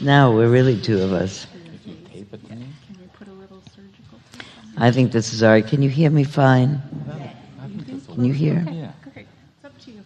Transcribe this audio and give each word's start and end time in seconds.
Now 0.00 0.32
we're 0.34 0.48
really 0.50 0.80
two 0.80 1.00
of 1.02 1.12
us. 1.12 1.46
If 1.74 1.86
you 1.86 1.94
tape 2.10 2.32
it 2.32 2.46
to 2.48 2.54
me, 2.54 2.66
Can 2.86 2.96
we 3.00 3.06
put 3.18 3.28
a 3.28 3.32
little 3.32 3.62
surgical? 3.74 4.18
I 4.78 4.90
think 4.90 5.12
this 5.12 5.32
is 5.32 5.42
all 5.42 5.50
right. 5.50 5.66
Can 5.66 5.82
you 5.82 5.90
hear 5.90 6.10
me 6.10 6.24
fine? 6.24 6.80
I 7.60 7.66
think 7.68 7.86
this 7.86 8.06
will 8.08 8.14
Can 8.14 8.24
you 8.24 8.32
hear? 8.32 8.64
Yeah. 8.70 8.92
Okay, 9.08 9.26
it's 9.56 9.64
up 9.64 9.78
to 9.80 9.90
you. 9.90 10.04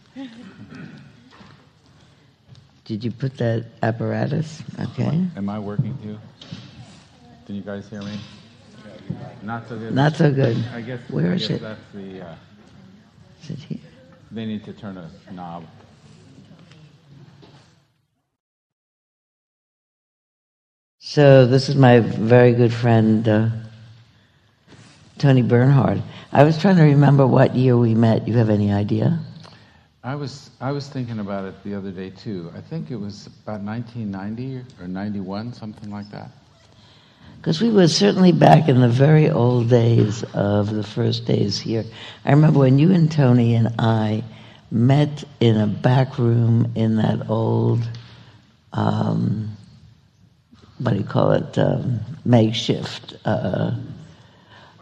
Did 2.84 3.04
you 3.04 3.10
put 3.12 3.36
that 3.38 3.64
apparatus? 3.82 4.62
Okay. 4.80 5.26
Am 5.36 5.48
I 5.48 5.58
working 5.58 5.96
too? 6.02 6.18
Can 7.46 7.54
you 7.54 7.62
guys 7.62 7.88
hear 7.88 8.02
me? 8.02 8.18
Not 9.42 9.68
so 9.68 9.78
good. 9.78 9.94
Not 9.94 10.16
so 10.16 10.32
good. 10.32 10.56
I 10.74 10.80
guess. 10.80 11.00
Where 11.08 11.30
I 11.32 11.34
is 11.34 11.42
guess 11.48 11.50
it? 11.58 11.62
That's 11.62 11.80
the. 11.94 12.20
Uh, 12.26 12.34
Is 13.42 13.50
it 13.50 13.58
here? 13.58 13.78
they 14.32 14.44
need 14.46 14.64
to 14.64 14.72
turn 14.72 14.96
a 14.96 15.08
knob. 15.32 15.64
So 21.14 21.46
this 21.46 21.68
is 21.68 21.76
my 21.76 22.00
very 22.00 22.54
good 22.54 22.74
friend 22.74 23.28
uh, 23.28 23.48
Tony 25.16 25.42
Bernhard. 25.42 26.02
I 26.32 26.42
was 26.42 26.58
trying 26.58 26.74
to 26.78 26.82
remember 26.82 27.24
what 27.24 27.54
year 27.54 27.76
we 27.76 27.94
met. 27.94 28.26
You 28.26 28.36
have 28.38 28.50
any 28.50 28.72
idea? 28.72 29.20
I 30.02 30.16
was 30.16 30.50
I 30.60 30.72
was 30.72 30.88
thinking 30.88 31.20
about 31.20 31.44
it 31.44 31.54
the 31.62 31.72
other 31.76 31.92
day 31.92 32.10
too. 32.10 32.50
I 32.56 32.60
think 32.60 32.90
it 32.90 32.96
was 32.96 33.28
about 33.44 33.60
1990 33.60 34.82
or 34.82 34.88
91, 34.88 35.52
something 35.52 35.88
like 35.88 36.10
that. 36.10 36.32
Because 37.36 37.60
we 37.60 37.70
were 37.70 37.86
certainly 37.86 38.32
back 38.32 38.68
in 38.68 38.80
the 38.80 38.88
very 38.88 39.30
old 39.30 39.70
days 39.70 40.24
of 40.34 40.74
the 40.74 40.82
first 40.82 41.26
days 41.26 41.60
here. 41.60 41.84
I 42.24 42.32
remember 42.32 42.58
when 42.58 42.80
you 42.80 42.90
and 42.90 43.08
Tony 43.08 43.54
and 43.54 43.72
I 43.78 44.24
met 44.72 45.22
in 45.38 45.58
a 45.58 45.68
back 45.68 46.18
room 46.18 46.72
in 46.74 46.96
that 46.96 47.30
old, 47.30 47.88
um, 48.72 49.53
what 50.78 50.92
do 50.92 50.98
you 50.98 51.04
call 51.04 51.32
it, 51.32 51.56
um, 51.58 52.00
makeshift, 52.24 53.14
uh, 53.24 53.72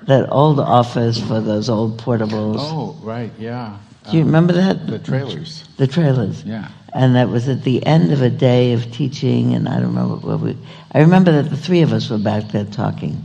that 0.07 0.29
old 0.31 0.59
office 0.59 1.21
for 1.21 1.41
those 1.41 1.69
old 1.69 1.99
portables. 1.99 2.57
Oh, 2.59 2.97
right, 3.03 3.31
yeah. 3.39 3.77
Do 4.11 4.17
you 4.17 4.23
Um, 4.23 4.27
remember 4.27 4.53
that? 4.55 4.87
the 4.87 4.99
trailers? 4.99 5.65
The 5.77 5.87
trailers. 5.87 6.43
Yeah. 6.45 6.69
And 6.95 7.15
that 7.15 7.29
was 7.29 7.49
at 7.49 7.63
the 7.63 7.85
end 7.87 8.13
of 8.13 8.21
a 8.21 8.29
day 8.31 8.73
of 8.73 8.91
teaching, 8.93 9.55
and 9.55 9.69
I 9.69 9.75
don't 9.79 9.95
remember 9.95 10.17
what 10.17 10.41
we. 10.41 10.57
I 10.93 10.99
remember 11.01 11.31
that 11.33 11.51
the 11.51 11.57
three 11.57 11.83
of 11.83 11.93
us 11.93 12.11
were 12.11 12.19
back 12.19 12.51
there 12.51 12.65
talking. 12.65 13.23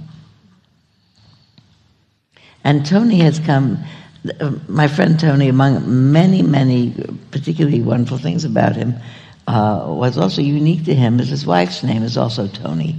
And 2.63 2.85
Tony 2.85 3.19
has 3.19 3.39
come, 3.39 3.77
uh, 4.39 4.51
my 4.67 4.87
friend 4.87 5.19
Tony, 5.19 5.47
among 5.47 6.11
many, 6.11 6.41
many 6.41 6.93
particularly 7.31 7.81
wonderful 7.81 8.17
things 8.17 8.43
about 8.45 8.75
him, 8.75 8.93
uh, 9.47 9.85
what's 9.87 10.17
also 10.17 10.41
unique 10.41 10.83
to 10.85 10.93
him 10.93 11.19
is 11.19 11.29
his 11.29 11.45
wife's 11.45 11.81
name 11.81 12.03
is 12.03 12.17
also 12.17 12.47
Tony, 12.47 12.95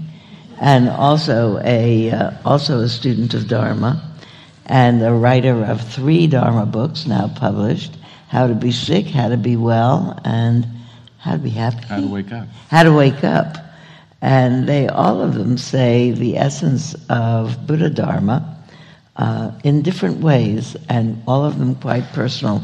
and 0.61 0.89
also 0.89 1.61
a 1.63 2.11
uh, 2.11 2.31
also 2.45 2.81
a 2.81 2.89
student 2.89 3.35
of 3.35 3.49
Dharma, 3.49 4.03
and 4.65 5.03
a 5.03 5.13
writer 5.13 5.63
of 5.65 5.81
three 5.81 6.27
Dharma 6.27 6.65
books 6.65 7.07
now 7.07 7.29
published: 7.29 7.97
How 8.29 8.47
to 8.47 8.55
Be 8.55 8.73
Sick, 8.73 9.07
How 9.07 9.29
to 9.29 9.37
Be 9.37 9.57
Well, 9.57 10.19
and 10.25 10.67
How 11.19 11.33
to 11.33 11.39
Be 11.39 11.51
Happy. 11.51 11.85
How 11.87 12.01
to 12.01 12.07
wake 12.07 12.33
up. 12.33 12.49
How 12.71 12.83
to 12.83 12.93
Wake 12.93 13.25
Up. 13.25 13.57
And 14.21 14.69
they, 14.69 14.89
all 14.89 15.21
of 15.21 15.35
them 15.35 15.59
say 15.59 16.11
the 16.11 16.39
essence 16.39 16.97
of 17.09 17.69
Buddha 17.69 17.89
Dharma 17.89 18.59
uh, 19.17 19.53
in 19.65 19.83
different 19.83 20.21
ways, 20.21 20.77
and 20.89 21.23
all 21.27 21.45
of 21.45 21.59
them 21.59 21.75
quite 21.75 22.05
personal 22.13 22.63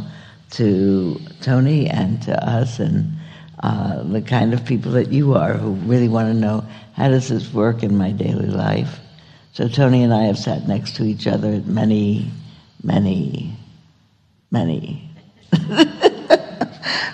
to 0.53 1.21
Tony 1.43 1.89
and 1.89 2.23
to 2.23 2.49
us, 2.49 2.79
and 2.81 3.13
uh, 3.65 4.03
the 4.03 4.21
kind 4.21 4.53
of 4.53 4.63
people 4.67 4.93
that 4.93 5.11
you 5.11 5.33
are 5.33 5.55
who 5.55 5.71
really 5.89 6.07
want 6.07 6.29
to 6.29 6.35
know 6.39 6.63
how 6.93 7.09
does 7.09 7.31
this 7.31 7.51
work 7.55 7.83
in 7.83 7.97
my 7.97 8.11
daily 8.11 8.47
life. 8.47 9.01
So 9.55 9.69
Tony 9.69 10.03
and 10.03 10.13
I 10.13 10.25
have 10.25 10.37
sat 10.37 10.69
next 10.69 10.97
to 10.97 11.05
each 11.05 11.27
other 11.27 11.51
at 11.51 11.65
many, 11.65 12.31
many, 12.83 13.57
many 14.51 15.09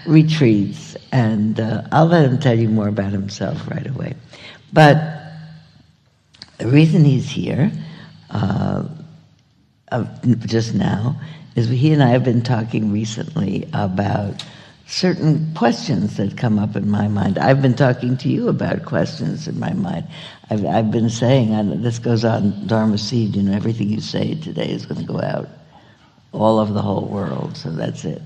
retreats, 0.06 0.96
and 1.12 1.60
uh, 1.60 1.82
I'll 1.92 2.06
let 2.06 2.24
him 2.24 2.40
tell 2.40 2.58
you 2.58 2.68
more 2.68 2.88
about 2.88 3.12
himself 3.12 3.70
right 3.70 3.86
away. 3.86 4.16
But 4.72 4.96
the 6.58 6.66
reason 6.66 7.04
he's 7.04 7.30
here, 7.30 7.70
uh, 8.30 8.88
just 10.46 10.74
now, 10.74 11.20
is 11.54 11.68
he 11.68 11.92
and 11.92 12.02
I 12.02 12.08
have 12.08 12.24
been 12.24 12.42
talking 12.42 12.90
recently 12.90 13.68
about 13.72 14.42
certain 14.90 15.54
questions 15.54 16.16
that 16.16 16.36
come 16.36 16.58
up 16.58 16.74
in 16.74 16.90
my 16.90 17.06
mind. 17.06 17.38
I've 17.38 17.62
been 17.62 17.74
talking 17.74 18.16
to 18.18 18.28
you 18.28 18.48
about 18.48 18.84
questions 18.84 19.46
in 19.46 19.58
my 19.58 19.72
mind. 19.72 20.06
I've, 20.50 20.66
I've 20.66 20.90
been 20.90 21.08
saying, 21.08 21.54
and 21.54 21.84
this 21.84 22.00
goes 22.00 22.24
on 22.24 22.66
Dharma 22.66 22.98
Seed, 22.98 23.36
you 23.36 23.42
know, 23.42 23.52
everything 23.52 23.88
you 23.88 24.00
say 24.00 24.34
today 24.34 24.68
is 24.68 24.86
going 24.86 25.00
to 25.00 25.06
go 25.06 25.20
out 25.20 25.48
all 26.32 26.58
over 26.58 26.72
the 26.72 26.82
whole 26.82 27.06
world, 27.06 27.56
so 27.56 27.70
that's 27.70 28.04
it. 28.04 28.20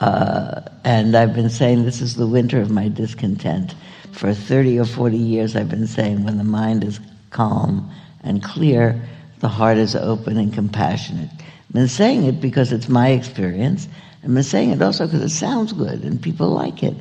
Uh, 0.00 0.62
and 0.82 1.14
I've 1.14 1.34
been 1.34 1.50
saying 1.50 1.84
this 1.84 2.00
is 2.00 2.16
the 2.16 2.26
winter 2.26 2.60
of 2.60 2.70
my 2.70 2.88
discontent. 2.88 3.74
For 4.12 4.32
30 4.32 4.80
or 4.80 4.86
40 4.86 5.16
years, 5.16 5.56
I've 5.56 5.68
been 5.68 5.86
saying 5.86 6.24
when 6.24 6.38
the 6.38 6.44
mind 6.44 6.84
is 6.84 7.00
calm 7.30 7.90
and 8.24 8.42
clear, 8.42 9.00
the 9.40 9.48
heart 9.48 9.76
is 9.76 9.94
open 9.94 10.38
and 10.38 10.54
compassionate. 10.54 11.30
I've 11.30 11.72
been 11.74 11.88
saying 11.88 12.24
it 12.24 12.40
because 12.40 12.72
it's 12.72 12.88
my 12.88 13.10
experience. 13.10 13.88
I've 14.28 14.34
been 14.34 14.42
saying 14.42 14.70
it 14.72 14.82
also 14.82 15.06
because 15.06 15.22
it 15.22 15.34
sounds 15.34 15.72
good 15.72 16.04
and 16.04 16.20
people 16.20 16.50
like 16.50 16.82
it. 16.82 16.94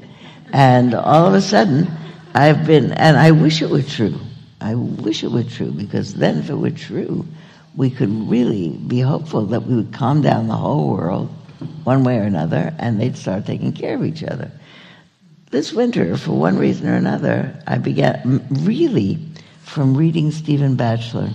And 0.53 0.93
all 0.93 1.25
of 1.27 1.33
a 1.33 1.41
sudden, 1.41 1.91
I've 2.33 2.65
been, 2.65 2.93
and 2.93 3.17
I 3.17 3.31
wish 3.31 3.61
it 3.61 3.69
were 3.69 3.81
true. 3.81 4.17
I 4.61 4.75
wish 4.75 5.25
it 5.25 5.31
were 5.31 5.43
true 5.43 5.71
because 5.71 6.13
then, 6.13 6.37
if 6.37 6.49
it 6.49 6.55
were 6.55 6.71
true, 6.71 7.27
we 7.75 7.89
could 7.89 8.09
really 8.29 8.69
be 8.69 9.01
hopeful 9.01 9.45
that 9.47 9.63
we 9.63 9.75
would 9.75 9.91
calm 9.91 10.21
down 10.21 10.47
the 10.47 10.55
whole 10.55 10.89
world 10.89 11.27
one 11.83 12.05
way 12.05 12.17
or 12.17 12.23
another 12.23 12.73
and 12.79 12.97
they'd 12.97 13.17
start 13.17 13.45
taking 13.45 13.73
care 13.73 13.95
of 13.95 14.05
each 14.05 14.23
other. 14.23 14.49
This 15.51 15.73
winter, 15.73 16.15
for 16.15 16.31
one 16.31 16.57
reason 16.57 16.87
or 16.87 16.95
another, 16.95 17.61
I 17.67 17.77
began 17.77 18.47
really 18.49 19.19
from 19.63 19.97
reading 19.97 20.31
Stephen 20.31 20.77
Batchelor, 20.77 21.31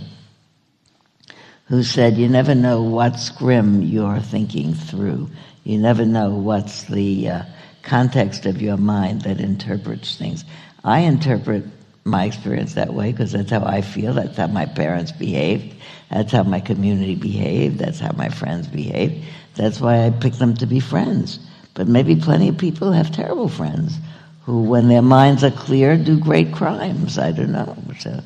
who 1.67 1.83
said, 1.83 2.17
You 2.17 2.31
never 2.31 2.55
know 2.55 2.83
what 2.83 3.21
scrim 3.21 3.83
you're 3.83 4.21
thinking 4.21 4.73
through. 4.73 5.29
You 5.65 5.79
never 5.79 6.05
know 6.05 6.31
what's 6.31 6.85
the 6.85 7.29
uh, 7.29 7.43
context 7.83 8.47
of 8.47 8.61
your 8.61 8.77
mind 8.77 9.23
that 9.23 9.41
interprets 9.41 10.17
things. 10.17 10.45
I 10.85 11.01
interpret 11.01 11.65
my 12.05 12.25
experience 12.25 12.75
that 12.75 12.93
way 12.95 13.13
because 13.13 13.33
that's 13.33 13.51
how 13.51 13.65
I 13.65 13.81
feel. 13.81 14.13
That's 14.15 14.37
how 14.37 14.49
my 14.49 14.67
parents 14.67 15.13
behaved. 15.13 15.77
That's 16.11 16.33
how 16.33 16.43
my 16.43 16.61
community 16.61 17.15
behaved. 17.15 17.79
That's 17.79 18.01
how 18.01 18.13
my 18.13 18.29
friends 18.29 18.67
behaved. 18.67 19.25
That's 19.55 19.81
why 19.81 20.07
I 20.07 20.11
pick 20.11 20.35
them 20.35 20.55
to 20.55 20.67
be 20.67 20.81
friends. 20.81 21.39
But 21.75 21.87
maybe 21.89 22.17
plenty 22.17 22.49
of 22.49 22.59
people 22.59 22.93
have 22.93 23.13
terrible 23.13 23.49
friends 23.49 23.97
who, 24.45 24.63
when 24.63 24.89
their 24.89 25.03
minds 25.03 25.45
are 25.45 25.51
clear, 25.53 25.97
do 25.97 26.19
great 26.19 26.53
crimes. 26.53 27.19
I 27.19 27.31
don't 27.31 27.53
know. 27.53 27.77
So, 28.01 28.21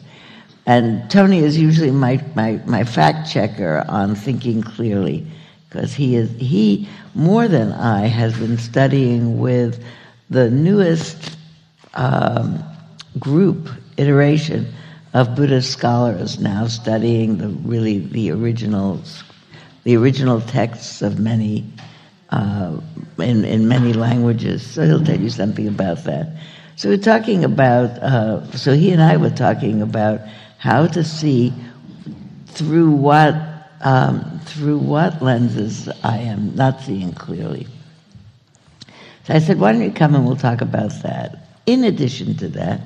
and 0.65 1.09
Tony 1.11 1.39
is 1.41 1.59
usually 1.59 1.91
my, 1.91 2.25
my, 2.35 2.61
my 2.65 2.83
fact 2.83 3.31
checker 3.31 3.85
on 3.89 4.15
thinking 4.15 4.63
clearly 4.63 5.27
because 5.76 5.94
he 5.94 6.16
is 6.16 6.31
he 6.38 6.88
more 7.14 7.48
than 7.48 7.70
I 7.70 8.06
has 8.06 8.38
been 8.38 8.56
studying 8.56 9.38
with 9.38 9.84
the 10.31 10.50
newest 10.50 11.37
um, 11.94 12.64
group 13.19 13.69
iteration 13.98 14.72
of 15.12 15.34
Buddhist 15.34 15.70
scholars 15.70 16.41
now 16.41 16.66
studying 16.66 17.37
the 17.37 17.48
really 17.48 17.98
the 17.98 18.31
original 18.31 19.03
the 19.84 19.97
original 19.97 20.41
texts 20.41 21.03
of 21.03 21.19
many 21.19 21.66
uh, 22.31 22.78
in 23.19 23.44
in 23.44 23.69
many 23.69 23.93
languages. 23.93 24.66
So 24.66 24.87
he'll 24.87 25.04
tell 25.04 25.20
you 25.20 25.31
something 25.31 25.69
about 25.69 26.04
that. 26.04 26.38
So 26.76 26.88
we're 26.88 26.97
talking 26.97 27.44
about. 27.44 27.91
Uh, 28.03 28.50
so 28.53 28.75
he 28.75 28.93
and 28.93 29.03
I 29.03 29.19
were 29.19 29.31
talking 29.31 29.82
about 29.82 30.20
how 30.56 30.87
to 30.87 31.05
see 31.05 31.52
through 32.46 32.93
what 32.93 33.34
um, 33.82 34.36
through 34.46 34.78
what 34.78 35.22
lenses 35.22 35.88
I 36.02 36.19
am 36.19 36.54
not 36.54 36.81
seeing 36.81 37.12
clearly. 37.12 37.66
So 39.25 39.34
I 39.34 39.38
said, 39.38 39.58
why 39.58 39.72
don't 39.72 39.82
you 39.82 39.90
come 39.90 40.14
and 40.14 40.25
we'll 40.26 40.37
talk 40.37 40.60
about 40.60 40.93
that. 41.02 41.48
In 41.66 41.84
addition 41.84 42.37
to 42.37 42.48
that, 42.50 42.81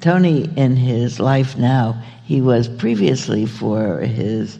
Tony, 0.00 0.48
in 0.56 0.74
his 0.74 1.20
life 1.20 1.56
now, 1.56 2.02
he 2.24 2.40
was 2.40 2.66
previously 2.66 3.46
for 3.46 4.00
his 4.00 4.58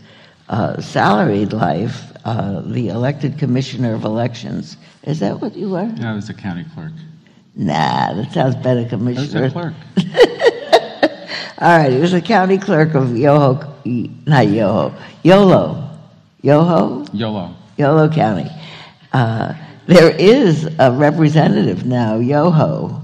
uh, 0.49 0.81
salaried 0.81 1.52
life 1.52 2.12
uh, 2.25 2.60
the 2.66 2.88
elected 2.88 3.38
commissioner 3.38 3.94
of 3.94 4.04
elections. 4.04 4.76
Is 5.04 5.19
that 5.20 5.40
what 5.40 5.56
you 5.56 5.70
were? 5.70 5.93
Yeah, 5.96 6.12
I 6.12 6.14
was 6.14 6.28
a 6.28 6.34
county 6.34 6.64
clerk. 6.75 6.93
Nah, 7.56 8.14
that 8.14 8.32
sounds 8.32 8.54
better, 8.56 8.88
commissioner. 8.88 9.38
I 9.38 9.43
was 9.43 9.50
a 9.50 9.54
clerk. 9.54 9.75
All 11.58 11.78
right, 11.78 11.93
he 11.93 11.99
was 11.99 12.12
a 12.12 12.20
county 12.20 12.58
clerk 12.58 12.94
of 12.94 13.16
Yoho, 13.16 13.75
not 13.84 14.49
Yoho, 14.49 14.94
Yolo, 15.22 15.81
Yoho, 16.43 17.05
YOLO. 17.12 17.55
Yolo 17.79 18.09
County. 18.09 18.50
Uh, 19.12 19.55
there 19.87 20.11
is 20.11 20.69
a 20.79 20.91
representative 20.91 21.87
now, 21.87 22.17
Yoho. 22.19 23.00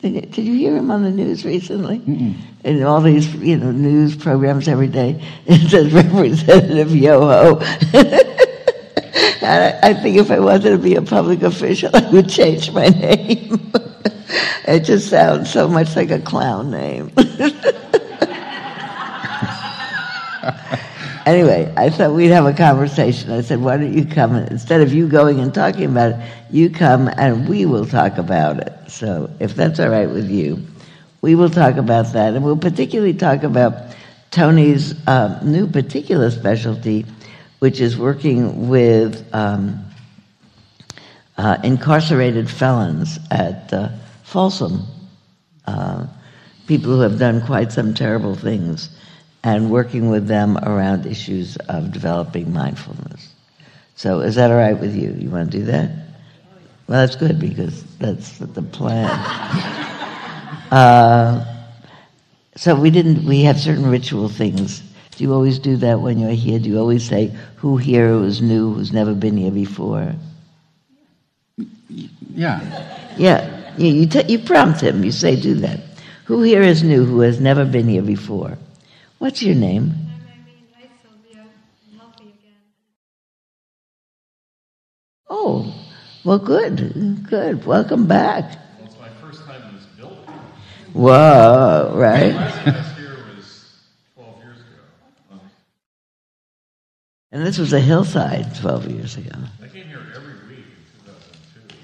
Did 0.00 0.38
you 0.38 0.54
hear 0.54 0.76
him 0.76 0.90
on 0.92 1.02
the 1.02 1.10
news 1.10 1.44
recently? 1.44 2.00
In 2.62 2.82
all 2.84 3.00
these, 3.00 3.34
you 3.34 3.56
know, 3.56 3.72
news 3.72 4.14
programs 4.14 4.68
every 4.68 4.86
day, 4.86 5.20
it 5.46 5.68
says 5.68 5.92
Representative 5.92 6.94
Yoho. 6.94 7.58
I, 9.42 9.78
I 9.82 9.94
think 9.94 10.18
if 10.18 10.30
I 10.30 10.38
wanted 10.38 10.70
to 10.70 10.78
be 10.78 10.94
a 10.94 11.02
public 11.02 11.42
official, 11.42 11.90
I 11.94 12.08
would 12.10 12.28
change 12.28 12.70
my 12.70 12.88
name. 12.88 13.72
it 14.68 14.80
just 14.80 15.10
sounds 15.10 15.52
so 15.52 15.66
much 15.66 15.96
like 15.96 16.10
a 16.10 16.20
clown 16.20 16.70
name. 16.70 17.10
Anyway, 21.26 21.72
I 21.76 21.90
thought 21.90 22.14
we'd 22.14 22.28
have 22.28 22.46
a 22.46 22.52
conversation. 22.52 23.32
I 23.32 23.42
said, 23.42 23.60
why 23.60 23.76
don't 23.76 23.92
you 23.92 24.06
come, 24.06 24.36
instead 24.36 24.80
of 24.80 24.94
you 24.94 25.08
going 25.08 25.40
and 25.40 25.52
talking 25.52 25.84
about 25.84 26.12
it, 26.12 26.30
you 26.50 26.70
come 26.70 27.08
and 27.08 27.48
we 27.48 27.66
will 27.66 27.84
talk 27.84 28.16
about 28.16 28.58
it. 28.58 28.72
So 28.88 29.28
if 29.40 29.54
that's 29.54 29.78
all 29.80 29.90
right 29.90 30.08
with 30.08 30.30
you, 30.30 30.64
we 31.20 31.34
will 31.34 31.50
talk 31.50 31.76
about 31.76 32.12
that. 32.12 32.34
And 32.34 32.44
we'll 32.44 32.56
particularly 32.56 33.12
talk 33.12 33.42
about 33.42 33.94
Tony's 34.30 34.94
uh, 35.08 35.40
new 35.44 35.66
particular 35.66 36.30
specialty, 36.30 37.04
which 37.58 37.80
is 37.80 37.98
working 37.98 38.68
with 38.68 39.26
um, 39.34 39.84
uh, 41.36 41.58
incarcerated 41.64 42.48
felons 42.48 43.18
at 43.30 43.72
uh, 43.72 43.88
Folsom, 44.22 44.82
uh, 45.66 46.06
people 46.66 46.92
who 46.92 47.00
have 47.00 47.18
done 47.18 47.44
quite 47.44 47.72
some 47.72 47.94
terrible 47.94 48.34
things, 48.34 48.90
and 49.46 49.70
working 49.70 50.10
with 50.10 50.26
them 50.26 50.58
around 50.64 51.06
issues 51.06 51.56
of 51.68 51.92
developing 51.92 52.52
mindfulness. 52.52 53.32
So, 53.94 54.18
is 54.18 54.34
that 54.34 54.50
all 54.50 54.56
right 54.56 54.78
with 54.78 54.94
you? 54.96 55.14
You 55.16 55.30
want 55.30 55.52
to 55.52 55.58
do 55.58 55.64
that? 55.66 55.88
Well, 56.88 57.06
that's 57.06 57.14
good 57.14 57.38
because 57.38 57.84
that's 57.98 58.38
the 58.38 58.62
plan. 58.62 59.08
uh, 60.72 61.44
so 62.56 62.74
we 62.74 62.90
didn't. 62.90 63.24
We 63.24 63.42
have 63.42 63.60
certain 63.60 63.88
ritual 63.88 64.28
things. 64.28 64.82
Do 65.12 65.22
you 65.22 65.32
always 65.32 65.60
do 65.60 65.76
that 65.76 66.00
when 66.00 66.18
you're 66.18 66.30
here? 66.30 66.58
Do 66.58 66.68
you 66.68 66.78
always 66.80 67.08
say, 67.08 67.32
"Who 67.54 67.76
here 67.76 68.08
who's 68.08 68.42
new, 68.42 68.74
who's 68.74 68.92
never 68.92 69.14
been 69.14 69.36
here 69.36 69.52
before"? 69.52 70.12
Yeah. 72.34 72.60
Yeah. 73.16 73.74
You 73.78 73.92
you, 73.92 74.06
t- 74.06 74.26
you 74.26 74.40
prompt 74.40 74.80
him. 74.80 75.04
You 75.04 75.12
say, 75.12 75.40
"Do 75.40 75.54
that." 75.54 75.80
Who 76.24 76.42
here 76.42 76.62
is 76.62 76.82
new, 76.82 77.04
who 77.04 77.20
has 77.20 77.38
never 77.40 77.64
been 77.64 77.86
here 77.86 78.02
before? 78.02 78.58
What's 79.18 79.42
your 79.42 79.54
name? 79.54 79.94
Oh, 85.28 85.74
well, 86.24 86.38
good, 86.38 87.26
good. 87.28 87.64
Welcome 87.66 88.06
back. 88.06 88.44
Well, 88.44 88.86
it's 88.86 88.98
my 88.98 89.08
first 89.20 89.44
time 89.44 89.62
in 89.68 89.76
this 89.76 89.86
building. 89.86 90.18
Whoa, 90.92 91.92
right? 91.94 92.32
Last 92.34 92.98
year 92.98 93.10
was 93.10 93.36
was 93.36 93.72
12 94.14 94.42
years 94.44 94.56
ago. 94.60 95.40
And 97.32 97.44
this 97.46 97.58
was 97.58 97.72
a 97.72 97.80
hillside 97.80 98.54
12 98.56 98.90
years 98.90 99.16
ago. 99.16 99.30
I 99.62 99.68
came 99.68 99.86
here 99.86 100.06
every 100.14 100.34
week 100.48 100.64
in 100.66 101.04
2002. 101.04 101.74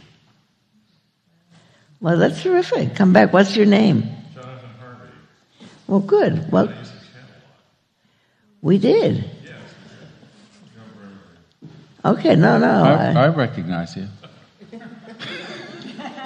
Well, 2.01 2.19
that's 2.19 2.43
terrific. 2.43 2.95
Come 2.95 3.13
back. 3.13 3.33
What's 3.33 3.57
your 3.57 3.67
name? 3.67 4.03
Jonathan 4.35 4.71
Harvey. 4.81 5.09
Well, 5.89 6.01
good. 6.01 6.51
Well, 6.53 6.69
I 6.69 6.79
used 6.79 6.93
to 6.93 6.99
channel 7.01 7.29
a 7.29 7.33
lot. 7.43 8.51
We 8.63 8.79
did. 8.79 9.17
Yes, 9.17 9.25
you 9.45 10.71
don't 10.77 10.89
remember. 12.05 12.21
Okay, 12.21 12.37
no, 12.37 12.59
no. 12.59 12.85
I, 12.85 13.13
I- 13.13 13.25
I 13.25 13.29
recognize 13.29 13.97
you. 13.97 14.09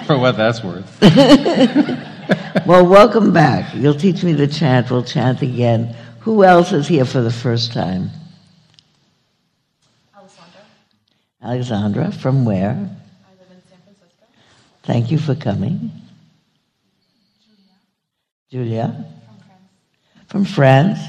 For 0.05 0.17
what 0.17 0.37
that's 0.37 0.63
worth. 0.63 0.87
well, 2.65 2.85
welcome 2.87 3.33
back. 3.33 3.73
You'll 3.75 3.93
teach 3.95 4.23
me 4.23 4.31
the 4.33 4.47
chant. 4.47 4.89
We'll 4.89 5.03
chant 5.03 5.41
again. 5.41 5.93
Who 6.21 6.43
else 6.45 6.71
is 6.71 6.87
here 6.87 7.03
for 7.05 7.21
the 7.21 7.31
first 7.31 7.73
time? 7.73 8.09
Alessandra. 10.15 10.61
Alexandra, 11.41 12.11
from 12.11 12.45
where? 12.45 12.69
I 12.71 12.73
live 12.73 13.51
in 13.51 13.61
San 13.69 13.79
Francisco. 13.83 14.25
Thank 14.83 15.11
you 15.11 15.17
for 15.17 15.35
coming. 15.35 15.91
Julia? 18.49 19.05
From 19.25 19.35
France. 19.39 20.27
From 20.27 20.45
France? 20.45 20.99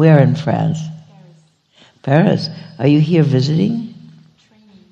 Where 0.00 0.18
in 0.18 0.34
France? 0.34 0.80
Paris. 2.02 2.48
Paris. 2.48 2.50
Are 2.78 2.86
you 2.86 3.00
here 3.00 3.22
visiting? 3.22 3.94
Training. 4.48 4.86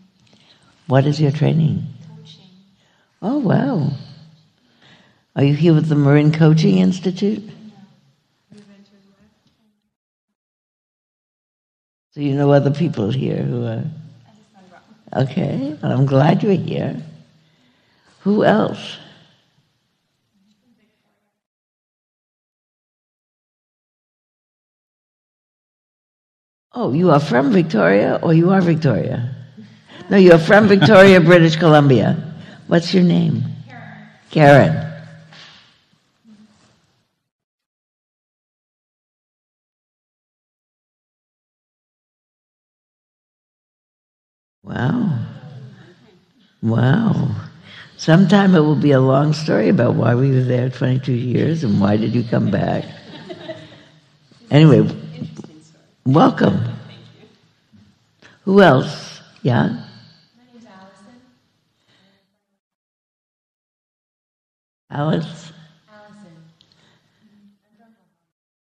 What 0.87 1.07
is 1.07 1.19
your 1.19 1.31
training? 1.31 1.83
Coaching. 2.15 2.51
Oh, 3.23 3.39
wow. 3.39 3.91
Are 5.35 5.45
you 5.45 5.55
here 5.55 5.73
with 5.73 5.89
the 5.89 5.95
Marin 5.95 6.31
Coaching 6.31 6.77
Institute? 6.77 7.43
So 12.11 12.21
you 12.21 12.35
know 12.35 12.53
other 12.53 12.71
people 12.71 13.11
here 13.11 13.43
who 13.43 13.65
are. 13.65 13.85
Okay, 15.17 15.75
well, 15.83 15.91
I'm 15.91 16.05
glad 16.05 16.43
you're 16.43 16.53
here. 16.53 17.03
Who 18.25 18.45
else? 18.45 18.99
Oh, 26.73 26.93
you 26.93 27.11
are 27.11 27.21
from 27.21 27.53
Victoria 27.53 28.19
or 28.23 28.35
you 28.35 28.51
are 28.51 28.61
Victoria? 28.61 29.35
No, 30.11 30.17
you 30.17 30.33
are 30.33 30.39
from 30.39 30.69
Victoria, 30.69 31.21
British 31.33 31.57
Columbia. 31.57 32.17
What's 32.67 32.93
your 32.93 33.03
name? 33.03 33.43
Karen. 34.31 34.75
Karen. 34.75 34.89
Wow. 44.63 45.19
Wow. 46.63 47.31
Sometime 47.97 48.55
it 48.55 48.61
will 48.61 48.77
be 48.77 48.93
a 48.93 49.01
long 49.01 49.33
story 49.33 49.71
about 49.71 49.95
why 49.95 50.15
we 50.15 50.31
were 50.31 50.43
there 50.43 50.69
22 50.69 51.13
years 51.13 51.65
and 51.65 51.81
why 51.81 51.97
did 51.97 52.15
you 52.15 52.23
come 52.23 52.51
back. 52.51 52.85
Anyway, 54.51 54.89
welcome. 56.15 56.59
Who 58.45 58.63
else? 58.63 59.21
Yeah? 59.43 59.85
Alice? 64.91 65.53
Allison. 65.93 66.33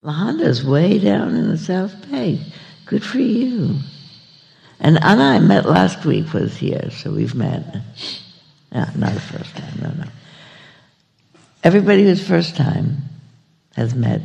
Lahonda's 0.04 0.64
way 0.64 1.00
down 1.00 1.36
in 1.36 1.48
the 1.48 1.58
South 1.58 1.96
Bay. 2.12 2.42
Good 2.86 3.04
for 3.04 3.20
you. 3.20 3.80
And 4.80 5.02
Anna 5.04 5.24
I 5.24 5.40
met 5.40 5.66
last 5.66 6.06
week 6.06 6.34
was 6.34 6.56
here, 6.58 6.92
so 6.92 7.12
we've 7.12 7.34
met. 7.34 7.64
Yeah, 8.72 8.90
not 8.96 9.14
the 9.14 9.20
first 9.22 9.56
time, 9.56 9.80
no, 9.82 9.90
no. 10.04 10.10
Everybody 11.64 12.04
who's 12.04 12.26
first 12.26 12.56
time 12.56 12.98
has 13.76 13.96
met. 13.96 14.22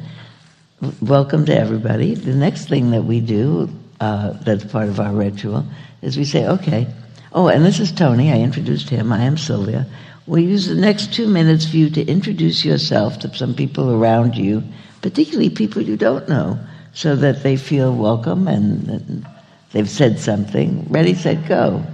Welcome 1.00 1.46
to 1.46 1.56
everybody. 1.56 2.16
The 2.16 2.34
next 2.34 2.68
thing 2.68 2.90
that 2.90 3.04
we 3.04 3.20
do, 3.20 3.68
uh, 4.00 4.32
that's 4.42 4.64
part 4.64 4.88
of 4.88 4.98
our 4.98 5.12
ritual, 5.12 5.64
is 6.00 6.16
we 6.16 6.24
say, 6.24 6.44
okay, 6.48 6.88
oh, 7.32 7.46
and 7.46 7.64
this 7.64 7.78
is 7.78 7.92
Tony. 7.92 8.32
I 8.32 8.40
introduced 8.40 8.88
him. 8.88 9.12
I 9.12 9.22
am 9.22 9.38
Sylvia. 9.38 9.86
We'll 10.26 10.42
use 10.42 10.66
the 10.66 10.74
next 10.74 11.14
two 11.14 11.28
minutes 11.28 11.70
for 11.70 11.76
you 11.76 11.88
to 11.90 12.04
introduce 12.04 12.64
yourself 12.64 13.20
to 13.20 13.32
some 13.32 13.54
people 13.54 13.92
around 13.92 14.34
you, 14.34 14.64
particularly 15.02 15.50
people 15.50 15.82
you 15.82 15.96
don't 15.96 16.28
know, 16.28 16.58
so 16.94 17.14
that 17.14 17.44
they 17.44 17.56
feel 17.56 17.94
welcome 17.94 18.48
and, 18.48 18.88
and 18.88 19.26
they've 19.70 19.88
said 19.88 20.18
something. 20.18 20.84
Ready, 20.88 21.14
set, 21.14 21.46
go. 21.46 21.86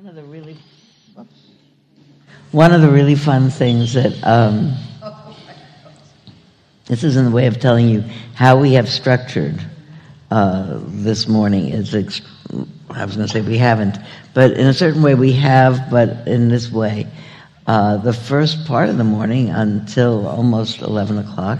One 0.00 0.08
of 0.08 0.14
the 0.14 0.22
really, 0.22 0.56
one 2.52 2.72
of 2.72 2.80
the 2.80 2.88
really 2.88 3.14
fun 3.14 3.50
things 3.50 3.92
that 3.92 4.14
um, 4.26 4.74
this 6.86 7.04
is 7.04 7.18
in 7.18 7.26
the 7.26 7.30
way 7.30 7.46
of 7.46 7.60
telling 7.60 7.86
you 7.90 8.00
how 8.32 8.58
we 8.58 8.72
have 8.72 8.88
structured 8.88 9.62
uh, 10.30 10.80
this 10.86 11.28
morning. 11.28 11.68
Is 11.68 11.94
ex- 11.94 12.22
I 12.88 13.04
was 13.04 13.16
going 13.16 13.28
to 13.28 13.28
say 13.28 13.42
we 13.42 13.58
haven't, 13.58 13.98
but 14.32 14.52
in 14.52 14.68
a 14.68 14.72
certain 14.72 15.02
way 15.02 15.14
we 15.14 15.32
have, 15.32 15.90
but 15.90 16.26
in 16.26 16.48
this 16.48 16.72
way. 16.72 17.06
Uh, 17.66 17.98
the 17.98 18.14
first 18.14 18.66
part 18.66 18.88
of 18.88 18.96
the 18.96 19.04
morning 19.04 19.50
until 19.50 20.26
almost 20.26 20.80
11 20.80 21.18
o'clock 21.18 21.58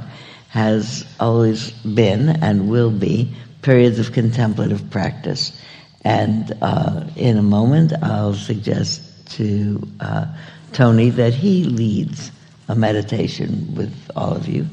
has 0.48 1.04
always 1.20 1.72
been 1.72 2.30
and 2.42 2.70
will 2.70 2.90
be 2.90 3.34
periods 3.60 3.98
of 3.98 4.12
contemplative 4.12 4.88
practice. 4.88 5.59
And 6.02 6.56
uh, 6.62 7.04
in 7.16 7.36
a 7.36 7.42
moment, 7.42 7.92
I'll 8.02 8.34
suggest 8.34 9.28
to 9.36 9.86
uh, 10.00 10.26
Tony 10.72 11.10
that 11.10 11.34
he 11.34 11.64
leads 11.64 12.30
a 12.68 12.74
meditation 12.74 13.74
with 13.74 13.94
all 14.16 14.34
of 14.34 14.48
you. 14.48 14.66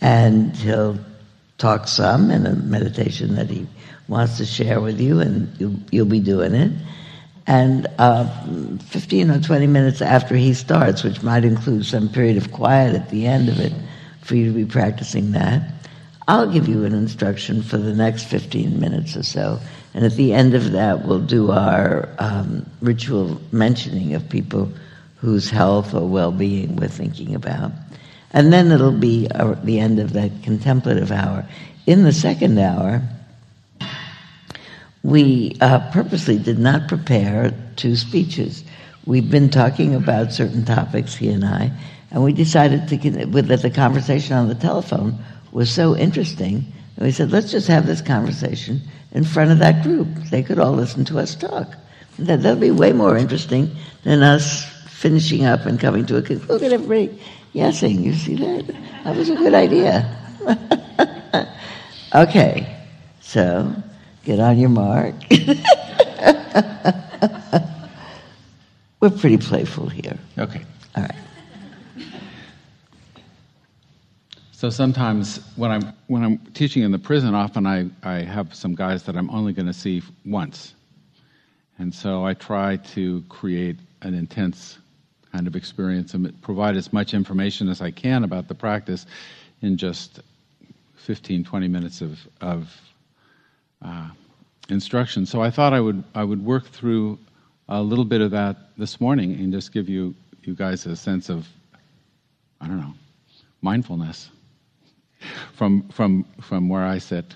And 0.00 0.56
he'll 0.56 0.98
talk 1.58 1.86
some 1.86 2.30
in 2.30 2.46
a 2.46 2.54
meditation 2.54 3.36
that 3.36 3.48
he 3.48 3.66
wants 4.08 4.38
to 4.38 4.44
share 4.44 4.80
with 4.80 5.00
you, 5.00 5.20
and 5.20 5.54
you'll, 5.60 5.76
you'll 5.90 6.06
be 6.06 6.20
doing 6.20 6.54
it. 6.54 6.72
And 7.46 7.86
uh, 7.98 8.26
15 8.78 9.30
or 9.30 9.40
20 9.40 9.66
minutes 9.66 10.00
after 10.00 10.34
he 10.34 10.54
starts, 10.54 11.02
which 11.02 11.22
might 11.22 11.44
include 11.44 11.86
some 11.86 12.08
period 12.08 12.36
of 12.36 12.52
quiet 12.52 12.94
at 12.94 13.10
the 13.10 13.26
end 13.26 13.48
of 13.48 13.60
it 13.60 13.72
for 14.22 14.36
you 14.36 14.46
to 14.46 14.52
be 14.52 14.64
practicing 14.64 15.32
that, 15.32 15.62
I'll 16.28 16.50
give 16.50 16.68
you 16.68 16.84
an 16.84 16.94
instruction 16.94 17.62
for 17.62 17.78
the 17.78 17.94
next 17.94 18.24
15 18.24 18.78
minutes 18.78 19.16
or 19.16 19.22
so. 19.22 19.60
And 19.94 20.04
at 20.04 20.12
the 20.12 20.32
end 20.32 20.54
of 20.54 20.72
that, 20.72 21.04
we'll 21.04 21.20
do 21.20 21.50
our 21.50 22.08
um, 22.18 22.66
ritual 22.80 23.40
mentioning 23.52 24.14
of 24.14 24.28
people 24.28 24.72
whose 25.16 25.50
health 25.50 25.94
or 25.94 26.08
well 26.08 26.32
being 26.32 26.76
we're 26.76 26.88
thinking 26.88 27.34
about. 27.34 27.72
And 28.32 28.52
then 28.52 28.72
it'll 28.72 28.90
be 28.90 29.28
uh, 29.34 29.54
the 29.62 29.78
end 29.78 29.98
of 29.98 30.14
that 30.14 30.30
contemplative 30.42 31.12
hour. 31.12 31.46
In 31.86 32.02
the 32.04 32.12
second 32.12 32.58
hour, 32.58 33.02
we 35.02 35.56
uh, 35.60 35.90
purposely 35.90 36.38
did 36.38 36.58
not 36.58 36.88
prepare 36.88 37.52
two 37.76 37.96
speeches. 37.96 38.64
We've 39.04 39.30
been 39.30 39.50
talking 39.50 39.94
about 39.94 40.32
certain 40.32 40.64
topics, 40.64 41.14
he 41.14 41.28
and 41.28 41.44
I, 41.44 41.72
and 42.10 42.22
we 42.22 42.32
decided 42.32 42.88
to, 42.88 42.96
that 43.42 43.62
the 43.62 43.70
conversation 43.70 44.36
on 44.36 44.48
the 44.48 44.54
telephone 44.54 45.18
was 45.50 45.70
so 45.70 45.96
interesting, 45.96 46.64
and 46.96 47.04
we 47.04 47.10
said, 47.10 47.32
let's 47.32 47.50
just 47.50 47.66
have 47.66 47.86
this 47.86 48.00
conversation 48.00 48.80
in 49.12 49.24
front 49.24 49.50
of 49.50 49.58
that 49.58 49.82
group. 49.82 50.08
They 50.30 50.42
could 50.42 50.58
all 50.58 50.72
listen 50.72 51.04
to 51.06 51.18
us 51.18 51.34
talk. 51.34 51.76
That 52.18 52.42
that'll 52.42 52.60
be 52.60 52.70
way 52.70 52.92
more 52.92 53.16
interesting 53.16 53.70
than 54.04 54.22
us 54.22 54.64
finishing 54.88 55.44
up 55.44 55.66
and 55.66 55.80
coming 55.80 56.06
to 56.06 56.16
a 56.16 56.22
conclusion. 56.22 56.48
Look 56.54 56.62
at 56.62 56.72
everybody 56.72 57.20
yesing. 57.54 58.02
You 58.02 58.14
see 58.14 58.36
that? 58.36 58.66
That 59.04 59.16
was 59.16 59.30
a 59.30 59.36
good 59.36 59.54
idea. 59.54 60.18
okay, 62.14 62.76
so 63.20 63.74
get 64.24 64.40
on 64.40 64.58
your 64.58 64.68
mark. 64.68 65.14
We're 69.00 69.10
pretty 69.10 69.38
playful 69.38 69.88
here. 69.88 70.16
Okay. 70.38 70.62
All 70.94 71.02
right. 71.02 71.16
So 74.62 74.70
sometimes 74.70 75.40
when 75.56 75.72
I'm 75.72 75.92
when 76.06 76.22
I'm 76.22 76.38
teaching 76.54 76.84
in 76.84 76.92
the 76.92 76.98
prison, 77.00 77.34
often 77.34 77.66
I, 77.66 77.90
I 78.04 78.22
have 78.22 78.54
some 78.54 78.76
guys 78.76 79.02
that 79.02 79.16
I'm 79.16 79.28
only 79.28 79.52
going 79.52 79.66
to 79.66 79.72
see 79.72 80.04
once, 80.24 80.76
and 81.80 81.92
so 81.92 82.24
I 82.24 82.34
try 82.34 82.76
to 82.94 83.24
create 83.28 83.76
an 84.02 84.14
intense 84.14 84.78
kind 85.32 85.48
of 85.48 85.56
experience 85.56 86.14
and 86.14 86.40
provide 86.42 86.76
as 86.76 86.92
much 86.92 87.12
information 87.12 87.68
as 87.68 87.82
I 87.82 87.90
can 87.90 88.22
about 88.22 88.46
the 88.46 88.54
practice 88.54 89.04
in 89.62 89.76
just 89.76 90.20
15, 90.94 91.42
20 91.42 91.66
minutes 91.66 92.00
of 92.00 92.20
of 92.40 92.72
uh, 93.84 94.10
instruction. 94.68 95.26
So 95.26 95.42
I 95.42 95.50
thought 95.50 95.72
I 95.72 95.80
would 95.80 96.04
I 96.14 96.22
would 96.22 96.44
work 96.44 96.68
through 96.68 97.18
a 97.68 97.82
little 97.82 98.04
bit 98.04 98.20
of 98.20 98.30
that 98.30 98.58
this 98.78 99.00
morning 99.00 99.32
and 99.32 99.52
just 99.52 99.72
give 99.72 99.88
you 99.88 100.14
you 100.44 100.54
guys 100.54 100.86
a 100.86 100.94
sense 100.94 101.30
of 101.30 101.48
I 102.60 102.68
don't 102.68 102.78
know 102.78 102.94
mindfulness 103.60 104.30
from 105.54 105.88
from 105.88 106.24
from 106.40 106.68
where 106.68 106.84
I 106.84 106.98
sit. 106.98 107.34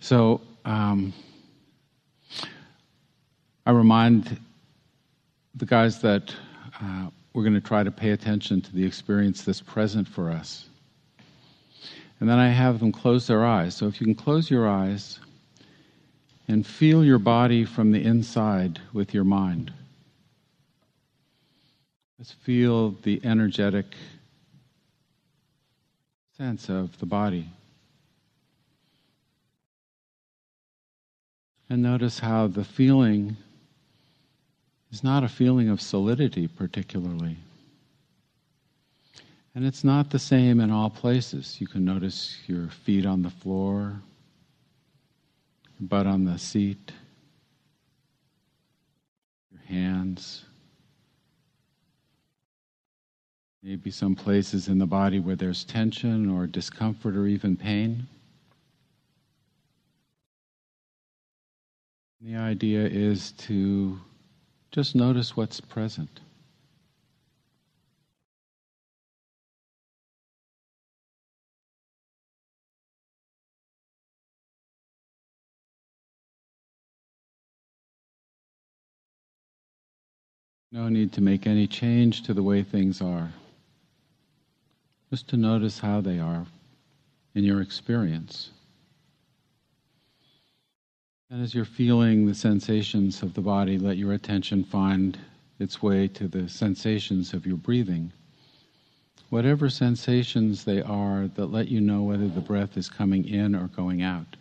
So 0.00 0.40
um, 0.64 1.12
I 3.64 3.70
remind 3.70 4.40
the 5.54 5.66
guys 5.66 6.00
that 6.00 6.34
uh, 6.80 7.08
we're 7.32 7.42
going 7.42 7.54
to 7.54 7.60
try 7.60 7.82
to 7.82 7.90
pay 7.90 8.10
attention 8.10 8.60
to 8.62 8.74
the 8.74 8.84
experience 8.84 9.44
that's 9.44 9.60
present 9.60 10.08
for 10.08 10.30
us. 10.30 10.66
And 12.20 12.28
then 12.28 12.38
I 12.38 12.48
have 12.48 12.80
them 12.80 12.92
close 12.92 13.26
their 13.26 13.44
eyes. 13.44 13.74
So 13.74 13.86
if 13.86 14.00
you 14.00 14.06
can 14.06 14.14
close 14.14 14.50
your 14.50 14.68
eyes 14.68 15.18
and 16.48 16.66
feel 16.66 17.04
your 17.04 17.18
body 17.18 17.64
from 17.64 17.92
the 17.92 18.04
inside 18.04 18.80
with 18.92 19.14
your 19.14 19.24
mind. 19.24 19.72
Let's 22.18 22.32
feel 22.32 22.90
the 23.02 23.20
energetic 23.24 23.86
sense 26.42 26.68
of 26.68 26.98
the 26.98 27.06
body. 27.06 27.48
And 31.70 31.80
notice 31.80 32.18
how 32.18 32.48
the 32.48 32.64
feeling 32.64 33.36
is 34.90 35.04
not 35.04 35.22
a 35.22 35.28
feeling 35.28 35.68
of 35.68 35.80
solidity, 35.80 36.48
particularly. 36.48 37.36
And 39.54 39.64
it's 39.64 39.84
not 39.84 40.10
the 40.10 40.18
same 40.18 40.58
in 40.58 40.72
all 40.72 40.90
places. 40.90 41.60
You 41.60 41.68
can 41.68 41.84
notice 41.84 42.36
your 42.48 42.66
feet 42.66 43.06
on 43.06 43.22
the 43.22 43.30
floor, 43.30 44.02
your 45.78 45.88
butt 45.88 46.08
on 46.08 46.24
the 46.24 46.38
seat, 46.40 46.90
your 49.52 49.62
hands. 49.66 50.44
Maybe 53.64 53.92
some 53.92 54.16
places 54.16 54.66
in 54.66 54.78
the 54.78 54.86
body 54.86 55.20
where 55.20 55.36
there's 55.36 55.62
tension 55.62 56.28
or 56.28 56.48
discomfort 56.48 57.14
or 57.16 57.28
even 57.28 57.56
pain. 57.56 58.08
The 62.20 62.34
idea 62.34 62.84
is 62.84 63.30
to 63.32 64.00
just 64.72 64.96
notice 64.96 65.36
what's 65.36 65.60
present. 65.60 66.20
No 80.72 80.88
need 80.88 81.12
to 81.12 81.20
make 81.20 81.46
any 81.46 81.68
change 81.68 82.22
to 82.22 82.34
the 82.34 82.42
way 82.42 82.64
things 82.64 83.00
are. 83.00 83.32
Just 85.12 85.28
to 85.28 85.36
notice 85.36 85.78
how 85.78 86.00
they 86.00 86.18
are 86.18 86.46
in 87.34 87.44
your 87.44 87.60
experience. 87.60 88.48
And 91.28 91.42
as 91.42 91.54
you're 91.54 91.66
feeling 91.66 92.24
the 92.24 92.34
sensations 92.34 93.22
of 93.22 93.34
the 93.34 93.42
body, 93.42 93.76
let 93.76 93.98
your 93.98 94.14
attention 94.14 94.64
find 94.64 95.18
its 95.58 95.82
way 95.82 96.08
to 96.08 96.28
the 96.28 96.48
sensations 96.48 97.34
of 97.34 97.46
your 97.46 97.58
breathing. 97.58 98.10
Whatever 99.28 99.68
sensations 99.68 100.64
they 100.64 100.80
are 100.80 101.28
that 101.34 101.52
let 101.52 101.68
you 101.68 101.82
know 101.82 102.04
whether 102.04 102.28
the 102.28 102.40
breath 102.40 102.78
is 102.78 102.88
coming 102.88 103.28
in 103.28 103.54
or 103.54 103.66
going 103.66 104.00
out. 104.00 104.36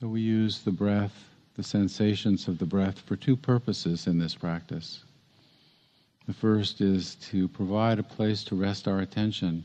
So 0.00 0.08
we 0.08 0.22
use 0.22 0.60
the 0.60 0.72
breath, 0.72 1.29
the 1.56 1.62
sensations 1.62 2.48
of 2.48 2.58
the 2.58 2.66
breath, 2.66 3.00
for 3.00 3.16
two 3.16 3.36
purposes 3.36 4.06
in 4.06 4.18
this 4.18 4.34
practice. 4.34 5.04
The 6.26 6.32
first 6.34 6.80
is 6.80 7.16
to 7.30 7.48
provide 7.48 7.98
a 7.98 8.04
place 8.04 8.44
to 8.44 8.54
rest 8.54 8.86
our 8.86 9.00
attention 9.00 9.64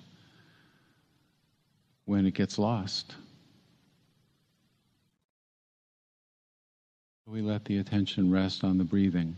when 2.06 2.26
it 2.26 2.34
gets 2.34 2.58
lost. 2.58 3.16
We 7.28 7.42
let 7.42 7.66
the 7.66 7.80
attention 7.80 8.32
rest 8.32 8.64
on 8.64 8.78
the 8.78 8.84
breathing. 8.84 9.36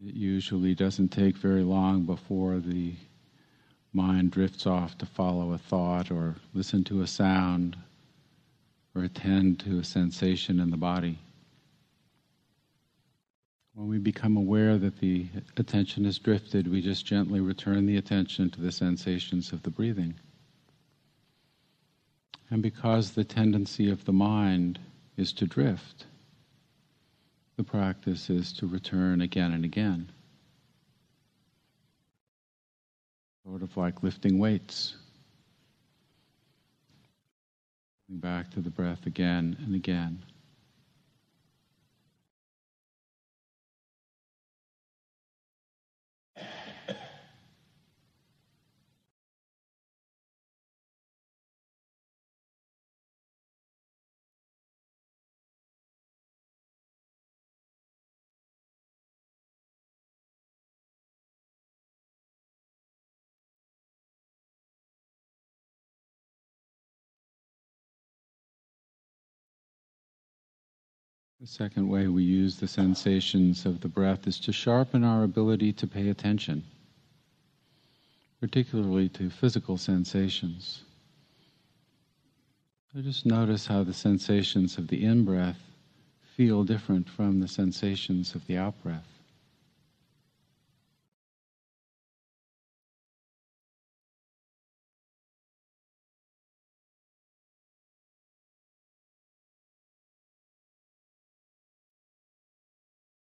It 0.00 0.14
usually 0.14 0.76
doesn't 0.76 1.08
take 1.08 1.36
very 1.36 1.64
long 1.64 2.04
before 2.04 2.60
the 2.60 2.94
mind 3.92 4.30
drifts 4.30 4.64
off 4.64 4.96
to 4.98 5.06
follow 5.06 5.52
a 5.52 5.58
thought 5.58 6.12
or 6.12 6.36
listen 6.54 6.84
to 6.84 7.02
a 7.02 7.06
sound 7.06 7.76
or 8.94 9.02
attend 9.02 9.58
to 9.60 9.78
a 9.80 9.84
sensation 9.84 10.60
in 10.60 10.70
the 10.70 10.76
body. 10.76 11.18
When 13.74 13.88
we 13.88 13.98
become 13.98 14.36
aware 14.36 14.78
that 14.78 14.98
the 14.98 15.26
attention 15.56 16.04
has 16.04 16.18
drifted, 16.18 16.68
we 16.68 16.80
just 16.80 17.04
gently 17.04 17.40
return 17.40 17.86
the 17.86 17.96
attention 17.96 18.50
to 18.50 18.60
the 18.60 18.72
sensations 18.72 19.52
of 19.52 19.62
the 19.62 19.70
breathing. 19.70 20.14
And 22.50 22.62
because 22.62 23.12
the 23.12 23.24
tendency 23.24 23.90
of 23.90 24.04
the 24.04 24.12
mind 24.12 24.78
is 25.16 25.32
to 25.34 25.46
drift, 25.46 26.06
the 27.58 27.64
practice 27.64 28.30
is 28.30 28.52
to 28.52 28.68
return 28.68 29.20
again 29.20 29.52
and 29.52 29.64
again. 29.64 30.08
Sort 33.44 33.62
of 33.62 33.76
like 33.76 34.04
lifting 34.04 34.38
weights. 34.38 34.94
Back 38.08 38.52
to 38.52 38.60
the 38.60 38.70
breath 38.70 39.06
again 39.06 39.56
and 39.60 39.74
again. 39.74 40.22
The 71.48 71.54
second 71.64 71.88
way 71.88 72.08
we 72.08 72.24
use 72.24 72.56
the 72.56 72.68
sensations 72.68 73.64
of 73.64 73.80
the 73.80 73.88
breath 73.88 74.26
is 74.26 74.38
to 74.40 74.52
sharpen 74.52 75.02
our 75.02 75.22
ability 75.22 75.72
to 75.72 75.86
pay 75.86 76.10
attention, 76.10 76.62
particularly 78.38 79.08
to 79.08 79.30
physical 79.30 79.78
sensations. 79.78 80.82
So 82.92 83.00
just 83.00 83.24
notice 83.24 83.66
how 83.66 83.82
the 83.82 83.94
sensations 83.94 84.76
of 84.76 84.88
the 84.88 85.02
in 85.02 85.24
breath 85.24 85.58
feel 86.36 86.64
different 86.64 87.08
from 87.08 87.40
the 87.40 87.48
sensations 87.48 88.34
of 88.34 88.46
the 88.46 88.58
out 88.58 88.80
breath. 88.82 89.17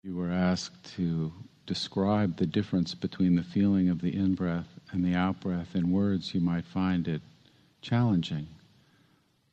You 0.05 0.15
were 0.15 0.29
asked 0.29 0.95
to 0.95 1.33
describe 1.65 2.37
the 2.37 2.45
difference 2.45 2.93
between 2.93 3.35
the 3.35 3.43
feeling 3.43 3.89
of 3.89 4.01
the 4.01 4.15
in 4.15 4.35
breath 4.35 4.67
and 4.91 5.03
the 5.03 5.15
out 5.15 5.39
breath 5.39 5.75
in 5.75 5.91
words, 5.91 6.35
you 6.35 6.39
might 6.39 6.63
find 6.63 7.07
it 7.07 7.23
challenging. 7.81 8.47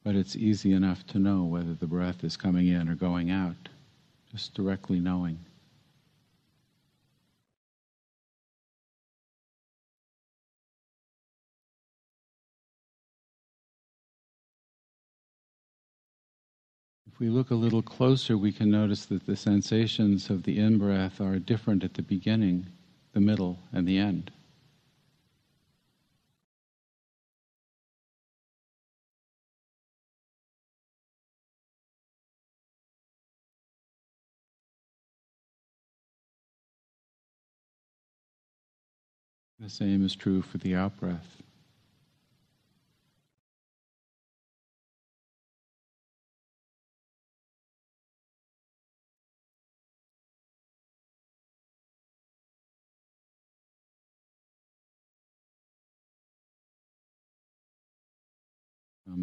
But 0.05 0.15
it's 0.15 0.37
easy 0.37 0.75
enough 0.75 1.07
to 1.07 1.19
know 1.19 1.45
whether 1.45 1.73
the 1.73 1.87
breath 1.87 2.23
is 2.23 2.37
coming 2.37 2.69
in 2.69 2.91
or 2.91 2.95
going 2.95 3.31
out, 3.31 3.71
just 4.31 4.53
directly 4.53 5.01
knowing. 5.01 5.39
We 17.23 17.29
look 17.29 17.53
a 17.53 17.55
little 17.55 17.83
closer, 17.83 18.37
we 18.37 18.51
can 18.51 18.69
notice 18.69 19.07
that 19.07 19.25
the 19.27 19.37
sensations 19.37 20.29
of 20.29 20.43
the 20.43 20.59
in 20.59 20.77
breath 20.77 21.21
are 21.21 21.39
different 21.39 21.85
at 21.85 21.95
the 21.95 22.03
beginning, 22.03 22.67
the 23.13 23.21
middle, 23.21 23.61
and 23.73 23.87
the 23.87 23.97
end. 23.97 24.33
The 39.61 39.71
same 39.71 40.05
is 40.05 40.17
true 40.17 40.43
for 40.43 40.59
the 40.59 40.75
out 40.75 40.99
breath. 40.99 41.41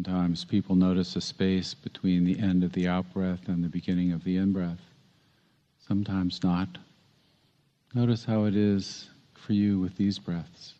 Sometimes 0.02 0.46
people 0.46 0.76
notice 0.76 1.14
a 1.14 1.20
space 1.20 1.74
between 1.74 2.24
the 2.24 2.38
end 2.38 2.64
of 2.64 2.72
the 2.72 2.88
out 2.88 3.12
breath 3.12 3.48
and 3.48 3.62
the 3.62 3.68
beginning 3.68 4.12
of 4.12 4.24
the 4.24 4.38
in 4.38 4.50
breath. 4.50 4.80
Sometimes 5.86 6.42
not. 6.42 6.78
Notice 7.92 8.24
how 8.24 8.44
it 8.44 8.56
is 8.56 9.10
for 9.34 9.52
you 9.52 9.78
with 9.78 9.98
these 9.98 10.18
breaths. 10.18 10.72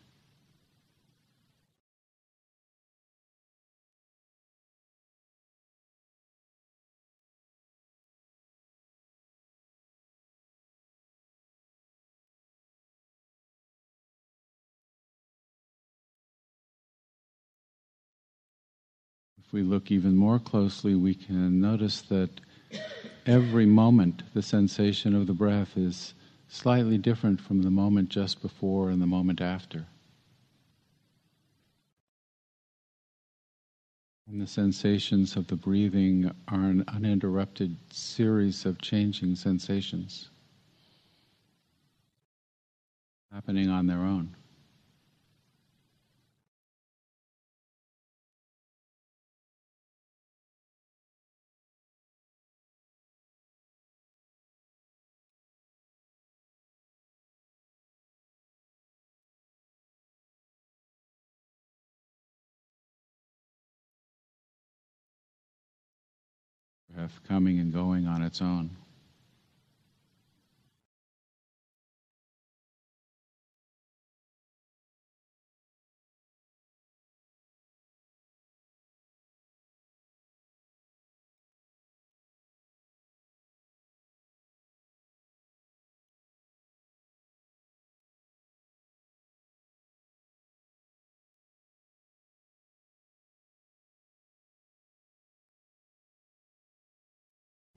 If 19.50 19.54
we 19.54 19.62
look 19.64 19.90
even 19.90 20.14
more 20.14 20.38
closely, 20.38 20.94
we 20.94 21.12
can 21.12 21.60
notice 21.60 22.02
that 22.02 22.30
every 23.26 23.66
moment 23.66 24.22
the 24.32 24.42
sensation 24.42 25.12
of 25.16 25.26
the 25.26 25.32
breath 25.32 25.76
is 25.76 26.14
slightly 26.46 26.98
different 26.98 27.40
from 27.40 27.62
the 27.62 27.70
moment 27.72 28.10
just 28.10 28.42
before 28.42 28.90
and 28.90 29.02
the 29.02 29.08
moment 29.08 29.40
after. 29.40 29.88
And 34.28 34.40
the 34.40 34.46
sensations 34.46 35.34
of 35.34 35.48
the 35.48 35.56
breathing 35.56 36.30
are 36.46 36.66
an 36.66 36.84
uninterrupted 36.86 37.76
series 37.92 38.64
of 38.64 38.80
changing 38.80 39.34
sensations 39.34 40.30
happening 43.32 43.68
on 43.68 43.88
their 43.88 44.04
own. 44.04 44.36
Coming 67.28 67.58
and 67.58 67.72
going 67.72 68.06
on 68.06 68.22
its 68.22 68.40
own. 68.42 68.70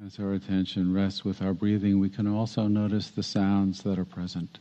As 0.02 0.20
our 0.20 0.34
attention 0.34 0.94
rests 0.94 1.24
with 1.24 1.42
our 1.42 1.54
breathing, 1.54 2.00
we 2.00 2.10
can 2.10 2.28
also 2.28 2.68
notice 2.68 3.10
the 3.10 3.24
sounds 3.24 3.84
that 3.84 4.00
are 4.00 4.06
present. 4.06 4.60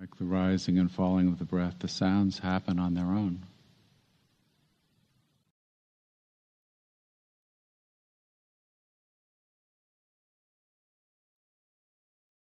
Like 0.00 0.16
the 0.16 0.24
rising 0.24 0.78
and 0.78 0.90
falling 0.90 1.28
of 1.28 1.38
the 1.38 1.44
breath, 1.44 1.76
the 1.78 1.88
sounds 1.88 2.40
happen 2.40 2.78
on 2.78 2.94
their 2.94 3.12
own. 3.12 3.46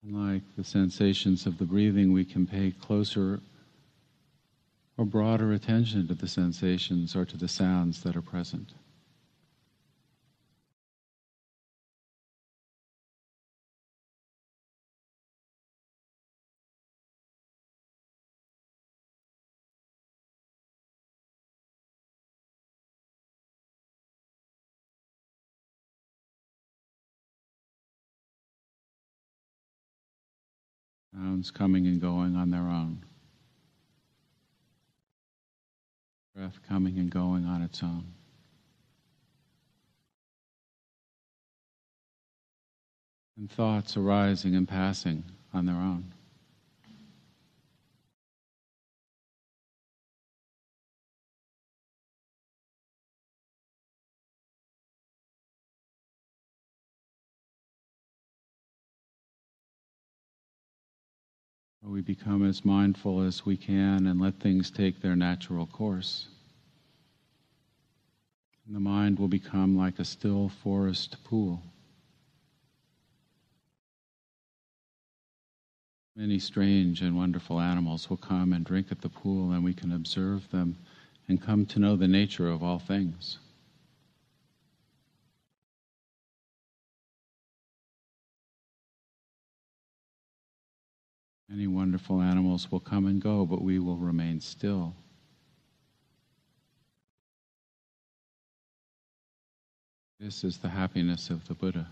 Like 0.09 0.43
the 0.57 0.63
sensations 0.63 1.47
of 1.47 1.59
the 1.59 1.65
breathing, 1.65 2.13
we 2.13 2.25
can 2.25 2.47
pay 2.47 2.71
closer 2.71 3.41
or 4.97 5.05
broader 5.05 5.53
attention 5.53 6.07
to 6.09 6.15
the 6.15 6.29
sensations 6.29 7.17
or 7.17 7.25
to 7.25 7.37
the 7.37 7.49
sounds 7.49 8.03
that 8.03 8.17
are 8.17 8.23
present. 8.23 8.73
Sounds 31.37 31.51
coming 31.51 31.87
and 31.87 32.01
going 32.01 32.35
on 32.35 32.49
their 32.51 32.63
own. 32.63 33.05
Breath 36.35 36.59
coming 36.67 36.99
and 36.99 37.11
going 37.11 37.45
on 37.45 37.61
its 37.61 37.83
own. 37.83 38.07
And 43.37 43.51
thoughts 43.51 43.99
arising 43.99 44.55
and 44.55 44.67
passing 44.67 45.25
on 45.53 45.67
their 45.67 45.75
own. 45.75 46.15
We 61.87 62.01
become 62.01 62.45
as 62.45 62.65
mindful 62.65 63.21
as 63.21 63.47
we 63.47 63.57
can 63.57 64.09
and 64.09 64.21
let 64.21 64.41
things 64.41 64.73
take 64.73 65.01
their 65.01 65.15
natural 65.15 65.67
course. 65.67 66.27
And 68.67 68.75
the 68.75 68.81
mind 68.81 69.21
will 69.21 69.29
become 69.29 69.77
like 69.77 70.01
a 70.01 70.05
still 70.05 70.49
forest 70.49 71.23
pool. 71.23 71.63
Many 76.17 76.41
strange 76.41 77.03
and 77.03 77.17
wonderful 77.17 77.61
animals 77.61 78.11
will 78.11 78.17
come 78.17 78.53
and 78.53 78.65
drink 78.65 78.89
at 78.91 79.01
the 79.01 79.09
pool, 79.09 79.53
and 79.53 79.63
we 79.63 79.73
can 79.73 79.93
observe 79.93 80.51
them 80.51 80.77
and 81.29 81.41
come 81.41 81.67
to 81.67 81.79
know 81.79 81.95
the 81.95 82.09
nature 82.09 82.49
of 82.49 82.65
all 82.65 82.81
things. 82.81 83.39
Many 91.49 91.67
wonderful 91.69 92.21
animals 92.21 92.71
will 92.73 92.81
come 92.81 93.07
and 93.07 93.21
go, 93.21 93.47
but 93.47 93.63
we 93.63 93.79
will 93.79 93.97
remain 93.97 94.41
still. 94.41 94.95
This 100.19 100.45
is 100.45 100.59
the 100.59 100.69
happiness 100.69 101.31
of 101.31 101.47
the 101.47 101.55
Buddha. 101.55 101.89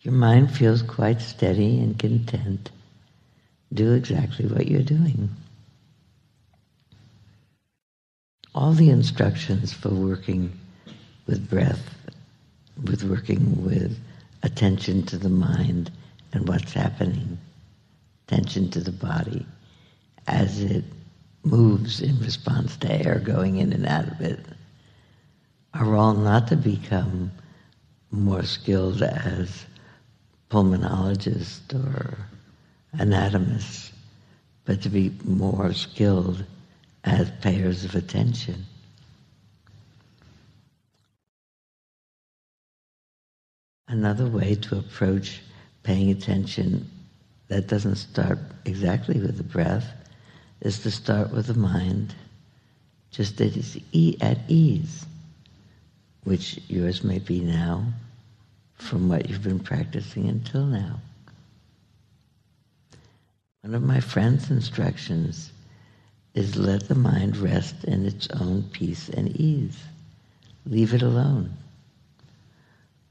Your 0.00 0.14
mind 0.14 0.50
feels 0.50 0.82
quite 0.82 1.20
steady 1.20 1.78
and 1.80 1.98
content, 1.98 2.70
do 3.72 3.92
exactly 3.94 4.46
what 4.46 4.68
you're 4.68 4.82
doing. 4.82 5.28
All 8.54 8.72
the 8.72 8.90
instructions 8.90 9.72
for 9.72 9.90
working 9.90 10.52
with 11.26 11.50
breath, 11.50 11.94
with 12.84 13.04
working 13.04 13.64
with 13.64 13.98
attention 14.42 15.04
to 15.06 15.18
the 15.18 15.28
mind 15.28 15.90
and 16.32 16.48
what's 16.48 16.72
happening, 16.72 17.38
attention 18.26 18.70
to 18.70 18.80
the 18.80 18.92
body 18.92 19.44
as 20.26 20.62
it 20.62 20.84
moves 21.42 22.00
in 22.00 22.18
response 22.20 22.76
to 22.76 22.92
air 22.92 23.18
going 23.18 23.56
in 23.56 23.72
and 23.72 23.86
out 23.86 24.06
of 24.08 24.20
it, 24.20 24.40
are 25.74 25.96
all 25.96 26.14
not 26.14 26.48
to 26.48 26.56
become 26.56 27.30
more 28.10 28.42
skilled 28.42 29.02
as 29.02 29.66
pulmonologists 30.50 31.74
or 31.74 32.16
anatomist, 32.98 33.92
but 34.64 34.82
to 34.82 34.88
be 34.88 35.12
more 35.24 35.72
skilled 35.72 36.44
as 37.04 37.30
payers 37.42 37.84
of 37.84 37.94
attention. 37.94 38.64
Another 43.88 44.26
way 44.26 44.54
to 44.54 44.78
approach 44.78 45.40
paying 45.82 46.10
attention 46.10 46.90
that 47.48 47.66
doesn't 47.66 47.96
start 47.96 48.38
exactly 48.66 49.18
with 49.18 49.38
the 49.38 49.42
breath 49.42 49.86
is 50.60 50.80
to 50.80 50.90
start 50.90 51.30
with 51.30 51.46
the 51.46 51.54
mind 51.54 52.14
just 53.10 53.40
as 53.40 53.78
e 53.92 54.16
at 54.20 54.38
ease, 54.48 55.06
which 56.24 56.60
yours 56.68 57.02
may 57.02 57.18
be 57.18 57.40
now 57.40 57.86
from 58.78 59.08
what 59.08 59.28
you've 59.28 59.42
been 59.42 59.60
practicing 59.60 60.28
until 60.28 60.64
now. 60.64 61.00
One 63.62 63.74
of 63.74 63.82
my 63.82 64.00
friend's 64.00 64.50
instructions 64.50 65.52
is 66.34 66.56
let 66.56 66.88
the 66.88 66.94
mind 66.94 67.36
rest 67.36 67.84
in 67.84 68.06
its 68.06 68.28
own 68.30 68.62
peace 68.72 69.08
and 69.08 69.28
ease. 69.36 69.78
Leave 70.64 70.94
it 70.94 71.02
alone. 71.02 71.56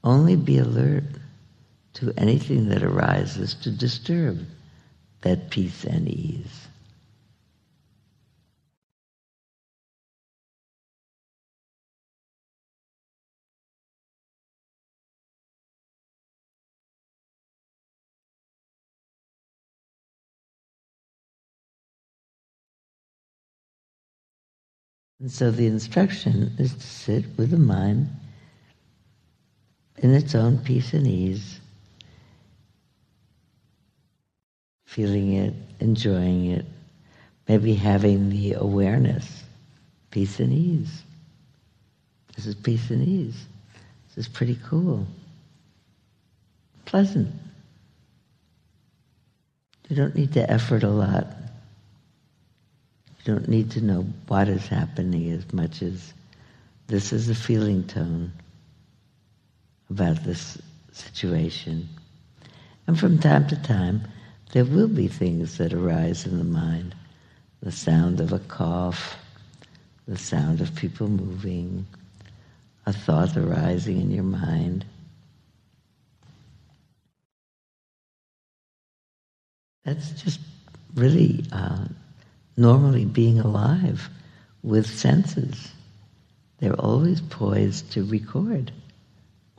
Only 0.03 0.35
be 0.35 0.57
alert 0.57 1.03
to 1.95 2.13
anything 2.17 2.69
that 2.69 2.83
arises 2.83 3.55
to 3.55 3.71
disturb 3.71 4.45
that 5.21 5.49
peace 5.49 5.83
and 5.83 6.07
ease. 6.07 6.66
And 25.27 25.31
so 25.33 25.51
the 25.51 25.67
instruction 25.67 26.55
is 26.57 26.73
to 26.73 26.87
sit 26.87 27.25
with 27.35 27.51
the 27.51 27.57
mind 27.57 28.07
in 29.97 30.13
its 30.13 30.33
own 30.33 30.57
peace 30.59 30.93
and 30.93 31.05
ease, 31.05 31.59
feeling 34.85 35.33
it, 35.33 35.53
enjoying 35.81 36.51
it, 36.51 36.65
maybe 37.45 37.73
having 37.73 38.29
the 38.29 38.53
awareness, 38.53 39.43
peace 40.11 40.39
and 40.39 40.53
ease. 40.53 41.03
This 42.37 42.45
is 42.45 42.55
peace 42.55 42.89
and 42.89 43.05
ease. 43.05 43.47
This 44.07 44.27
is 44.27 44.27
pretty 44.29 44.57
cool. 44.65 45.05
Pleasant. 46.85 47.35
You 49.89 49.97
don't 49.97 50.15
need 50.15 50.31
to 50.35 50.49
effort 50.49 50.83
a 50.83 50.89
lot 50.89 51.27
don't 53.27 53.49
need 53.49 53.69
to 53.71 53.81
know 53.81 54.05
what 54.29 54.47
is 54.47 54.67
happening 54.67 55.29
as 55.31 55.51
much 55.51 55.81
as 55.81 56.13
this 56.87 57.11
is 57.11 57.29
a 57.29 57.35
feeling 57.35 57.83
tone 57.85 58.31
about 59.89 60.23
this 60.23 60.57
situation. 60.93 61.89
And 62.87 62.97
from 62.97 63.19
time 63.19 63.45
to 63.47 63.61
time, 63.61 64.07
there 64.53 64.63
will 64.63 64.87
be 64.87 65.09
things 65.09 65.57
that 65.57 65.73
arise 65.73 66.25
in 66.25 66.37
the 66.37 66.45
mind. 66.45 66.95
The 67.61 67.73
sound 67.73 68.21
of 68.21 68.31
a 68.31 68.39
cough, 68.39 69.17
the 70.07 70.17
sound 70.17 70.61
of 70.61 70.73
people 70.73 71.09
moving, 71.09 71.85
a 72.85 72.93
thought 72.93 73.35
arising 73.35 73.99
in 73.99 74.09
your 74.09 74.23
mind. 74.23 74.85
That's 79.83 80.11
just 80.11 80.39
really 80.95 81.43
uh, 81.51 81.87
normally 82.57 83.05
being 83.05 83.39
alive 83.39 84.09
with 84.63 84.87
senses. 84.87 85.71
They're 86.59 86.73
always 86.73 87.21
poised 87.21 87.91
to 87.91 88.03
record 88.03 88.71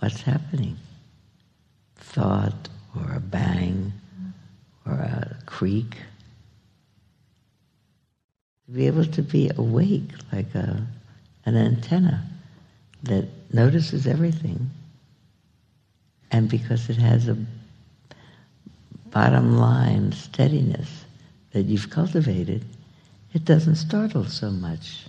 what's 0.01 0.21
happening. 0.21 0.77
Thought 1.97 2.69
or 2.97 3.15
a 3.15 3.21
bang 3.21 3.93
or 4.85 4.95
a 4.95 5.37
creak. 5.47 5.97
To 8.67 8.73
be 8.73 8.87
able 8.89 9.05
to 9.05 9.23
be 9.23 9.51
awake 9.57 10.11
like 10.33 10.53
a, 10.55 10.85
an 11.47 11.57
antenna 11.57 12.29
that 13.05 13.29
notices 13.55 14.07
everything. 14.07 14.71
And 16.33 16.49
because 16.49 16.91
it 16.91 16.97
has 16.97 17.29
a 17.29 17.39
bottom 19.07 19.57
line 19.57 20.13
steadiness 20.13 21.05
that 21.53 21.63
you've 21.63 21.89
cultivated, 21.89 22.65
it 23.33 23.45
doesn't 23.45 23.77
startle 23.77 24.25
so 24.25 24.51
much. 24.51 25.07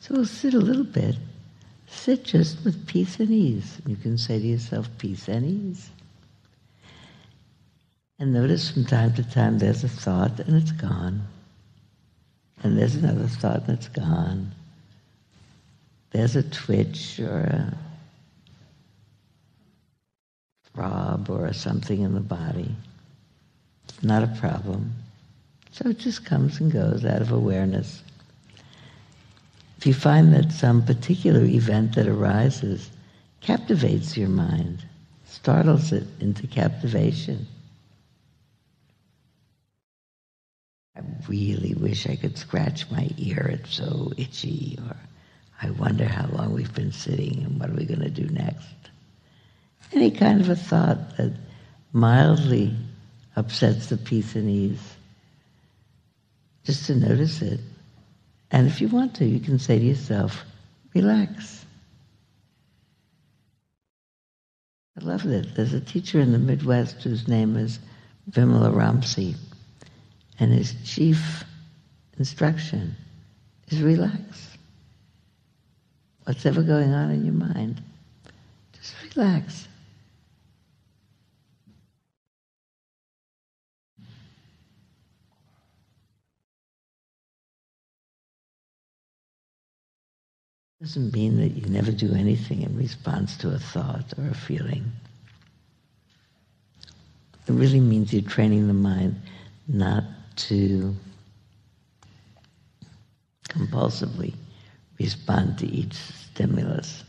So 0.00 0.14
we'll 0.14 0.26
sit 0.26 0.54
a 0.54 0.58
little 0.58 0.84
bit. 0.84 1.16
Sit 1.86 2.24
just 2.24 2.64
with 2.64 2.86
peace 2.86 3.20
and 3.20 3.30
ease. 3.30 3.80
You 3.86 3.96
can 3.96 4.18
say 4.18 4.38
to 4.38 4.46
yourself, 4.46 4.88
peace 4.98 5.28
and 5.28 5.46
ease. 5.46 5.90
And 8.18 8.32
notice 8.32 8.70
from 8.70 8.84
time 8.84 9.14
to 9.14 9.22
time 9.22 9.58
there's 9.58 9.84
a 9.84 9.88
thought 9.88 10.40
and 10.40 10.56
it's 10.56 10.72
gone. 10.72 11.22
And 12.62 12.78
there's 12.78 12.96
another 12.96 13.26
thought 13.26 13.68
and 13.68 13.78
it's 13.78 13.88
gone. 13.88 14.52
There's 16.10 16.36
a 16.36 16.42
twitch 16.42 17.18
or 17.20 17.40
a 17.40 17.78
throb 20.72 21.30
or 21.30 21.52
something 21.52 22.02
in 22.02 22.14
the 22.14 22.20
body. 22.20 22.74
It's 23.88 24.02
not 24.02 24.22
a 24.22 24.28
problem. 24.40 24.92
So 25.74 25.88
it 25.88 25.98
just 25.98 26.24
comes 26.24 26.60
and 26.60 26.70
goes 26.70 27.04
out 27.04 27.20
of 27.20 27.32
awareness. 27.32 28.00
If 29.76 29.88
you 29.88 29.92
find 29.92 30.32
that 30.32 30.52
some 30.52 30.86
particular 30.86 31.42
event 31.42 31.96
that 31.96 32.06
arises 32.06 32.92
captivates 33.40 34.16
your 34.16 34.28
mind, 34.28 34.84
startles 35.26 35.90
it 35.90 36.06
into 36.20 36.46
captivation, 36.46 37.48
I 40.96 41.00
really 41.26 41.74
wish 41.74 42.06
I 42.06 42.14
could 42.14 42.38
scratch 42.38 42.88
my 42.92 43.10
ear, 43.18 43.50
it's 43.52 43.74
so 43.74 44.12
itchy, 44.16 44.78
or 44.86 44.96
I 45.60 45.70
wonder 45.70 46.04
how 46.04 46.28
long 46.28 46.54
we've 46.54 46.72
been 46.72 46.92
sitting 46.92 47.42
and 47.42 47.58
what 47.58 47.70
are 47.70 47.74
we 47.74 47.84
going 47.84 47.98
to 47.98 48.10
do 48.10 48.28
next. 48.28 48.76
Any 49.92 50.12
kind 50.12 50.40
of 50.40 50.48
a 50.50 50.54
thought 50.54 51.16
that 51.16 51.32
mildly 51.92 52.76
upsets 53.34 53.88
the 53.88 53.96
peace 53.96 54.36
and 54.36 54.48
ease 54.48 54.93
just 56.64 56.86
to 56.86 56.94
notice 56.94 57.42
it. 57.42 57.60
And 58.50 58.66
if 58.66 58.80
you 58.80 58.88
want 58.88 59.14
to, 59.16 59.24
you 59.24 59.40
can 59.40 59.58
say 59.58 59.78
to 59.78 59.84
yourself, 59.84 60.44
relax. 60.94 61.64
I 65.00 65.04
love 65.04 65.24
that. 65.24 65.54
There's 65.54 65.74
a 65.74 65.80
teacher 65.80 66.20
in 66.20 66.32
the 66.32 66.38
Midwest 66.38 67.02
whose 67.02 67.26
name 67.26 67.56
is 67.56 67.78
Vimalaramsi, 68.30 69.34
and 70.38 70.52
his 70.52 70.74
chief 70.84 71.44
instruction 72.18 72.94
is 73.68 73.82
relax. 73.82 74.56
What's 76.24 76.46
ever 76.46 76.62
going 76.62 76.92
on 76.92 77.10
in 77.10 77.24
your 77.24 77.34
mind, 77.34 77.82
just 78.72 78.94
relax. 79.14 79.68
Doesn't 90.84 91.14
mean 91.14 91.38
that 91.38 91.56
you 91.56 91.66
never 91.70 91.90
do 91.90 92.14
anything 92.14 92.60
in 92.60 92.76
response 92.76 93.38
to 93.38 93.48
a 93.48 93.58
thought 93.58 94.12
or 94.18 94.28
a 94.28 94.34
feeling. 94.34 94.84
It 97.48 97.52
really 97.52 97.80
means 97.80 98.12
you're 98.12 98.20
training 98.20 98.66
the 98.66 98.74
mind 98.74 99.18
not 99.66 100.04
to 100.36 100.94
compulsively 103.48 104.34
respond 104.98 105.56
to 105.60 105.66
each 105.66 105.94
stimulus. 105.94 107.02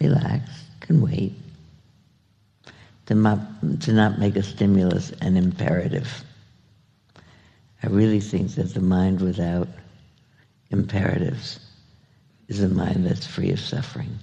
Relax, 0.00 0.48
can 0.80 1.02
wait, 1.02 1.34
to 3.04 3.14
not, 3.14 3.80
to 3.82 3.92
not 3.92 4.18
make 4.18 4.36
a 4.36 4.42
stimulus 4.42 5.10
an 5.20 5.36
imperative. 5.36 6.24
I 7.82 7.88
really 7.88 8.20
think 8.20 8.54
that 8.54 8.72
the 8.72 8.80
mind 8.80 9.20
without 9.20 9.68
imperatives 10.70 11.60
is 12.52 12.62
a 12.62 12.68
mind 12.68 13.06
that's 13.06 13.26
free 13.26 13.50
of 13.50 13.58
suffering. 13.60 14.18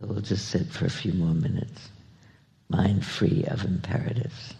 So 0.00 0.08
we'll 0.08 0.20
just 0.20 0.48
sit 0.48 0.66
for 0.66 0.84
a 0.84 0.90
few 0.90 1.12
more 1.14 1.32
minutes, 1.32 1.88
mind 2.68 3.06
free 3.06 3.44
of 3.44 3.64
imperatives. 3.64 4.54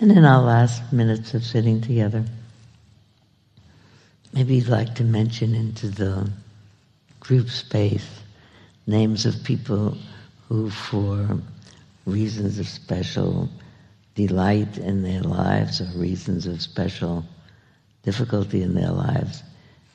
And 0.00 0.12
in 0.12 0.24
our 0.24 0.40
last 0.40 0.92
minutes 0.92 1.34
of 1.34 1.44
sitting 1.44 1.80
together, 1.80 2.24
maybe 4.32 4.54
you'd 4.54 4.68
like 4.68 4.94
to 4.94 5.04
mention 5.04 5.56
into 5.56 5.88
the 5.88 6.30
group 7.18 7.50
space 7.50 8.08
names 8.86 9.26
of 9.26 9.42
people 9.42 9.98
who, 10.48 10.70
for 10.70 11.40
reasons 12.06 12.60
of 12.60 12.68
special 12.68 13.48
delight 14.14 14.78
in 14.78 15.02
their 15.02 15.20
lives 15.20 15.80
or 15.80 15.98
reasons 15.98 16.46
of 16.46 16.62
special 16.62 17.24
difficulty 18.04 18.62
in 18.62 18.74
their 18.74 18.92
lives, 18.92 19.42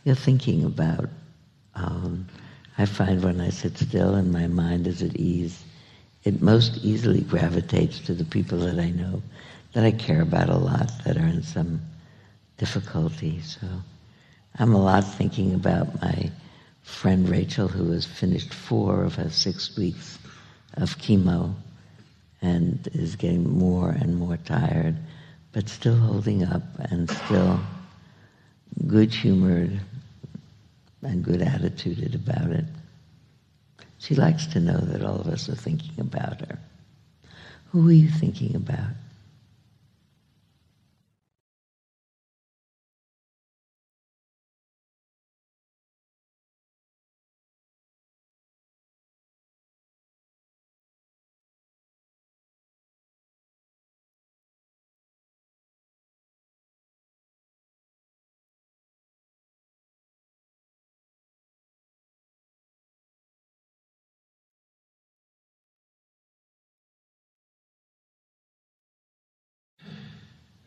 you're 0.03 0.15
thinking 0.15 0.65
about. 0.65 1.09
Um, 1.75 2.27
I 2.77 2.85
find 2.85 3.23
when 3.23 3.39
I 3.39 3.51
sit 3.51 3.77
still 3.77 4.15
and 4.15 4.33
my 4.33 4.47
mind 4.47 4.85
is 4.85 5.01
at 5.01 5.15
ease, 5.15 5.63
it 6.25 6.41
most 6.41 6.77
easily 6.83 7.21
gravitates 7.21 7.99
to 8.01 8.13
the 8.13 8.25
people 8.25 8.57
that 8.59 8.79
I 8.79 8.89
know 8.89 9.21
that 9.73 9.83
I 9.83 9.91
care 9.91 10.21
about 10.21 10.49
a 10.49 10.57
lot 10.57 10.91
that 11.03 11.17
are 11.17 11.27
in 11.27 11.43
some 11.43 11.81
difficulty. 12.57 13.41
So 13.41 13.67
I'm 14.57 14.73
a 14.73 14.81
lot 14.81 15.03
thinking 15.03 15.53
about 15.53 16.01
my 16.01 16.31
friend 16.83 17.27
Rachel, 17.27 17.67
who 17.67 17.91
has 17.91 18.05
finished 18.05 18.53
four 18.53 19.03
of 19.03 19.15
her 19.15 19.29
six 19.29 19.75
weeks 19.77 20.19
of 20.75 20.97
chemo 20.97 21.55
and 22.41 22.87
is 22.93 23.15
getting 23.15 23.49
more 23.49 23.89
and 23.89 24.15
more 24.15 24.37
tired, 24.37 24.95
but 25.53 25.69
still 25.69 25.97
holding 25.97 26.43
up 26.43 26.63
and 26.79 27.09
still 27.09 27.59
good 28.87 29.13
humored 29.13 29.79
and 31.01 31.23
good 31.23 31.41
attituded 31.41 32.15
about 32.15 32.51
it. 32.51 32.65
She 33.97 34.15
likes 34.15 34.45
to 34.47 34.59
know 34.59 34.77
that 34.77 35.03
all 35.03 35.19
of 35.19 35.27
us 35.27 35.47
are 35.47 35.55
thinking 35.55 35.99
about 35.99 36.41
her. 36.41 36.59
Who 37.71 37.87
are 37.87 37.93
you 37.93 38.09
thinking 38.09 38.55
about? 38.55 38.91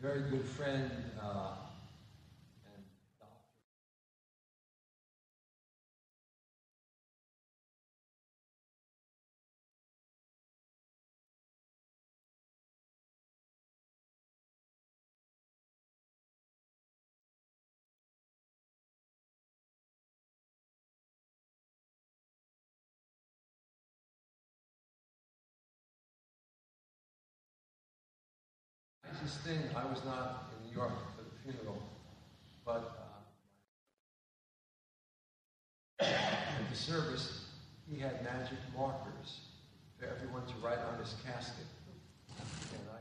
Very 0.07 0.21
good 0.31 0.45
friend 0.45 0.89
uh, 1.21 1.66
Nicest 29.27 29.43
thing, 29.43 29.59
I 29.75 29.83
was 29.83 29.99
not 30.05 30.53
in 30.55 30.69
New 30.69 30.75
York 30.77 30.93
for 31.13 31.21
the 31.21 31.35
funeral, 31.43 31.83
but 32.63 33.11
uh, 35.99 36.05
at 36.05 36.69
the 36.69 36.77
service, 36.77 37.47
he 37.91 37.99
had 37.99 38.23
magic 38.23 38.57
markers 38.73 39.41
for 39.99 40.05
everyone 40.05 40.45
to 40.45 40.53
write 40.63 40.79
on 40.79 40.97
his 40.99 41.13
casket. 41.25 41.65
And 42.71 42.87
I, 42.87 42.99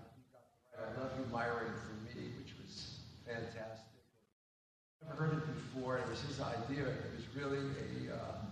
I 0.83 1.01
love 1.01 1.13
you, 1.17 1.33
Myron, 1.33 1.71
for 1.87 1.95
me, 2.19 2.25
which 2.43 2.55
was 2.61 2.99
fantastic. 3.25 4.03
I've 5.03 5.11
never 5.11 5.27
heard 5.27 5.43
it 5.45 5.47
before. 5.55 5.99
It 5.99 6.09
was 6.11 6.23
his 6.23 6.41
idea. 6.41 6.89
It 6.89 7.13
was 7.15 7.27
really 7.37 7.63
a, 8.11 8.17
uh, 8.17 8.43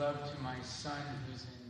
love 0.00 0.32
to 0.32 0.42
my 0.42 0.56
son 0.62 1.02
who's 1.26 1.44
in 1.44 1.69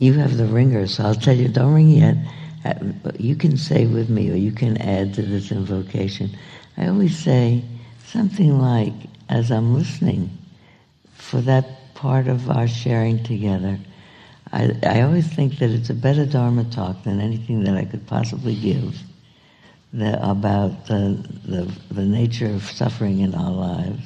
You 0.00 0.14
have 0.14 0.38
the 0.38 0.46
ringer, 0.46 0.86
so 0.86 1.04
I'll 1.04 1.14
tell 1.14 1.36
you, 1.36 1.48
don't 1.48 1.74
ring 1.74 1.90
yet. 1.90 2.16
Uh, 2.64 2.72
You 3.18 3.36
can 3.36 3.58
say 3.58 3.86
with 3.86 4.08
me, 4.08 4.30
or 4.30 4.34
you 4.34 4.50
can 4.50 4.78
add 4.78 5.12
to 5.14 5.22
this 5.22 5.52
invocation. 5.52 6.30
I 6.78 6.88
always 6.88 7.18
say 7.18 7.62
something 8.06 8.58
like, 8.58 8.94
as 9.28 9.50
I'm 9.50 9.74
listening, 9.74 10.30
for 11.12 11.42
that 11.42 11.94
part 11.94 12.28
of 12.28 12.48
our 12.48 12.66
sharing 12.66 13.22
together, 13.22 13.78
I, 14.52 14.74
I 14.82 15.02
always 15.02 15.26
think 15.28 15.58
that 15.58 15.68
it's 15.68 15.90
a 15.90 15.94
better 15.94 16.24
Dharma 16.24 16.64
talk 16.64 17.04
than 17.04 17.20
anything 17.20 17.64
that 17.64 17.76
I 17.76 17.84
could 17.84 18.06
possibly 18.06 18.54
give 18.54 18.98
the, 19.92 20.16
about 20.26 20.86
the, 20.86 21.22
the, 21.44 21.70
the 21.90 22.06
nature 22.06 22.48
of 22.48 22.62
suffering 22.62 23.20
in 23.20 23.34
our 23.34 23.52
lives 23.52 24.02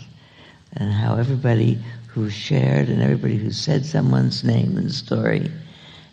and 0.72 0.92
how 0.92 1.14
everybody 1.16 1.78
who 2.08 2.28
shared 2.30 2.88
and 2.88 3.00
everybody 3.00 3.36
who 3.36 3.52
said 3.52 3.86
someone's 3.86 4.42
name 4.42 4.76
and 4.76 4.90
story 4.90 5.52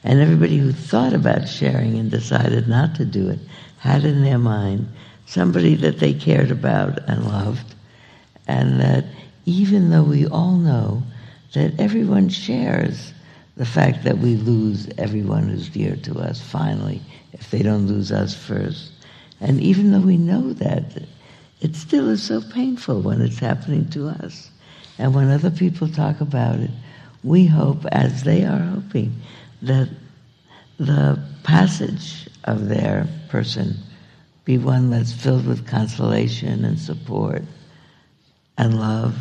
and 0.03 0.19
everybody 0.19 0.57
who 0.57 0.71
thought 0.71 1.13
about 1.13 1.47
sharing 1.47 1.97
and 1.97 2.09
decided 2.09 2.67
not 2.67 2.95
to 2.95 3.05
do 3.05 3.29
it 3.29 3.39
had 3.79 4.03
in 4.03 4.23
their 4.23 4.39
mind 4.39 4.87
somebody 5.25 5.75
that 5.75 5.99
they 5.99 6.13
cared 6.13 6.51
about 6.51 6.97
and 7.07 7.25
loved. 7.25 7.75
And 8.47 8.79
that 8.79 9.05
even 9.45 9.89
though 9.89 10.03
we 10.03 10.27
all 10.27 10.55
know 10.55 11.03
that 11.53 11.79
everyone 11.79 12.29
shares 12.29 13.13
the 13.57 13.65
fact 13.65 14.03
that 14.03 14.17
we 14.17 14.35
lose 14.35 14.89
everyone 14.97 15.49
who's 15.49 15.69
dear 15.69 15.95
to 15.97 16.19
us 16.19 16.41
finally 16.41 17.01
if 17.33 17.51
they 17.51 17.61
don't 17.61 17.87
lose 17.87 18.11
us 18.11 18.33
first. 18.33 18.91
And 19.39 19.59
even 19.61 19.91
though 19.91 19.99
we 19.99 20.17
know 20.17 20.53
that 20.53 21.03
it 21.61 21.75
still 21.75 22.09
is 22.09 22.23
so 22.23 22.41
painful 22.41 23.01
when 23.01 23.21
it's 23.21 23.39
happening 23.39 23.87
to 23.91 24.07
us. 24.07 24.49
And 24.97 25.13
when 25.13 25.29
other 25.29 25.51
people 25.51 25.87
talk 25.87 26.21
about 26.21 26.59
it 26.59 26.71
we 27.23 27.45
hope 27.45 27.85
as 27.91 28.23
they 28.23 28.43
are 28.43 28.59
hoping 28.59 29.13
that 29.61 29.89
the 30.77 31.23
passage 31.43 32.27
of 32.45 32.67
their 32.67 33.07
person 33.29 33.75
be 34.45 34.57
one 34.57 34.89
that's 34.89 35.13
filled 35.13 35.45
with 35.45 35.67
consolation 35.67 36.65
and 36.65 36.79
support 36.79 37.43
and 38.57 38.79
love 38.79 39.15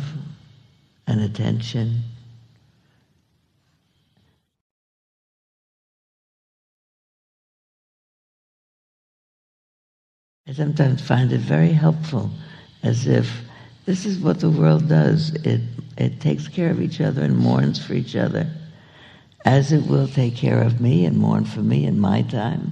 and 1.07 1.21
attention. 1.21 2.01
I 10.47 10.53
sometimes 10.53 11.01
find 11.01 11.31
it 11.31 11.39
very 11.39 11.71
helpful 11.71 12.29
as 12.83 13.07
if 13.07 13.31
this 13.85 14.05
is 14.05 14.19
what 14.19 14.39
the 14.39 14.49
world 14.49 14.89
does. 14.89 15.33
It, 15.45 15.61
it 15.97 16.19
takes 16.19 16.47
care 16.47 16.71
of 16.71 16.81
each 16.81 16.99
other 16.99 17.21
and 17.21 17.37
mourns 17.37 17.83
for 17.83 17.93
each 17.93 18.15
other, 18.15 18.49
as 19.45 19.71
it 19.71 19.87
will 19.87 20.07
take 20.07 20.35
care 20.35 20.61
of 20.61 20.81
me 20.81 21.05
and 21.05 21.17
mourn 21.17 21.45
for 21.45 21.61
me 21.61 21.85
in 21.85 21.99
my 21.99 22.21
time. 22.23 22.71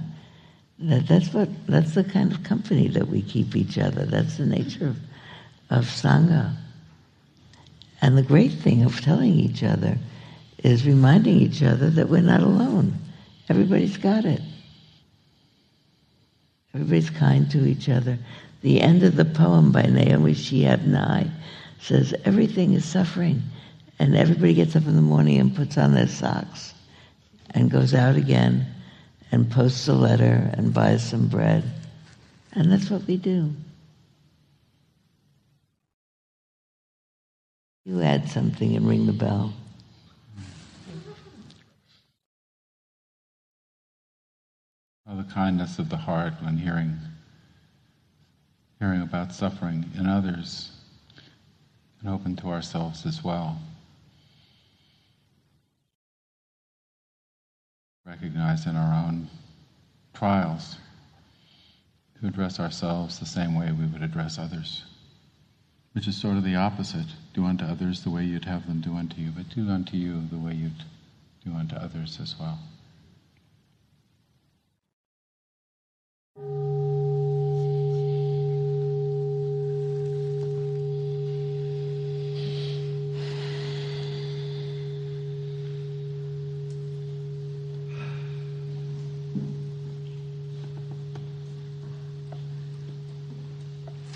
That, 0.78 1.06
that's, 1.06 1.32
what, 1.34 1.48
that's 1.66 1.94
the 1.94 2.04
kind 2.04 2.32
of 2.32 2.42
company 2.42 2.88
that 2.88 3.08
we 3.08 3.22
keep 3.22 3.54
each 3.54 3.78
other. 3.78 4.06
That's 4.06 4.36
the 4.38 4.46
nature 4.46 4.88
of, 4.88 4.96
of 5.68 5.84
Sangha. 5.84 6.56
And 8.00 8.16
the 8.16 8.22
great 8.22 8.52
thing 8.52 8.82
of 8.82 9.00
telling 9.00 9.34
each 9.34 9.62
other 9.62 9.98
is 10.58 10.86
reminding 10.86 11.36
each 11.36 11.62
other 11.62 11.90
that 11.90 12.08
we're 12.08 12.22
not 12.22 12.40
alone. 12.40 12.94
Everybody's 13.48 13.96
got 13.96 14.24
it. 14.24 14.40
Everybody's 16.74 17.10
kind 17.10 17.50
to 17.50 17.66
each 17.66 17.88
other. 17.88 18.18
The 18.62 18.80
end 18.80 19.02
of 19.02 19.16
the 19.16 19.24
poem 19.24 19.72
by 19.72 19.82
Naomi 19.82 20.34
Shihab 20.34 20.86
Nye 20.86 21.30
says 21.80 22.14
everything 22.24 22.74
is 22.74 22.84
suffering, 22.84 23.42
and 24.00 24.16
everybody 24.16 24.54
gets 24.54 24.74
up 24.74 24.86
in 24.86 24.96
the 24.96 25.02
morning 25.02 25.38
and 25.38 25.54
puts 25.54 25.76
on 25.76 25.92
their 25.92 26.08
socks 26.08 26.72
and 27.50 27.70
goes 27.70 27.92
out 27.92 28.16
again 28.16 28.66
and 29.30 29.50
posts 29.50 29.86
a 29.88 29.92
letter 29.92 30.50
and 30.54 30.72
buys 30.72 31.06
some 31.06 31.28
bread. 31.28 31.62
And 32.54 32.72
that's 32.72 32.88
what 32.88 33.06
we 33.06 33.18
do. 33.18 33.54
You 37.84 38.00
add 38.00 38.26
something 38.30 38.74
and 38.74 38.88
ring 38.88 39.04
the 39.04 39.12
bell. 39.12 39.52
Oh, 45.06 45.16
the 45.16 45.30
kindness 45.34 45.78
of 45.78 45.90
the 45.90 45.96
heart 45.98 46.34
when 46.40 46.56
hearing 46.56 46.96
hearing 48.78 49.02
about 49.02 49.34
suffering 49.34 49.84
in 49.98 50.06
others 50.06 50.70
and 52.00 52.08
open 52.08 52.34
to 52.36 52.46
ourselves 52.46 53.04
as 53.04 53.22
well. 53.22 53.60
Recognize 58.04 58.66
in 58.66 58.76
our 58.76 59.06
own 59.06 59.28
trials 60.14 60.76
to 62.20 62.26
address 62.26 62.58
ourselves 62.58 63.18
the 63.18 63.26
same 63.26 63.54
way 63.54 63.70
we 63.72 63.86
would 63.86 64.02
address 64.02 64.38
others, 64.38 64.84
which 65.92 66.08
is 66.08 66.16
sort 66.16 66.36
of 66.36 66.44
the 66.44 66.56
opposite. 66.56 67.06
Do 67.34 67.44
unto 67.44 67.64
others 67.64 68.02
the 68.02 68.10
way 68.10 68.24
you'd 68.24 68.46
have 68.46 68.66
them 68.66 68.80
do 68.80 68.96
unto 68.96 69.20
you, 69.20 69.30
but 69.30 69.48
do 69.50 69.68
unto 69.68 69.96
you 69.96 70.26
the 70.30 70.38
way 70.38 70.54
you'd 70.54 70.84
do 71.44 71.54
unto 71.54 71.76
others 71.76 72.18
as 72.20 72.36
well. 72.38 72.58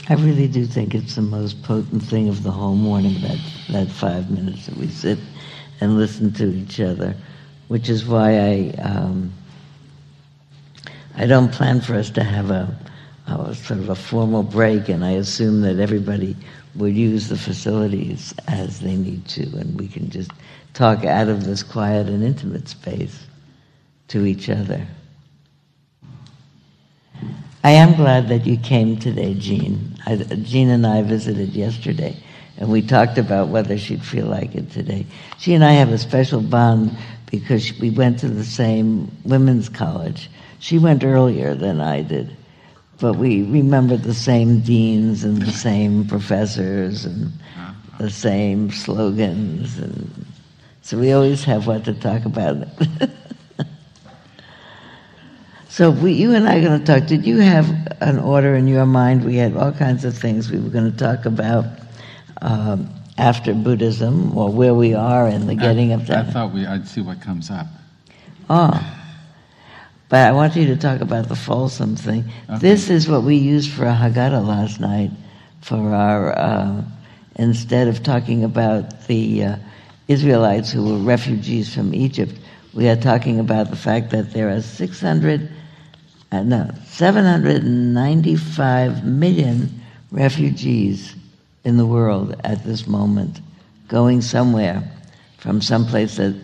I 0.07 0.14
really 0.14 0.48
do 0.48 0.66
think 0.66 0.94
it's 0.94 1.14
the 1.14 1.22
most 1.22 1.62
potent 1.62 2.02
thing 2.02 2.28
of 2.28 2.42
the 2.42 2.50
whole 2.50 2.74
morning, 2.74 3.14
that, 3.22 3.38
that 3.70 3.90
five 3.90 4.30
minutes 4.30 4.66
that 4.66 4.76
we 4.76 4.88
sit 4.88 5.18
and 5.80 5.96
listen 5.96 6.30
to 6.34 6.55
each 6.55 6.78
other, 6.78 7.14
which 7.68 7.88
is 7.88 8.05
why 8.05 8.38
I, 8.38 8.74
um, 8.82 9.32
I 11.16 11.26
don't 11.26 11.50
plan 11.50 11.80
for 11.80 11.94
us 11.94 12.11
to 12.11 12.22
have 12.22 12.50
a, 12.50 12.76
a 13.26 13.55
sort 13.55 13.80
of 13.80 13.88
a 13.88 13.94
formal 13.94 14.42
break, 14.42 14.90
and 14.90 15.02
I 15.02 15.12
assume 15.12 15.62
that 15.62 15.78
everybody 15.78 16.36
would 16.74 16.94
use 16.94 17.28
the 17.28 17.38
facilities 17.38 18.34
as 18.46 18.80
they 18.80 18.96
need 18.96 19.26
to, 19.28 19.44
and 19.57 19.80
we 19.80 19.88
can 19.88 20.11
just 20.11 20.32
talk 20.74 21.07
out 21.07 21.28
of 21.28 21.44
this 21.44 21.62
quiet 21.62 22.09
and 22.09 22.22
intimate 22.22 22.68
space 22.68 23.26
to 24.09 24.26
each 24.26 24.50
other. 24.50 24.86
I 27.64 27.70
am 27.70 27.94
glad 27.94 28.28
that 28.28 28.44
you 28.44 28.58
came 28.58 28.98
today, 28.98 29.32
Jean. 29.32 29.96
I, 30.04 30.16
Jean 30.16 30.68
and 30.68 30.86
I 30.86 31.00
visited 31.00 31.54
yesterday, 31.54 32.14
and 32.58 32.70
we 32.70 32.82
talked 32.82 33.16
about 33.16 33.48
whether 33.48 33.78
she'd 33.78 34.04
feel 34.04 34.26
like 34.26 34.54
it 34.54 34.70
today. 34.70 35.06
She 35.38 35.54
and 35.54 35.64
I 35.64 35.72
have 35.72 35.90
a 35.90 35.96
special 35.96 36.42
bond 36.42 36.94
because 37.30 37.72
we 37.80 37.88
went 37.88 38.18
to 38.18 38.28
the 38.28 38.44
same 38.44 39.10
women's 39.24 39.70
college. 39.70 40.28
She 40.58 40.78
went 40.78 41.04
earlier 41.04 41.54
than 41.54 41.80
I 41.80 42.02
did, 42.02 42.36
but 43.00 43.14
we 43.14 43.44
remember 43.44 43.96
the 43.96 44.12
same 44.12 44.60
deans 44.60 45.24
and 45.24 45.40
the 45.40 45.50
same 45.50 46.06
professors 46.06 47.06
and 47.06 47.32
the 47.98 48.10
same 48.10 48.70
slogans, 48.72 49.78
and 49.78 50.26
so 50.82 50.98
we 50.98 51.12
always 51.12 51.44
have 51.44 51.66
what 51.66 51.86
to 51.86 51.94
talk 51.94 52.26
about. 52.26 52.68
So 55.74 55.90
we, 55.90 56.12
you 56.12 56.36
and 56.36 56.48
I 56.48 56.58
are 56.58 56.60
going 56.60 56.78
to 56.78 56.86
talk. 56.86 57.08
Did 57.08 57.26
you 57.26 57.38
have 57.38 57.68
an 58.00 58.20
order 58.20 58.54
in 58.54 58.68
your 58.68 58.86
mind? 58.86 59.24
We 59.24 59.34
had 59.34 59.56
all 59.56 59.72
kinds 59.72 60.04
of 60.04 60.16
things 60.16 60.48
we 60.48 60.60
were 60.60 60.68
going 60.68 60.88
to 60.88 60.96
talk 60.96 61.26
about 61.26 61.64
um, 62.40 62.88
after 63.18 63.52
Buddhism, 63.52 64.38
or 64.38 64.52
where 64.52 64.72
we 64.72 64.94
are 64.94 65.26
in 65.26 65.48
the 65.48 65.56
getting 65.56 65.90
I, 65.90 65.96
of 65.96 66.06
that. 66.06 66.28
I 66.28 66.30
thought 66.30 66.54
we, 66.54 66.64
I'd 66.64 66.86
see 66.86 67.00
what 67.00 67.20
comes 67.20 67.50
up. 67.50 67.66
Oh, 68.48 68.70
but 70.08 70.28
I 70.28 70.30
want 70.30 70.54
you 70.54 70.64
to 70.66 70.76
talk 70.76 71.00
about 71.00 71.28
the 71.28 71.34
Folsom 71.34 71.96
thing. 71.96 72.22
Okay. 72.48 72.58
This 72.60 72.88
is 72.88 73.08
what 73.08 73.24
we 73.24 73.34
used 73.34 73.72
for 73.72 73.84
a 73.84 73.94
Haggadah 73.94 74.46
last 74.46 74.78
night. 74.78 75.10
For 75.60 75.92
our 75.92 76.38
uh, 76.38 76.84
instead 77.34 77.88
of 77.88 78.04
talking 78.04 78.44
about 78.44 79.08
the 79.08 79.42
uh, 79.42 79.56
Israelites 80.06 80.70
who 80.70 80.84
were 80.84 80.98
refugees 81.00 81.74
from 81.74 81.92
Egypt, 81.96 82.38
we 82.74 82.88
are 82.88 82.94
talking 82.94 83.40
about 83.40 83.70
the 83.70 83.76
fact 83.76 84.10
that 84.10 84.32
there 84.32 84.50
are 84.50 84.60
600 84.60 85.40
uh, 85.42 85.53
no, 86.43 86.70
795 86.87 89.05
million 89.05 89.80
refugees 90.11 91.14
in 91.64 91.76
the 91.76 91.87
world 91.87 92.35
at 92.45 92.64
this 92.64 92.87
moment, 92.87 93.41
going 93.89 94.20
somewhere 94.20 94.82
from 95.39 95.61
some 95.61 95.87
place 95.87 96.16
that 96.16 96.35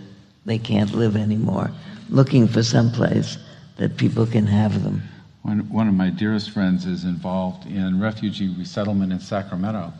they 0.44 0.58
can't 0.58 0.94
live 0.94 1.16
anymore, 1.16 1.70
looking 2.08 2.48
for 2.48 2.62
some 2.62 2.90
place 2.92 3.38
that 3.76 3.96
people 3.96 4.26
can 4.26 4.46
have 4.46 4.82
them. 4.82 5.02
One, 5.42 5.60
one 5.70 5.88
of 5.88 5.94
my 5.94 6.10
dearest 6.10 6.50
friends 6.50 6.84
is 6.84 7.04
involved 7.04 7.66
in 7.66 8.00
refugee 8.00 8.54
resettlement 8.58 9.12
in 9.12 9.20
Sacramento. 9.20 9.92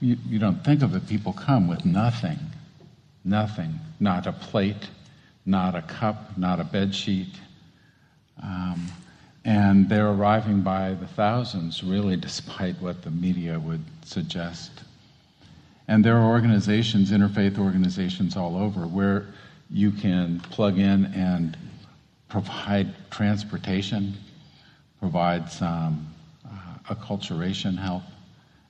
You, 0.00 0.16
you 0.26 0.38
don't 0.38 0.64
think 0.64 0.82
of 0.82 0.94
it, 0.94 1.06
people 1.06 1.32
come 1.32 1.68
with 1.68 1.84
nothing. 1.84 2.38
Nothing. 3.24 3.78
Not 4.00 4.26
a 4.26 4.32
plate, 4.32 4.88
not 5.46 5.74
a 5.74 5.82
cup, 5.82 6.36
not 6.36 6.58
a 6.58 6.64
bed 6.64 6.94
sheet. 6.94 7.34
Um, 8.42 8.88
and 9.44 9.88
they're 9.88 10.10
arriving 10.10 10.60
by 10.60 10.94
the 10.94 11.06
thousands, 11.06 11.82
really, 11.82 12.16
despite 12.16 12.80
what 12.80 13.02
the 13.02 13.10
media 13.10 13.58
would 13.58 13.84
suggest. 14.04 14.70
And 15.88 16.04
there 16.04 16.16
are 16.16 16.30
organizations, 16.30 17.10
interfaith 17.10 17.58
organizations 17.58 18.36
all 18.36 18.56
over, 18.56 18.86
where 18.86 19.26
you 19.70 19.90
can 19.90 20.40
plug 20.50 20.78
in 20.78 21.06
and 21.06 21.56
provide 22.28 22.94
transportation, 23.10 24.14
provide 25.00 25.50
some 25.50 26.06
uh, 26.46 26.94
acculturation 26.94 27.76
help, 27.78 28.02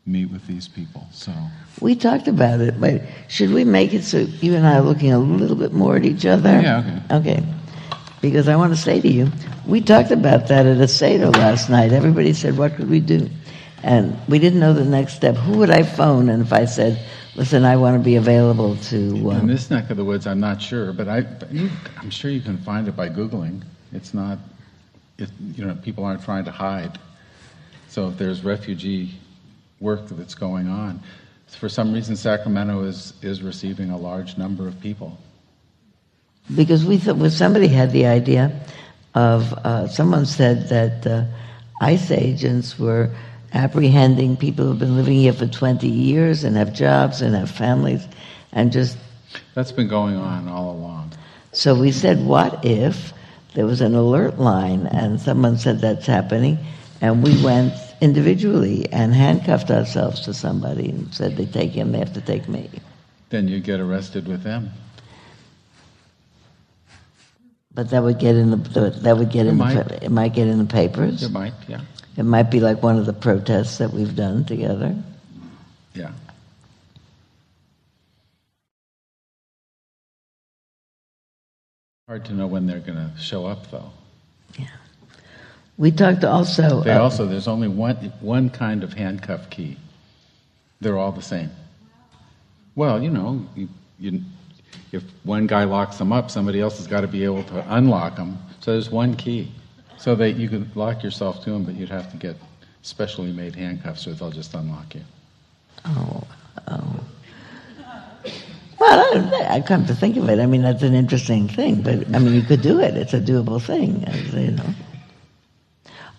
meet 0.07 0.31
with 0.31 0.47
these 0.47 0.67
people. 0.67 1.07
So 1.13 1.33
We 1.81 1.95
talked 1.95 2.29
about 2.29 2.61
it, 2.61 2.81
but 2.81 3.03
should 3.29 3.51
we 3.51 3.65
make 3.65 3.93
it 3.95 4.03
so 4.03 4.19
you 4.19 4.55
and 4.55 4.67
I 4.67 4.79
are 4.79 4.83
looking 4.83 5.13
a 5.13 5.19
little 5.19 5.57
bit 5.57 5.73
more 5.73 5.97
at 5.97 6.05
each 6.05 6.27
other? 6.27 6.61
Yeah, 6.61 7.03
okay. 7.11 7.37
Okay. 7.37 7.47
Because 8.23 8.49
I 8.49 8.57
want 8.57 8.73
to 8.73 8.81
say 8.81 9.01
to 9.01 9.09
you, 9.09 9.31
we 9.67 9.83
talked 9.83 10.13
about 10.13 10.49
that 10.49 10.65
at 10.65 10.79
a 10.79 10.89
Seder 10.89 11.29
last 11.31 11.69
night. 11.69 11.93
Everybody 11.93 12.33
said, 12.33 12.57
what 12.57 12.77
could 12.77 12.89
we 12.89 13.01
do? 13.01 13.29
And 13.83 14.17
we 14.29 14.39
didn't 14.39 14.61
know 14.61 14.73
the 14.73 14.85
next 14.85 15.15
step. 15.15 15.35
Who 15.35 15.59
would 15.59 15.71
I 15.71 15.83
phone? 15.83 16.31
And 16.31 16.41
if 16.41 16.53
I 16.53 16.65
said, 16.65 17.05
listen, 17.35 17.65
I 17.65 17.77
want 17.77 17.99
to 17.99 18.03
be 18.03 18.15
available 18.15 18.77
to... 18.77 18.97
in 18.97 19.27
Um, 19.27 19.47
this 19.49 19.71
neck 19.71 19.91
of 19.91 19.97
the 19.97 20.05
woods, 20.05 20.27
I'm 20.27 20.39
not 20.39 20.63
sure, 20.63 20.93
but 20.93 21.09
I, 21.09 21.27
I'm 21.99 22.11
sure 22.11 22.31
you 22.31 22.41
can 22.41 22.59
find 22.59 22.87
it 22.87 22.95
by 22.95 23.09
googling. 23.09 23.63
It's 23.93 24.15
not, 24.15 24.39
it, 25.19 25.29
you 25.55 25.67
know, 25.67 25.75
people 25.75 26.05
aren't 26.05 26.23
trying 26.23 26.45
to 26.45 26.53
hide. 26.53 26.99
So 27.89 28.09
if 28.09 28.17
there's 28.17 28.45
refugee 28.45 29.15
work 29.81 30.09
that's 30.09 30.37
going 30.37 30.69
on, 30.69 31.03
for 31.59 31.69
some 31.69 31.93
reason 31.93 32.17
Sacramento 32.17 32.83
is 32.85 33.13
is 33.21 33.43
receiving 33.43 33.91
a 33.91 33.99
large 33.99 34.39
number 34.39 34.67
of 34.67 34.81
people. 34.81 35.19
Because 36.55 36.85
we 36.85 36.99
thought, 36.99 37.17
well, 37.17 37.31
somebody 37.31 37.69
had 37.69 37.93
the 37.93 38.07
idea 38.07 38.53
of, 39.15 39.53
uh, 39.53 39.87
someone 39.89 40.27
said 40.27 40.69
that 40.69 41.07
uh, 41.07 41.25
ICE 41.81 42.11
agents 42.11 42.79
were 42.79 43.11
apprehending 43.55 44.37
people 44.37 44.67
who've 44.67 44.79
been 44.79 44.97
living 44.97 45.19
here 45.19 45.33
for 45.33 45.47
20 45.47 45.87
years 45.87 46.45
and 46.45 46.57
have 46.57 46.73
jobs 46.73 47.21
and 47.21 47.35
have 47.35 47.51
families 47.51 48.07
and 48.53 48.73
just 48.73 48.97
That's 49.55 49.73
been 49.73 49.89
going 49.89 50.17
on 50.17 50.49
all 50.49 50.73
along. 50.73 51.13
So 51.53 51.75
we 51.75 51.93
said, 51.93 52.25
what 52.25 52.65
if 52.65 53.13
there 53.55 53.67
was 53.67 53.81
an 53.81 53.95
alert 53.95 54.39
line 54.39 54.87
and 54.87 55.21
someone 55.21 55.59
said 55.59 55.81
that's 55.81 56.07
happening, 56.07 56.59
and 57.03 57.23
we 57.23 57.43
went 57.45 57.75
individually 58.01 58.91
and 58.93 59.15
handcuffed 59.15 59.71
ourselves 59.71 60.21
to 60.21 60.33
somebody 60.33 60.91
and 60.91 61.13
said 61.15 61.37
they 61.37 61.47
take 61.47 61.73
him, 61.73 61.93
they 61.93 61.99
have 61.99 62.15
to 62.15 62.21
take 62.21 62.49
me. 62.49 62.71
Then 63.29 63.49
you 63.49 63.61
get 63.61 63.81
arrested 63.81 64.27
with 64.27 64.43
them. 64.43 64.71
But 67.75 67.89
that 67.91 68.03
would 68.03 68.19
get 68.19 68.37
in 68.37 68.51
the 68.51 68.91
that 69.03 69.17
would 69.17 69.31
get 69.31 69.47
It 69.47 69.51
in 69.51 69.57
might. 69.57 69.75
the 69.89 70.05
it 70.05 70.11
might 70.11 70.35
get 70.35 70.47
in 70.47 70.59
the 70.59 70.65
papers. 70.67 71.23
You 71.23 71.31
might, 71.31 71.55
yeah, 71.69 71.81
It 72.17 72.25
might 72.25 72.51
be 72.51 72.61
like 72.61 72.83
one 72.83 72.99
of 72.99 73.07
the 73.07 73.15
protests 73.15 73.79
that 73.79 73.93
we've 73.93 74.15
done 74.15 74.45
together. 74.45 74.95
yeah. 75.95 76.11
Hard 82.09 82.25
to 82.27 82.33
know 82.35 82.47
when 82.47 82.67
they're 82.67 82.81
going 82.81 82.99
to 82.99 83.11
show 83.19 83.47
up, 83.47 83.71
though. 83.71 83.91
Yeah. 84.59 84.67
We 85.79 85.91
talked 85.91 86.25
also. 86.25 86.83
They 86.83 86.91
uh, 86.91 87.01
also, 87.03 87.27
there's 87.27 87.49
only 87.49 87.69
one, 87.69 87.97
one 88.21 88.51
kind 88.51 88.85
of 88.85 88.93
handcuff 88.93 89.49
key. 89.51 89.77
They're 90.81 90.99
all 90.99 91.13
the 91.13 91.23
same. 91.23 91.51
Well, 92.75 93.03
you 93.03 93.11
know, 93.11 93.47
you, 93.55 93.69
you, 93.99 94.21
if 94.93 95.03
one 95.25 95.47
guy 95.47 95.65
locks 95.65 95.97
them 95.97 96.13
up, 96.13 96.31
somebody 96.31 96.61
else 96.61 96.79
has 96.79 96.87
got 96.87 97.01
to 97.03 97.09
be 97.09 97.25
able 97.25 97.45
to 97.45 97.75
unlock 97.75 98.17
them. 98.17 98.39
So 98.61 98.73
there's 98.73 98.91
one 98.91 99.17
key. 99.17 99.51
So 99.99 100.15
that 100.17 100.33
you 100.33 100.49
could 100.49 100.75
lock 100.75 101.03
yourself 101.03 101.45
to 101.45 101.51
them, 101.51 101.65
but 101.65 101.75
you'd 101.75 101.89
have 101.89 102.11
to 102.11 102.17
get 102.17 102.37
specially 102.83 103.31
made 103.33 103.55
handcuffs 103.55 104.07
or 104.07 104.15
they'll 104.15 104.31
just 104.31 104.53
unlock 104.55 104.95
you. 104.95 105.03
Oh, 105.85 106.25
oh. 106.69 107.05
Well, 108.79 109.35
I, 109.45 109.57
I 109.57 109.61
come 109.61 109.87
to 109.87 109.95
think 109.95 110.17
of 110.17 110.29
it. 110.29 110.41
I 110.41 110.47
mean, 110.47 110.63
that's 110.63 110.83
an 110.83 110.95
interesting 110.95 111.47
thing. 111.47 111.83
But 111.83 112.13
I 112.15 112.19
mean, 112.19 112.35
you 112.35 112.43
could 112.43 112.63
do 112.63 112.81
it. 112.81 112.97
It's 112.97 113.15
a 113.15 113.21
doable 113.21 113.63
thing. 113.63 114.05
as 114.09 114.35
You 114.35 114.51
know. 114.51 114.75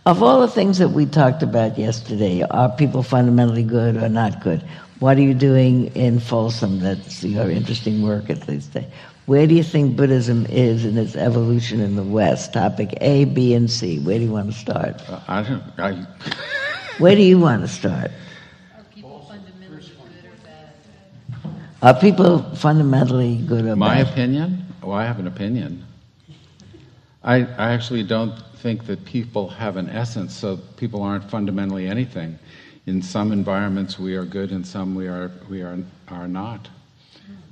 Of 0.06 0.22
all 0.22 0.42
the 0.42 0.50
things 0.50 0.80
that 0.80 0.90
we 0.90 1.06
talked 1.06 1.44
about 1.44 1.78
yesterday, 1.78 2.42
are 2.44 2.70
people 2.70 3.04
fundamentally 3.04 3.64
good 3.64 3.96
or 3.96 4.10
not 4.10 4.42
good? 4.44 4.62
What 5.00 5.18
are 5.18 5.22
you 5.22 5.34
doing 5.34 5.88
in 5.96 6.20
Folsom? 6.20 6.80
That's 6.80 7.24
your 7.24 7.50
interesting 7.50 8.02
work 8.02 8.30
at 8.30 8.42
this 8.42 8.66
day. 8.68 8.86
Where 9.28 9.48
do 9.48 9.56
you 9.56 9.64
think 9.64 9.96
Buddhism 9.96 10.46
is 10.48 10.84
in 10.84 10.98
its 10.98 11.16
evolution 11.16 11.80
in 11.80 11.96
the 11.96 12.04
West? 12.04 12.52
Topic 12.52 12.90
A, 13.00 13.24
B, 13.24 13.54
and 13.54 13.72
C. 13.72 14.00
Where 14.00 14.18
do 14.20 14.26
you 14.26 14.32
want 14.32 14.52
to 14.52 14.58
start? 14.58 15.02
Uh, 15.10 15.22
I 15.30 15.44
don't, 15.44 15.64
I, 15.78 16.06
Where 16.98 17.16
do 17.16 17.22
you 17.22 17.40
want 17.40 17.62
to 17.62 17.70
start? 17.70 18.12
Are 18.78 18.84
people 18.94 19.26
fundamentally 19.30 19.88
good 19.88 20.26
or 20.26 20.36
bad? 20.44 21.54
Are 21.82 21.94
people 22.02 22.40
fundamentally 22.56 23.38
good 23.38 23.66
or 23.66 23.78
my 23.78 24.04
bad? 24.04 24.12
opinion? 24.12 24.66
Oh, 24.84 24.92
I 24.92 25.06
have 25.06 25.20
an 25.20 25.28
opinion. 25.28 25.86
I, 27.24 27.38
I 27.38 27.72
actually 27.72 28.04
don't 28.04 28.34
think 28.64 28.86
that 28.86 29.04
people 29.04 29.50
have 29.50 29.76
an 29.76 29.90
essence, 29.90 30.34
so 30.34 30.58
people 30.78 31.04
aren't 31.04 31.30
fundamentally 31.30 31.86
anything. 31.86 32.40
In 32.86 33.02
some 33.02 33.34
environments, 33.34 34.00
we 34.00 34.16
are 34.16 34.24
good, 34.24 34.52
in 34.52 34.64
some 34.64 34.96
we 34.96 35.08
are 35.08 35.32
we 35.50 35.62
are 35.62 35.78
are 36.08 36.28
not, 36.28 36.70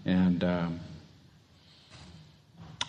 and 0.05 0.43
um, 0.43 0.79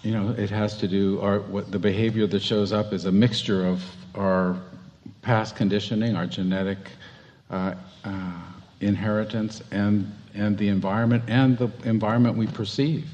you 0.02 0.12
know 0.12 0.30
it 0.38 0.50
has 0.50 0.78
to 0.78 0.88
do. 0.88 1.20
Our 1.20 1.40
what 1.40 1.72
the 1.72 1.78
behavior 1.78 2.26
that 2.28 2.42
shows 2.42 2.72
up 2.72 2.92
is 2.92 3.04
a 3.06 3.12
mixture 3.12 3.66
of 3.66 3.82
our 4.14 4.56
past 5.22 5.56
conditioning, 5.56 6.16
our 6.16 6.26
genetic 6.26 6.78
uh, 7.50 7.74
uh, 8.04 8.32
inheritance 8.80 9.62
and, 9.70 10.12
and 10.34 10.58
the 10.58 10.68
environment 10.68 11.22
and 11.28 11.56
the 11.58 11.70
environment 11.84 12.36
we 12.36 12.46
perceive. 12.46 13.08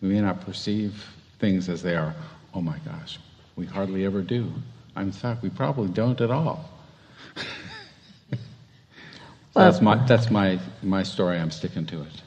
We 0.00 0.08
may 0.08 0.20
not 0.20 0.40
perceive 0.40 1.04
things 1.38 1.68
as 1.68 1.82
they 1.82 1.96
are. 1.96 2.14
Oh 2.52 2.60
my 2.60 2.78
gosh, 2.84 3.18
we 3.56 3.66
hardly 3.66 4.04
ever 4.04 4.22
do. 4.22 4.52
In 4.96 5.12
fact, 5.12 5.42
we 5.42 5.50
probably 5.50 5.88
don't 5.88 6.20
at 6.20 6.30
all. 6.30 6.70
so 7.36 8.36
that's 9.54 9.80
my, 9.80 9.96
that's 10.06 10.30
my, 10.30 10.58
my 10.82 11.02
story. 11.02 11.38
I'm 11.38 11.50
sticking 11.50 11.86
to 11.86 12.02
it. 12.02 12.22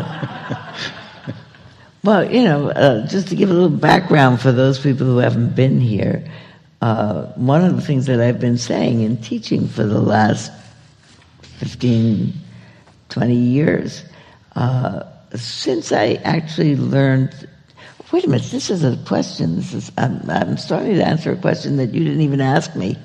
Well, 2.04 2.30
you 2.30 2.44
know, 2.44 2.68
uh, 2.68 3.06
just 3.06 3.28
to 3.28 3.34
give 3.34 3.50
a 3.50 3.54
little 3.54 3.70
background 3.70 4.38
for 4.38 4.52
those 4.52 4.78
people 4.78 5.06
who 5.06 5.16
haven't 5.18 5.56
been 5.56 5.80
here, 5.80 6.22
uh, 6.82 7.28
one 7.36 7.64
of 7.64 7.76
the 7.76 7.80
things 7.80 8.04
that 8.06 8.20
I've 8.20 8.38
been 8.38 8.58
saying 8.58 9.02
and 9.02 9.24
teaching 9.24 9.66
for 9.66 9.84
the 9.84 10.02
last 10.02 10.52
15, 11.40 12.34
20 13.08 13.34
years, 13.34 14.04
uh, 14.54 15.04
since 15.34 15.92
I 15.92 16.20
actually 16.24 16.76
learned. 16.76 17.48
Wait 18.14 18.22
a 18.22 18.28
minute, 18.28 18.48
this 18.52 18.70
is 18.70 18.84
a 18.84 18.96
question. 19.08 19.56
This 19.56 19.74
is 19.74 19.90
I'm, 19.98 20.20
I'm 20.30 20.56
starting 20.56 20.94
to 20.94 21.04
answer 21.04 21.32
a 21.32 21.36
question 21.36 21.78
that 21.78 21.92
you 21.92 22.04
didn't 22.04 22.20
even 22.20 22.40
ask 22.40 22.76
me, 22.76 22.96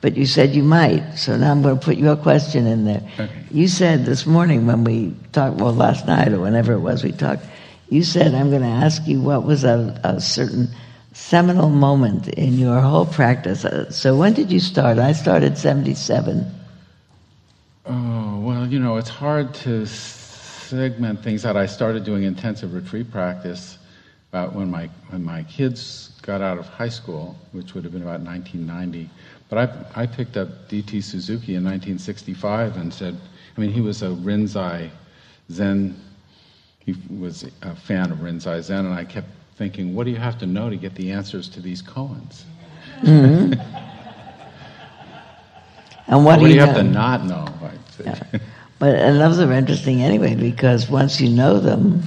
but 0.00 0.16
you 0.16 0.24
said 0.24 0.54
you 0.54 0.62
might. 0.62 1.16
So 1.16 1.36
now 1.36 1.50
I'm 1.50 1.60
going 1.60 1.78
to 1.78 1.84
put 1.84 1.98
your 1.98 2.16
question 2.16 2.66
in 2.66 2.86
there. 2.86 3.02
Okay. 3.20 3.30
You 3.50 3.68
said 3.68 4.06
this 4.06 4.24
morning 4.24 4.66
when 4.66 4.82
we 4.82 5.14
talked, 5.32 5.60
well, 5.60 5.74
last 5.74 6.06
night 6.06 6.32
or 6.32 6.40
whenever 6.40 6.72
it 6.72 6.78
was 6.78 7.04
we 7.04 7.12
talked, 7.12 7.44
you 7.90 8.02
said, 8.02 8.32
I'm 8.32 8.48
going 8.48 8.62
to 8.62 8.68
ask 8.86 9.06
you 9.06 9.20
what 9.20 9.44
was 9.44 9.62
a, 9.62 10.00
a 10.02 10.22
certain 10.22 10.68
seminal 11.12 11.68
moment 11.68 12.28
in 12.28 12.54
your 12.54 12.80
whole 12.80 13.04
practice. 13.04 13.62
Uh, 13.66 13.90
So 13.90 14.16
when 14.16 14.32
did 14.32 14.50
you 14.50 14.60
start? 14.60 14.96
I 14.96 15.12
started 15.12 15.58
77. 15.58 16.50
Oh, 17.84 18.38
well, 18.40 18.66
you 18.66 18.78
know, 18.78 18.96
it's 18.96 19.10
hard 19.10 19.52
to 19.66 19.84
segment 19.84 21.22
things 21.22 21.44
out. 21.44 21.58
I 21.58 21.66
started 21.66 22.04
doing 22.04 22.22
intensive 22.22 22.72
retreat 22.72 23.10
practice 23.12 23.76
about 24.30 24.54
when 24.54 24.70
my, 24.70 24.88
when 25.10 25.24
my 25.24 25.42
kids 25.44 26.12
got 26.22 26.40
out 26.40 26.58
of 26.58 26.66
high 26.66 26.88
school, 26.88 27.36
which 27.52 27.74
would 27.74 27.84
have 27.84 27.92
been 27.92 28.02
about 28.02 28.20
1990. 28.20 29.08
But 29.48 29.86
I, 29.94 30.02
I 30.02 30.06
picked 30.06 30.36
up 30.36 30.68
D.T. 30.68 31.00
Suzuki 31.00 31.54
in 31.54 31.64
1965 31.64 32.76
and 32.76 32.92
said, 32.92 33.16
I 33.56 33.60
mean, 33.60 33.70
he 33.70 33.80
was 33.80 34.02
a 34.02 34.08
Rinzai 34.08 34.90
Zen, 35.50 35.98
he 36.80 36.96
was 37.18 37.44
a 37.62 37.74
fan 37.74 38.10
of 38.10 38.18
Rinzai 38.18 38.60
Zen, 38.62 38.84
and 38.86 38.94
I 38.94 39.04
kept 39.04 39.28
thinking, 39.56 39.94
what 39.94 40.04
do 40.04 40.10
you 40.10 40.16
have 40.16 40.38
to 40.40 40.46
know 40.46 40.68
to 40.68 40.76
get 40.76 40.94
the 40.94 41.12
answers 41.12 41.48
to 41.50 41.60
these 41.60 41.82
koans? 41.82 42.42
Mm-hmm. 43.02 43.60
And 46.08 46.24
what, 46.24 46.40
What 46.40 46.48
do 46.48 46.54
you 46.54 46.60
have 46.60 46.76
to 46.76 46.82
not 46.82 47.24
know? 47.24 47.46
I 47.62 47.70
said. 47.90 48.40
But 48.78 48.94
and 48.96 49.18
those 49.18 49.40
are 49.40 49.50
interesting 49.52 50.02
anyway 50.02 50.34
because 50.34 50.90
once 50.90 51.20
you 51.20 51.30
know 51.30 51.58
them, 51.58 52.02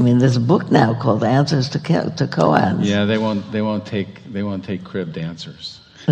I 0.00 0.02
mean, 0.02 0.16
there's 0.16 0.36
a 0.36 0.40
book 0.40 0.70
now 0.70 0.94
called 0.94 1.22
Answers 1.22 1.68
to 1.68 1.78
Ko- 1.78 2.08
to 2.16 2.26
Koans. 2.26 2.86
Yeah, 2.86 3.04
they 3.04 3.18
won't. 3.18 3.52
They 3.52 3.60
won't 3.60 3.84
take. 3.84 4.24
They 4.32 4.42
won't 4.42 4.64
take 4.64 4.82
crib 4.82 5.12
dancers. 5.12 5.78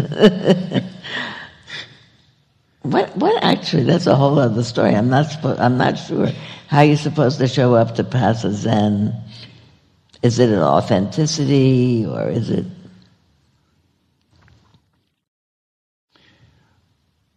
What? 2.82 3.14
What? 3.16 3.42
Actually, 3.42 3.82
that's 3.84 4.06
a 4.06 4.14
whole 4.14 4.38
other 4.38 4.62
story. 4.62 4.94
I'm 4.94 5.08
not. 5.10 5.26
Suppo- 5.26 5.58
I'm 5.58 5.76
not 5.76 5.98
sure 5.98 6.28
how 6.68 6.82
you're 6.82 6.96
supposed 6.96 7.38
to 7.38 7.48
show 7.48 7.74
up 7.74 7.94
to 7.96 8.04
pass 8.04 8.44
a 8.44 8.52
Zen. 8.52 9.14
Is 10.22 10.38
it 10.38 10.48
an 10.50 10.60
authenticity 10.60 12.06
or 12.06 12.28
is 12.28 12.50
it? 12.50 12.64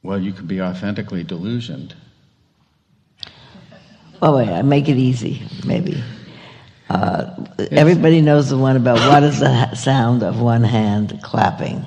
Well, 0.04 0.20
you 0.20 0.32
could 0.32 0.48
be 0.48 0.62
authentically 0.62 1.24
delusioned. 1.24 1.96
Oh, 4.22 4.38
wait. 4.38 4.50
I 4.50 4.62
make 4.62 4.88
it 4.88 4.98
easy. 4.98 5.42
Maybe. 5.66 6.02
Uh, 6.92 7.46
everybody 7.72 8.20
knows 8.20 8.50
the 8.50 8.58
one 8.58 8.76
about 8.76 9.00
what 9.10 9.24
is 9.24 9.40
the 9.40 9.74
sound 9.76 10.24
of 10.24 10.42
one 10.42 10.62
hand 10.62 11.18
clapping. 11.24 11.86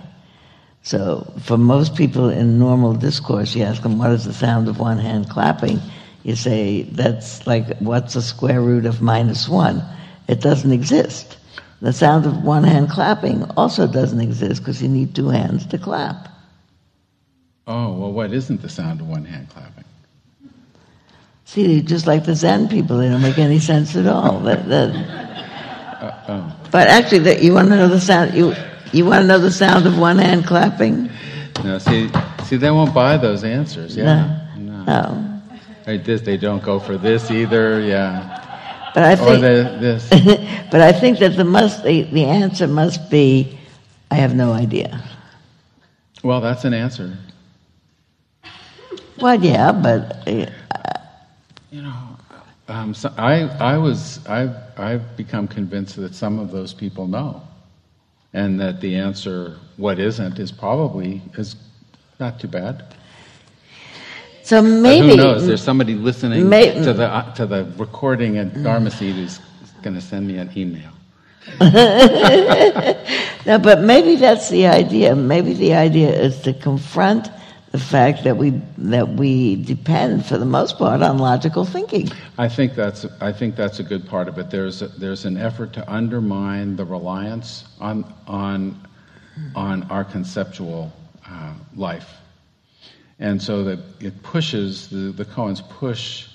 So, 0.82 1.30
for 1.42 1.58
most 1.58 1.94
people 1.94 2.30
in 2.30 2.58
normal 2.58 2.94
discourse, 2.94 3.54
you 3.54 3.64
ask 3.64 3.82
them, 3.82 3.98
what 3.98 4.12
is 4.12 4.24
the 4.24 4.32
sound 4.32 4.66
of 4.66 4.78
one 4.78 4.96
hand 4.96 5.28
clapping? 5.28 5.78
You 6.22 6.36
say, 6.36 6.84
that's 6.84 7.46
like, 7.46 7.76
what's 7.80 8.14
the 8.14 8.22
square 8.22 8.62
root 8.62 8.86
of 8.86 9.02
minus 9.02 9.46
one? 9.46 9.82
It 10.26 10.40
doesn't 10.40 10.72
exist. 10.72 11.36
The 11.82 11.92
sound 11.92 12.24
of 12.24 12.42
one 12.42 12.64
hand 12.64 12.88
clapping 12.88 13.44
also 13.58 13.86
doesn't 13.86 14.22
exist 14.22 14.62
because 14.62 14.82
you 14.82 14.88
need 14.88 15.14
two 15.14 15.28
hands 15.28 15.66
to 15.66 15.76
clap. 15.76 16.28
Oh 17.66 17.92
well, 17.92 18.12
what 18.12 18.32
isn't 18.32 18.62
the 18.62 18.70
sound 18.70 19.02
of 19.02 19.08
one 19.08 19.26
hand 19.26 19.50
clapping? 19.50 19.83
See, 21.54 21.82
just 21.82 22.08
like 22.08 22.24
the 22.24 22.34
Zen 22.34 22.66
people, 22.66 22.98
they 22.98 23.08
don't 23.08 23.22
make 23.22 23.38
any 23.38 23.60
sense 23.60 23.94
at 23.94 24.08
all. 24.08 24.40
That, 24.40 24.68
that, 24.68 24.90
oh. 26.28 26.56
but 26.72 26.88
actually, 26.88 27.20
that 27.20 27.44
you 27.44 27.54
want 27.54 27.68
to 27.68 27.76
know 27.76 27.86
the 27.86 28.00
sound. 28.00 28.34
You 28.34 28.56
you 28.92 29.06
want 29.06 29.22
to 29.22 29.28
know 29.28 29.38
the 29.38 29.52
sound 29.52 29.86
of 29.86 29.96
one 29.96 30.18
hand 30.18 30.46
clapping? 30.46 31.08
No, 31.62 31.78
see, 31.78 32.10
see, 32.42 32.56
they 32.56 32.72
won't 32.72 32.92
buy 32.92 33.16
those 33.18 33.44
answers. 33.44 33.96
Yeah, 33.96 34.48
no. 34.56 34.82
No. 34.82 35.40
Right, 35.86 36.02
this, 36.02 36.22
they 36.22 36.36
don't 36.36 36.60
go 36.60 36.80
for 36.80 36.98
this 36.98 37.30
either. 37.30 37.80
Yeah, 37.82 38.90
But 38.92 39.04
I 39.04 39.12
or 39.12 39.16
think, 39.16 39.40
the, 39.42 39.78
this. 39.80 40.08
but 40.72 40.80
I 40.80 40.90
think 40.90 41.20
that 41.20 41.36
the 41.36 41.44
must 41.44 41.84
the, 41.84 42.02
the 42.02 42.24
answer 42.24 42.66
must 42.66 43.08
be, 43.12 43.56
I 44.10 44.16
have 44.16 44.34
no 44.34 44.52
idea. 44.52 45.04
Well, 46.24 46.40
that's 46.40 46.64
an 46.64 46.74
answer. 46.74 47.16
Well, 49.20 49.40
yeah, 49.40 49.70
but 49.70 50.26
uh, 50.26 50.46
You 51.74 51.82
know, 51.82 52.16
um, 52.68 52.94
so 52.94 53.12
I, 53.18 53.48
I 53.58 53.78
was, 53.78 54.24
I've, 54.28 54.54
I've 54.76 55.16
become 55.16 55.48
convinced 55.48 55.96
that 55.96 56.14
some 56.14 56.38
of 56.38 56.52
those 56.52 56.72
people 56.72 57.08
know, 57.08 57.42
and 58.32 58.60
that 58.60 58.80
the 58.80 58.94
answer, 58.94 59.58
what 59.76 59.98
isn't, 59.98 60.38
is 60.38 60.52
probably 60.52 61.20
is 61.36 61.56
not 62.20 62.38
too 62.38 62.46
bad. 62.46 62.94
so 64.44 64.62
But 64.62 64.68
maybe 64.68 65.08
who 65.08 65.16
knows? 65.16 65.48
There's 65.48 65.64
somebody 65.64 65.96
listening 65.96 66.48
May- 66.48 66.74
to 66.74 66.92
the 66.92 67.08
uh, 67.08 67.34
to 67.34 67.44
the 67.44 67.64
recording 67.76 68.38
at 68.38 68.62
Dharma 68.62 68.92
Seed 68.92 69.16
who's 69.16 69.40
going 69.82 69.94
to 69.94 70.00
send 70.00 70.28
me 70.28 70.36
an 70.36 70.56
email. 70.56 70.92
no, 73.46 73.58
but 73.58 73.80
maybe 73.80 74.14
that's 74.14 74.48
the 74.48 74.68
idea. 74.68 75.16
Maybe 75.16 75.54
the 75.54 75.74
idea 75.74 76.10
is 76.10 76.40
to 76.42 76.54
confront 76.54 77.30
the 77.74 77.80
fact 77.80 78.22
that 78.22 78.36
we 78.36 78.50
that 78.78 79.08
we 79.08 79.56
depend, 79.56 80.24
for 80.24 80.38
the 80.38 80.44
most 80.44 80.78
part, 80.78 81.02
on 81.02 81.18
logical 81.18 81.64
thinking. 81.64 82.08
I 82.38 82.48
think 82.48 82.76
that's 82.76 83.04
I 83.20 83.32
think 83.32 83.56
that's 83.56 83.80
a 83.80 83.82
good 83.82 84.06
part 84.06 84.28
of 84.28 84.38
it. 84.38 84.48
There's 84.48 84.80
a, 84.80 84.86
there's 84.86 85.24
an 85.24 85.36
effort 85.36 85.72
to 85.72 85.92
undermine 85.92 86.76
the 86.76 86.84
reliance 86.84 87.64
on 87.80 88.04
on 88.28 88.80
on 89.56 89.82
our 89.90 90.04
conceptual 90.04 90.92
uh, 91.28 91.54
life, 91.74 92.14
and 93.18 93.42
so 93.42 93.64
that 93.64 93.80
it 93.98 94.22
pushes 94.22 94.86
the 94.86 95.10
the 95.10 95.24
koans 95.24 95.68
push 95.68 96.28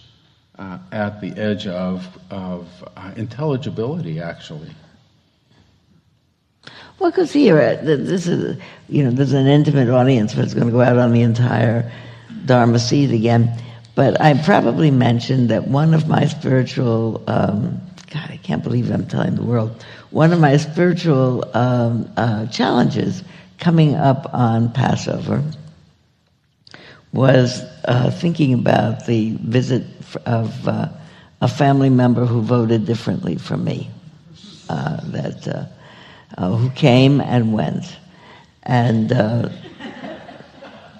uh, 0.57 0.79
at 0.91 1.21
the 1.21 1.31
edge 1.37 1.67
of 1.67 2.05
of 2.31 2.67
uh, 2.97 3.13
intelligibility 3.15 4.19
actually. 4.19 4.71
Well, 6.99 7.11
because 7.11 7.31
here, 7.31 7.57
uh, 7.61 7.77
this 7.81 8.27
is, 8.27 8.57
you 8.89 9.05
know, 9.05 9.11
there's 9.11 9.31
an 9.31 9.47
intimate 9.47 9.89
audience, 9.89 10.33
but 10.33 10.43
it's 10.43 10.53
going 10.53 10.67
to 10.67 10.71
go 10.73 10.81
out 10.81 10.97
on 10.97 11.13
the 11.13 11.21
entire 11.21 11.89
Dharma 12.45 12.77
seed 12.77 13.11
again. 13.11 13.49
But 13.95 14.19
I 14.19 14.33
probably 14.43 14.91
mentioned 14.91 15.49
that 15.49 15.67
one 15.67 15.93
of 15.93 16.09
my 16.09 16.25
spiritual, 16.25 17.23
um, 17.27 17.79
God, 18.11 18.29
I 18.29 18.37
can't 18.43 18.63
believe 18.63 18.91
I'm 18.91 19.07
telling 19.07 19.35
the 19.35 19.43
world, 19.43 19.81
one 20.11 20.33
of 20.33 20.41
my 20.41 20.57
spiritual 20.57 21.49
um, 21.55 22.11
uh, 22.17 22.47
challenges 22.47 23.23
coming 23.59 23.95
up 23.95 24.33
on 24.33 24.73
Passover 24.73 25.41
was 27.13 27.61
uh, 27.85 28.11
thinking 28.11 28.53
about 28.53 29.05
the 29.05 29.31
visit 29.41 29.85
of 30.25 30.67
uh, 30.67 30.89
a 31.39 31.47
family 31.47 31.89
member 31.89 32.25
who 32.25 32.41
voted 32.41 32.85
differently 32.85 33.37
from 33.37 33.63
me. 33.63 33.89
Uh, 34.67 34.99
that 35.05 35.69
uh, 36.39 36.55
who 36.55 36.69
came 36.69 37.19
and 37.19 37.51
went, 37.51 37.97
and 38.63 39.11
uh, 39.11 39.49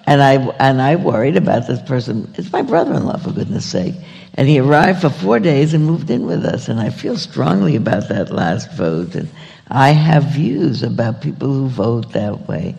and 0.06 0.22
I 0.22 0.34
and 0.58 0.82
I 0.82 0.96
worried 0.96 1.36
about 1.38 1.66
this 1.66 1.80
person. 1.80 2.32
It's 2.36 2.52
my 2.52 2.60
brother-in-law, 2.60 3.16
for 3.18 3.32
goodness' 3.32 3.64
sake, 3.64 3.94
and 4.34 4.46
he 4.46 4.58
arrived 4.58 5.00
for 5.00 5.08
four 5.08 5.40
days 5.40 5.72
and 5.72 5.86
moved 5.86 6.10
in 6.10 6.26
with 6.26 6.44
us. 6.44 6.68
And 6.68 6.78
I 6.78 6.90
feel 6.90 7.16
strongly 7.16 7.74
about 7.74 8.10
that 8.10 8.30
last 8.30 8.70
vote, 8.72 9.14
and 9.14 9.30
I 9.68 9.90
have 9.90 10.24
views 10.24 10.82
about 10.82 11.22
people 11.22 11.48
who 11.48 11.68
vote 11.68 12.12
that 12.12 12.46
way. 12.46 12.76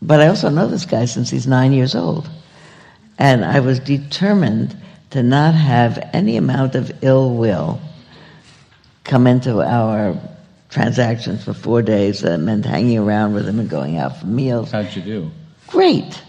But 0.00 0.20
I 0.20 0.28
also 0.28 0.48
know 0.48 0.68
this 0.68 0.86
guy 0.86 1.06
since 1.06 1.28
he's 1.28 1.48
nine 1.48 1.72
years 1.72 1.96
old, 1.96 2.30
and 3.18 3.44
I 3.44 3.58
was 3.58 3.80
determined 3.80 4.76
to 5.10 5.24
not 5.24 5.54
have 5.54 6.08
any 6.12 6.36
amount 6.36 6.76
of 6.76 6.92
ill 7.02 7.34
will 7.34 7.80
come 9.02 9.26
into 9.26 9.60
our 9.60 10.16
transactions 10.76 11.42
for 11.42 11.54
four 11.54 11.80
days. 11.80 12.20
That 12.20 12.36
meant 12.38 12.66
hanging 12.66 12.98
around 12.98 13.32
with 13.32 13.48
him 13.48 13.58
and 13.58 13.70
going 13.70 13.96
out 13.96 14.20
for 14.20 14.26
meals. 14.26 14.70
How'd 14.70 14.94
you 14.94 15.02
do? 15.02 15.30
great. 15.68 16.22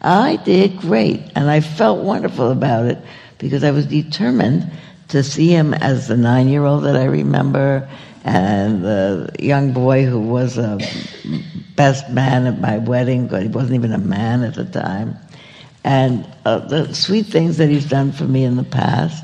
I 0.00 0.36
did 0.36 0.78
great. 0.78 1.20
And 1.34 1.50
I 1.50 1.60
felt 1.60 2.02
wonderful 2.02 2.50
about 2.50 2.86
it 2.86 2.98
because 3.38 3.62
I 3.62 3.72
was 3.72 3.86
determined 3.86 4.70
to 5.08 5.22
see 5.22 5.48
him 5.48 5.74
as 5.74 6.08
the 6.08 6.16
nine 6.16 6.48
year 6.48 6.64
old 6.64 6.84
that 6.84 6.96
I 6.96 7.04
remember 7.04 7.88
and 8.24 8.82
the 8.82 9.30
young 9.38 9.72
boy 9.72 10.04
who 10.06 10.20
was 10.20 10.56
a 10.56 10.78
best 11.76 12.10
man 12.10 12.46
at 12.46 12.58
my 12.58 12.78
wedding, 12.78 13.28
but 13.28 13.42
he 13.42 13.48
wasn't 13.48 13.74
even 13.74 13.92
a 13.92 13.98
man 13.98 14.42
at 14.42 14.54
the 14.54 14.64
time. 14.64 15.16
And 15.84 16.26
uh, 16.44 16.60
the 16.60 16.94
sweet 16.94 17.26
things 17.26 17.58
that 17.58 17.68
he's 17.68 17.88
done 17.88 18.10
for 18.10 18.24
me 18.24 18.42
in 18.44 18.56
the 18.56 18.64
past. 18.64 19.22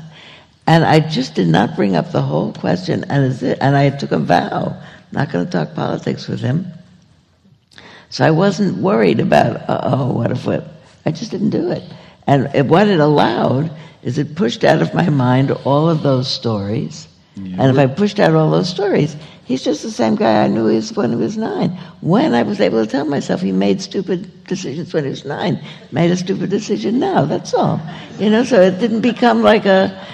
And 0.65 0.85
I 0.85 0.99
just 0.99 1.35
did 1.35 1.47
not 1.47 1.75
bring 1.75 1.95
up 1.95 2.11
the 2.11 2.21
whole 2.21 2.53
question. 2.53 3.03
And, 3.09 3.25
is 3.25 3.43
it, 3.43 3.57
and 3.61 3.75
I 3.75 3.89
took 3.89 4.11
a 4.11 4.19
vow, 4.19 4.81
not 5.11 5.31
going 5.31 5.45
to 5.45 5.51
talk 5.51 5.75
politics 5.75 6.27
with 6.27 6.39
him. 6.39 6.67
So 8.09 8.25
I 8.25 8.31
wasn't 8.31 8.77
worried 8.77 9.19
about, 9.19 9.63
oh, 9.67 10.13
what 10.13 10.31
if 10.31 10.45
what? 10.45 10.65
I 11.05 11.11
just 11.11 11.31
didn't 11.31 11.49
do 11.49 11.71
it. 11.71 11.83
And 12.27 12.49
it, 12.53 12.65
what 12.65 12.87
it 12.87 12.99
allowed 12.99 13.71
is 14.03 14.17
it 14.17 14.35
pushed 14.35 14.63
out 14.63 14.81
of 14.81 14.93
my 14.93 15.09
mind 15.09 15.51
all 15.51 15.89
of 15.89 16.03
those 16.03 16.31
stories. 16.31 17.07
Yeah. 17.35 17.57
And 17.59 17.71
if 17.71 17.77
I 17.77 17.91
pushed 17.91 18.19
out 18.19 18.35
all 18.35 18.51
those 18.51 18.69
stories, 18.69 19.15
he's 19.45 19.63
just 19.63 19.81
the 19.81 19.91
same 19.91 20.15
guy 20.15 20.43
I 20.43 20.47
knew 20.47 20.67
he 20.67 20.75
was 20.75 20.93
when 20.93 21.09
he 21.09 21.15
was 21.15 21.37
nine. 21.37 21.71
When 22.01 22.33
I 22.33 22.43
was 22.43 22.61
able 22.61 22.85
to 22.85 22.89
tell 22.89 23.05
myself 23.05 23.41
he 23.41 23.51
made 23.51 23.81
stupid 23.81 24.45
decisions 24.45 24.93
when 24.93 25.05
he 25.05 25.09
was 25.09 25.25
nine, 25.25 25.59
made 25.91 26.11
a 26.11 26.17
stupid 26.17 26.49
decision 26.49 26.99
now. 26.99 27.25
That's 27.25 27.53
all. 27.53 27.81
You 28.19 28.29
know, 28.29 28.43
so 28.43 28.61
it 28.61 28.79
didn't 28.79 29.01
become 29.01 29.41
like 29.41 29.65
a, 29.65 30.05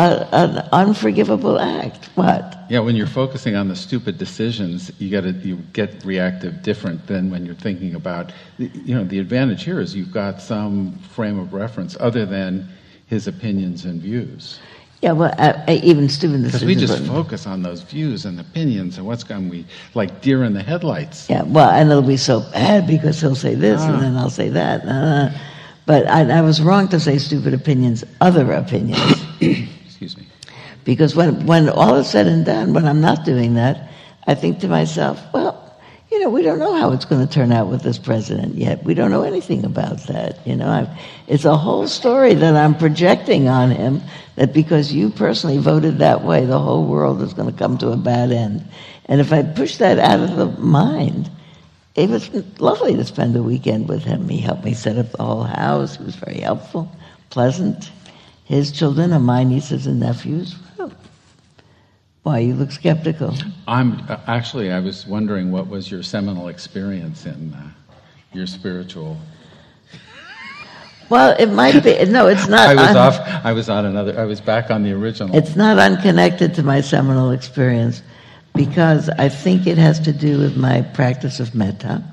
a 0.00 0.28
an 0.32 0.68
unforgivable 0.72 1.58
act. 1.58 2.06
What? 2.14 2.56
Yeah, 2.68 2.80
when 2.80 2.96
you're 2.96 3.06
focusing 3.06 3.56
on 3.56 3.68
the 3.68 3.76
stupid 3.76 4.18
decisions, 4.18 4.90
you 4.98 5.10
get 5.10 5.24
you 5.44 5.56
get 5.72 6.04
reactive 6.04 6.62
different 6.62 7.06
than 7.06 7.30
when 7.30 7.44
you're 7.44 7.54
thinking 7.54 7.94
about. 7.94 8.32
You 8.58 8.94
know, 8.94 9.04
the 9.04 9.18
advantage 9.18 9.64
here 9.64 9.80
is 9.80 9.94
you've 9.94 10.12
got 10.12 10.40
some 10.40 10.98
frame 11.14 11.38
of 11.38 11.52
reference 11.52 11.96
other 12.00 12.24
than 12.26 12.68
his 13.06 13.26
opinions 13.26 13.84
and 13.84 14.00
views. 14.00 14.60
Yeah, 15.02 15.12
well, 15.12 15.34
uh, 15.38 15.54
even 15.66 16.10
Stephen, 16.10 16.44
because 16.44 16.62
we 16.62 16.74
just 16.74 17.02
focus 17.06 17.46
on 17.46 17.62
those 17.62 17.80
views 17.80 18.26
and 18.26 18.38
opinions 18.38 18.98
and 18.98 19.06
what's 19.06 19.24
going. 19.24 19.48
We 19.48 19.64
like 19.94 20.20
deer 20.20 20.44
in 20.44 20.52
the 20.52 20.62
headlights. 20.62 21.28
Yeah, 21.30 21.42
well, 21.42 21.70
and 21.70 21.90
it'll 21.90 22.02
be 22.02 22.18
so 22.18 22.40
bad 22.40 22.86
because 22.86 23.18
he'll 23.18 23.34
say 23.34 23.54
this 23.54 23.80
ah. 23.80 23.94
and 23.94 24.02
then 24.02 24.16
I'll 24.18 24.28
say 24.28 24.50
that. 24.50 24.84
Uh, 24.84 25.30
but 25.86 26.06
I, 26.06 26.38
I, 26.38 26.42
was 26.42 26.60
wrong 26.60 26.86
to 26.88 27.00
say 27.00 27.16
stupid 27.16 27.54
opinions, 27.54 28.04
other 28.20 28.52
opinions. 28.52 29.24
Because 30.84 31.14
when 31.14 31.46
when 31.46 31.68
all 31.68 31.96
is 31.96 32.08
said 32.08 32.26
and 32.26 32.44
done, 32.44 32.72
when 32.72 32.86
I'm 32.86 33.00
not 33.00 33.24
doing 33.24 33.54
that, 33.54 33.90
I 34.26 34.34
think 34.34 34.60
to 34.60 34.68
myself, 34.68 35.20
well, 35.32 35.70
you 36.10 36.18
know, 36.18 36.28
we 36.28 36.42
don't 36.42 36.58
know 36.58 36.74
how 36.74 36.90
it's 36.90 37.04
going 37.04 37.24
to 37.24 37.32
turn 37.32 37.52
out 37.52 37.68
with 37.68 37.82
this 37.82 37.98
president 37.98 38.56
yet. 38.56 38.82
We 38.82 38.94
don't 38.94 39.12
know 39.12 39.22
anything 39.22 39.64
about 39.64 39.98
that. 40.08 40.44
You 40.44 40.56
know, 40.56 40.68
I've, 40.68 40.88
it's 41.28 41.44
a 41.44 41.56
whole 41.56 41.86
story 41.86 42.34
that 42.34 42.56
I'm 42.56 42.74
projecting 42.74 43.46
on 43.46 43.70
him 43.70 44.02
that 44.34 44.52
because 44.52 44.92
you 44.92 45.10
personally 45.10 45.58
voted 45.58 45.98
that 45.98 46.24
way, 46.24 46.44
the 46.46 46.58
whole 46.58 46.84
world 46.86 47.22
is 47.22 47.32
going 47.32 47.50
to 47.50 47.56
come 47.56 47.78
to 47.78 47.92
a 47.92 47.96
bad 47.96 48.32
end. 48.32 48.64
And 49.06 49.20
if 49.20 49.32
I 49.32 49.42
push 49.42 49.76
that 49.76 49.98
out 49.98 50.20
of 50.20 50.36
the 50.36 50.46
mind, 50.60 51.30
it 51.94 52.10
was 52.10 52.28
lovely 52.60 52.96
to 52.96 53.04
spend 53.04 53.36
a 53.36 53.42
weekend 53.42 53.88
with 53.88 54.02
him. 54.02 54.28
He 54.28 54.38
helped 54.38 54.64
me 54.64 54.74
set 54.74 54.98
up 54.98 55.10
the 55.12 55.22
whole 55.22 55.44
house. 55.44 55.96
He 55.96 56.04
was 56.04 56.16
very 56.16 56.40
helpful, 56.40 56.90
pleasant. 57.30 57.90
His 58.44 58.72
children 58.72 59.12
are 59.12 59.20
my 59.20 59.44
nieces 59.44 59.86
and 59.86 60.00
nephews. 60.00 60.56
Well, 60.80 60.92
why, 62.22 62.38
you 62.38 62.54
look 62.54 62.70
skeptical. 62.70 63.34
I'm 63.66 64.00
uh, 64.08 64.18
actually, 64.26 64.72
I 64.72 64.80
was 64.80 65.06
wondering 65.06 65.52
what 65.52 65.68
was 65.68 65.90
your 65.90 66.02
seminal 66.02 66.48
experience 66.48 67.26
in 67.26 67.52
uh, 67.52 67.70
your 68.32 68.46
spiritual 68.46 69.18
well, 71.10 71.34
it 71.40 71.46
might 71.46 71.82
be. 71.82 72.04
No, 72.04 72.28
it's 72.28 72.46
not. 72.46 72.68
I 72.68 72.74
was 72.74 72.90
un- 72.90 72.96
off. 72.96 73.44
I 73.44 73.52
was 73.52 73.68
on 73.68 73.84
another. 73.84 74.18
I 74.18 74.24
was 74.24 74.40
back 74.40 74.70
on 74.70 74.84
the 74.84 74.92
original. 74.92 75.34
It's 75.36 75.56
not 75.56 75.76
unconnected 75.78 76.54
to 76.54 76.62
my 76.62 76.80
seminal 76.80 77.32
experience 77.32 78.02
because 78.54 79.08
I 79.08 79.28
think 79.28 79.66
it 79.66 79.76
has 79.76 79.98
to 80.00 80.12
do 80.12 80.38
with 80.38 80.56
my 80.56 80.82
practice 80.82 81.40
of 81.40 81.52
metta, 81.52 82.04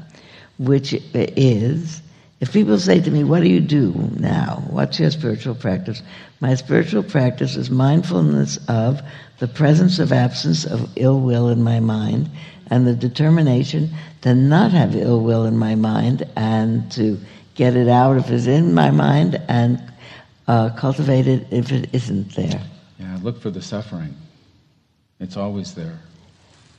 which 0.58 0.94
is 1.14 2.02
if 2.40 2.54
people 2.54 2.78
say 2.78 3.00
to 3.02 3.12
me, 3.12 3.24
What 3.24 3.42
do 3.42 3.50
you 3.50 3.60
do 3.60 3.94
now? 4.18 4.64
What's 4.70 5.00
your 5.00 5.12
spiritual 5.12 5.56
practice? 5.56 6.02
My 6.40 6.56
spiritual 6.56 7.04
practice 7.04 7.56
is 7.56 7.70
mindfulness 7.70 8.60
of 8.68 9.02
the 9.40 9.48
presence 9.48 10.00
of 10.00 10.12
absence 10.12 10.66
of 10.66 10.90
ill 10.96 11.20
will 11.20 11.50
in 11.50 11.64
my 11.64 11.80
mind 11.80 12.30
and 12.70 12.86
the 12.86 12.94
determination 12.94 13.90
to 14.22 14.36
not 14.36 14.72
have 14.72 14.96
ill 14.96 15.22
will 15.22 15.46
in 15.46 15.58
my 15.58 15.76
mind 15.76 16.28
and 16.36 16.92
to 16.92 17.20
get 17.56 17.76
it 17.76 17.88
out 17.88 18.18
if 18.18 18.30
it's 18.30 18.46
in 18.46 18.74
my 18.74 18.92
mind 18.92 19.42
and 19.48 19.82
uh, 20.48 20.70
cultivate 20.78 21.28
it 21.28 21.48
if 21.52 21.72
it 21.72 21.90
isn't 21.94 22.36
there. 22.36 22.62
Yeah, 23.00 23.18
look 23.22 23.42
for 23.42 23.50
the 23.50 23.62
suffering. 23.62 24.16
It's 25.20 25.38
always 25.38 25.74
there. 25.74 26.00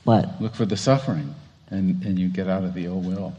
What? 0.05 0.41
Look 0.41 0.55
for 0.55 0.65
the 0.65 0.77
suffering, 0.77 1.35
and, 1.69 2.01
and 2.03 2.17
you 2.17 2.29
get 2.29 2.47
out 2.47 2.63
of 2.63 2.73
the 2.73 2.85
ill 2.85 3.01
will. 3.01 3.33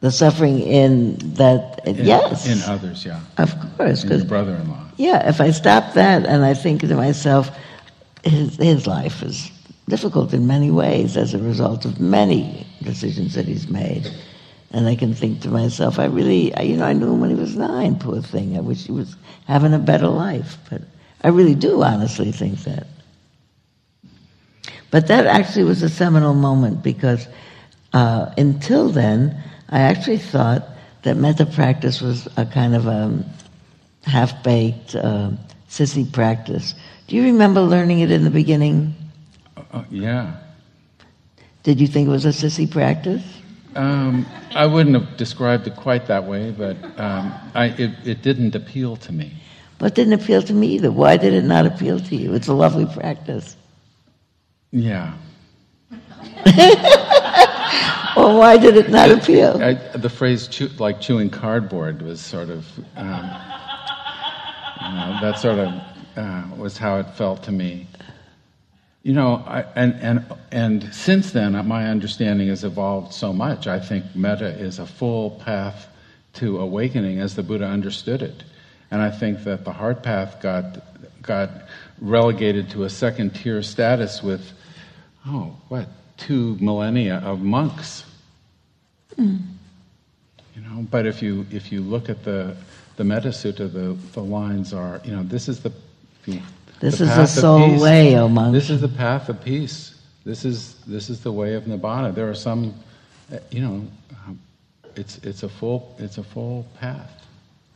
The 0.00 0.10
suffering 0.10 0.60
in 0.60 1.16
that, 1.34 1.80
in, 1.86 1.96
yes. 1.96 2.46
In 2.46 2.62
others, 2.70 3.04
yeah. 3.04 3.20
Of 3.38 3.54
course. 3.76 4.04
In 4.04 4.10
your 4.10 4.24
brother-in-law. 4.26 4.85
Yeah, 4.96 5.28
if 5.28 5.40
I 5.40 5.50
stop 5.50 5.94
that 5.94 6.24
and 6.26 6.44
I 6.44 6.54
think 6.54 6.80
to 6.80 6.94
myself, 6.94 7.50
his, 8.24 8.56
his 8.56 8.86
life 8.86 9.22
is 9.22 9.50
difficult 9.88 10.32
in 10.32 10.46
many 10.46 10.70
ways 10.70 11.16
as 11.16 11.34
a 11.34 11.38
result 11.38 11.84
of 11.84 12.00
many 12.00 12.66
decisions 12.82 13.34
that 13.34 13.46
he's 13.46 13.68
made. 13.68 14.10
And 14.72 14.88
I 14.88 14.96
can 14.96 15.14
think 15.14 15.40
to 15.42 15.48
myself, 15.48 15.98
I 15.98 16.06
really, 16.06 16.52
you 16.62 16.76
know, 16.76 16.86
I 16.86 16.92
knew 16.92 17.12
him 17.12 17.20
when 17.20 17.30
he 17.30 17.36
was 17.36 17.56
nine, 17.56 17.98
poor 17.98 18.20
thing. 18.20 18.56
I 18.56 18.60
wish 18.60 18.84
he 18.86 18.92
was 18.92 19.16
having 19.46 19.72
a 19.72 19.78
better 19.78 20.08
life. 20.08 20.58
But 20.68 20.82
I 21.22 21.28
really 21.28 21.54
do 21.54 21.82
honestly 21.82 22.32
think 22.32 22.58
that. 22.64 22.86
But 24.90 25.06
that 25.08 25.26
actually 25.26 25.64
was 25.64 25.82
a 25.82 25.88
seminal 25.88 26.34
moment 26.34 26.82
because 26.82 27.28
uh, 27.92 28.32
until 28.36 28.88
then, 28.88 29.42
I 29.68 29.80
actually 29.80 30.18
thought 30.18 30.66
that 31.02 31.16
metta 31.16 31.46
practice 31.46 32.00
was 32.00 32.28
a 32.36 32.46
kind 32.46 32.74
of 32.74 32.86
a 32.86 33.24
half 34.06 34.42
baked, 34.42 34.94
uh, 34.94 35.30
sissy 35.68 36.10
practice. 36.10 36.74
Do 37.06 37.16
you 37.16 37.22
remember 37.24 37.60
learning 37.60 38.00
it 38.00 38.10
in 38.10 38.24
the 38.24 38.30
beginning? 38.30 38.94
Uh, 39.72 39.84
yeah. 39.90 40.36
Did 41.62 41.80
you 41.80 41.86
think 41.86 42.08
it 42.08 42.10
was 42.10 42.24
a 42.24 42.30
sissy 42.30 42.70
practice? 42.70 43.22
Um, 43.74 44.24
I 44.54 44.64
wouldn't 44.66 44.94
have 44.94 45.16
described 45.16 45.66
it 45.66 45.76
quite 45.76 46.06
that 46.06 46.24
way, 46.24 46.50
but 46.50 46.76
um, 46.98 47.34
I, 47.54 47.66
it, 47.76 47.90
it 48.04 48.22
didn't 48.22 48.54
appeal 48.54 48.96
to 48.96 49.12
me. 49.12 49.32
But 49.78 49.92
it 49.92 49.94
didn't 49.96 50.14
appeal 50.14 50.42
to 50.42 50.54
me 50.54 50.68
either. 50.68 50.90
Why 50.90 51.18
did 51.18 51.34
it 51.34 51.44
not 51.44 51.66
appeal 51.66 52.00
to 52.00 52.16
you? 52.16 52.34
It's 52.34 52.48
a 52.48 52.54
lovely 52.54 52.86
practice. 52.86 53.56
Yeah. 54.70 55.14
well, 58.16 58.38
why 58.38 58.56
did 58.56 58.76
it 58.76 58.88
not 58.88 59.10
appeal? 59.10 59.62
I, 59.62 59.74
the 59.74 60.08
phrase 60.08 60.48
chew, 60.48 60.68
like 60.78 61.00
chewing 61.00 61.28
cardboard 61.28 62.00
was 62.00 62.20
sort 62.20 62.48
of, 62.48 62.66
um, 62.96 63.30
know, 64.80 65.18
that 65.20 65.38
sort 65.38 65.58
of 65.58 65.74
uh, 66.16 66.44
was 66.56 66.78
how 66.78 66.98
it 66.98 67.10
felt 67.14 67.42
to 67.44 67.52
me. 67.52 67.86
You 69.02 69.12
know, 69.12 69.44
I, 69.46 69.60
and, 69.76 69.94
and, 69.94 70.24
and 70.50 70.94
since 70.94 71.30
then, 71.30 71.54
uh, 71.54 71.62
my 71.62 71.86
understanding 71.88 72.48
has 72.48 72.64
evolved 72.64 73.12
so 73.12 73.32
much. 73.32 73.66
I 73.66 73.78
think 73.78 74.16
metta 74.16 74.48
is 74.48 74.78
a 74.78 74.86
full 74.86 75.30
path 75.30 75.86
to 76.34 76.58
awakening 76.58 77.20
as 77.20 77.36
the 77.36 77.42
Buddha 77.42 77.66
understood 77.66 78.20
it. 78.20 78.42
And 78.90 79.00
I 79.00 79.10
think 79.10 79.44
that 79.44 79.64
the 79.64 79.72
heart 79.72 80.02
path 80.02 80.40
got, 80.42 80.82
got 81.22 81.50
relegated 82.00 82.70
to 82.70 82.84
a 82.84 82.90
second 82.90 83.34
tier 83.34 83.62
status 83.62 84.22
with, 84.22 84.52
oh, 85.26 85.56
what, 85.68 85.88
two 86.16 86.56
millennia 86.60 87.18
of 87.24 87.40
monks. 87.40 88.04
Mm. 89.16 89.40
You 90.54 90.62
know, 90.62 90.86
but 90.90 91.06
if 91.06 91.22
you, 91.22 91.46
if 91.50 91.70
you 91.70 91.80
look 91.80 92.08
at 92.08 92.24
the, 92.24 92.56
the 92.96 93.04
Metta 93.04 93.28
Sutta, 93.28 93.72
the, 93.72 93.96
the 94.12 94.22
lines 94.22 94.72
are, 94.72 95.00
you 95.04 95.12
know, 95.12 95.22
this 95.22 95.48
is 95.48 95.60
the, 95.60 95.72
the 96.24 96.40
this 96.80 97.00
is 97.00 97.08
the 97.08 97.26
sole 97.26 97.80
way, 97.80 98.16
O 98.18 98.28
monk. 98.28 98.52
This 98.52 98.68
is 98.70 98.80
the 98.80 98.88
path 98.88 99.28
of 99.28 99.42
peace. 99.42 99.94
This 100.24 100.44
is 100.44 100.74
this 100.86 101.08
is 101.08 101.22
the 101.22 101.32
way 101.32 101.54
of 101.54 101.64
nibbana. 101.64 102.14
There 102.14 102.28
are 102.28 102.34
some, 102.34 102.74
you 103.50 103.60
know, 103.60 103.86
it's 104.94 105.18
it's 105.18 105.42
a 105.42 105.48
full 105.48 105.94
it's 105.98 106.18
a 106.18 106.24
full 106.24 106.66
path. 106.80 107.26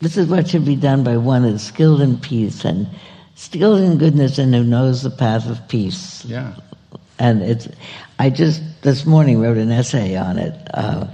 This 0.00 0.16
is 0.16 0.28
what 0.28 0.48
should 0.48 0.64
be 0.64 0.76
done 0.76 1.04
by 1.04 1.16
one 1.16 1.42
who 1.42 1.50
is 1.50 1.62
skilled 1.62 2.00
in 2.00 2.18
peace 2.18 2.64
and 2.64 2.88
skilled 3.34 3.80
in 3.80 3.98
goodness 3.98 4.38
and 4.38 4.54
who 4.54 4.64
knows 4.64 5.02
the 5.02 5.10
path 5.10 5.48
of 5.48 5.66
peace. 5.68 6.24
Yeah. 6.24 6.54
And 7.18 7.42
it's, 7.42 7.68
I 8.18 8.30
just 8.30 8.62
this 8.80 9.04
morning 9.04 9.40
wrote 9.40 9.58
an 9.58 9.70
essay 9.70 10.16
on 10.16 10.38
it. 10.38 10.54
Uh, 10.72 11.06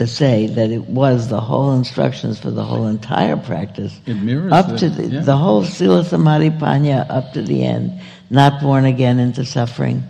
to 0.00 0.06
say 0.06 0.46
that 0.46 0.70
it 0.70 0.88
was 0.88 1.28
the 1.28 1.42
whole 1.42 1.74
instructions 1.74 2.40
for 2.40 2.50
the 2.50 2.64
whole 2.64 2.86
entire 2.86 3.36
practice. 3.36 4.00
It 4.06 4.14
mirrors 4.14 4.50
up 4.50 4.68
the, 4.68 4.78
to 4.78 4.88
the, 4.88 5.06
yeah. 5.06 5.20
the 5.20 5.36
whole 5.36 5.62
Sila 5.62 6.06
Samadhi 6.06 6.48
Panna 6.48 7.06
up 7.10 7.34
to 7.34 7.42
the 7.42 7.66
end, 7.66 8.00
not 8.30 8.62
born 8.62 8.86
again 8.86 9.18
into 9.18 9.44
suffering. 9.44 10.02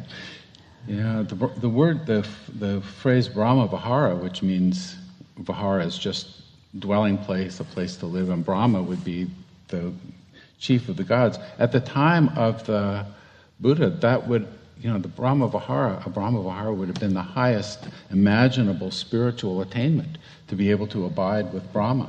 Yeah, 0.86 1.24
the, 1.26 1.34
the 1.56 1.68
word, 1.68 2.06
the, 2.06 2.24
the 2.60 2.80
phrase 2.80 3.26
Brahma 3.26 3.66
Vihara, 3.66 4.14
which 4.14 4.44
means 4.44 4.94
Vihara 5.38 5.84
is 5.84 5.98
just 5.98 6.42
dwelling 6.78 7.18
place, 7.18 7.58
a 7.58 7.64
place 7.64 7.96
to 7.96 8.06
live, 8.06 8.30
and 8.30 8.44
Brahma 8.44 8.80
would 8.80 9.02
be 9.02 9.28
the 9.66 9.92
chief 10.60 10.88
of 10.88 10.98
the 10.98 11.04
gods. 11.04 11.36
At 11.58 11.72
the 11.72 11.80
time 11.80 12.28
of 12.38 12.64
the 12.64 13.06
Buddha, 13.58 13.90
that 13.90 14.28
would, 14.28 14.46
you 14.80 14.90
know, 14.90 14.98
the 14.98 15.08
Brahma 15.08 15.48
Vihara, 15.48 16.02
a 16.06 16.10
Brahma 16.10 16.42
Vihara 16.42 16.72
would 16.72 16.88
have 16.88 16.98
been 16.98 17.14
the 17.14 17.22
highest 17.22 17.88
imaginable 18.10 18.90
spiritual 18.90 19.60
attainment 19.60 20.16
to 20.48 20.56
be 20.56 20.70
able 20.70 20.86
to 20.88 21.04
abide 21.04 21.52
with 21.52 21.70
Brahma. 21.72 22.08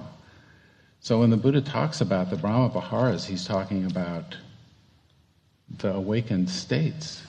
So 1.02 1.20
when 1.20 1.32
the 1.32 1.38
Buddha 1.38 1.62
talks 1.62 2.00
about 2.00 2.30
the 2.30 2.38
Brahma 2.38 2.70
Viharas, 2.70 3.26
he's 3.26 3.46
talking 3.46 3.86
about 3.86 4.38
the 5.80 5.94
awakened 5.94 6.50
states. 6.50 7.24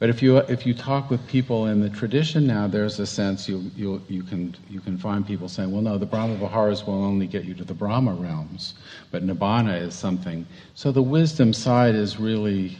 But 0.00 0.10
if 0.10 0.22
you 0.22 0.38
if 0.38 0.66
you 0.66 0.74
talk 0.74 1.08
with 1.08 1.24
people 1.28 1.66
in 1.66 1.80
the 1.80 1.88
tradition 1.88 2.46
now, 2.46 2.66
there's 2.66 2.98
a 2.98 3.06
sense 3.06 3.48
you 3.48 3.70
you 3.76 4.02
you 4.08 4.22
can 4.24 4.56
you 4.68 4.80
can 4.80 4.98
find 4.98 5.24
people 5.24 5.48
saying, 5.48 5.70
well, 5.70 5.82
no, 5.82 5.98
the 5.98 6.06
Brahma 6.06 6.34
Viharas 6.36 6.84
will 6.84 7.04
only 7.04 7.26
get 7.26 7.44
you 7.44 7.54
to 7.54 7.64
the 7.64 7.74
Brahma 7.74 8.12
realms, 8.14 8.74
but 9.12 9.24
Nibbana 9.24 9.80
is 9.80 9.94
something. 9.94 10.46
So 10.74 10.90
the 10.90 11.02
wisdom 11.02 11.52
side 11.52 11.94
is 11.94 12.18
really 12.18 12.76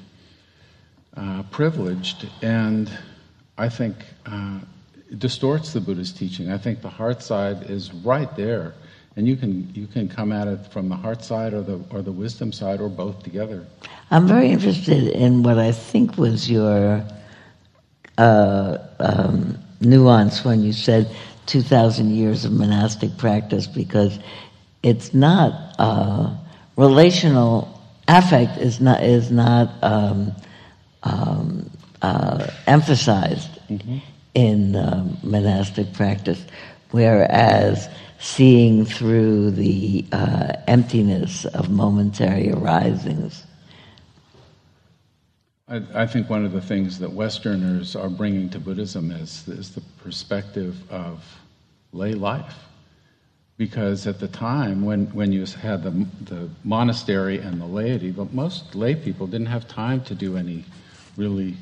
uh, 1.17 1.43
privileged, 1.51 2.29
and 2.43 2.91
I 3.57 3.69
think 3.69 3.97
uh, 4.27 4.59
distorts 5.19 5.73
the 5.73 5.81
Buddha's 5.81 6.12
teaching. 6.12 6.51
I 6.51 6.59
think 6.59 6.83
the 6.83 6.89
heart 6.89 7.23
side 7.23 7.71
is 7.71 7.93
right 7.93 8.35
there, 8.37 8.75
and 9.17 9.27
you 9.27 9.37
can 9.37 9.71
you 9.75 9.87
can 9.87 10.09
come 10.09 10.33
at 10.33 10.49
it 10.49 10.67
from 10.73 10.89
the 10.89 10.97
heart 10.97 11.23
side 11.23 11.55
or 11.55 11.62
the 11.62 11.81
or 11.91 12.03
the 12.03 12.12
wisdom 12.12 12.53
side 12.53 12.81
or 12.81 12.89
both 12.89 13.23
together. 13.23 13.67
I'm 14.11 14.27
very 14.27 14.49
interested 14.49 15.09
in 15.09 15.43
what 15.43 15.59
I 15.59 15.73
think 15.73 16.17
was 16.19 16.51
your 16.51 17.05
uh, 18.19 18.79
um, 18.99 19.59
nuance 19.81 20.45
when 20.45 20.62
you 20.62 20.73
said 20.73 21.15
2,000 21.47 22.11
years 22.11 22.45
of 22.45 22.53
monastic 22.53 23.17
practice 23.17 23.67
because 23.67 24.19
it's 24.83 25.15
not 25.15 25.75
uh, 25.79 26.35
relational 26.77 27.71
affect 28.09 28.59
is 28.59 28.81
not 28.81 29.03
is 29.03 29.31
not 29.31 29.71
um, 29.83 30.33
um, 31.05 31.71
uh, 32.03 32.47
emphasized 32.67 33.51
in 34.35 34.77
um, 34.77 35.17
monastic 35.23 35.93
practice, 35.93 36.45
whereas 36.91 37.89
seeing 38.19 38.85
through 38.85 39.51
the 39.53 40.05
uh, 40.13 40.53
emptiness 40.67 41.45
of 41.47 41.71
momentary 41.71 42.51
arisings. 42.51 43.45
I, 45.69 45.83
I 45.95 46.07
think 46.07 46.29
one 46.29 46.45
of 46.45 46.53
the 46.53 46.61
things 46.61 46.99
that 46.99 47.13
Westerners 47.13 47.97
are 47.97 48.11
bringing 48.11 48.51
to 48.51 48.59
Buddhism 48.59 49.11
is, 49.11 49.47
is 49.49 49.75
the 49.75 49.83
perspective 50.03 50.77
of 50.91 51.25
lay 51.93 52.13
life. 52.13 52.55
Because 53.57 54.07
at 54.09 54.19
the 54.19 54.27
time, 54.27 54.85
when, 54.85 55.07
when 55.15 55.33
you 55.33 55.47
had 55.47 55.85
the, 55.85 55.91
the 56.23 56.51
monastery 56.65 57.39
and 57.39 57.61
the 57.61 57.67
laity, 57.67 58.11
but 58.11 58.33
most 58.33 58.75
lay 58.75 58.97
people 58.97 59.29
didn't 59.29 59.47
have 59.47 59.69
time 59.69 60.03
to 60.05 60.15
do 60.15 60.37
any 60.37 60.65
really 61.17 61.57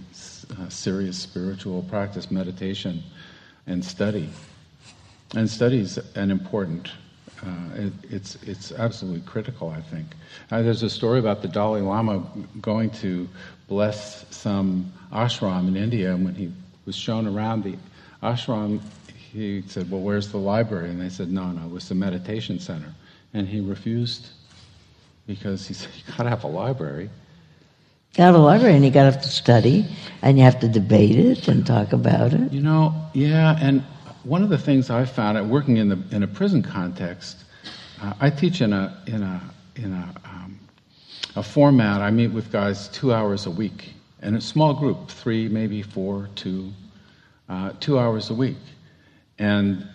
uh, 0.59 0.69
serious 0.69 1.19
spiritual 1.19 1.83
practice, 1.83 2.31
meditation, 2.31 3.03
and 3.67 3.85
study. 3.85 4.29
And 5.35 5.49
study 5.49 5.81
is 5.81 5.99
an 6.15 6.31
important, 6.31 6.91
uh, 7.45 7.49
it, 7.75 7.93
it's, 8.11 8.37
it's 8.43 8.73
absolutely 8.73 9.23
critical, 9.23 9.71
I 9.71 9.81
think. 9.81 10.07
Uh, 10.51 10.63
there's 10.63 10.83
a 10.83 10.91
story 10.91 11.19
about 11.19 11.43
the 11.43 11.49
Dalai 11.49 11.81
Lama 11.81 12.27
going 12.61 12.91
to 12.91 13.29
bless 13.69 14.27
some 14.35 14.93
ashram 15.13 15.69
in 15.69 15.77
India, 15.77 16.15
and 16.15 16.25
when 16.25 16.35
he 16.35 16.53
was 16.85 16.97
shown 16.97 17.27
around 17.27 17.65
the 17.65 17.77
ashram, 18.23 18.81
he 19.33 19.63
said, 19.67 19.91
Well, 19.91 20.01
where's 20.01 20.29
the 20.31 20.39
library? 20.39 20.91
And 20.91 21.01
they 21.01 21.09
said, 21.09 21.31
No, 21.31 21.51
no, 21.51 21.65
it 21.65 21.71
was 21.71 21.89
the 21.89 21.95
meditation 21.95 22.59
center. 22.59 22.93
And 23.33 23.49
he 23.49 23.61
refused 23.61 24.29
because 25.27 25.67
he 25.67 25.75
said, 25.75 25.91
You 25.97 26.15
gotta 26.17 26.29
have 26.29 26.45
a 26.45 26.49
library. 26.49 27.09
Have 28.17 28.35
a 28.35 28.39
library 28.39 28.75
and 28.75 28.85
you 28.85 28.91
got 28.91 29.11
to 29.23 29.29
study 29.29 29.87
and 30.21 30.37
you 30.37 30.45
have 30.45 30.61
to 30.61 30.69
debate 30.69 31.17
it 31.17 31.49
and 31.49 31.67
talk 31.67 31.95
about 31.95 32.35
it. 32.35 32.53
You 32.53 32.61
know, 32.61 32.95
yeah, 33.15 33.57
and 33.59 33.83
one 34.25 34.43
of 34.43 34.51
the 34.51 34.59
things 34.59 34.91
I 34.91 35.07
found 35.07 35.39
at 35.39 35.47
working 35.47 35.79
in 35.79 35.89
the 35.89 35.99
in 36.11 36.23
a 36.23 36.27
prison 36.27 36.63
context, 36.63 37.45
uh, 38.03 38.13
I 38.21 38.29
teach 38.29 38.61
in 38.61 38.75
a 38.75 39.03
in 39.07 39.23
a 39.23 39.41
in 39.77 39.95
a 39.95 40.15
um, 40.25 40.61
a 41.37 41.43
format. 41.43 42.03
I 42.03 42.11
meet 42.11 42.29
with 42.29 42.53
guys 42.53 42.89
two 42.89 43.15
hours 43.15 43.47
a 43.47 43.51
week 43.51 43.95
in 44.21 44.35
a 44.37 44.43
small 44.43 44.75
group, 44.75 45.09
three, 45.09 45.49
maybe 45.49 45.81
four, 45.81 46.29
two, 46.35 46.71
uh, 47.49 47.73
two 47.81 47.99
hours 47.99 48.29
a 48.29 48.35
week, 48.35 48.59
and 49.39 49.87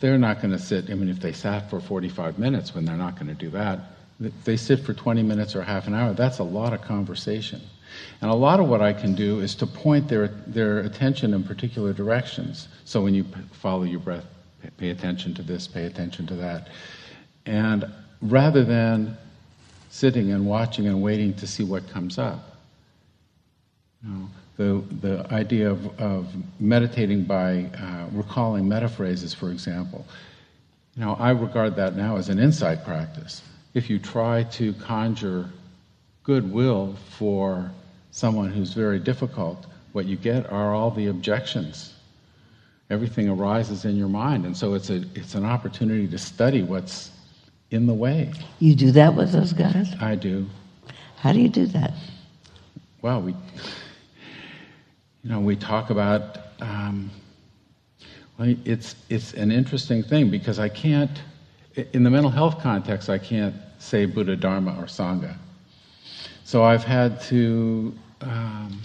they're 0.00 0.18
not 0.18 0.42
going 0.42 0.50
to 0.50 0.58
sit. 0.58 0.90
I 0.90 0.94
mean, 0.94 1.08
if 1.08 1.20
they 1.20 1.32
sat 1.32 1.70
for 1.70 1.80
45 1.80 2.40
minutes, 2.40 2.74
when 2.74 2.84
they're 2.84 2.96
not 2.96 3.14
going 3.14 3.28
to 3.28 3.34
do 3.34 3.50
that, 3.50 3.95
they 4.18 4.56
sit 4.56 4.80
for 4.80 4.94
20 4.94 5.22
minutes 5.22 5.54
or 5.54 5.62
half 5.62 5.86
an 5.86 5.94
hour. 5.94 6.12
That's 6.14 6.38
a 6.38 6.44
lot 6.44 6.72
of 6.72 6.82
conversation. 6.82 7.60
And 8.20 8.30
a 8.30 8.34
lot 8.34 8.60
of 8.60 8.68
what 8.68 8.80
I 8.80 8.92
can 8.92 9.14
do 9.14 9.40
is 9.40 9.54
to 9.56 9.66
point 9.66 10.08
their, 10.08 10.28
their 10.46 10.78
attention 10.78 11.34
in 11.34 11.44
particular 11.44 11.92
directions. 11.92 12.68
So 12.84 13.02
when 13.02 13.14
you 13.14 13.24
follow 13.52 13.82
your 13.82 14.00
breath, 14.00 14.24
pay 14.78 14.90
attention 14.90 15.34
to 15.34 15.42
this, 15.42 15.66
pay 15.66 15.84
attention 15.84 16.26
to 16.28 16.34
that. 16.36 16.68
And 17.44 17.84
rather 18.22 18.64
than 18.64 19.16
sitting 19.90 20.32
and 20.32 20.46
watching 20.46 20.86
and 20.86 21.02
waiting 21.02 21.34
to 21.34 21.46
see 21.46 21.64
what 21.64 21.88
comes 21.90 22.18
up, 22.18 22.56
you 24.02 24.10
know, 24.10 24.28
the, 24.56 24.82
the 25.00 25.32
idea 25.32 25.70
of, 25.70 26.00
of 26.00 26.28
meditating 26.58 27.24
by 27.24 27.70
uh, 27.78 28.06
recalling 28.12 28.66
metta 28.66 28.88
phrases, 28.88 29.34
for 29.34 29.50
example, 29.50 30.06
you 30.96 31.04
know, 31.04 31.14
I 31.14 31.30
regard 31.30 31.76
that 31.76 31.94
now 31.94 32.16
as 32.16 32.30
an 32.30 32.38
insight 32.38 32.84
practice. 32.84 33.42
If 33.76 33.90
you 33.90 33.98
try 33.98 34.44
to 34.44 34.72
conjure 34.72 35.50
goodwill 36.22 36.96
for 37.10 37.70
someone 38.10 38.50
who's 38.50 38.72
very 38.72 38.98
difficult, 38.98 39.66
what 39.92 40.06
you 40.06 40.16
get 40.16 40.50
are 40.50 40.74
all 40.74 40.90
the 40.90 41.08
objections. 41.08 41.92
Everything 42.88 43.28
arises 43.28 43.84
in 43.84 43.94
your 43.98 44.08
mind, 44.08 44.46
and 44.46 44.56
so 44.56 44.72
it's 44.72 44.88
a 44.88 45.04
it's 45.14 45.34
an 45.34 45.44
opportunity 45.44 46.08
to 46.08 46.16
study 46.16 46.62
what's 46.62 47.10
in 47.70 47.86
the 47.86 47.92
way. 47.92 48.32
You 48.60 48.74
do 48.74 48.92
that 48.92 49.14
with 49.14 49.32
those 49.32 49.52
guys? 49.52 49.94
I 50.00 50.14
do. 50.14 50.46
How 51.18 51.34
do 51.34 51.40
you 51.40 51.50
do 51.50 51.66
that? 51.66 51.92
Well, 53.02 53.20
we 53.20 53.32
you 55.22 55.30
know 55.30 55.40
we 55.40 55.54
talk 55.54 55.90
about. 55.90 56.38
Um, 56.60 57.10
well, 58.38 58.56
it's 58.64 58.96
it's 59.10 59.34
an 59.34 59.52
interesting 59.52 60.02
thing 60.02 60.30
because 60.30 60.58
I 60.58 60.70
can't 60.70 61.20
in 61.92 62.04
the 62.04 62.10
mental 62.10 62.30
health 62.30 62.60
context 62.62 63.10
I 63.10 63.18
can't 63.18 63.54
say 63.86 64.04
Buddha, 64.04 64.36
Dharma, 64.36 64.72
or 64.78 64.84
Sangha. 64.84 65.36
So 66.44 66.64
I've 66.64 66.84
had 66.84 67.20
to 67.22 67.94
um, 68.20 68.80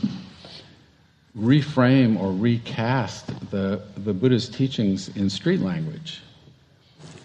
reframe 1.37 2.19
or 2.19 2.31
recast 2.31 3.27
the, 3.49 3.81
the 3.97 4.13
Buddha's 4.13 4.49
teachings 4.49 5.09
in 5.15 5.29
street 5.29 5.61
language. 5.61 6.21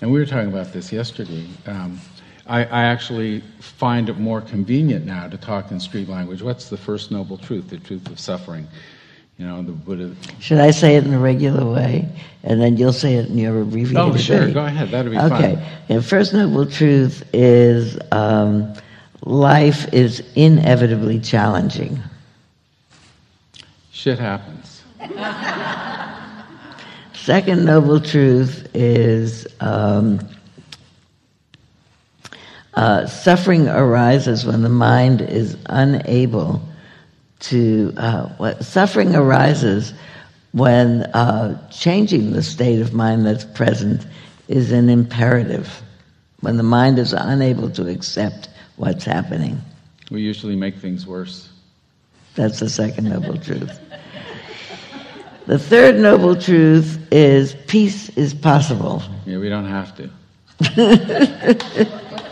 And 0.01 0.13
we 0.13 0.19
were 0.19 0.27
talking 0.27 0.49
about 0.49 0.73
this 0.73 0.93
yesterday. 0.93 1.47
Um, 1.67 2.01
I, 2.47 2.65
I, 2.65 2.85
actually 2.85 3.43
find 3.61 4.09
it 4.09 4.19
more 4.19 4.41
convenient 4.41 5.05
now 5.05 5.27
to 5.27 5.37
talk 5.37 5.73
in 5.73 5.81
street 5.81 6.09
language. 6.09 6.43
What's 6.43 6.69
the 6.69 6.77
first 6.77 7.11
noble 7.11 7.39
truth? 7.39 7.71
The 7.71 7.79
truth 7.79 8.09
of 8.09 8.21
suffering. 8.21 8.69
You 9.39 9.47
know, 9.47 9.63
the 9.63 9.73
Buddha. 9.73 10.15
Should 10.41 10.59
I 10.59 10.71
say 10.71 10.97
it 10.97 11.05
in 11.05 11.13
a 11.13 11.19
regular 11.19 11.71
way, 11.71 12.09
and 12.43 12.61
then 12.61 12.79
you'll 12.79 12.95
say 12.95 13.17
it 13.17 13.29
in 13.29 13.37
your 13.37 13.61
abbreviated 13.61 13.95
way? 13.95 14.03
Oh, 14.03 14.17
sure. 14.17 14.47
way? 14.47 14.53
Go 14.53 14.65
ahead. 14.65 14.91
That'd 14.91 15.13
be 15.13 15.19
fine. 15.19 15.33
Okay. 15.33 15.69
And 15.91 16.05
first 16.05 16.33
noble 16.33 16.65
truth 16.65 17.23
is 17.35 17.99
um, 18.13 18.73
life 19.23 19.93
is 19.93 20.23
inevitably 20.37 21.21
challenging. 21.21 21.99
Shit 23.93 24.19
happens. 24.19 24.83
Second 27.13 27.65
noble 27.65 28.01
truth 28.01 28.69
is 28.73 29.47
um, 29.61 30.21
uh, 32.75 33.07
suffering 33.07 33.69
arises 33.69 34.47
when 34.47 34.63
the 34.63 34.69
mind 34.71 35.21
is 35.21 35.59
unable 35.67 36.63
to. 37.51 37.93
Uh, 37.97 38.29
what, 38.37 38.65
suffering 38.65 39.15
arises 39.15 39.93
when 40.53 41.03
uh, 41.15 41.69
changing 41.71 42.33
the 42.33 42.43
state 42.43 42.81
of 42.81 42.95
mind 42.95 43.27
that's 43.27 43.45
present 43.45 44.07
is 44.49 44.73
an 44.73 44.89
imperative. 44.89 45.83
When 46.41 46.57
the 46.57 46.63
mind 46.63 46.99
is 46.99 47.13
unable 47.13 47.71
to 47.71 47.89
accept 47.89 48.49
what's 48.77 49.05
happening. 49.05 49.61
We 50.11 50.21
usually 50.21 50.57
make 50.57 50.77
things 50.77 51.07
worse. 51.07 51.49
That's 52.35 52.61
the 52.61 52.69
second 52.69 53.09
noble 53.09 53.39
truth. 53.39 53.81
The 55.47 55.59
third 55.59 55.97
noble 55.99 56.37
truth 56.37 56.99
is 57.11 57.55
peace 57.67 58.11
is 58.11 58.35
possible. 58.35 59.03
Yeah, 59.25 59.39
we 59.39 59.49
don't 59.49 59.69
have 59.69 59.95
to. 59.97 60.11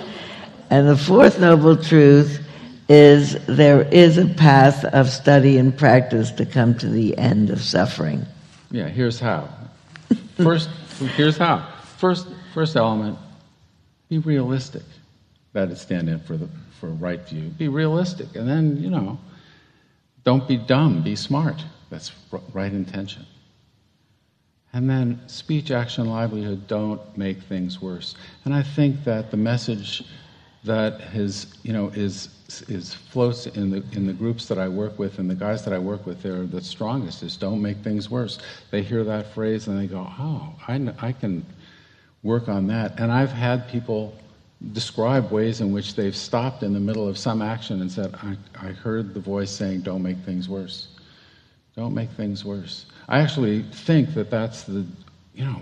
And 0.74 0.88
the 0.88 0.96
fourth 0.96 1.38
noble 1.38 1.76
truth 1.76 2.43
is 2.88 3.36
there 3.46 3.82
is 3.82 4.18
a 4.18 4.26
path 4.26 4.84
of 4.84 5.08
study 5.08 5.56
and 5.58 5.76
practice 5.76 6.30
to 6.32 6.46
come 6.46 6.76
to 6.78 6.88
the 6.88 7.16
end 7.16 7.50
of 7.50 7.60
suffering. 7.62 8.26
Yeah, 8.70 8.88
here's 8.88 9.18
how. 9.18 9.48
First, 10.36 10.68
here's 11.16 11.36
how. 11.36 11.66
first, 11.96 12.26
first 12.52 12.76
element, 12.76 13.18
be 14.08 14.18
realistic. 14.18 14.82
That 15.52 15.70
is 15.70 15.80
stand 15.80 16.08
in 16.08 16.18
for 16.18 16.36
the 16.36 16.48
for 16.80 16.88
right 16.88 17.20
view. 17.28 17.48
Be 17.50 17.68
realistic, 17.68 18.34
and 18.34 18.48
then 18.48 18.82
you 18.82 18.90
know, 18.90 19.18
don't 20.24 20.46
be 20.46 20.56
dumb. 20.56 21.02
Be 21.02 21.16
smart. 21.16 21.64
That's 21.90 22.12
right 22.52 22.72
intention. 22.72 23.24
And 24.72 24.90
then 24.90 25.20
speech, 25.28 25.70
action, 25.70 26.10
livelihood. 26.10 26.66
Don't 26.66 27.16
make 27.16 27.40
things 27.42 27.80
worse. 27.80 28.16
And 28.44 28.52
I 28.52 28.62
think 28.62 29.04
that 29.04 29.30
the 29.30 29.36
message 29.36 30.02
that 30.64 31.00
has 31.00 31.54
you 31.62 31.72
know 31.72 31.88
is 31.88 32.28
is 32.68 32.94
floats 32.94 33.46
in 33.46 33.70
the 33.70 33.82
in 33.92 34.06
the 34.06 34.12
groups 34.12 34.46
that 34.46 34.58
I 34.58 34.68
work 34.68 34.98
with 34.98 35.18
and 35.18 35.28
the 35.28 35.34
guys 35.34 35.64
that 35.64 35.74
I 35.74 35.78
work 35.78 36.06
with 36.06 36.22
they're 36.22 36.44
the 36.44 36.60
strongest 36.60 37.22
is 37.22 37.36
don't 37.36 37.60
make 37.60 37.78
things 37.78 38.10
worse. 38.10 38.38
They 38.70 38.82
hear 38.82 39.04
that 39.04 39.32
phrase 39.34 39.66
and 39.68 39.78
they 39.78 39.86
go, 39.86 40.06
oh, 40.18 40.54
I, 40.66 40.92
I 41.00 41.12
can 41.12 41.44
work 42.22 42.48
on 42.48 42.66
that. 42.68 42.98
And 42.98 43.12
I've 43.12 43.30
had 43.32 43.68
people 43.68 44.14
describe 44.72 45.30
ways 45.30 45.60
in 45.60 45.72
which 45.72 45.94
they've 45.94 46.16
stopped 46.16 46.62
in 46.62 46.72
the 46.72 46.80
middle 46.80 47.06
of 47.06 47.18
some 47.18 47.42
action 47.42 47.80
and 47.80 47.92
said, 47.92 48.14
I, 48.22 48.36
I 48.58 48.72
heard 48.72 49.14
the 49.14 49.20
voice 49.20 49.50
saying, 49.50 49.82
don't 49.82 50.02
make 50.02 50.18
things 50.18 50.48
worse. 50.48 50.88
Don't 51.76 51.94
make 51.94 52.10
things 52.10 52.44
worse. 52.44 52.86
I 53.08 53.20
actually 53.20 53.62
think 53.62 54.14
that 54.14 54.30
that's 54.30 54.62
the, 54.62 54.86
you 55.34 55.44
know, 55.44 55.60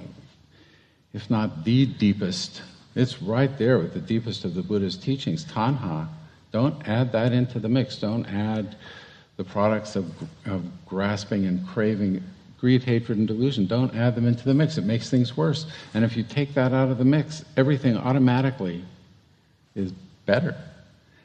if 1.12 1.28
not 1.28 1.64
the 1.64 1.86
deepest, 1.86 2.62
it's 2.94 3.22
right 3.22 3.56
there 3.58 3.78
with 3.78 3.94
the 3.94 4.00
deepest 4.00 4.44
of 4.44 4.54
the 4.54 4.62
Buddha's 4.62 4.96
teachings, 4.96 5.44
tanha. 5.44 6.08
Don't 6.50 6.86
add 6.86 7.12
that 7.12 7.32
into 7.32 7.58
the 7.58 7.68
mix. 7.68 7.96
Don't 7.96 8.26
add 8.26 8.76
the 9.36 9.44
products 9.44 9.96
of, 9.96 10.12
of 10.44 10.64
grasping 10.86 11.46
and 11.46 11.66
craving, 11.66 12.22
greed, 12.60 12.82
hatred, 12.84 13.18
and 13.18 13.26
delusion. 13.26 13.66
Don't 13.66 13.94
add 13.94 14.14
them 14.14 14.26
into 14.26 14.44
the 14.44 14.52
mix. 14.52 14.76
It 14.76 14.84
makes 14.84 15.08
things 15.08 15.36
worse. 15.36 15.66
And 15.94 16.04
if 16.04 16.16
you 16.16 16.22
take 16.22 16.52
that 16.54 16.72
out 16.72 16.90
of 16.90 16.98
the 16.98 17.04
mix, 17.04 17.44
everything 17.56 17.96
automatically 17.96 18.84
is 19.74 19.92
better. 20.26 20.54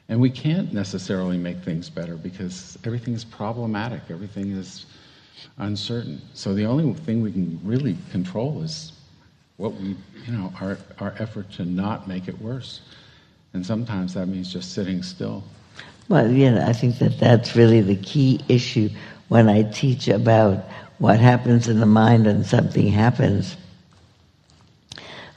And 0.10 0.22
we 0.22 0.30
can't 0.30 0.72
necessarily 0.72 1.38
make 1.38 1.58
things 1.58 1.90
better 1.90 2.16
because 2.16 2.78
everything 2.86 3.14
is 3.14 3.26
problematic, 3.26 4.02
everything 4.10 4.52
is 4.52 4.86
uncertain. 5.58 6.22
So 6.34 6.54
the 6.54 6.66
only 6.66 6.94
thing 6.94 7.22
we 7.22 7.34
can 7.34 7.60
really 7.64 7.98
control 8.12 8.62
is 8.64 8.94
what 9.58 9.74
we, 9.74 9.96
you 10.26 10.34
know, 10.34 10.54
our, 10.62 10.78
our 11.00 11.16
effort 11.20 11.52
to 11.52 11.66
not 11.66 12.08
make 12.08 12.28
it 12.28 12.40
worse. 12.40 12.82
And 13.54 13.66
sometimes 13.66 14.14
that 14.14 14.28
means 14.28 14.54
just 14.54 14.74
sitting 14.74 15.02
still. 15.02 15.44
Well, 16.10 16.32
yeah, 16.32 16.68
I 16.68 16.74
think 16.74 17.00
that 17.00 17.20
that's 17.20 17.56
really 17.56 17.82
the 17.82 17.96
key 17.96 18.40
issue 18.48 18.90
when 19.30 19.50
I 19.50 19.64
teach 19.64 20.08
about 20.08 20.64
what 21.00 21.20
happens 21.20 21.68
in 21.68 21.80
the 21.80 21.86
mind 21.86 22.26
when 22.26 22.44
something 22.44 22.88
happens. 22.88 23.58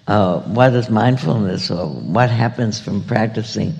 Uh, 0.06 0.40
what 0.40 0.74
is 0.74 0.90
mindfulness, 0.90 1.70
or 1.70 1.86
what 1.86 2.30
happens 2.30 2.80
from 2.80 3.02
practicing 3.04 3.72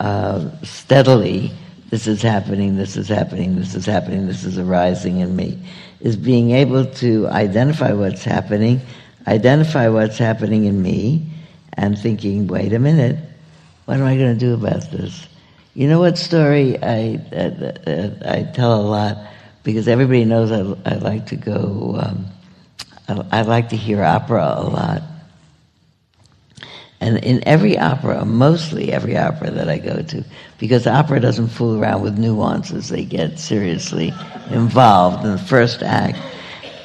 uh, 0.00 0.50
steadily? 0.62 1.50
This 1.90 2.06
is 2.06 2.20
happening, 2.20 2.76
this 2.76 2.96
is 2.96 3.08
happening, 3.08 3.56
this 3.56 3.74
is 3.74 3.86
happening, 3.86 4.26
this 4.26 4.44
is 4.44 4.58
arising 4.58 5.20
in 5.20 5.34
me. 5.34 5.58
Is 6.00 6.16
being 6.16 6.50
able 6.50 6.84
to 6.84 7.26
identify 7.28 7.92
what's 7.92 8.24
happening, 8.24 8.80
identify 9.28 9.88
what's 9.88 10.18
happening 10.18 10.64
in 10.64 10.80
me, 10.82 11.30
and 11.74 11.96
thinking, 11.98 12.48
wait 12.48 12.72
a 12.72 12.78
minute, 12.78 13.18
what 13.84 13.98
am 13.98 14.06
I 14.06 14.16
going 14.16 14.36
to 14.36 14.38
do 14.38 14.54
about 14.54 14.90
this? 14.90 15.26
You 15.74 15.88
know 15.88 16.00
what 16.00 16.18
story 16.18 16.76
I, 16.82 17.20
uh, 17.32 18.10
I 18.26 18.42
tell 18.52 18.80
a 18.80 18.82
lot 18.82 19.16
because 19.62 19.86
everybody 19.86 20.24
knows 20.24 20.50
I, 20.50 20.90
I 20.90 20.96
like 20.96 21.26
to 21.26 21.36
go. 21.36 22.00
Um, 22.02 22.26
I, 23.06 23.38
I 23.38 23.42
like 23.42 23.68
to 23.68 23.76
hear 23.76 24.02
opera 24.02 24.54
a 24.56 24.64
lot, 24.64 25.02
and 27.00 27.18
in 27.18 27.46
every 27.46 27.78
opera, 27.78 28.24
mostly 28.24 28.92
every 28.92 29.16
opera 29.16 29.50
that 29.52 29.68
I 29.68 29.78
go 29.78 30.02
to, 30.02 30.24
because 30.58 30.86
opera 30.86 31.20
doesn't 31.20 31.48
fool 31.48 31.78
around 31.80 32.02
with 32.02 32.18
nuances; 32.18 32.88
they 32.88 33.04
get 33.04 33.38
seriously 33.38 34.12
involved 34.50 35.24
in 35.24 35.32
the 35.32 35.38
first 35.38 35.82
act. 35.82 36.18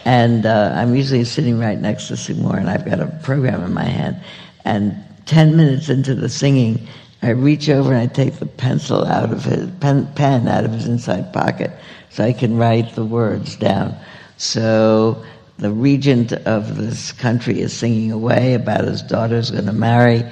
And 0.06 0.46
uh, 0.46 0.74
I'm 0.76 0.96
usually 0.96 1.24
sitting 1.24 1.60
right 1.60 1.80
next 1.80 2.08
to 2.10 2.18
Seymour, 2.18 2.58
and 2.58 2.70
I've 2.70 2.86
got 2.86 3.00
a 3.00 3.08
program 3.24 3.64
in 3.64 3.74
my 3.74 3.86
hand, 3.86 4.22
and 4.66 4.96
10 5.26 5.56
minutes 5.56 5.90
into 5.90 6.16
the 6.16 6.30
singing, 6.30 6.88
I 7.22 7.30
reach 7.30 7.70
over 7.70 7.94
and 7.94 8.02
I 8.02 8.14
take 8.14 8.36
the 8.36 8.46
pencil 8.46 9.06
out 9.06 9.32
of 9.32 9.46
his 9.46 9.70
pen, 9.80 10.12
pen 10.14 10.48
out 10.50 10.66
of 10.66 10.72
his 10.72 10.88
inside 10.88 11.32
pocket 11.32 11.72
so 12.10 12.24
I 12.26 12.34
can 12.34 12.58
write 12.58 12.96
the 12.96 13.06
words 13.06 13.56
down. 13.56 13.96
So 14.36 15.24
the 15.58 15.72
regent 15.72 16.34
of 16.34 16.76
this 16.76 17.14
country 17.14 17.62
is 17.62 17.72
singing 17.72 18.12
away 18.12 18.56
about 18.56 18.84
his 18.84 19.02
daughter's 19.02 19.52
going 19.52 19.68
to 19.68 19.74
marry 19.74 20.30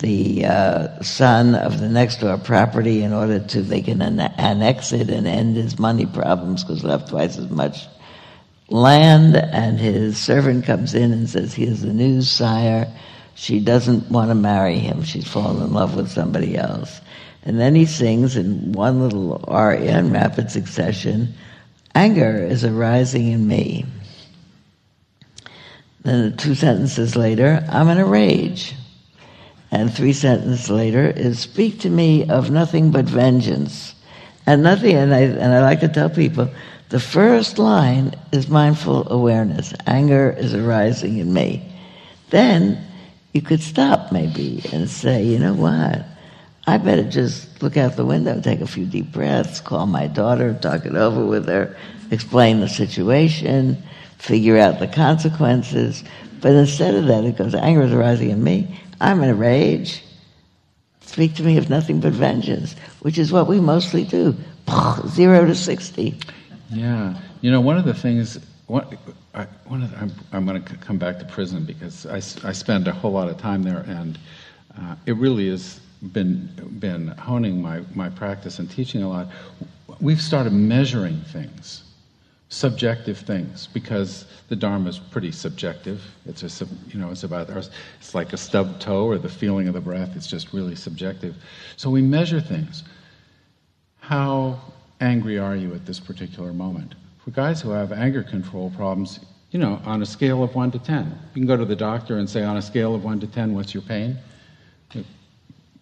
the 0.00 0.44
uh, 0.46 1.02
son 1.02 1.54
of 1.54 1.78
the 1.78 1.88
next 1.88 2.20
door 2.20 2.36
property 2.38 3.04
in 3.04 3.12
order 3.12 3.38
to 3.38 3.62
they 3.62 3.80
can 3.80 4.02
an- 4.02 4.18
annex 4.18 4.92
it 4.92 5.10
and 5.10 5.28
end 5.28 5.54
his 5.54 5.78
money 5.78 6.06
problems 6.06 6.64
because 6.64 6.80
he'll 6.80 6.90
have 6.90 7.08
twice 7.08 7.38
as 7.38 7.48
much 7.50 7.86
land. 8.72 9.36
And 9.36 9.78
his 9.78 10.18
servant 10.18 10.64
comes 10.64 10.94
in 10.94 11.12
and 11.12 11.28
says, 11.28 11.54
"Here's 11.54 11.82
the 11.82 11.92
news, 11.92 12.30
sire." 12.30 12.88
She 13.34 13.60
doesn't 13.60 14.10
want 14.10 14.30
to 14.30 14.34
marry 14.34 14.78
him. 14.78 15.02
She's 15.02 15.26
fallen 15.26 15.62
in 15.62 15.72
love 15.72 15.96
with 15.96 16.10
somebody 16.10 16.56
else. 16.56 17.00
And 17.44 17.58
then 17.58 17.74
he 17.74 17.86
sings 17.86 18.36
in 18.36 18.72
one 18.72 19.00
little 19.00 19.44
aria 19.48 19.98
in 19.98 20.12
rapid 20.12 20.50
succession 20.50 21.34
Anger 21.94 22.38
is 22.38 22.64
arising 22.64 23.28
in 23.28 23.46
me. 23.46 23.84
Then 26.02 26.36
two 26.36 26.54
sentences 26.54 27.16
later, 27.16 27.64
I'm 27.68 27.88
in 27.88 27.98
a 27.98 28.04
rage. 28.04 28.74
And 29.70 29.92
three 29.92 30.12
sentences 30.12 30.70
later 30.70 31.06
is 31.10 31.38
Speak 31.38 31.80
to 31.80 31.90
me 31.90 32.28
of 32.28 32.50
nothing 32.50 32.90
but 32.90 33.04
vengeance. 33.04 33.94
And 34.46 34.62
nothing, 34.62 34.96
and 34.96 35.14
I, 35.14 35.20
and 35.20 35.52
I 35.52 35.60
like 35.60 35.80
to 35.80 35.88
tell 35.88 36.10
people, 36.10 36.48
the 36.92 37.00
first 37.00 37.58
line 37.58 38.14
is 38.32 38.50
mindful 38.50 39.10
awareness. 39.10 39.72
Anger 39.86 40.36
is 40.38 40.52
arising 40.52 41.16
in 41.16 41.32
me. 41.32 41.66
Then 42.28 42.86
you 43.32 43.40
could 43.40 43.62
stop 43.62 44.12
maybe 44.12 44.62
and 44.74 44.90
say, 44.90 45.22
you 45.22 45.38
know 45.38 45.54
what? 45.54 46.04
I 46.66 46.76
better 46.76 47.04
just 47.04 47.62
look 47.62 47.78
out 47.78 47.96
the 47.96 48.04
window, 48.04 48.38
take 48.42 48.60
a 48.60 48.66
few 48.66 48.84
deep 48.84 49.10
breaths, 49.10 49.58
call 49.58 49.86
my 49.86 50.06
daughter, 50.06 50.52
talk 50.52 50.84
it 50.84 50.94
over 50.94 51.24
with 51.24 51.48
her, 51.48 51.74
explain 52.10 52.60
the 52.60 52.68
situation, 52.68 53.82
figure 54.18 54.58
out 54.58 54.78
the 54.78 54.86
consequences. 54.86 56.04
But 56.42 56.52
instead 56.52 56.94
of 56.94 57.06
that, 57.06 57.24
it 57.24 57.38
goes, 57.38 57.54
anger 57.54 57.84
is 57.84 57.92
arising 57.94 58.28
in 58.28 58.44
me. 58.44 58.78
I'm 59.00 59.22
in 59.22 59.30
a 59.30 59.34
rage. 59.34 60.04
Speak 61.00 61.36
to 61.36 61.42
me 61.42 61.56
of 61.56 61.70
nothing 61.70 62.00
but 62.00 62.12
vengeance, 62.12 62.76
which 63.00 63.16
is 63.16 63.32
what 63.32 63.48
we 63.48 63.60
mostly 63.60 64.04
do. 64.04 64.36
Zero 65.08 65.46
to 65.46 65.54
60. 65.54 66.20
Yeah. 66.72 67.20
You 67.42 67.50
know, 67.50 67.60
one 67.60 67.76
of 67.76 67.84
the 67.84 67.94
things, 67.94 68.38
one, 68.66 68.98
I, 69.34 69.44
one 69.66 69.82
of 69.82 69.90
the, 69.90 69.98
I'm, 69.98 70.12
I'm 70.32 70.46
going 70.46 70.62
to 70.62 70.76
come 70.78 70.98
back 70.98 71.18
to 71.18 71.24
prison 71.26 71.64
because 71.64 72.06
I, 72.06 72.16
I 72.48 72.52
spend 72.52 72.88
a 72.88 72.92
whole 72.92 73.12
lot 73.12 73.28
of 73.28 73.36
time 73.36 73.62
there, 73.62 73.84
and 73.86 74.18
uh, 74.80 74.96
it 75.06 75.16
really 75.16 75.50
has 75.50 75.80
been, 76.12 76.48
been 76.78 77.08
honing 77.08 77.60
my, 77.60 77.82
my 77.94 78.08
practice 78.08 78.58
and 78.58 78.70
teaching 78.70 79.02
a 79.02 79.08
lot. 79.08 79.28
We've 80.00 80.20
started 80.20 80.52
measuring 80.52 81.20
things, 81.20 81.84
subjective 82.48 83.18
things, 83.18 83.68
because 83.72 84.24
the 84.48 84.56
Dharma 84.56 84.88
is 84.88 84.98
pretty 84.98 85.30
subjective. 85.30 86.02
It's 86.24 86.42
a, 86.42 86.66
you 86.88 86.98
know, 86.98 87.10
it's 87.10 87.24
about, 87.24 87.50
it's 87.50 88.14
like 88.14 88.32
a 88.32 88.38
stubbed 88.38 88.80
toe 88.80 89.04
or 89.04 89.18
the 89.18 89.28
feeling 89.28 89.68
of 89.68 89.74
the 89.74 89.80
breath. 89.80 90.16
It's 90.16 90.26
just 90.26 90.52
really 90.54 90.74
subjective. 90.74 91.36
So 91.76 91.90
we 91.90 92.00
measure 92.00 92.40
things. 92.40 92.82
How 94.00 94.58
angry 95.02 95.38
are 95.38 95.56
you 95.56 95.74
at 95.74 95.84
this 95.84 96.00
particular 96.00 96.52
moment? 96.52 96.94
For 97.24 97.32
guys 97.32 97.60
who 97.60 97.70
have 97.70 97.92
anger 97.92 98.22
control 98.22 98.70
problems, 98.70 99.20
you 99.50 99.58
know, 99.58 99.80
on 99.84 100.00
a 100.00 100.06
scale 100.06 100.42
of 100.42 100.54
1 100.54 100.70
to 100.70 100.78
10, 100.78 101.04
you 101.06 101.40
can 101.40 101.46
go 101.46 101.56
to 101.56 101.64
the 101.64 101.76
doctor 101.76 102.18
and 102.18 102.30
say, 102.30 102.42
on 102.42 102.56
a 102.56 102.62
scale 102.62 102.94
of 102.94 103.04
1 103.04 103.20
to 103.20 103.26
10, 103.26 103.54
what's 103.54 103.74
your 103.74 103.82
pain? 103.82 104.16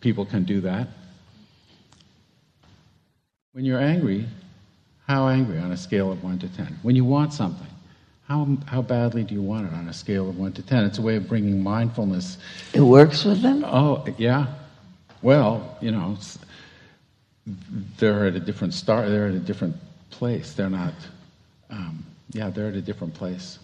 People 0.01 0.25
can 0.25 0.45
do 0.45 0.61
that. 0.63 0.89
When 3.53 3.65
you're 3.65 3.81
angry, 3.81 4.27
how 5.07 5.29
angry 5.29 5.59
on 5.59 5.73
a 5.73 5.77
scale 5.77 6.11
of 6.11 6.25
1 6.25 6.39
to 6.41 6.49
10? 6.49 6.79
When 6.83 6.97
you 6.97 7.05
want 7.05 7.33
something, 7.35 7.67
how, 8.27 8.57
how 8.67 8.81
badly 8.81 9.25
do 9.25 9.35
you 9.35 9.43
want 9.43 9.67
it 9.67 9.75
on 9.75 9.89
a 9.89 9.93
scale 9.93 10.29
of 10.29 10.39
1 10.39 10.53
to 10.55 10.63
10? 10.63 10.85
It's 10.85 10.99
a 10.99 11.03
way 11.03 11.17
of 11.17 11.29
bringing 11.29 11.63
mindfulness. 11.63 12.39
It 12.73 12.81
works 12.81 13.25
with 13.25 13.43
them? 13.43 13.65
Oh, 13.65 14.07
yeah. 14.17 14.47
Well, 15.23 15.77
you 15.81 15.91
know, 15.91 16.17
they're 17.99 18.27
at 18.27 18.35
a 18.35 18.41
different 18.41 18.75
start, 18.75 19.09
they're 19.09 19.29
at 19.29 19.35
a 19.35 19.39
different 19.39 19.77
place. 20.11 20.53
They're 20.53 20.71
not, 20.71 20.95
um, 21.71 22.05
yeah, 22.33 22.51
they're 22.51 22.69
at 22.69 22.75
a 22.75 22.83
different 22.83 23.15
place. 23.15 23.59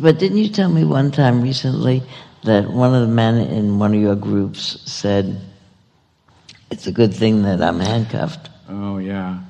But 0.00 0.18
didn't 0.18 0.38
you 0.38 0.48
tell 0.48 0.70
me 0.70 0.84
one 0.84 1.10
time 1.10 1.42
recently 1.42 2.02
that 2.44 2.70
one 2.70 2.94
of 2.94 3.02
the 3.02 3.14
men 3.14 3.36
in 3.36 3.78
one 3.78 3.94
of 3.94 4.00
your 4.00 4.16
groups 4.16 4.80
said, 4.90 5.40
it's 6.70 6.86
a 6.86 6.92
good 6.92 7.14
thing 7.14 7.42
that 7.42 7.62
I'm 7.62 7.78
handcuffed? 7.78 8.48
Oh, 8.68 8.98
yeah. 8.98 9.40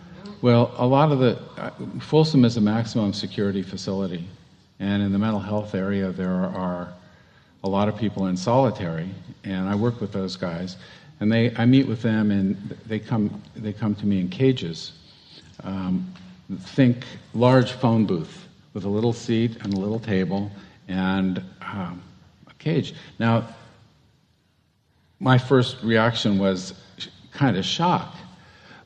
Well, 0.40 0.74
a 0.76 0.86
lot 0.86 1.12
of 1.12 1.20
the, 1.20 1.38
uh, 1.56 1.70
Folsom 2.00 2.44
is 2.44 2.56
a 2.56 2.60
maximum 2.60 3.12
security 3.12 3.62
facility. 3.62 4.26
And 4.80 5.02
in 5.02 5.12
the 5.12 5.18
mental 5.18 5.38
health 5.38 5.76
area, 5.76 6.10
there 6.10 6.32
are 6.32 6.92
a 7.62 7.68
lot 7.68 7.88
of 7.88 7.96
people 7.96 8.26
in 8.26 8.36
solitary, 8.36 9.08
and 9.44 9.68
I 9.68 9.74
work 9.76 10.00
with 10.00 10.12
those 10.12 10.34
guys. 10.36 10.76
And 11.20 11.30
they, 11.30 11.54
I 11.56 11.66
meet 11.66 11.86
with 11.86 12.02
them, 12.02 12.30
and 12.30 12.56
they 12.86 12.98
come, 12.98 13.42
they 13.54 13.72
come 13.72 13.94
to 13.96 14.06
me 14.06 14.20
in 14.20 14.28
cages. 14.28 14.92
Um, 15.62 16.12
think 16.58 17.04
large 17.34 17.72
phone 17.72 18.06
booth 18.06 18.48
with 18.74 18.84
a 18.84 18.88
little 18.88 19.12
seat 19.12 19.56
and 19.60 19.72
a 19.72 19.76
little 19.76 20.00
table 20.00 20.50
and 20.88 21.42
um, 21.60 22.02
a 22.48 22.54
cage. 22.54 22.94
Now, 23.18 23.46
my 25.20 25.38
first 25.38 25.82
reaction 25.82 26.38
was 26.38 26.74
kind 27.32 27.56
of 27.56 27.64
shock. 27.64 28.16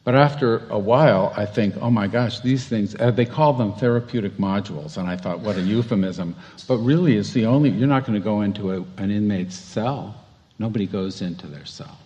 But 0.05 0.15
after 0.15 0.69
a 0.69 0.78
while, 0.78 1.35
I 1.36 1.47
think, 1.47 1.74
oh 1.81 1.90
my 1.90 2.07
gosh, 2.07 2.39
these 2.39 2.65
things, 2.65 2.94
uh, 2.94 3.11
they 3.11 3.24
call 3.24 3.55
them 3.55 3.73
therapeutic 3.73 4.35
modules. 4.35 4.98
And 4.98 5.09
I 5.09 5.16
thought, 5.16 5.40
what 5.40 5.57
a 5.57 5.61
euphemism. 5.61 6.36
But 6.69 6.77
really, 6.78 7.16
it's 7.16 7.32
the 7.32 7.47
only, 7.47 7.70
you're 7.70 7.89
not 7.89 8.07
going 8.07 8.15
to 8.15 8.24
go 8.24 8.43
into 8.43 8.73
a, 8.73 8.85
an 9.03 9.11
inmate's 9.11 9.57
cell. 9.57 10.15
Nobody 10.61 10.86
goes 10.86 11.23
into 11.23 11.48
their 11.48 11.65
cell. 11.65 11.98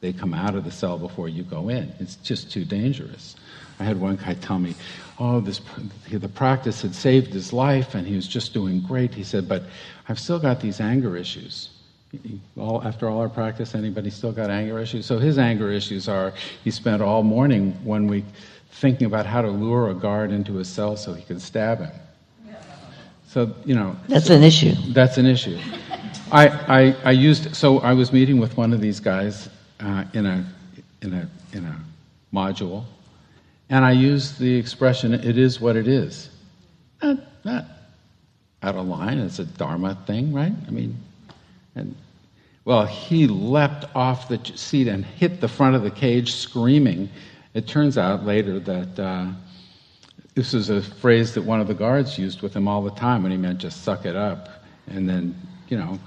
They 0.00 0.12
come 0.12 0.32
out 0.32 0.54
of 0.54 0.64
the 0.64 0.70
cell 0.70 0.98
before 0.98 1.28
you 1.28 1.42
go 1.42 1.68
in. 1.68 1.92
It's 1.98 2.16
just 2.16 2.50
too 2.50 2.64
dangerous. 2.64 3.36
I 3.78 3.84
had 3.84 4.00
one 4.00 4.16
guy 4.16 4.34
tell 4.34 4.58
me, 4.58 4.74
oh, 5.18 5.40
this, 5.40 5.60
the 6.10 6.28
practice 6.28 6.82
had 6.82 6.94
saved 6.94 7.32
his 7.32 7.52
life 7.52 7.94
and 7.94 8.06
he 8.06 8.14
was 8.14 8.26
just 8.28 8.52
doing 8.52 8.80
great. 8.80 9.14
He 9.14 9.24
said, 9.24 9.48
but 9.48 9.62
I've 10.08 10.18
still 10.18 10.38
got 10.38 10.60
these 10.60 10.80
anger 10.80 11.16
issues. 11.16 11.70
All, 12.58 12.82
after 12.82 13.08
all 13.08 13.20
our 13.20 13.28
practice, 13.28 13.74
anybody 13.74 14.10
still 14.10 14.32
got 14.32 14.50
anger 14.50 14.78
issues? 14.80 15.06
So 15.06 15.18
his 15.18 15.38
anger 15.38 15.70
issues 15.70 16.08
are 16.08 16.32
he 16.64 16.70
spent 16.70 17.02
all 17.02 17.22
morning 17.22 17.72
one 17.84 18.06
week 18.06 18.24
thinking 18.72 19.06
about 19.06 19.26
how 19.26 19.42
to 19.42 19.50
lure 19.50 19.90
a 19.90 19.94
guard 19.94 20.32
into 20.32 20.54
his 20.54 20.68
cell 20.68 20.96
so 20.96 21.12
he 21.12 21.22
could 21.22 21.40
stab 21.40 21.78
him. 21.78 21.90
So, 23.28 23.54
you 23.64 23.76
know. 23.76 23.96
That's 24.08 24.28
an 24.28 24.42
issue. 24.42 24.74
That's 24.92 25.16
an 25.18 25.26
issue. 25.26 25.58
I, 26.32 26.48
I, 26.48 26.96
I 27.04 27.10
used, 27.12 27.54
so 27.54 27.78
I 27.78 27.92
was 27.92 28.12
meeting 28.12 28.40
with 28.40 28.56
one 28.56 28.72
of 28.72 28.80
these 28.80 28.98
guys 28.98 29.48
uh, 29.80 30.04
in, 30.12 30.26
a, 30.26 30.44
in, 31.02 31.12
a, 31.14 31.28
in 31.52 31.64
a 31.64 31.76
module, 32.32 32.84
and 33.68 33.84
I 33.84 33.92
used 33.92 34.38
the 34.38 34.56
expression, 34.56 35.14
it 35.14 35.38
is 35.38 35.60
what 35.60 35.76
it 35.76 35.88
is. 35.88 36.30
Not, 37.02 37.18
not 37.44 37.64
out 38.62 38.76
of 38.76 38.86
line, 38.86 39.18
it's 39.18 39.38
a 39.38 39.44
Dharma 39.44 39.96
thing, 40.06 40.32
right? 40.32 40.52
I 40.66 40.70
mean, 40.70 40.96
and 41.74 41.94
well, 42.64 42.84
he 42.84 43.26
leapt 43.26 43.86
off 43.96 44.28
the 44.28 44.40
seat 44.54 44.86
and 44.86 45.04
hit 45.04 45.40
the 45.40 45.48
front 45.48 45.76
of 45.76 45.82
the 45.82 45.90
cage 45.90 46.34
screaming. 46.34 47.08
It 47.54 47.66
turns 47.66 47.96
out 47.96 48.24
later 48.24 48.60
that 48.60 48.98
uh, 48.98 49.26
this 50.34 50.52
is 50.52 50.68
a 50.68 50.82
phrase 50.82 51.34
that 51.34 51.42
one 51.42 51.60
of 51.60 51.68
the 51.68 51.74
guards 51.74 52.18
used 52.18 52.42
with 52.42 52.54
him 52.54 52.68
all 52.68 52.82
the 52.82 52.90
time 52.92 53.22
when 53.22 53.32
he 53.32 53.38
meant 53.38 53.58
just 53.58 53.82
suck 53.82 54.04
it 54.04 54.14
up 54.14 54.48
and 54.88 55.08
then, 55.08 55.34
you 55.68 55.78
know, 55.78 55.98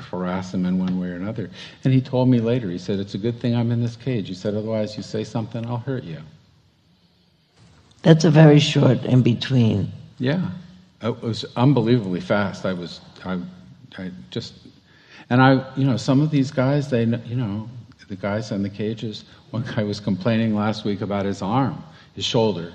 harass 0.00 0.54
him 0.54 0.66
in 0.66 0.78
one 0.78 0.98
way 0.98 1.08
or 1.08 1.14
another. 1.14 1.50
And 1.84 1.92
he 1.92 2.00
told 2.00 2.28
me 2.28 2.40
later, 2.40 2.70
he 2.70 2.78
said, 2.78 2.98
It's 2.98 3.14
a 3.14 3.18
good 3.18 3.40
thing 3.40 3.54
I'm 3.54 3.70
in 3.70 3.82
this 3.82 3.96
cage. 3.96 4.28
He 4.28 4.34
said, 4.34 4.54
Otherwise, 4.54 4.96
you 4.96 5.02
say 5.02 5.24
something, 5.24 5.64
I'll 5.66 5.78
hurt 5.78 6.04
you. 6.04 6.18
That's 8.02 8.24
a 8.24 8.30
very 8.30 8.58
short 8.58 9.04
in 9.04 9.22
between. 9.22 9.90
Yeah. 10.18 10.50
It 11.02 11.20
was 11.20 11.44
unbelievably 11.56 12.20
fast. 12.20 12.64
I 12.64 12.72
was, 12.72 13.00
I, 13.24 13.40
I 13.98 14.10
just 14.30 14.54
and 15.32 15.40
I, 15.40 15.64
you 15.76 15.86
know, 15.86 15.96
some 15.96 16.20
of 16.20 16.30
these 16.30 16.50
guys, 16.50 16.90
they, 16.90 17.04
you 17.04 17.36
know, 17.36 17.68
the 18.08 18.16
guys 18.16 18.52
in 18.52 18.62
the 18.62 18.68
cages, 18.68 19.24
one 19.50 19.64
guy 19.74 19.82
was 19.82 19.98
complaining 19.98 20.54
last 20.54 20.84
week 20.84 21.00
about 21.00 21.24
his 21.24 21.40
arm, 21.40 21.82
his 22.14 22.26
shoulder. 22.26 22.72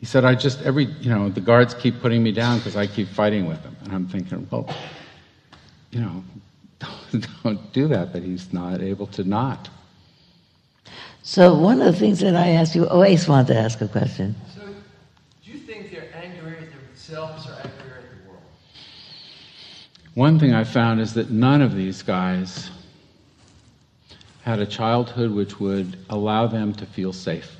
He 0.00 0.04
said, 0.04 0.22
I 0.22 0.34
just, 0.34 0.60
every, 0.62 0.84
you 1.00 1.08
know, 1.08 1.30
the 1.30 1.40
guards 1.40 1.72
keep 1.72 2.00
putting 2.02 2.22
me 2.22 2.30
down 2.30 2.58
because 2.58 2.76
I 2.76 2.86
keep 2.86 3.08
fighting 3.08 3.46
with 3.46 3.62
them. 3.62 3.74
And 3.84 3.92
I'm 3.94 4.06
thinking, 4.06 4.46
well, 4.50 4.68
you 5.92 6.00
know, 6.00 6.22
don't, 6.78 7.26
don't 7.42 7.72
do 7.72 7.88
that, 7.88 8.12
but 8.12 8.22
he's 8.22 8.52
not 8.52 8.80
able 8.80 9.06
to 9.08 9.24
not. 9.24 9.68
So 11.22 11.54
one 11.54 11.80
of 11.80 11.92
the 11.92 11.98
things 11.98 12.20
that 12.20 12.36
I 12.36 12.50
asked 12.50 12.74
you, 12.74 12.86
oh, 12.88 13.02
Ace 13.02 13.26
wanted 13.26 13.54
to 13.54 13.58
ask 13.58 13.80
a 13.80 13.88
question. 13.88 14.34
So, 14.54 14.66
do 15.42 15.50
you 15.50 15.58
think 15.58 15.90
they're 15.90 16.14
angry 16.14 16.58
at 16.58 16.70
themselves 16.70 17.46
or 17.46 17.52
angry 17.52 17.68
at 17.96 18.24
the 18.24 18.28
world? 18.28 18.42
one 20.14 20.38
thing 20.38 20.52
I 20.52 20.64
found 20.64 21.00
is 21.00 21.14
that 21.14 21.30
none 21.30 21.62
of 21.62 21.74
these 21.74 22.02
guys 22.02 22.70
had 24.42 24.58
a 24.58 24.66
childhood 24.66 25.30
which 25.30 25.58
would 25.58 25.96
allow 26.10 26.46
them 26.46 26.74
to 26.74 26.84
feel 26.84 27.14
safe. 27.14 27.56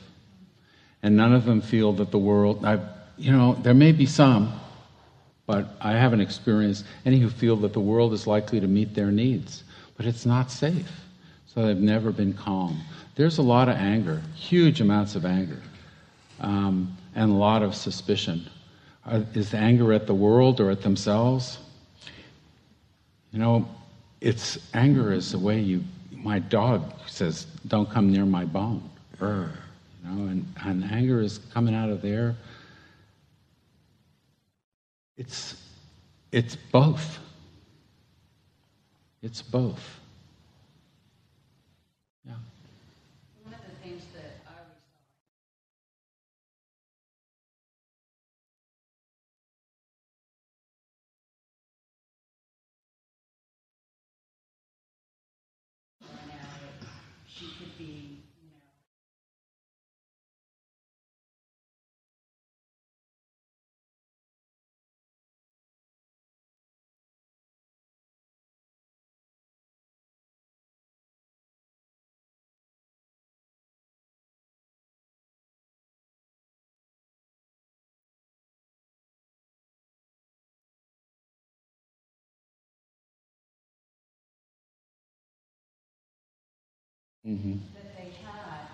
And 1.03 1.17
none 1.17 1.33
of 1.33 1.47
them 1.47 1.63
feel 1.63 1.95
that 1.95 2.11
the 2.11 2.19
world, 2.19 2.65
I, 2.65 2.79
you 3.17 3.33
know, 3.33 3.55
there 3.55 3.73
may 3.73 3.93
be 3.93 4.05
some, 4.05 4.53
but 5.47 5.77
I 5.81 5.93
haven't 5.93 6.21
experienced 6.21 6.85
any 7.05 7.19
who 7.19 7.29
feel 7.29 7.57
that 7.57 7.73
the 7.73 7.81
world 7.81 8.13
is 8.13 8.27
likely 8.27 8.61
to 8.61 8.67
meet 8.67 8.95
their 8.95 9.11
needs. 9.11 9.65
But 9.97 10.07
it's 10.07 10.27
not 10.27 10.51
safe. 10.51 10.91
So 11.47 11.67
they've 11.67 11.77
never 11.77 12.11
been 12.11 12.33
calm. 12.33 12.81
There's 13.15 13.39
a 13.39 13.43
lot 13.43 13.69
of 13.69 13.77
anger, 13.77 14.23
huge 14.35 14.81
amounts 14.81 15.15
of 15.15 15.25
anger, 15.25 15.61
um, 16.41 16.97
and 17.15 17.31
a 17.31 17.35
lot 17.35 17.63
of 17.63 17.75
suspicion. 17.75 18.49
Uh, 19.07 19.23
is 19.35 19.51
the 19.51 19.59
anger 19.59 19.93
at 19.93 20.07
the 20.07 20.15
world 20.15 20.61
or 20.61 20.71
at 20.71 20.83
themselves? 20.83 21.59
You 23.33 23.39
know, 23.39 23.69
it's 24.21 24.59
anger 24.75 25.13
is 25.13 25.31
the 25.31 25.39
way 25.39 25.61
you. 25.61 25.85
My 26.11 26.39
dog 26.39 26.93
says, 27.07 27.47
"Don't 27.69 27.89
come 27.89 28.11
near 28.11 28.25
my 28.25 28.45
bone." 28.45 28.83
You 30.03 30.11
know, 30.11 30.27
and, 30.29 30.53
and 30.65 30.85
anger 30.91 31.21
is 31.21 31.39
coming 31.53 31.75
out 31.75 31.91
of 31.91 32.03
there. 32.03 32.35
It's 35.17 35.57
it's 36.33 36.57
both. 36.57 37.19
It's 39.23 39.41
both. 39.41 40.01
Mm-hmm. 87.27 87.57
that 87.75 87.97
they 87.97 88.11
had. 88.25 88.69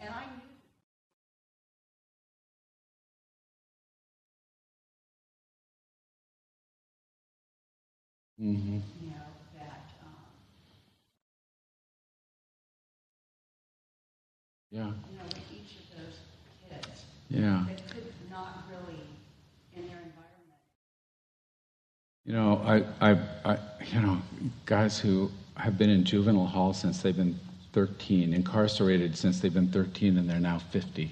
And 0.00 0.10
I 0.10 0.24
knew. 8.38 8.54
Mm-hmm. 8.54 8.74
You 9.02 9.10
know, 9.10 9.16
that. 9.58 9.90
Um, 10.02 10.14
yeah. 14.70 14.78
You 14.80 14.84
know, 15.18 15.24
with 15.24 15.38
each 15.52 15.76
of 15.80 15.98
those 15.98 16.18
kids. 16.68 17.02
Yeah. 17.30 17.64
That 17.68 17.90
could 17.90 18.12
not 18.30 18.64
really, 18.70 19.02
in 19.76 19.82
their 19.88 19.98
environment. 19.98 20.62
You 22.24 22.32
know, 22.34 22.62
I, 22.64 23.10
I, 23.12 23.18
I, 23.44 23.58
you 23.92 24.00
know, 24.00 24.22
guys 24.66 24.98
who 24.98 25.30
have 25.56 25.76
been 25.78 25.90
in 25.90 26.04
juvenile 26.04 26.46
hall 26.46 26.72
since 26.72 27.02
they've 27.02 27.16
been 27.16 27.38
13, 27.78 28.34
incarcerated 28.34 29.16
since 29.16 29.38
they've 29.38 29.54
been 29.54 29.68
13 29.68 30.18
and 30.18 30.28
they're 30.28 30.40
now 30.40 30.58
50. 30.58 31.08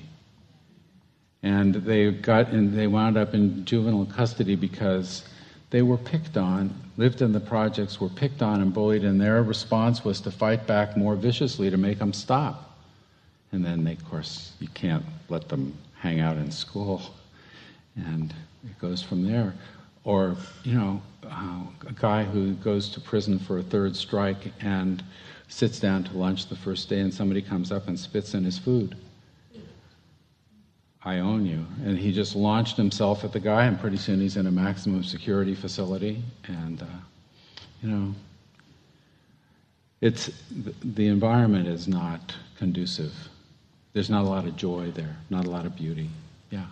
And 1.45 1.77
they 1.77 2.11
got 2.11 2.49
and 2.49 2.77
they 2.77 2.89
wound 2.89 3.17
up 3.17 3.35
in 3.35 3.65
juvenile 3.65 4.07
custody 4.07 4.57
because 4.57 5.23
they 5.71 5.83
were 5.83 5.97
picked 5.97 6.37
on, 6.37 6.75
lived 6.97 7.23
in 7.23 7.31
the 7.31 7.39
projects, 7.39 8.01
were 8.01 8.09
picked 8.09 8.43
on 8.43 8.61
and 8.63 8.75
bullied, 8.75 9.05
and 9.05 9.21
their 9.21 9.45
response 9.45 10.05
was 10.05 10.21
to 10.23 10.33
fight 10.33 10.67
back 10.67 10.97
more 10.97 11.15
viciously 11.15 11.71
to 11.71 11.77
make 11.77 12.01
them 12.01 12.13
stop. 12.13 12.77
And 13.53 13.65
then, 13.65 13.85
they, 13.85 13.93
of 13.93 14.05
course, 14.11 14.53
you 14.59 14.69
can't 14.75 15.05
let 15.29 15.49
them 15.49 15.73
hang 16.01 16.19
out 16.19 16.37
in 16.37 16.51
school, 16.51 17.01
and 17.95 18.35
it 18.65 18.77
goes 18.81 19.03
from 19.03 19.25
there. 19.25 19.55
Or, 20.03 20.37
you 20.65 20.75
know, 20.75 21.01
uh, 21.25 21.61
a 21.87 21.93
guy 21.93 22.25
who 22.25 22.55
goes 22.55 22.89
to 22.91 23.01
prison 23.01 23.39
for 23.39 23.59
a 23.59 23.63
third 23.63 23.95
strike 23.95 24.53
and 24.61 25.05
sits 25.49 25.79
down 25.79 26.05
to 26.05 26.17
lunch 26.17 26.47
the 26.47 26.57
first 26.57 26.89
day 26.89 27.01
and 27.01 27.13
somebody 27.13 27.41
comes 27.41 27.71
up 27.71 27.89
and 27.89 27.99
spits 27.99 28.35
in 28.35 28.45
his 28.45 28.59
food. 28.59 28.97
I 31.07 31.21
own 31.21 31.47
you. 31.47 31.65
And 31.85 31.97
he 31.97 32.11
just 32.13 32.35
launched 32.35 32.77
himself 32.77 33.23
at 33.23 33.33
the 33.33 33.39
guy, 33.39 33.67
and 33.67 33.79
pretty 33.79 33.97
soon 33.97 34.21
he's 34.21 34.37
in 34.37 34.49
a 34.49 34.51
maximum 34.51 35.05
security 35.05 35.55
facility. 35.55 36.21
And 36.49 36.83
uh, 36.83 36.87
you 37.81 37.89
know, 37.89 38.15
it's 40.01 40.31
the, 40.51 40.75
the 40.83 41.07
environment 41.07 41.69
is 41.69 41.87
not 41.87 42.35
conducive. 42.59 43.15
There's 43.93 44.11
not 44.11 44.25
a 44.25 44.29
lot 44.29 44.47
of 44.47 44.57
joy 44.57 44.91
there, 44.91 45.17
not 45.31 45.47
a 45.47 45.51
lot 45.51 45.65
of 45.65 45.77
beauty. 45.77 46.11
Yeah. 46.51 46.67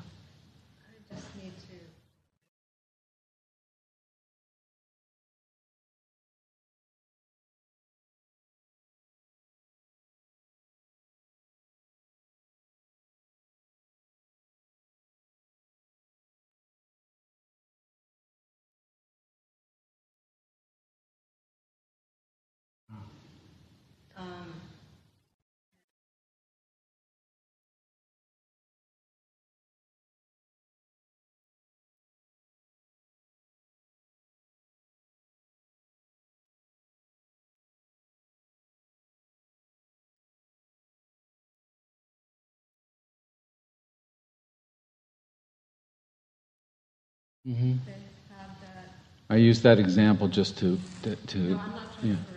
Mm-hmm. 47.47 47.73
they 47.85 47.93
have 48.39 48.49
that. 48.62 48.89
I 49.29 49.37
use 49.37 49.61
that 49.62 49.79
example 49.79 50.29
just 50.29 50.59
to 50.59 50.79
to. 51.03 51.16
to 51.16 51.39
No, 51.39 51.45
I'm 51.45 51.71
not 51.73 52.01
trying 52.01 52.12
yeah. 52.12 52.34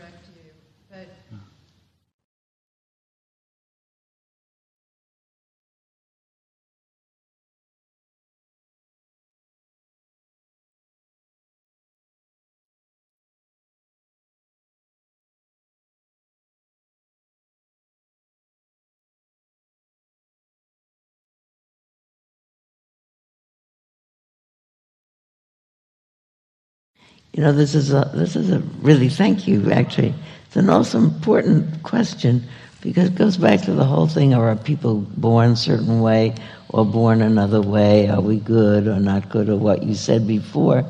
You 27.38 27.44
know, 27.44 27.52
this 27.52 27.76
is 27.76 27.94
a 27.94 28.10
this 28.16 28.36
is 28.36 28.50
a 28.50 28.62
really 28.82 29.10
thank 29.10 29.48
you. 29.48 29.72
Actually, 29.72 30.16
it's 30.48 30.56
an 30.56 30.72
also 30.72 30.98
important 30.98 31.84
question 31.84 32.44
because 32.82 33.10
it 33.10 33.16
goes 33.16 33.38
back 33.38 33.62
to 33.66 33.74
the 33.74 33.86
whole 33.86 34.08
thing: 34.08 34.34
Are 34.34 34.56
people 34.56 35.02
born 35.18 35.52
a 35.52 35.56
certain 35.56 36.02
way 36.02 36.34
or 36.70 36.84
born 36.84 37.22
another 37.22 37.62
way? 37.62 38.10
Are 38.10 38.22
we 38.22 38.38
good 38.40 38.88
or 38.88 39.00
not 39.00 39.30
good? 39.30 39.50
Or 39.50 39.56
what 39.56 39.84
you 39.84 39.94
said 39.94 40.26
before, 40.26 40.84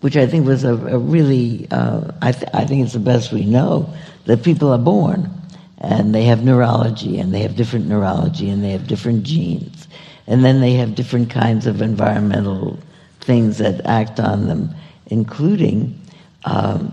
which 0.00 0.16
I 0.16 0.26
think 0.26 0.48
was 0.48 0.64
a, 0.64 0.74
a 0.74 0.98
really 0.98 1.68
uh, 1.70 2.10
I, 2.20 2.32
th- 2.32 2.50
I 2.52 2.64
think 2.64 2.82
it's 2.82 2.94
the 2.94 2.98
best 2.98 3.30
we 3.30 3.44
know 3.44 3.94
that 4.24 4.42
people 4.42 4.72
are 4.72 4.78
born 4.78 5.30
and 5.78 6.12
they 6.12 6.24
have 6.24 6.42
neurology 6.42 7.20
and 7.20 7.32
they 7.32 7.42
have 7.42 7.54
different 7.54 7.86
neurology 7.86 8.50
and 8.50 8.64
they 8.64 8.70
have 8.70 8.88
different 8.88 9.22
genes 9.22 9.86
and 10.26 10.44
then 10.44 10.60
they 10.60 10.72
have 10.72 10.96
different 10.96 11.30
kinds 11.30 11.68
of 11.68 11.82
environmental 11.82 12.80
things 13.20 13.58
that 13.58 13.86
act 13.86 14.18
on 14.18 14.48
them 14.48 14.74
including 15.06 16.00
um, 16.44 16.92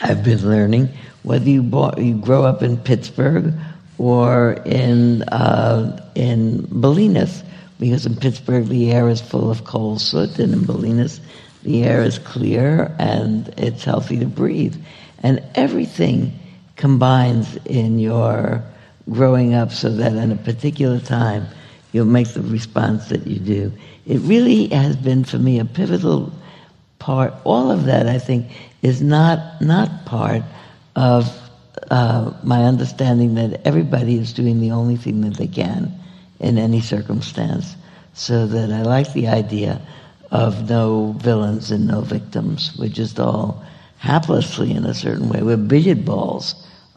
I've 0.00 0.24
been 0.24 0.46
learning 0.46 0.88
whether 1.22 1.48
you, 1.48 1.62
bought, 1.62 1.98
you 1.98 2.14
grow 2.16 2.44
up 2.44 2.62
in 2.62 2.76
Pittsburgh 2.76 3.54
or 3.96 4.52
in 4.64 5.22
uh, 5.24 6.10
in 6.14 6.62
Bolinas, 6.66 7.44
because 7.78 8.06
in 8.06 8.16
Pittsburgh 8.16 8.66
the 8.66 8.92
air 8.92 9.08
is 9.08 9.20
full 9.20 9.50
of 9.50 9.64
coal 9.64 9.98
soot, 9.98 10.38
and 10.38 10.52
in 10.52 10.60
Bolinas 10.60 11.20
the 11.62 11.84
air 11.84 12.02
is 12.02 12.18
clear 12.18 12.94
and 12.98 13.48
it's 13.56 13.84
healthy 13.84 14.18
to 14.18 14.26
breathe, 14.26 14.76
and 15.22 15.42
everything 15.54 16.38
combines 16.76 17.56
in 17.64 17.98
your 17.98 18.62
growing 19.10 19.54
up 19.54 19.70
so 19.70 19.90
that 19.90 20.12
in 20.12 20.32
a 20.32 20.36
particular 20.36 20.98
time 20.98 21.46
you'll 21.92 22.04
make 22.04 22.28
the 22.28 22.42
response 22.42 23.08
that 23.08 23.26
you 23.26 23.38
do. 23.38 23.72
It 24.06 24.18
really 24.20 24.66
has 24.68 24.96
been 24.96 25.24
for 25.24 25.38
me 25.38 25.60
a 25.60 25.64
pivotal 25.64 26.32
part. 27.04 27.34
All 27.44 27.70
of 27.70 27.84
that, 27.84 28.06
I 28.08 28.18
think, 28.18 28.46
is 28.82 29.02
not 29.02 29.60
not 29.60 29.88
part 30.06 30.42
of 30.96 31.28
uh, 31.90 32.32
my 32.42 32.64
understanding 32.64 33.34
that 33.34 33.60
everybody 33.66 34.16
is 34.16 34.32
doing 34.32 34.60
the 34.60 34.70
only 34.70 34.96
thing 34.96 35.20
that 35.20 35.36
they 35.36 35.46
can 35.46 35.92
in 36.40 36.56
any 36.56 36.80
circumstance. 36.80 37.76
So 38.14 38.46
that 38.46 38.72
I 38.72 38.82
like 38.82 39.12
the 39.12 39.28
idea 39.28 39.80
of 40.30 40.70
no 40.70 41.14
villains 41.18 41.70
and 41.70 41.86
no 41.86 42.00
victims. 42.00 42.72
We're 42.78 42.88
just 42.88 43.20
all 43.20 43.62
haplessly, 44.00 44.74
in 44.74 44.84
a 44.84 44.94
certain 44.94 45.28
way, 45.28 45.42
we're 45.42 45.56
billiard 45.56 46.04
balls 46.04 46.54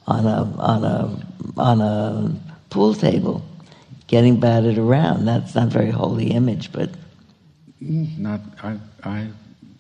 on 0.08 0.26
a 0.26 0.40
on 0.74 0.84
a 0.84 1.00
on 1.58 1.82
a 1.82 2.32
pool 2.70 2.94
table, 2.94 3.44
getting 4.08 4.40
batted 4.40 4.78
around. 4.78 5.26
That's 5.26 5.54
not 5.56 5.68
a 5.68 5.72
very 5.80 5.92
holy 5.92 6.32
image, 6.32 6.72
but 6.72 6.90
Not, 7.80 8.42
I, 8.64 8.78
I, 9.04 9.28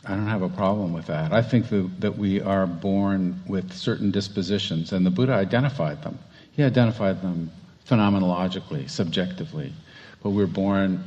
I 0.08 0.12
don't 0.12 0.28
have 0.28 0.42
a 0.42 0.50
problem 0.50 0.94
with 0.94 1.08
that. 1.08 1.34
I 1.34 1.42
think 1.42 1.68
that, 1.70 1.90
that 2.00 2.18
we 2.18 2.42
are 2.42 2.66
born 2.66 3.42
with 3.46 3.74
certain 3.74 4.10
dispositions, 4.10 4.94
and 4.94 5.06
the 5.06 5.10
Buddha 5.10 5.34
identified 5.34 6.02
them. 6.02 6.18
He 6.54 6.64
identified 6.64 7.22
them 7.22 7.52
phenomenologically, 7.86 8.90
subjectively, 8.90 9.74
but 10.24 10.30
we're 10.30 10.48
born 10.48 11.04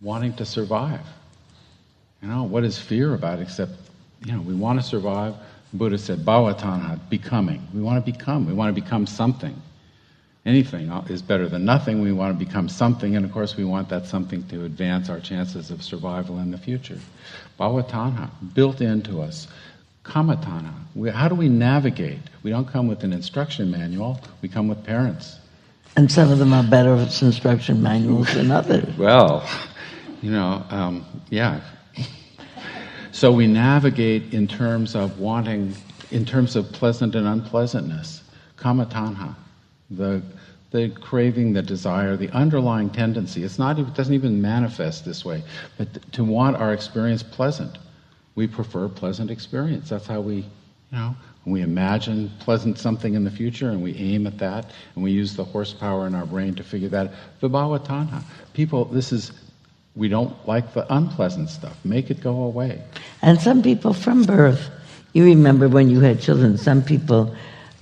wanting 0.00 0.32
to 0.34 0.46
survive. 0.46 1.06
You 2.22 2.28
know, 2.28 2.44
what 2.44 2.64
is 2.64 2.78
fear 2.78 3.14
about 3.14 3.40
except, 3.40 3.72
you 4.24 4.32
know, 4.32 4.40
we 4.40 4.54
want 4.54 4.80
to 4.80 4.86
survive. 4.86 5.34
Buddha 5.74 5.98
said, 5.98 6.20
bhavatanha, 6.20 6.98
becoming. 7.10 7.66
We 7.74 7.82
want 7.82 8.04
to 8.04 8.12
become. 8.12 8.46
We 8.46 8.54
want 8.54 8.74
to 8.74 8.80
become 8.80 9.06
something. 9.06 9.54
Anything 10.46 10.88
is 11.08 11.22
better 11.22 11.48
than 11.48 11.64
nothing. 11.64 12.00
We 12.00 12.12
want 12.12 12.38
to 12.38 12.44
become 12.44 12.68
something, 12.68 13.16
and 13.16 13.24
of 13.26 13.32
course, 13.32 13.56
we 13.56 13.64
want 13.64 13.88
that 13.88 14.06
something 14.06 14.46
to 14.46 14.64
advance 14.64 15.10
our 15.10 15.18
chances 15.18 15.72
of 15.72 15.82
survival 15.82 16.38
in 16.38 16.52
the 16.52 16.58
future. 16.58 17.00
Bhavatanha, 17.58 18.30
built 18.54 18.80
into 18.80 19.20
us. 19.20 19.48
Kamatanha, 20.04 20.72
we, 20.94 21.10
how 21.10 21.26
do 21.28 21.34
we 21.34 21.48
navigate? 21.48 22.20
We 22.44 22.50
don't 22.50 22.68
come 22.68 22.86
with 22.86 23.02
an 23.02 23.12
instruction 23.12 23.72
manual, 23.72 24.20
we 24.40 24.48
come 24.48 24.68
with 24.68 24.84
parents. 24.84 25.40
and 25.96 26.12
some 26.12 26.30
of 26.30 26.38
them 26.38 26.52
are 26.52 26.62
better 26.62 26.94
with 26.94 27.22
instruction 27.22 27.82
manuals 27.82 28.32
than 28.34 28.52
others. 28.52 28.96
Well, 28.96 29.48
you 30.22 30.30
know, 30.30 30.64
um, 30.70 31.04
yeah. 31.28 31.60
So 33.10 33.32
we 33.32 33.46
navigate 33.46 34.34
in 34.34 34.46
terms 34.46 34.94
of 34.94 35.18
wanting, 35.18 35.74
in 36.10 36.24
terms 36.26 36.54
of 36.54 36.70
pleasant 36.70 37.14
and 37.14 37.26
unpleasantness. 37.26 38.22
Kamatanha, 38.58 39.34
the 39.90 40.22
the 40.72 40.90
craving, 40.90 41.52
the 41.52 41.62
desire, 41.62 42.16
the 42.16 42.28
underlying 42.30 42.90
tendency. 42.90 43.44
It's 43.44 43.58
not. 43.58 43.78
It 43.78 43.94
doesn't 43.94 44.12
even 44.12 44.42
manifest 44.42 45.04
this 45.04 45.24
way, 45.24 45.42
but 45.78 46.12
to 46.12 46.24
want 46.24 46.56
our 46.56 46.72
experience 46.72 47.22
pleasant. 47.22 47.78
We 48.34 48.46
prefer 48.46 48.88
pleasant 48.88 49.30
experience. 49.30 49.88
That's 49.88 50.06
how 50.06 50.20
we, 50.20 50.36
you 50.36 50.44
know, 50.92 51.16
we 51.46 51.62
imagine 51.62 52.30
pleasant 52.40 52.78
something 52.78 53.14
in 53.14 53.22
the 53.24 53.30
future 53.30 53.70
and 53.70 53.82
we 53.82 53.94
aim 53.96 54.26
at 54.26 54.36
that 54.38 54.72
and 54.94 55.04
we 55.04 55.12
use 55.12 55.36
the 55.36 55.44
horsepower 55.44 56.06
in 56.06 56.14
our 56.14 56.26
brain 56.26 56.54
to 56.56 56.64
figure 56.64 56.88
that. 56.88 57.12
Vibhavatanha. 57.40 58.22
People, 58.52 58.84
this 58.86 59.12
is, 59.12 59.30
we 59.94 60.08
don't 60.08 60.34
like 60.46 60.74
the 60.74 60.92
unpleasant 60.92 61.48
stuff. 61.48 61.78
Make 61.84 62.10
it 62.10 62.20
go 62.20 62.42
away. 62.42 62.82
And 63.22 63.40
some 63.40 63.62
people 63.62 63.94
from 63.94 64.24
birth, 64.24 64.68
you 65.12 65.24
remember 65.24 65.68
when 65.68 65.88
you 65.88 66.00
had 66.00 66.20
children, 66.20 66.58
some 66.58 66.82
people 66.82 67.34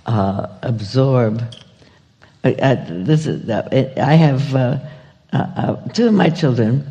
uh, 0.06 0.46
absorb. 0.62 1.42
Uh, 2.44 2.76
this 2.88 3.26
is, 3.26 3.48
I 3.48 4.14
have 4.14 4.54
uh, 4.54 4.78
uh, 5.32 5.36
uh, 5.36 5.88
two 5.88 6.08
of 6.08 6.12
my 6.12 6.28
children. 6.28 6.86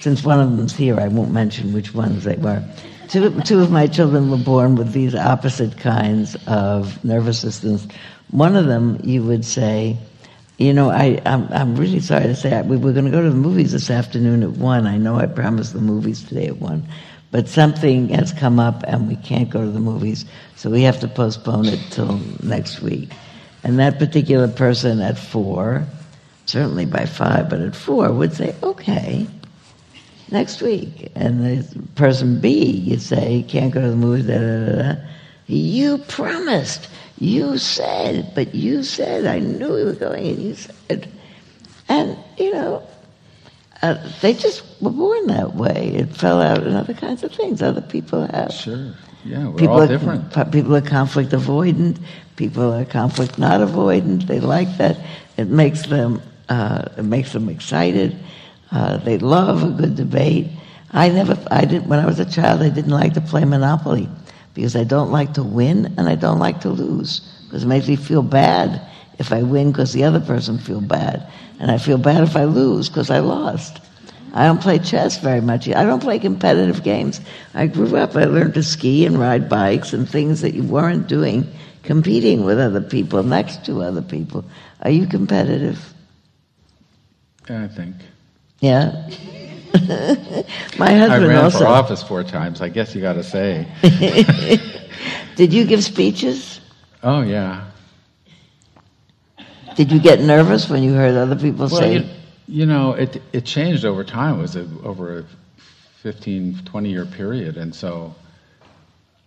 Since 0.00 0.24
one 0.24 0.40
of 0.40 0.56
them's 0.56 0.74
here, 0.74 0.98
I 0.98 1.08
won't 1.08 1.32
mention 1.32 1.74
which 1.74 1.94
ones 1.94 2.24
they 2.24 2.36
were. 2.36 2.64
Two, 3.08 3.38
two 3.42 3.60
of 3.60 3.70
my 3.70 3.86
children 3.86 4.30
were 4.30 4.38
born 4.38 4.76
with 4.76 4.92
these 4.92 5.14
opposite 5.14 5.76
kinds 5.76 6.36
of 6.46 7.04
nervous 7.04 7.40
systems. 7.40 7.86
One 8.30 8.56
of 8.56 8.64
them, 8.66 9.00
you 9.04 9.22
would 9.24 9.44
say, 9.44 9.98
you 10.56 10.72
know, 10.72 10.88
I, 10.90 11.20
I'm, 11.26 11.46
I'm 11.52 11.76
really 11.76 12.00
sorry 12.00 12.24
to 12.24 12.36
say, 12.36 12.62
we 12.62 12.78
were 12.78 12.92
going 12.92 13.04
to 13.04 13.10
go 13.10 13.20
to 13.20 13.28
the 13.28 13.36
movies 13.36 13.72
this 13.72 13.90
afternoon 13.90 14.42
at 14.42 14.50
1. 14.52 14.86
I 14.86 14.96
know 14.96 15.16
I 15.16 15.26
promised 15.26 15.74
the 15.74 15.80
movies 15.80 16.22
today 16.22 16.46
at 16.46 16.56
1. 16.56 16.88
But 17.30 17.48
something 17.48 18.08
has 18.10 18.32
come 18.32 18.58
up 18.58 18.82
and 18.86 19.08
we 19.08 19.16
can't 19.16 19.50
go 19.50 19.62
to 19.62 19.70
the 19.70 19.80
movies, 19.80 20.24
so 20.56 20.70
we 20.70 20.82
have 20.82 21.00
to 21.00 21.08
postpone 21.08 21.66
it 21.66 21.80
till 21.90 22.18
next 22.42 22.80
week. 22.80 23.10
And 23.64 23.78
that 23.78 23.98
particular 23.98 24.46
person 24.46 25.00
at 25.00 25.18
4, 25.18 25.86
certainly 26.44 26.84
by 26.84 27.06
5, 27.06 27.48
but 27.48 27.60
at 27.60 27.74
4, 27.74 28.12
would 28.12 28.34
say, 28.34 28.54
okay, 28.62 29.26
next 30.30 30.60
week. 30.60 31.10
And 31.14 31.40
the 31.44 31.88
person 31.94 32.40
B, 32.40 32.70
you 32.70 32.98
say, 32.98 33.42
can't 33.48 33.72
go 33.72 33.80
to 33.80 33.88
the 33.88 33.96
movies, 33.96 34.26
da, 34.26 34.38
da, 34.38 34.92
da. 34.94 35.00
You 35.46 35.98
promised. 35.98 36.88
You 37.18 37.58
said, 37.58 38.32
but 38.34 38.54
you 38.54 38.82
said, 38.82 39.24
I 39.24 39.38
knew 39.38 39.72
we 39.72 39.84
were 39.84 39.92
going, 39.92 40.26
and 40.26 40.42
you 40.42 40.54
said. 40.54 41.08
And, 41.88 42.18
you 42.38 42.52
know, 42.52 42.86
uh, 43.82 43.96
they 44.20 44.34
just 44.34 44.64
were 44.80 44.90
born 44.90 45.26
that 45.28 45.54
way. 45.54 45.92
It 45.94 46.16
fell 46.16 46.40
out 46.40 46.66
in 46.66 46.74
other 46.74 46.94
kinds 46.94 47.22
of 47.22 47.32
things. 47.32 47.62
Other 47.62 47.82
people 47.82 48.26
have. 48.26 48.52
Sure. 48.52 48.94
Yeah, 49.24 49.48
we're 49.48 49.58
People 49.58 49.74
all 49.74 49.82
are, 49.82 49.86
different. 49.86 50.52
People 50.52 50.76
are 50.76 50.82
conflict 50.82 51.30
avoidant. 51.30 51.98
People 52.36 52.72
are 52.74 52.84
conflict 52.84 53.38
not 53.38 53.60
avoidant. 53.60 54.26
They 54.26 54.40
like 54.40 54.76
that. 54.76 54.98
It 55.36 55.48
makes 55.48 55.86
them. 55.86 56.20
Uh, 56.48 56.84
it 56.98 57.04
makes 57.04 57.32
them 57.32 57.48
excited. 57.48 58.16
Uh, 58.70 58.98
they 58.98 59.16
love 59.18 59.62
a 59.62 59.70
good 59.70 59.96
debate. 59.96 60.48
I 60.92 61.08
never. 61.08 61.38
I 61.50 61.64
did 61.64 61.88
when 61.88 61.98
I 61.98 62.06
was 62.06 62.20
a 62.20 62.24
child. 62.24 62.60
I 62.60 62.68
didn't 62.68 62.90
like 62.90 63.14
to 63.14 63.20
play 63.22 63.44
Monopoly 63.44 64.08
because 64.52 64.76
I 64.76 64.84
don't 64.84 65.10
like 65.10 65.32
to 65.34 65.42
win 65.42 65.94
and 65.96 66.08
I 66.08 66.14
don't 66.16 66.38
like 66.38 66.60
to 66.60 66.68
lose 66.68 67.20
because 67.46 67.64
it 67.64 67.66
makes 67.66 67.88
me 67.88 67.96
feel 67.96 68.22
bad 68.22 68.80
if 69.18 69.32
I 69.32 69.42
win 69.42 69.72
because 69.72 69.92
the 69.92 70.04
other 70.04 70.20
person 70.20 70.58
feel 70.58 70.80
bad, 70.80 71.26
and 71.60 71.70
I 71.70 71.78
feel 71.78 71.98
bad 71.98 72.24
if 72.24 72.36
I 72.36 72.44
lose 72.44 72.88
because 72.88 73.10
I 73.10 73.20
lost. 73.20 73.80
I 74.34 74.46
don't 74.46 74.60
play 74.60 74.80
chess 74.80 75.18
very 75.18 75.40
much. 75.40 75.68
I 75.68 75.84
don't 75.84 76.00
play 76.00 76.18
competitive 76.18 76.82
games. 76.82 77.20
I 77.54 77.68
grew 77.68 77.96
up, 77.96 78.16
I 78.16 78.24
learned 78.24 78.54
to 78.54 78.64
ski 78.64 79.06
and 79.06 79.18
ride 79.18 79.48
bikes 79.48 79.92
and 79.92 80.08
things 80.08 80.40
that 80.40 80.54
you 80.54 80.64
weren't 80.64 81.06
doing, 81.06 81.46
competing 81.84 82.44
with 82.44 82.58
other 82.58 82.80
people, 82.80 83.22
next 83.22 83.64
to 83.66 83.80
other 83.82 84.02
people. 84.02 84.44
Are 84.82 84.90
you 84.90 85.06
competitive? 85.06 85.94
I 87.48 87.68
think. 87.68 87.94
Yeah. 88.58 89.08
My 90.78 90.92
husband 90.94 91.24
I 91.24 91.26
ran 91.26 91.44
also. 91.44 91.58
for 91.58 91.66
office 91.66 92.02
four 92.02 92.24
times. 92.24 92.60
I 92.60 92.68
guess 92.68 92.94
you 92.94 93.00
got 93.00 93.12
to 93.14 93.22
say. 93.22 93.66
Did 95.36 95.52
you 95.52 95.64
give 95.64 95.84
speeches? 95.84 96.60
Oh 97.02 97.20
yeah. 97.22 97.70
Did 99.76 99.92
you 99.92 100.00
get 100.00 100.20
nervous 100.20 100.68
when 100.68 100.82
you 100.82 100.94
heard 100.94 101.14
other 101.16 101.36
people 101.36 101.66
Well, 101.68 101.80
say, 101.80 102.08
you, 102.46 102.66
know, 102.66 102.92
it 102.92 103.22
it 103.32 103.44
changed 103.44 103.84
over 103.84 104.04
time. 104.04 104.38
It 104.38 104.42
was 104.42 104.56
a, 104.56 104.68
over 104.82 105.18
a 105.18 105.24
15, 106.02 106.60
20 106.64 106.90
year 106.90 107.06
period, 107.06 107.56
and 107.56 107.74
so 107.74 108.14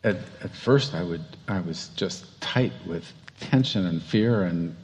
at 0.04 0.18
at 0.44 0.52
first 0.52 0.94
I 0.94 1.04
would 1.04 1.24
I 1.48 1.60
was 1.60 1.90
just 1.96 2.40
tight 2.42 2.74
with 2.86 3.12
tension 3.40 3.86
and 3.86 4.02
fear 4.02 4.44
and 4.44 4.76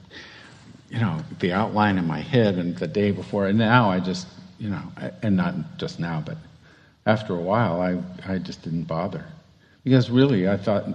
you 0.89 0.99
know 0.99 1.19
the 1.39 1.53
outline 1.53 1.97
in 1.97 2.05
my 2.05 2.19
head 2.19 2.55
and 2.55 2.76
the 2.77 2.88
day 2.88 3.11
before. 3.11 3.47
And 3.47 3.57
now 3.57 3.89
I 3.89 3.99
just 3.99 4.27
you 4.60 4.69
know, 4.69 4.81
and 5.22 5.35
not 5.35 5.77
just 5.77 5.99
now, 5.99 6.23
but 6.26 6.38
after 7.05 7.34
a 7.34 7.41
while, 7.41 7.81
I 7.81 8.01
I 8.31 8.38
just 8.38 8.61
didn't 8.64 8.84
bother 8.84 9.26
because 9.84 10.10
really 10.10 10.47
I 10.47 10.57
thought 10.57 10.85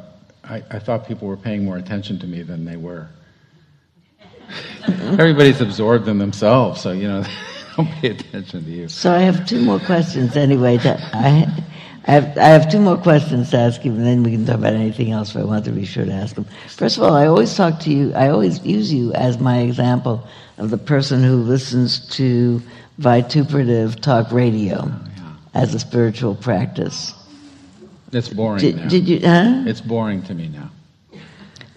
I, 0.44 0.62
I 0.70 0.78
thought 0.78 1.06
people 1.06 1.28
were 1.28 1.36
paying 1.36 1.65
more 1.65 1.77
attention 1.77 2.19
to 2.20 2.27
me 2.27 2.43
than 2.43 2.65
they 2.65 2.77
were. 2.77 3.09
Everybody's 4.86 5.60
absorbed 5.60 6.08
in 6.08 6.18
themselves, 6.18 6.80
so 6.80 6.92
you 6.92 7.08
know, 7.08 7.24
don't 7.76 7.86
pay 7.86 8.10
attention 8.10 8.64
to 8.64 8.70
you. 8.70 8.88
So 8.88 9.12
I 9.12 9.20
have 9.20 9.46
two 9.46 9.60
more 9.60 9.78
questions 9.80 10.36
anyway. 10.36 10.78
That 10.78 11.00
I, 11.14 11.46
I 12.06 12.12
have, 12.12 12.38
I 12.38 12.46
have 12.46 12.70
two 12.70 12.80
more 12.80 12.96
questions 12.96 13.50
to 13.50 13.58
ask 13.58 13.84
you, 13.84 13.92
and 13.92 14.04
then 14.04 14.22
we 14.22 14.32
can 14.32 14.46
talk 14.46 14.56
about 14.56 14.72
anything 14.72 15.10
else. 15.10 15.32
But 15.32 15.42
I 15.42 15.44
want 15.44 15.64
to 15.66 15.72
be 15.72 15.84
sure 15.84 16.04
to 16.04 16.12
ask 16.12 16.34
them. 16.34 16.46
First 16.68 16.96
of 16.96 17.02
all, 17.02 17.14
I 17.14 17.26
always 17.26 17.54
talk 17.54 17.80
to 17.80 17.90
you. 17.90 18.12
I 18.14 18.28
always 18.28 18.64
use 18.64 18.92
you 18.92 19.12
as 19.12 19.38
my 19.38 19.58
example 19.58 20.26
of 20.56 20.70
the 20.70 20.78
person 20.78 21.22
who 21.22 21.36
listens 21.36 22.06
to 22.16 22.62
vituperative 22.98 24.00
talk 24.00 24.32
radio 24.32 24.84
oh, 24.84 25.36
as 25.54 25.74
a 25.74 25.78
spiritual 25.78 26.34
practice. 26.34 27.14
It's 28.12 28.28
boring 28.28 28.76
now. 28.76 28.88
Did, 28.88 28.88
did 28.88 29.08
you? 29.08 29.20
Huh? 29.20 29.64
It's 29.66 29.80
boring 29.80 30.22
to 30.24 30.34
me 30.34 30.48
now. 30.48 30.70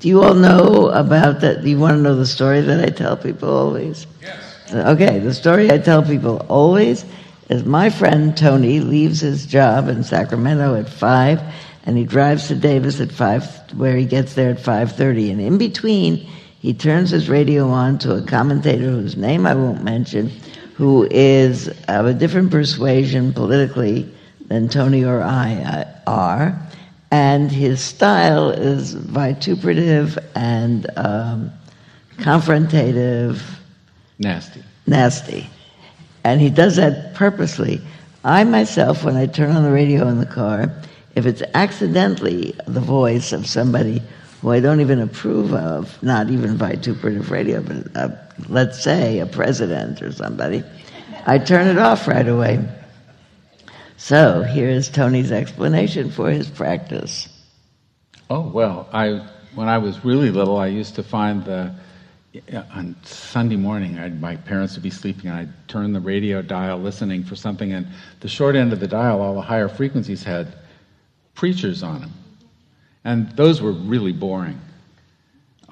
Do 0.02 0.08
you 0.08 0.24
all 0.24 0.34
know 0.34 0.90
about 0.90 1.42
that? 1.42 1.62
Do 1.62 1.70
you 1.70 1.78
want 1.78 1.98
to 1.98 2.02
know 2.02 2.16
the 2.16 2.26
story 2.26 2.62
that 2.62 2.84
I 2.84 2.90
tell 2.90 3.16
people 3.16 3.50
always? 3.50 4.08
Yes. 4.20 4.74
Okay, 4.74 5.20
the 5.20 5.32
story 5.32 5.70
I 5.70 5.78
tell 5.78 6.02
people 6.02 6.44
always 6.50 7.06
is 7.50 7.66
my 7.66 7.92
friend 7.92 8.36
Tony 8.36 8.80
leaves 8.80 9.20
his 9.20 9.46
job 9.46 9.90
in 9.90 10.04
Sacramento 10.04 10.74
at 10.74 10.90
five, 10.90 11.40
and 11.86 12.00
he 12.00 12.04
drives 12.04 12.48
to 12.48 12.56
Davis 12.56 13.00
at 13.00 13.12
five, 13.12 13.46
where 13.78 13.96
he 13.96 14.06
gets 14.06 14.34
there 14.34 14.50
at 14.50 14.60
five 14.60 14.94
thirty. 14.94 15.30
And 15.30 15.40
in 15.40 15.60
between, 15.60 16.18
he 16.18 16.74
turns 16.74 17.12
his 17.12 17.30
radio 17.30 17.68
on 17.70 18.00
to 18.00 18.16
a 18.16 18.24
commentator 18.24 18.90
whose 18.90 19.16
name 19.16 19.46
I 19.46 19.54
won't 19.54 19.84
mention, 19.84 20.32
who 20.74 21.08
is 21.12 21.68
of 21.88 22.08
a 22.08 22.14
different 22.16 22.50
persuasion 22.50 23.34
politically 23.34 24.12
than 24.48 24.68
Tony 24.68 25.06
or 25.06 25.22
I 25.22 25.54
uh, 25.62 25.86
are 26.08 26.60
and 27.12 27.52
his 27.52 27.82
style 27.82 28.50
is 28.50 28.94
vituperative 28.94 30.18
and 30.34 30.88
um, 30.96 31.52
confrontative, 32.18 33.42
Nasty. 34.18 34.64
nasty. 34.88 35.50
And 36.24 36.40
he 36.40 36.50
does 36.50 36.78
that 36.78 37.14
purposely. 37.16 37.82
I 38.24 38.44
myself, 38.46 39.04
when 39.04 39.16
I 39.18 39.26
turn 39.26 39.52
on 39.52 39.64
the 39.64 39.72
radio 39.72 40.08
in 40.08 40.20
the 40.20 40.26
car, 40.26 40.72
if 41.16 41.26
it's 41.26 41.42
accidentally 41.54 42.56
the 42.68 42.80
voice 42.80 43.34
of 43.34 43.46
somebody 43.46 44.02
who 44.42 44.52
I 44.52 44.60
don't 44.60 44.80
even 44.80 45.00
approve 45.02 45.54
of, 45.54 46.02
not 46.02 46.30
even 46.30 46.58
vituperative 46.58 47.30
radio, 47.30 47.62
but 47.62 47.96
uh, 47.96 48.10
let's 48.48 48.82
say 48.84 49.20
a 49.20 49.26
president 49.26 50.02
or 50.02 50.12
somebody, 50.12 50.64
I 51.26 51.40
turn 51.40 51.68
it 51.68 51.78
off 51.78 52.08
right 52.08 52.28
away. 52.28 52.66
So 54.04 54.42
here's 54.42 54.90
Tony's 54.90 55.32
explanation 55.32 56.10
for 56.10 56.32
his 56.32 56.50
practice. 56.50 57.30
Oh 58.32 58.42
well, 58.42 58.90
I 58.92 59.28
when 59.54 59.70
I 59.70 59.78
was 59.78 60.04
really 60.04 60.32
little, 60.32 60.58
I 60.58 60.68
used 60.68 60.96
to 60.96 61.04
find 61.04 61.46
the 61.46 61.76
on 62.74 62.96
Sunday 63.04 63.58
morning, 63.58 64.00
I'd, 64.00 64.20
my 64.20 64.38
parents 64.38 64.74
would 64.74 64.82
be 64.82 64.90
sleeping, 64.90 65.30
and 65.30 65.38
I'd 65.38 65.68
turn 65.68 65.94
the 65.94 66.00
radio 66.00 66.42
dial, 66.42 66.80
listening 66.80 67.24
for 67.24 67.36
something, 67.36 67.74
and 67.74 67.86
the 68.22 68.28
short 68.28 68.56
end 68.56 68.74
of 68.74 68.80
the 68.80 68.88
dial, 68.88 69.22
all 69.22 69.36
the 69.36 69.42
higher 69.42 69.70
frequencies 69.70 70.24
had 70.24 70.56
preachers 71.36 71.84
on 71.84 72.02
them, 72.02 72.14
and 73.04 73.30
those 73.38 73.62
were 73.62 73.72
really 73.72 74.14
boring. 74.14 74.60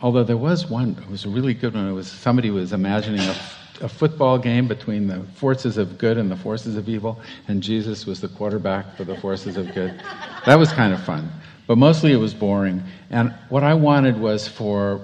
Although 0.04 0.24
there 0.24 0.38
was 0.38 0.70
one, 0.70 0.96
it 1.02 1.10
was 1.10 1.26
a 1.26 1.30
really 1.30 1.56
good 1.56 1.74
one. 1.74 1.90
It 1.90 1.94
was 1.94 2.08
somebody 2.08 2.52
was 2.52 2.74
imagining 2.74 3.22
a 3.22 3.36
a 3.82 3.90
football 3.90 4.38
game 4.38 4.68
between 4.68 5.08
the 5.08 5.24
forces 5.36 5.78
of 5.78 5.98
good 5.98 6.18
and 6.18 6.30
the 6.30 6.36
forces 6.36 6.76
of 6.76 6.90
evil, 6.90 7.20
and 7.48 7.62
Jesus 7.64 8.06
was 8.06 8.22
the 8.22 8.28
quarterback 8.28 8.96
for 8.96 9.04
the 9.04 9.16
forces 9.18 9.58
of 9.58 9.74
good. 9.74 10.02
That 10.46 10.58
was 10.58 10.72
kind 10.72 10.94
of 10.94 11.04
fun. 11.04 11.32
But 11.68 11.78
mostly 11.78 12.12
it 12.12 12.18
was 12.18 12.34
boring. 12.34 12.84
And 13.10 13.34
what 13.50 13.64
I 13.64 13.74
wanted 13.74 14.20
was 14.20 14.48
for 14.48 15.02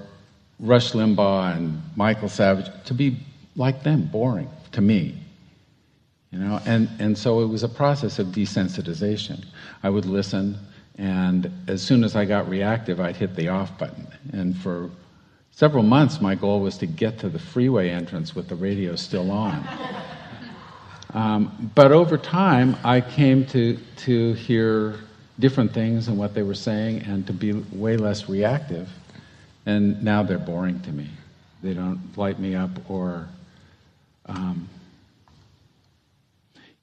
Rush 0.58 0.92
Limbaugh 0.92 1.56
and 1.56 1.80
Michael 1.94 2.28
Savage 2.28 2.66
to 2.86 2.94
be 2.94 3.18
like 3.54 3.82
them, 3.82 4.06
boring 4.06 4.50
to 4.72 4.80
me. 4.80 5.18
You 6.32 6.40
know, 6.40 6.60
and, 6.66 6.88
and 6.98 7.16
so 7.16 7.40
it 7.40 7.46
was 7.46 7.62
a 7.62 7.68
process 7.68 8.18
of 8.18 8.28
desensitization. 8.28 9.44
I 9.82 9.90
would 9.90 10.06
listen, 10.06 10.58
and 10.98 11.50
as 11.68 11.82
soon 11.82 12.04
as 12.04 12.16
I 12.16 12.24
got 12.24 12.48
reactive, 12.48 13.00
I'd 13.00 13.16
hit 13.16 13.36
the 13.36 13.48
off 13.48 13.78
button. 13.78 14.06
And 14.32 14.56
for 14.56 14.90
several 15.56 15.82
months, 15.82 16.20
my 16.20 16.34
goal 16.34 16.60
was 16.60 16.76
to 16.76 16.86
get 16.86 17.18
to 17.18 17.30
the 17.30 17.38
freeway 17.38 17.88
entrance 17.88 18.34
with 18.34 18.46
the 18.46 18.54
radio 18.54 18.94
still 18.94 19.30
on. 19.30 19.66
Um, 21.14 21.72
but 21.74 21.92
over 21.92 22.18
time, 22.18 22.76
I 22.84 23.00
came 23.00 23.46
to, 23.46 23.78
to 24.04 24.34
hear 24.34 24.96
different 25.38 25.72
things 25.72 26.08
and 26.08 26.18
what 26.18 26.34
they 26.34 26.42
were 26.42 26.54
saying 26.54 27.02
and 27.04 27.26
to 27.26 27.32
be 27.32 27.52
way 27.52 27.96
less 27.96 28.28
reactive. 28.28 28.88
And 29.64 30.02
now 30.04 30.22
they're 30.22 30.38
boring 30.38 30.78
to 30.82 30.92
me. 30.92 31.08
They 31.62 31.72
don't 31.72 32.00
light 32.18 32.38
me 32.38 32.54
up 32.54 32.70
or, 32.90 33.26
um, 34.26 34.68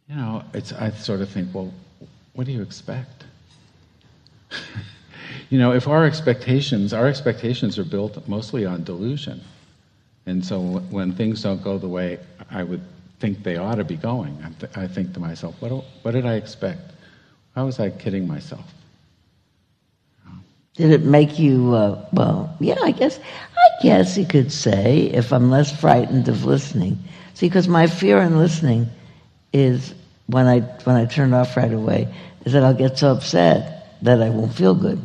you 0.10 0.16
know, 0.16 0.44
it's, 0.56 0.74
I 0.74 0.90
sort 0.90 1.22
of 1.22 1.30
think, 1.30 1.54
well, 1.54 1.72
what 2.34 2.48
do 2.48 2.52
you 2.52 2.64
expect? 2.64 3.26
you 5.54 5.60
know, 5.60 5.72
if 5.72 5.88
our 5.88 6.04
expectations, 6.04 6.94
our 6.94 7.06
expectations 7.06 7.78
are 7.78 7.84
built 7.84 8.28
mostly 8.28 8.66
on 8.66 8.84
delusion. 8.84 9.40
And 10.26 10.44
so 10.44 10.60
when 10.90 11.14
things 11.14 11.44
don't 11.44 11.64
go 11.64 11.78
the 11.78 11.88
way 11.88 12.18
I 12.50 12.64
would 12.64 12.82
think 13.20 13.44
they 13.44 13.58
ought 13.58 13.76
to 13.76 13.84
be 13.84 13.96
going, 13.96 14.36
I, 14.44 14.50
th- 14.60 14.76
I 14.76 14.88
think 14.88 15.14
to 15.14 15.20
myself, 15.20 15.54
what, 15.62 15.70
do- 15.70 15.84
what 16.02 16.14
did 16.14 16.26
I 16.26 16.38
expect? 16.38 16.94
How 17.54 17.68
was 17.68 17.80
I 17.80 17.92
kidding 17.92 18.28
myself? 18.28 18.66
Did 20.74 20.90
it 20.90 21.04
make 21.04 21.38
you, 21.38 21.76
uh, 21.76 22.04
well, 22.14 22.58
yeah, 22.60 22.80
I 22.82 22.90
guess, 22.90 23.20
I 23.20 23.84
guess 23.84 24.18
you 24.18 24.26
could 24.26 24.52
say, 24.52 25.02
if 25.14 25.32
I'm 25.32 25.52
less 25.52 25.72
frightened 25.80 26.30
of 26.30 26.46
listening. 26.46 26.98
See, 27.36 27.48
because 27.48 27.68
my 27.68 27.86
fear 27.86 28.18
in 28.24 28.40
listening 28.40 28.88
is 29.54 29.94
when 30.26 30.48
I, 30.48 30.62
when 30.86 30.96
I 30.96 31.06
turn 31.06 31.32
off 31.32 31.56
right 31.56 31.72
away, 31.72 32.12
is 32.44 32.54
that 32.54 32.64
I'll 32.64 32.74
get 32.74 32.98
so 32.98 33.12
upset 33.12 34.00
that 34.02 34.20
I 34.20 34.32
won't 34.32 34.56
feel 34.56 34.74
good. 34.74 35.00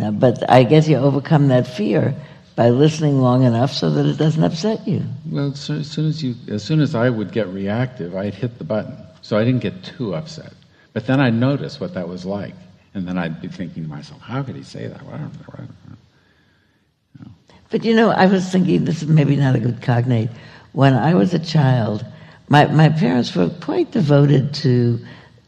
Now, 0.00 0.10
but 0.10 0.48
I 0.48 0.62
guess 0.62 0.88
you 0.88 0.96
overcome 0.96 1.48
that 1.48 1.66
fear 1.66 2.14
by 2.56 2.70
listening 2.70 3.20
long 3.20 3.42
enough 3.42 3.70
so 3.70 3.90
that 3.90 4.06
it 4.06 4.16
doesn't 4.16 4.42
upset 4.42 4.88
you. 4.88 5.04
Well, 5.30 5.54
so, 5.54 5.74
as 5.74 5.90
soon 5.90 6.06
as 6.06 6.22
you, 6.22 6.34
as 6.48 6.62
soon 6.62 6.80
as 6.80 6.94
I 6.94 7.10
would 7.10 7.32
get 7.32 7.46
reactive, 7.48 8.16
I'd 8.16 8.32
hit 8.32 8.56
the 8.56 8.64
button, 8.64 8.96
so 9.20 9.36
I 9.36 9.44
didn't 9.44 9.60
get 9.60 9.84
too 9.84 10.14
upset. 10.14 10.54
But 10.94 11.06
then 11.06 11.20
I'd 11.20 11.34
notice 11.34 11.80
what 11.80 11.92
that 11.92 12.08
was 12.08 12.24
like, 12.24 12.54
and 12.94 13.06
then 13.06 13.18
I'd 13.18 13.42
be 13.42 13.48
thinking 13.48 13.82
to 13.82 13.90
myself, 13.90 14.22
"How 14.22 14.42
could 14.42 14.56
he 14.56 14.62
say 14.62 14.86
that?" 14.86 15.02
Well, 15.02 15.16
I 15.16 15.18
don't 15.18 15.34
know, 15.34 15.52
I 15.52 15.56
don't 15.58 15.68
know. 15.90 17.32
But 17.68 17.84
you 17.84 17.94
know, 17.94 18.08
I 18.08 18.24
was 18.24 18.50
thinking 18.50 18.86
this 18.86 19.02
is 19.02 19.08
maybe 19.08 19.36
not 19.36 19.54
a 19.54 19.60
good 19.60 19.82
cognate. 19.82 20.30
When 20.72 20.94
I 20.94 21.14
was 21.14 21.34
a 21.34 21.38
child, 21.38 22.06
my, 22.48 22.64
my 22.66 22.88
parents 22.88 23.36
were 23.36 23.50
quite 23.60 23.90
devoted 23.90 24.54
to, 24.54 24.98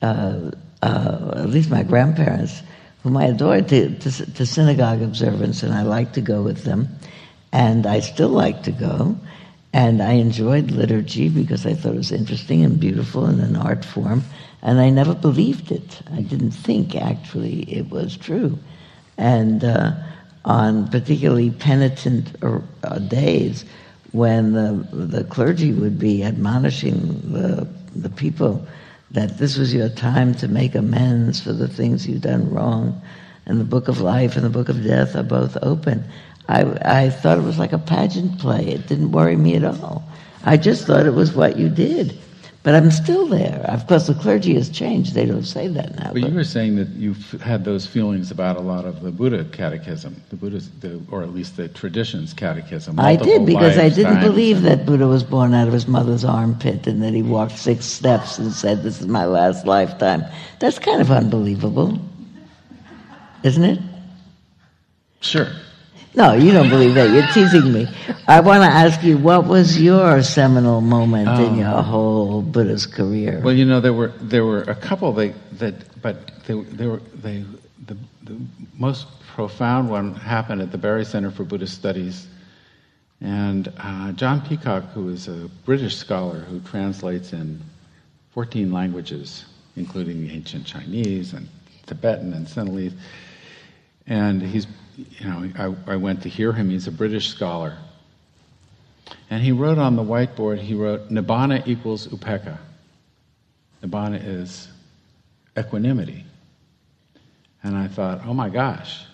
uh, 0.02 0.50
uh, 0.82 1.32
at 1.36 1.48
least 1.48 1.70
my 1.70 1.82
grandparents, 1.82 2.62
whom 3.02 3.16
I 3.16 3.26
adored, 3.26 3.68
to, 3.68 3.98
to, 3.98 4.32
to 4.32 4.46
synagogue 4.46 5.02
observance, 5.02 5.62
and 5.62 5.74
I 5.74 5.82
liked 5.82 6.14
to 6.14 6.20
go 6.20 6.42
with 6.42 6.64
them. 6.64 6.88
And 7.52 7.86
I 7.86 8.00
still 8.00 8.28
like 8.28 8.62
to 8.62 8.72
go. 8.72 9.16
And 9.72 10.02
I 10.02 10.12
enjoyed 10.12 10.70
liturgy 10.70 11.28
because 11.28 11.66
I 11.66 11.74
thought 11.74 11.94
it 11.94 11.98
was 11.98 12.12
interesting 12.12 12.64
and 12.64 12.78
beautiful 12.78 13.24
and 13.26 13.40
an 13.40 13.56
art 13.56 13.84
form. 13.84 14.22
And 14.62 14.80
I 14.80 14.90
never 14.90 15.14
believed 15.14 15.72
it. 15.72 16.02
I 16.12 16.22
didn't 16.22 16.52
think 16.52 16.94
actually 16.94 17.62
it 17.62 17.90
was 17.90 18.16
true. 18.16 18.58
And 19.18 19.64
uh, 19.64 19.92
on 20.44 20.88
particularly 20.88 21.50
penitent 21.50 22.36
or, 22.42 22.62
uh, 22.84 22.98
days, 22.98 23.64
when 24.12 24.52
the, 24.52 24.86
the 24.92 25.24
clergy 25.24 25.72
would 25.72 25.98
be 25.98 26.22
admonishing 26.22 27.20
the, 27.32 27.66
the 27.96 28.10
people 28.10 28.66
that 29.12 29.38
this 29.38 29.56
was 29.56 29.74
your 29.74 29.88
time 29.88 30.34
to 30.36 30.48
make 30.48 30.74
amends 30.74 31.40
for 31.40 31.52
the 31.52 31.68
things 31.68 32.06
you've 32.06 32.22
done 32.22 32.52
wrong, 32.52 33.00
and 33.46 33.60
the 33.60 33.64
book 33.64 33.88
of 33.88 34.00
life 34.00 34.36
and 34.36 34.44
the 34.44 34.50
book 34.50 34.68
of 34.68 34.82
death 34.82 35.14
are 35.14 35.22
both 35.22 35.56
open. 35.62 36.04
I, 36.48 36.62
I 36.84 37.10
thought 37.10 37.38
it 37.38 37.44
was 37.44 37.58
like 37.58 37.72
a 37.72 37.78
pageant 37.78 38.38
play. 38.38 38.66
It 38.68 38.86
didn't 38.86 39.12
worry 39.12 39.36
me 39.36 39.54
at 39.56 39.64
all. 39.64 40.02
I 40.44 40.56
just 40.56 40.86
thought 40.86 41.06
it 41.06 41.14
was 41.14 41.34
what 41.34 41.56
you 41.56 41.68
did. 41.68 42.18
But 42.64 42.76
I'm 42.76 42.92
still 42.92 43.26
there. 43.26 43.64
Of 43.68 43.88
course, 43.88 44.06
the 44.06 44.14
clergy 44.14 44.54
has 44.54 44.68
changed. 44.68 45.14
They 45.14 45.26
don't 45.26 45.42
say 45.42 45.66
that 45.66 45.96
now. 45.98 46.12
But 46.12 46.22
but- 46.22 46.30
you 46.30 46.34
were 46.34 46.44
saying 46.44 46.76
that 46.76 46.88
you've 46.90 47.32
had 47.40 47.64
those 47.64 47.86
feelings 47.86 48.30
about 48.30 48.56
a 48.56 48.60
lot 48.60 48.84
of 48.84 49.02
the 49.02 49.10
Buddha 49.10 49.44
catechism, 49.50 50.22
the 50.30 50.36
Buddha's, 50.36 50.70
the, 50.80 51.00
or 51.10 51.22
at 51.22 51.34
least 51.34 51.56
the 51.56 51.66
tradition's 51.68 52.32
catechism. 52.32 53.00
I 53.00 53.16
did 53.16 53.46
because 53.46 53.78
I 53.78 53.88
didn't 53.88 54.20
believe 54.20 54.62
that 54.62 54.86
Buddha 54.86 55.08
was 55.08 55.24
born 55.24 55.54
out 55.54 55.66
of 55.66 55.74
his 55.74 55.88
mother's 55.88 56.24
armpit 56.24 56.86
and 56.86 57.02
that 57.02 57.14
he 57.14 57.22
walked 57.22 57.58
six 57.58 57.84
steps 57.84 58.38
and 58.38 58.52
said, 58.52 58.84
This 58.84 59.00
is 59.00 59.08
my 59.08 59.24
last 59.24 59.66
lifetime. 59.66 60.24
That's 60.60 60.78
kind 60.78 61.00
of 61.00 61.10
unbelievable, 61.10 61.98
isn't 63.42 63.64
it? 63.64 63.80
Sure. 65.20 65.48
No, 66.14 66.34
you 66.34 66.52
don't 66.52 66.68
believe 66.68 66.94
that. 66.94 67.10
You're 67.10 67.26
teasing 67.32 67.72
me. 67.72 67.88
I 68.28 68.40
want 68.40 68.62
to 68.62 68.68
ask 68.68 69.02
you, 69.02 69.16
what 69.16 69.46
was 69.46 69.80
your 69.80 70.22
seminal 70.22 70.80
moment 70.82 71.28
in 71.28 71.54
Oh. 71.54 71.58
your 71.58 71.82
whole 71.82 72.42
Buddhist 72.42 72.92
career? 72.92 73.40
Well, 73.42 73.54
you 73.54 73.64
know, 73.64 73.80
there 73.80 73.94
were 73.94 74.12
there 74.20 74.44
were 74.44 74.62
a 74.62 74.74
couple 74.74 75.12
they, 75.12 75.34
that, 75.52 75.74
but 76.02 76.44
they, 76.44 76.54
they 76.54 76.86
were 76.86 77.00
they 77.14 77.44
the, 77.86 77.96
the 78.24 78.36
most 78.76 79.06
profound 79.34 79.88
one 79.88 80.14
happened 80.14 80.60
at 80.60 80.70
the 80.70 80.78
Barre 80.78 81.04
Center 81.04 81.30
for 81.30 81.44
Buddhist 81.44 81.74
Studies, 81.74 82.26
and 83.22 83.72
uh, 83.78 84.12
John 84.12 84.42
Peacock, 84.42 84.84
who 84.92 85.08
is 85.08 85.28
a 85.28 85.48
British 85.64 85.96
scholar 85.96 86.40
who 86.40 86.60
translates 86.60 87.32
in 87.32 87.58
14 88.32 88.70
languages, 88.70 89.46
including 89.76 90.28
ancient 90.30 90.66
Chinese 90.66 91.32
and 91.32 91.48
Tibetan 91.86 92.34
and 92.34 92.46
Sinhalese, 92.46 92.92
and 94.06 94.42
he's 94.42 94.66
you 94.96 95.28
know 95.28 95.50
I, 95.56 95.92
I 95.92 95.96
went 95.96 96.22
to 96.22 96.28
hear 96.28 96.52
him. 96.52 96.70
He's 96.70 96.86
a 96.86 96.92
British 96.92 97.28
scholar. 97.28 97.78
And 99.30 99.42
he 99.42 99.52
wrote 99.52 99.78
on 99.78 99.96
the 99.96 100.02
whiteboard, 100.02 100.58
he 100.58 100.74
wrote, 100.74 101.08
Nibbana 101.10 101.66
equals 101.66 102.06
upekkha. 102.06 102.58
Nibbana 103.82 104.20
is 104.22 104.68
equanimity. 105.58 106.24
And 107.62 107.76
I 107.76 107.88
thought, 107.88 108.22
oh 108.26 108.34
my 108.34 108.48
gosh, 108.48 109.04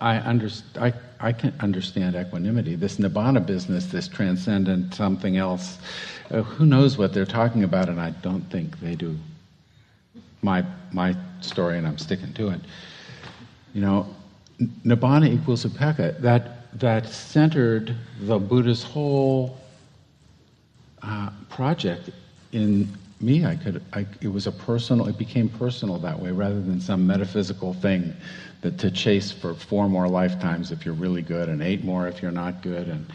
I, 0.00 0.18
underst- 0.18 0.80
I, 0.80 0.92
I 1.18 1.32
can 1.32 1.54
understand 1.60 2.14
equanimity. 2.14 2.76
This 2.76 2.98
Nibbana 2.98 3.44
business, 3.44 3.86
this 3.86 4.06
transcendent 4.06 4.94
something 4.94 5.36
else, 5.36 5.78
uh, 6.30 6.42
who 6.42 6.66
knows 6.66 6.98
what 6.98 7.12
they're 7.12 7.24
talking 7.24 7.64
about, 7.64 7.88
and 7.88 8.00
I 8.00 8.10
don't 8.10 8.42
think 8.50 8.80
they 8.80 8.94
do. 8.94 9.16
My, 10.42 10.64
my 10.92 11.16
story, 11.40 11.78
and 11.78 11.86
I'm 11.86 11.98
sticking 11.98 12.32
to 12.34 12.50
it. 12.50 12.60
You 13.72 13.80
know, 13.80 14.14
Nibbana 14.60 15.28
equals 15.28 15.64
upekkha. 15.64 16.20
That, 16.20 16.78
that 16.78 17.06
centered 17.06 17.96
the 18.20 18.38
Buddha's 18.38 18.82
whole 18.82 19.58
uh, 21.02 21.30
project 21.48 22.10
in 22.52 22.88
me. 23.20 23.44
I 23.44 23.56
could, 23.56 23.82
I, 23.92 24.06
it 24.20 24.28
was 24.28 24.46
a 24.46 24.52
personal, 24.52 25.06
it 25.08 25.18
became 25.18 25.48
personal 25.48 25.98
that 25.98 26.18
way 26.18 26.30
rather 26.30 26.60
than 26.60 26.80
some 26.80 27.06
metaphysical 27.06 27.74
thing 27.74 28.14
that 28.60 28.78
to 28.78 28.90
chase 28.90 29.30
for 29.30 29.54
four 29.54 29.88
more 29.88 30.08
lifetimes 30.08 30.72
if 30.72 30.84
you're 30.84 30.94
really 30.94 31.22
good 31.22 31.48
and 31.48 31.62
eight 31.62 31.84
more 31.84 32.08
if 32.08 32.22
you're 32.22 32.30
not 32.30 32.62
good 32.62 32.88
and, 32.88 33.06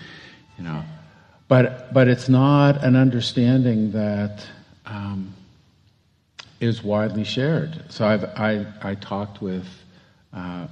you 0.58 0.64
know. 0.64 0.84
But, 1.48 1.94
but 1.94 2.08
it's 2.08 2.30
not 2.30 2.84
an 2.84 2.96
understanding 2.96 3.92
that 3.92 4.46
um, 4.86 5.34
is 6.60 6.84
widely 6.84 7.24
shared. 7.24 7.92
So 7.92 8.06
I've, 8.06 8.26
I, 8.26 8.66
I 8.82 8.96
talked 8.96 9.42
with 9.42 9.66
uh, 10.34 10.68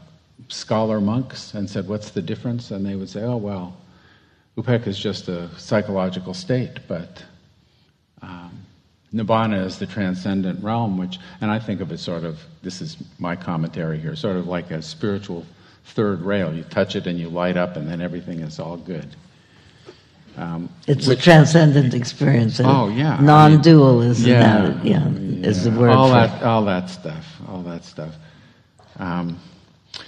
scholar 0.47 0.99
monks 1.01 1.53
and 1.53 1.69
said, 1.69 1.87
What's 1.87 2.11
the 2.11 2.21
difference? 2.21 2.71
And 2.71 2.85
they 2.85 2.95
would 2.95 3.09
say, 3.09 3.23
Oh, 3.23 3.37
well, 3.37 3.75
Upek 4.57 4.87
is 4.87 4.97
just 4.97 5.27
a 5.27 5.49
psychological 5.57 6.33
state, 6.33 6.79
but 6.87 7.23
um, 8.21 8.57
Nibbana 9.13 9.63
is 9.65 9.77
the 9.77 9.85
transcendent 9.85 10.63
realm, 10.63 10.97
which, 10.97 11.19
and 11.41 11.51
I 11.51 11.59
think 11.59 11.79
of 11.81 11.91
it 11.91 11.99
sort 11.99 12.23
of, 12.23 12.39
this 12.63 12.81
is 12.81 12.97
my 13.19 13.35
commentary 13.35 13.99
here, 13.99 14.15
sort 14.15 14.35
of 14.35 14.47
like 14.47 14.71
a 14.71 14.81
spiritual 14.81 15.45
third 15.85 16.21
rail. 16.21 16.53
You 16.53 16.63
touch 16.63 16.95
it 16.95 17.07
and 17.07 17.19
you 17.19 17.29
light 17.29 17.55
up, 17.55 17.75
and 17.77 17.87
then 17.87 18.01
everything 18.01 18.39
is 18.39 18.59
all 18.59 18.77
good. 18.77 19.15
Um, 20.35 20.69
it's 20.87 21.07
a 21.07 21.15
transcendent 21.15 21.93
experience. 21.95 22.59
Oh, 22.63 22.89
yeah, 22.89 23.13
I 23.13 23.17
mean- 23.17 23.25
Non-dual 23.25 24.01
is 24.03 24.23
yeah, 24.23 24.39
now, 24.39 24.81
yeah, 24.83 25.07
is 25.07 25.63
the 25.63 25.71
word 25.71 25.89
all 25.89 26.09
that, 26.09 26.43
all 26.43 26.63
that 26.65 26.89
stuff, 26.89 27.25
all 27.47 27.61
that 27.63 27.83
stuff. 27.83 28.15
Um, 28.99 29.39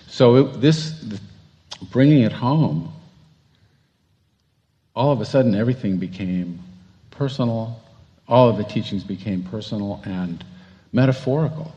so 0.08 0.36
it, 0.36 0.62
this, 0.62 0.92
bringing 1.92 2.24
it 2.24 2.32
home, 2.32 2.92
all 4.96 5.12
of 5.12 5.22
a 5.22 5.26
sudden 5.26 5.56
everything 5.56 5.98
became 5.98 6.60
personal. 7.12 7.82
All 8.28 8.50
of 8.50 8.58
the 8.58 8.64
teachings 8.64 9.04
became 9.04 9.44
personal 9.44 10.02
and 10.06 10.44
metaphorical. 10.92 11.74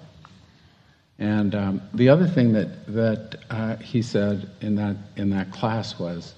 And 1.18 1.54
um, 1.54 1.82
the 1.94 2.08
other 2.08 2.26
thing 2.26 2.52
that 2.54 2.86
that 2.88 3.36
uh, 3.48 3.76
he 3.76 4.02
said 4.02 4.50
in 4.60 4.74
that 4.76 4.96
in 5.16 5.30
that 5.30 5.52
class 5.52 5.98
was, 5.98 6.34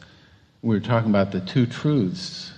we 0.62 0.74
were 0.74 0.80
talking 0.80 1.08
about 1.10 1.32
the 1.32 1.40
two 1.40 1.66
truths 1.66 2.52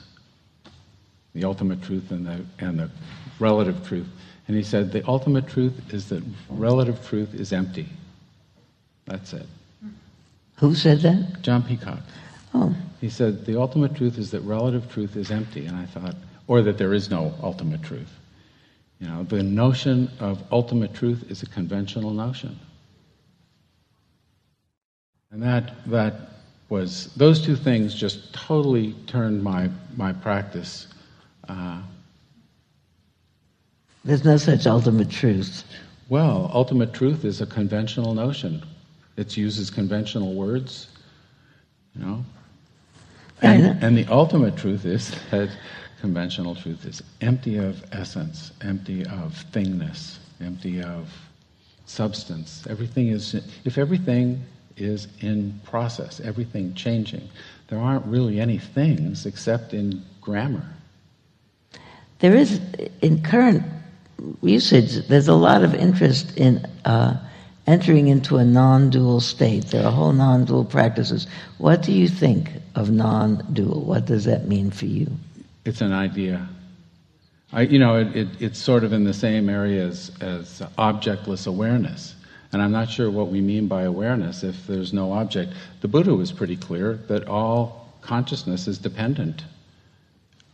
the 1.37 1.45
ultimate 1.45 1.83
truth 1.83 2.11
and 2.11 2.27
the, 2.27 2.45
and 2.59 2.79
the 2.79 2.91
relative 3.39 3.87
truth. 3.87 4.09
And 4.49 4.57
he 4.57 4.63
said, 4.63 4.91
the 4.91 5.07
ultimate 5.07 5.47
truth 5.47 5.93
is 5.93 6.09
that 6.09 6.23
relative 6.49 7.07
truth 7.07 7.35
is 7.35 7.53
empty. 7.53 7.89
That's 9.07 9.33
it. 9.33 9.47
Who 10.57 10.75
said 10.75 11.01
that? 11.01 11.43
John 11.43 11.63
Peacock. 11.63 12.01
Oh, 12.55 12.75
He 13.01 13.11
said, 13.11 13.45
the 13.45 13.61
ultimate 13.61 13.95
truth 13.95 14.19
is 14.19 14.31
that 14.31 14.41
relative 14.41 14.91
truth 14.91 15.17
is 15.17 15.31
empty. 15.31 15.67
And 15.67 15.77
I 15.77 15.87
thought, 15.87 16.15
or 16.47 16.63
that 16.63 16.79
there 16.79 16.95
is 16.95 17.11
no 17.11 17.35
ultimate 17.43 17.83
truth. 17.83 18.13
You 19.01 19.09
know, 19.09 19.25
the 19.25 19.43
notion 19.43 20.11
of 20.21 20.43
ultimate 20.51 20.95
truth 20.95 21.31
is 21.31 21.43
a 21.43 21.47
conventional 21.47 22.11
notion. 22.11 22.59
And 25.31 25.43
that, 25.43 25.73
that 25.87 26.15
was, 26.71 27.13
those 27.15 27.45
two 27.45 27.57
things 27.57 27.95
just 27.95 28.33
totally 28.33 28.95
turned 29.07 29.43
my, 29.43 29.69
my 29.97 30.13
practice 30.13 30.89
uh, 31.49 31.81
there's 34.05 34.25
no 34.25 34.37
such 34.37 34.67
ultimate 34.67 35.11
truth. 35.11 35.65
Well, 36.09 36.49
ultimate 36.55 36.95
truth 36.95 37.25
is 37.25 37.41
a 37.41 37.47
conventional 37.47 38.15
notion. 38.15 38.65
It 39.17 39.37
uses 39.37 39.71
conventional 39.71 40.35
words, 40.35 40.89
you 41.95 42.05
know. 42.05 42.25
And, 43.43 43.83
and 43.83 43.97
the 43.97 44.07
ultimate 44.07 44.57
truth 44.57 44.85
is 44.85 45.15
that 45.31 45.51
conventional 46.01 46.55
truth 46.55 46.85
is 46.85 47.03
empty 47.21 47.57
of 47.57 47.85
essence, 47.93 48.53
empty 48.63 49.03
of 49.07 49.45
thingness, 49.53 50.19
empty 50.41 50.83
of 50.83 51.11
substance. 51.87 52.67
Everything 52.69 53.09
is, 53.09 53.35
if 53.65 53.79
everything 53.79 54.43
is 54.77 55.09
in 55.21 55.59
process, 55.65 56.21
everything 56.21 56.75
changing, 56.75 57.29
there 57.69 57.79
aren't 57.79 58.05
really 58.07 58.41
any 58.41 58.59
things 58.59 59.27
except 59.27 59.73
in 59.73 60.03
grammar. 60.21 60.67
There 62.19 62.35
is, 62.35 62.61
in 63.03 63.23
current 63.23 63.63
usage, 64.43 65.07
there's 65.09 65.29
a 65.29 65.35
lot 65.35 65.63
of 65.63 65.75
interest 65.75 66.37
in 66.37 66.65
uh, 66.85 67.17
entering 67.67 68.09
into 68.09 68.37
a 68.37 68.45
non-dual 68.45 69.21
state. 69.21 69.67
There 69.67 69.85
are 69.85 69.93
whole 69.93 70.13
non-dual 70.13 70.67
practices. 70.67 71.27
What 71.59 71.83
do 71.83 71.93
you 71.93 72.09
think 72.09 72.51
of 72.75 72.91
non-dual? 72.91 73.83
What 73.83 74.07
does 74.07 74.25
that 74.25 74.47
mean 74.47 74.71
for 74.71 74.87
you? 74.87 75.11
It's 75.65 75.81
an 75.81 75.93
idea. 75.93 76.49
I, 77.53 77.63
you 77.63 77.79
know, 77.79 77.97
it, 77.97 78.17
it, 78.17 78.29
it's 78.41 78.59
sort 78.59 78.85
of 78.85 78.93
in 78.93 79.05
the 79.05 79.15
same 79.15 79.49
area 79.49 79.87
as, 79.87 80.11
as 80.21 80.63
objectless 80.79 81.47
awareness. 81.47 82.15
And 82.53 82.63
I'm 82.63 82.73
not 82.73 82.89
sure 82.89 83.11
what 83.11 83.29
we 83.29 83.41
mean 83.41 83.67
by 83.67 83.83
awareness 83.83 84.43
if 84.43 84.67
there's 84.67 84.93
no 84.93 85.13
object. 85.13 85.53
The 85.81 85.89
Buddha 85.89 86.15
was 86.15 86.33
pretty 86.33 86.57
clear 86.57 86.95
that 87.09 87.29
all 87.29 87.93
consciousness 88.01 88.69
is 88.69 88.79
dependent. 88.79 89.45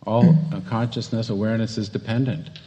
All 0.06 0.36
uh, 0.52 0.60
consciousness, 0.68 1.30
awareness 1.30 1.78
is 1.78 1.88
dependent. 1.88 2.58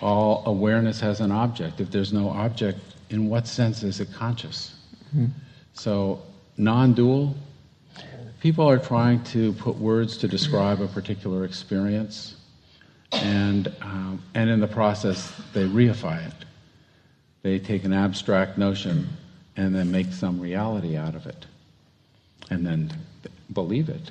All 0.00 0.42
awareness 0.46 1.00
has 1.00 1.20
an 1.20 1.30
object. 1.30 1.80
If 1.80 1.90
there's 1.90 2.12
no 2.12 2.30
object, 2.30 2.78
in 3.10 3.28
what 3.28 3.46
sense 3.46 3.82
is 3.82 4.00
it 4.00 4.12
conscious? 4.12 4.74
So, 5.74 6.22
non 6.56 6.94
dual, 6.94 7.34
people 8.40 8.68
are 8.68 8.78
trying 8.78 9.22
to 9.24 9.52
put 9.54 9.76
words 9.76 10.16
to 10.18 10.28
describe 10.28 10.80
a 10.80 10.88
particular 10.88 11.44
experience, 11.44 12.36
and, 13.12 13.72
um, 13.82 14.22
and 14.34 14.48
in 14.48 14.60
the 14.60 14.68
process, 14.68 15.32
they 15.52 15.64
reify 15.64 16.26
it. 16.26 16.34
They 17.42 17.58
take 17.58 17.84
an 17.84 17.92
abstract 17.92 18.58
notion 18.58 19.08
and 19.56 19.74
then 19.74 19.90
make 19.90 20.12
some 20.12 20.40
reality 20.40 20.96
out 20.96 21.14
of 21.14 21.26
it, 21.26 21.46
and 22.50 22.64
then 22.66 22.92
believe 23.52 23.88
it. 23.88 24.10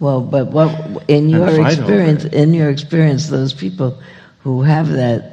Well, 0.00 0.20
but 0.20 0.48
what 0.48 1.04
in 1.08 1.28
your 1.28 1.48
experience, 1.64 2.24
in 2.24 2.52
your 2.54 2.70
experience, 2.70 3.28
those 3.28 3.54
people 3.54 4.00
who 4.40 4.62
have 4.62 4.88
that, 4.88 5.31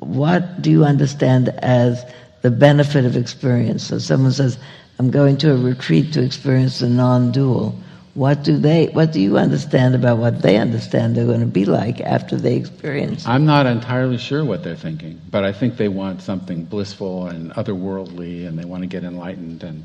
what 0.00 0.62
do 0.62 0.70
you 0.70 0.84
understand 0.84 1.48
as 1.48 2.04
the 2.42 2.50
benefit 2.50 3.04
of 3.04 3.16
experience? 3.16 3.84
So 3.84 3.98
someone 3.98 4.32
says, 4.32 4.58
"I'm 4.98 5.10
going 5.10 5.36
to 5.38 5.52
a 5.52 5.56
retreat 5.56 6.12
to 6.14 6.22
experience 6.22 6.78
the 6.78 6.88
non-dual." 6.88 7.74
What 8.14 8.44
do 8.44 8.56
they? 8.56 8.86
What 8.86 9.12
do 9.12 9.20
you 9.20 9.38
understand 9.38 9.96
about 9.96 10.18
what 10.18 10.40
they 10.40 10.56
understand 10.56 11.16
they're 11.16 11.26
going 11.26 11.40
to 11.40 11.46
be 11.46 11.64
like 11.64 12.00
after 12.00 12.36
they 12.36 12.54
experience? 12.54 13.26
I'm 13.26 13.44
not 13.44 13.66
entirely 13.66 14.18
sure 14.18 14.44
what 14.44 14.62
they're 14.62 14.76
thinking, 14.76 15.20
but 15.32 15.42
I 15.42 15.52
think 15.52 15.76
they 15.76 15.88
want 15.88 16.22
something 16.22 16.64
blissful 16.64 17.26
and 17.26 17.52
otherworldly, 17.54 18.46
and 18.46 18.56
they 18.56 18.64
want 18.64 18.82
to 18.84 18.86
get 18.86 19.02
enlightened, 19.02 19.64
and 19.64 19.84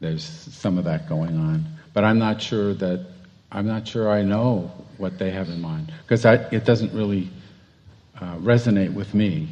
there's 0.00 0.24
some 0.24 0.76
of 0.76 0.84
that 0.84 1.08
going 1.08 1.38
on. 1.38 1.64
But 1.94 2.04
I'm 2.04 2.18
not 2.18 2.42
sure 2.42 2.74
that 2.74 3.06
I'm 3.50 3.66
not 3.66 3.88
sure 3.88 4.10
I 4.10 4.22
know 4.22 4.70
what 4.98 5.18
they 5.18 5.30
have 5.30 5.48
in 5.48 5.60
mind 5.60 5.92
because 6.02 6.24
it 6.26 6.64
doesn't 6.64 6.92
really 6.92 7.30
uh, 8.20 8.36
resonate 8.36 8.92
with 8.92 9.14
me, 9.14 9.48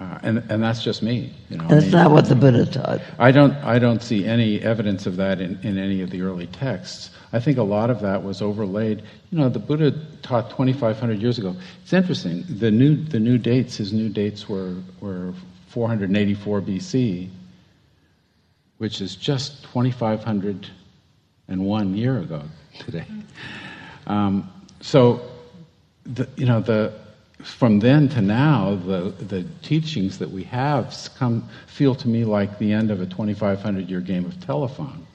uh, 0.00 0.18
and 0.22 0.38
and 0.50 0.62
that's 0.62 0.82
just 0.82 1.02
me. 1.02 1.32
You 1.48 1.58
know, 1.58 1.66
I 1.68 1.80
mean, 1.80 1.90
not 1.90 2.10
what 2.10 2.26
the 2.26 2.34
Buddha 2.34 2.66
taught. 2.66 3.00
I 3.18 3.30
don't, 3.30 3.52
I 3.64 3.78
don't 3.78 4.02
see 4.02 4.24
any 4.24 4.60
evidence 4.60 5.06
of 5.06 5.16
that 5.16 5.40
in, 5.40 5.58
in 5.62 5.78
any 5.78 6.02
of 6.02 6.10
the 6.10 6.22
early 6.22 6.46
texts. 6.48 7.10
I 7.32 7.40
think 7.40 7.58
a 7.58 7.62
lot 7.62 7.90
of 7.90 8.00
that 8.00 8.22
was 8.22 8.40
overlaid. 8.42 9.02
You 9.30 9.38
know, 9.38 9.48
the 9.48 9.58
Buddha 9.58 9.92
taught 10.22 10.50
2,500 10.50 11.20
years 11.20 11.38
ago. 11.38 11.56
It's 11.82 11.92
interesting. 11.92 12.44
The 12.48 12.70
new, 12.70 12.94
the 12.96 13.18
new 13.18 13.38
dates, 13.38 13.76
his 13.76 13.92
new 13.92 14.10
dates 14.10 14.48
were, 14.48 14.76
were 15.00 15.32
484 15.68 16.60
BC, 16.60 17.28
which 18.78 19.00
is 19.00 19.16
just 19.16 19.64
2,501 19.64 21.96
year 21.96 22.18
ago 22.18 22.42
today. 22.78 23.06
Um, 24.06 24.48
so, 24.80 25.22
the, 26.04 26.28
you 26.36 26.44
know, 26.44 26.60
the, 26.60 26.92
from 27.44 27.80
then 27.80 28.08
to 28.10 28.22
now, 28.22 28.76
the, 28.76 29.14
the 29.18 29.44
teachings 29.62 30.18
that 30.18 30.30
we 30.30 30.44
have 30.44 30.96
come, 31.16 31.48
feel 31.66 31.94
to 31.96 32.08
me 32.08 32.24
like 32.24 32.58
the 32.58 32.72
end 32.72 32.90
of 32.90 33.00
a 33.00 33.06
2,500 33.06 33.88
year 33.88 34.00
game 34.00 34.24
of 34.24 34.44
telephone. 34.44 35.06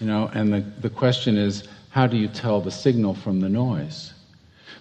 You 0.00 0.06
know, 0.06 0.30
and 0.34 0.52
the, 0.52 0.60
the 0.80 0.90
question 0.90 1.36
is, 1.36 1.68
how 1.90 2.06
do 2.06 2.16
you 2.16 2.28
tell 2.28 2.60
the 2.60 2.70
signal 2.70 3.14
from 3.14 3.40
the 3.40 3.48
noise? 3.48 4.12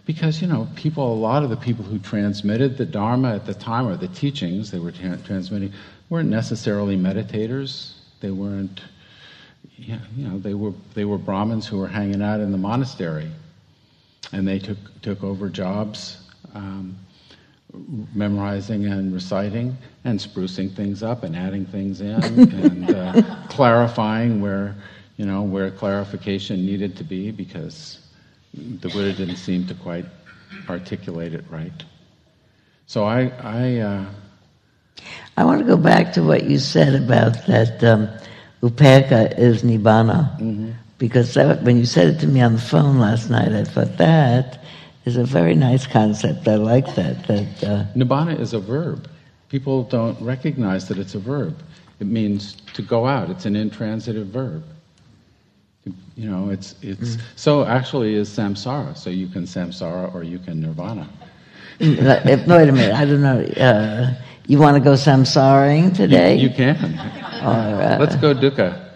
Because, 0.06 0.41
you 0.41 0.48
know, 0.48 0.68
people, 0.76 1.12
a 1.12 1.16
lot 1.16 1.44
of 1.44 1.50
the 1.50 1.58
people 1.58 1.86
who 1.86 2.00
transmitted 2.00 2.78
the 2.78 2.86
Dharma 2.86 3.36
at 3.36 3.46
the 3.46 3.54
time, 3.54 3.88
or 3.88 3.96
the 3.96 4.08
teachings 4.08 4.72
they 4.72 4.80
were 4.80 4.91
tra- 4.91 5.18
transmitting, 5.18 5.74
weren't 6.10 6.30
necessarily 6.30 6.98
meditators. 6.98 7.94
They 8.20 8.32
weren't, 8.32 8.82
you 9.78 9.98
know, 10.18 10.40
they 10.40 10.54
were, 10.54 10.74
they 10.94 11.06
were 11.06 11.18
Brahmins 11.18 11.68
who 11.68 11.78
were 11.78 11.88
hanging 11.88 12.22
out 12.22 12.40
in 12.40 12.52
the 12.52 12.58
monastery 12.58 13.30
and 14.32 14.48
they 14.48 14.60
took, 14.60 14.78
took 15.02 15.24
over 15.24 15.50
jobs 15.50 16.18
um, 16.54 16.98
memorizing 18.14 18.86
and 18.86 19.14
reciting 19.14 19.78
and 20.04 20.20
sprucing 20.20 20.74
things 20.74 21.04
up 21.04 21.24
and 21.24 21.36
adding 21.36 21.66
things 21.66 22.02
in 22.02 22.14
and 22.14 22.90
uh, 22.90 23.22
clarifying 23.50 24.41
where 24.41 24.76
you 25.18 25.26
know 25.26 25.41
where 25.41 25.70
clarification 25.70 26.66
needed 26.66 26.96
to 26.98 27.04
be 27.04 27.32
because 27.32 28.00
the 28.54 28.90
Buddha 28.90 29.14
didn't 29.14 29.36
seem 29.36 29.68
to 29.68 29.74
quite 29.76 30.06
articulate 30.68 31.34
it 31.34 31.44
right. 31.50 31.84
So 32.88 33.04
I 33.04 33.32
I 33.44 33.78
uh, 33.78 34.06
I 35.38 35.44
want 35.44 35.60
to 35.60 35.66
go 35.66 35.78
back 35.78 36.14
to 36.14 36.24
what 36.24 36.44
you 36.46 36.58
said 36.58 36.96
about 36.96 37.46
that 37.48 37.84
um, 37.84 38.10
upekkha 38.62 39.38
is 39.38 39.64
nibbana. 39.64 40.74
Because 41.00 41.34
that, 41.34 41.64
when 41.64 41.78
you 41.78 41.86
said 41.86 42.14
it 42.14 42.20
to 42.20 42.28
me 42.28 42.42
on 42.42 42.54
the 42.54 42.62
phone 42.62 43.00
last 43.00 43.30
night, 43.30 43.54
I 43.54 43.64
thought 43.64 43.98
that 43.98 44.62
is 45.06 45.16
a 45.18 45.24
very 45.24 45.56
nice 45.56 45.88
concept. 45.88 46.48
I 46.48 46.56
like 46.56 46.94
that. 46.96 47.26
That 47.28 47.64
uh, 47.64 47.86
nibbana 47.96 48.40
is 48.40 48.54
a 48.54 48.60
verb. 48.60 49.10
People 49.48 49.84
don't 49.84 50.20
recognize 50.22 50.88
that 50.90 50.98
it's 51.00 51.16
a 51.16 51.20
verb. 51.20 51.58
It 52.02 52.08
means 52.08 52.58
to 52.74 52.82
go 52.82 53.08
out. 53.08 53.30
It's 53.30 53.46
an 53.46 53.56
intransitive 53.56 54.28
verb. 54.28 54.64
You 56.16 56.30
know, 56.30 56.50
it's 56.50 56.76
it's 56.82 57.18
so 57.38 57.66
actually 57.66 58.14
is 58.16 58.30
samsara. 58.30 58.96
So 58.98 59.10
you 59.10 59.28
can 59.28 59.44
samsara 59.44 60.14
or 60.14 60.24
you 60.24 60.38
can 60.38 60.62
nirvana. 60.62 61.10
if, 61.80 62.46
wait 62.46 62.70
a 62.70 62.72
minute, 62.74 62.94
I 62.94 63.06
don't 63.06 63.22
know. 63.22 63.42
Uh, 63.42 64.14
you 64.48 64.60
want 64.60 64.76
to 64.76 64.84
go 64.84 64.96
samsaring 64.96 65.94
today? 65.94 66.36
You 66.36 66.50
can. 66.50 66.76
Or, 67.42 67.48
uh, 67.48 67.98
Let's 68.00 68.18
go 68.18 68.34
dukkha. 68.34 68.89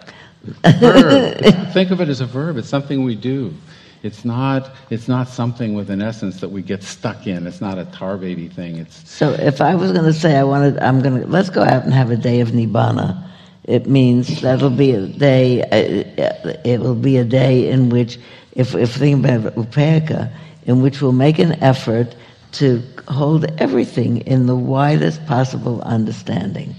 Verb. 0.44 1.38
Think 1.72 1.90
of 1.90 2.00
it 2.00 2.08
as 2.08 2.20
a 2.20 2.26
verb. 2.26 2.56
It's 2.56 2.68
something 2.68 3.04
we 3.04 3.14
do. 3.14 3.54
It's 4.02 4.24
not. 4.24 4.70
It's 4.90 5.08
not 5.08 5.28
something 5.28 5.74
with 5.74 5.88
an 5.88 6.02
essence 6.02 6.40
that 6.40 6.50
we 6.50 6.60
get 6.60 6.82
stuck 6.82 7.26
in. 7.26 7.46
It's 7.46 7.62
not 7.62 7.78
a 7.78 7.86
tar 7.86 8.18
baby 8.18 8.48
thing. 8.48 8.76
It's 8.76 9.08
So 9.10 9.30
if 9.32 9.62
I 9.62 9.74
was 9.74 9.92
going 9.92 10.04
to 10.04 10.12
say 10.12 10.36
I 10.36 10.44
wanted, 10.44 10.78
I'm 10.78 11.00
going 11.00 11.22
to 11.22 11.26
let's 11.26 11.48
go 11.48 11.62
out 11.62 11.84
and 11.84 11.92
have 11.94 12.10
a 12.10 12.16
day 12.16 12.40
of 12.40 12.48
nibbana. 12.48 13.26
It 13.64 13.86
means 13.86 14.42
that'll 14.42 14.68
be 14.68 14.90
a 14.90 15.06
day. 15.06 15.62
Uh, 15.62 16.52
it 16.64 16.80
will 16.80 16.94
be 16.94 17.16
a 17.16 17.24
day 17.24 17.70
in 17.70 17.88
which, 17.88 18.18
if 18.52 18.74
if 18.74 18.92
think 18.92 19.24
about 19.24 19.54
upekkha, 19.54 20.30
in 20.66 20.82
which 20.82 21.00
we'll 21.00 21.12
make 21.12 21.38
an 21.38 21.52
effort 21.62 22.14
to 22.52 22.82
hold 23.08 23.46
everything 23.58 24.18
in 24.18 24.46
the 24.46 24.54
widest 24.54 25.24
possible 25.26 25.80
understanding. 25.80 26.74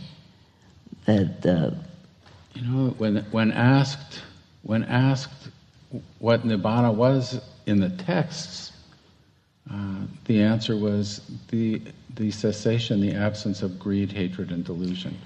That 1.05 1.45
uh, 1.45 1.71
You 2.55 2.61
know, 2.61 2.89
when, 2.97 3.17
when 3.31 3.51
asked, 3.51 4.21
when 4.63 4.83
asked 4.85 5.49
what 6.19 6.43
nibbana 6.43 6.93
was 6.93 7.41
in 7.65 7.81
the 7.81 7.89
texts, 7.89 8.71
uh, 9.69 10.05
the 10.25 10.41
answer 10.41 10.77
was 10.77 11.21
the, 11.49 11.81
the 12.15 12.31
cessation, 12.31 13.01
the 13.01 13.13
absence 13.13 13.61
of 13.61 13.77
greed, 13.77 14.11
hatred, 14.11 14.51
and 14.51 14.63
delusion. 14.63 15.17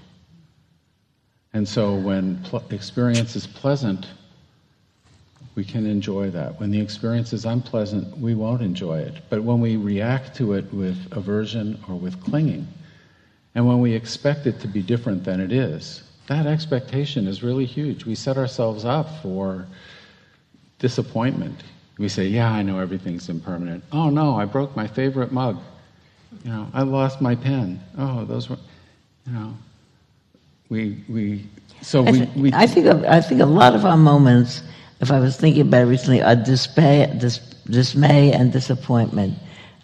And 1.54 1.68
so 1.68 1.94
when 1.94 2.38
pl- 2.44 2.64
experience 2.72 3.36
is 3.36 3.46
pleasant, 3.46 4.08
we 5.54 5.64
can 5.64 5.86
enjoy 5.86 6.32
that. 6.32 6.60
When 6.60 6.72
the 6.72 6.80
experience 6.80 7.32
is 7.32 7.46
unpleasant, 7.46 8.18
we 8.18 8.34
won't 8.34 8.62
enjoy 8.62 9.00
it. 9.00 9.22
But 9.30 9.44
when 9.44 9.60
we 9.60 9.76
react 9.76 10.36
to 10.38 10.54
it 10.54 10.74
with 10.74 10.98
aversion 11.12 11.80
or 11.88 11.96
with 11.96 12.20
clinging, 12.24 12.68
and 13.54 13.68
when 13.68 13.82
we 13.82 13.94
expect 13.94 14.48
it 14.48 14.60
to 14.62 14.68
be 14.68 14.82
different 14.82 15.24
than 15.24 15.40
it 15.40 15.52
is, 15.52 16.04
that 16.30 16.46
expectation 16.46 17.28
is 17.28 17.42
really 17.42 17.66
huge. 17.66 18.06
We 18.06 18.14
set 18.14 18.38
ourselves 18.38 18.86
up 18.86 19.22
for 19.24 19.66
disappointment. 20.78 21.64
We 21.98 22.08
say, 22.08 22.28
Yeah, 22.28 22.52
I 22.52 22.62
know 22.62 22.80
everything's 22.80 23.30
impermanent. 23.30 23.84
Oh 23.92 24.10
no, 24.12 24.36
I 24.36 24.46
broke 24.46 24.76
my 24.76 24.86
favorite 24.88 25.32
mug. 25.32 25.58
You 26.46 26.52
know, 26.52 26.68
I 26.72 26.84
lost 26.84 27.20
my 27.20 27.34
pen. 27.34 27.82
Oh, 27.98 28.26
those 28.26 28.48
were, 28.48 28.58
you 29.26 29.34
know, 29.34 29.58
we, 30.70 31.04
we, 31.10 31.48
so 31.82 32.06
I, 32.06 32.12
we, 32.12 32.28
we 32.36 32.54
I 32.54 32.68
think 32.68 32.86
of, 32.86 33.04
I 33.06 33.22
think 33.22 33.42
a 33.42 33.46
lot 33.46 33.74
of 33.74 33.84
our 33.84 33.98
moments, 33.98 34.62
if 35.02 35.12
I 35.12 35.20
was 35.20 35.36
thinking 35.36 35.64
about 35.64 35.82
it 35.82 35.86
recently, 35.86 36.22
are 36.22 36.36
dismay, 36.36 37.12
dis, 37.18 37.40
dismay 37.68 38.32
and 38.34 38.54
disappointment. 38.54 39.34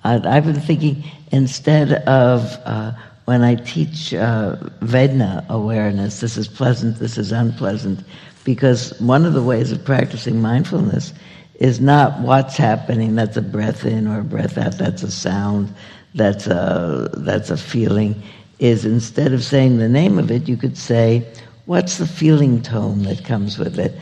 I, 0.04 0.22
I've 0.24 0.46
been 0.46 0.62
thinking 0.62 1.04
instead 1.32 1.92
of 2.08 2.56
uh, 2.66 2.92
when 3.26 3.44
I 3.44 3.56
teach 3.56 4.14
uh, 4.14 4.56
Vedana 4.82 5.48
awareness, 5.50 6.20
this 6.22 6.38
is 6.38 6.48
pleasant, 6.48 7.00
this 7.00 7.18
is 7.18 7.32
unpleasant, 7.32 8.00
because 8.44 9.00
one 9.00 9.26
of 9.26 9.34
the 9.34 9.42
ways 9.42 9.72
of 9.72 9.84
practicing 9.84 10.42
mindfulness 10.42 11.14
is 11.56 11.80
not 11.80 12.20
what's 12.22 12.58
happening. 12.58 13.16
That's 13.16 13.38
a 13.38 13.42
breath 13.42 13.86
in 13.86 14.08
or 14.08 14.20
a 14.20 14.24
breath 14.24 14.58
out. 14.58 14.78
That's 14.78 15.04
a 15.04 15.12
sound. 15.12 15.74
That's 16.14 16.48
a 16.48 17.10
that's 17.18 17.50
a 17.50 17.58
feeling. 17.58 18.22
is 18.60 18.86
instead 18.86 19.34
of 19.34 19.44
saying 19.44 19.78
the 19.78 19.90
name 19.90 20.18
of 20.18 20.32
it, 20.32 20.48
you 20.48 20.58
could 20.58 20.78
say, 20.78 21.28
what's 21.66 21.98
the 21.98 22.08
feeling 22.08 22.62
tone 22.62 23.04
that 23.04 23.26
comes 23.26 23.58
with 23.58 23.80
it? 23.80 23.94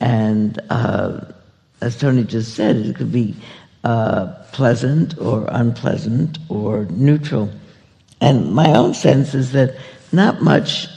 And 0.00 0.58
uh, 0.70 1.20
as 1.80 1.98
Tony 1.98 2.24
just 2.24 2.54
said, 2.54 2.76
it 2.76 2.96
could 2.96 3.12
be 3.12 3.34
uh, 3.84 4.26
pleasant 4.52 5.18
or 5.18 5.46
unpleasant 5.50 6.38
or 6.48 6.86
neutral. 6.86 7.50
And 8.20 8.52
my 8.52 8.74
own 8.74 8.94
sense 8.94 9.34
is 9.34 9.52
that 9.52 9.76
not 10.12 10.42
much, 10.42 10.88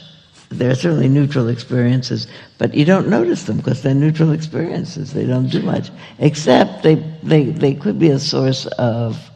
there 0.48 0.70
are 0.70 0.74
certainly 0.74 1.08
neutral 1.08 1.48
experiences, 1.48 2.26
but 2.58 2.74
you 2.74 2.84
don't 2.84 3.08
notice 3.08 3.44
them 3.44 3.58
because 3.58 3.82
they're 3.82 3.94
neutral 3.94 4.32
experiences. 4.32 5.12
They 5.12 5.26
don't 5.26 5.48
do 5.48 5.62
much, 5.62 5.90
except 6.18 6.82
they, 6.82 6.96
they, 7.22 7.44
they 7.44 7.74
could 7.74 7.98
be 7.98 8.10
a 8.10 8.18
source 8.18 8.66
of 8.66 9.30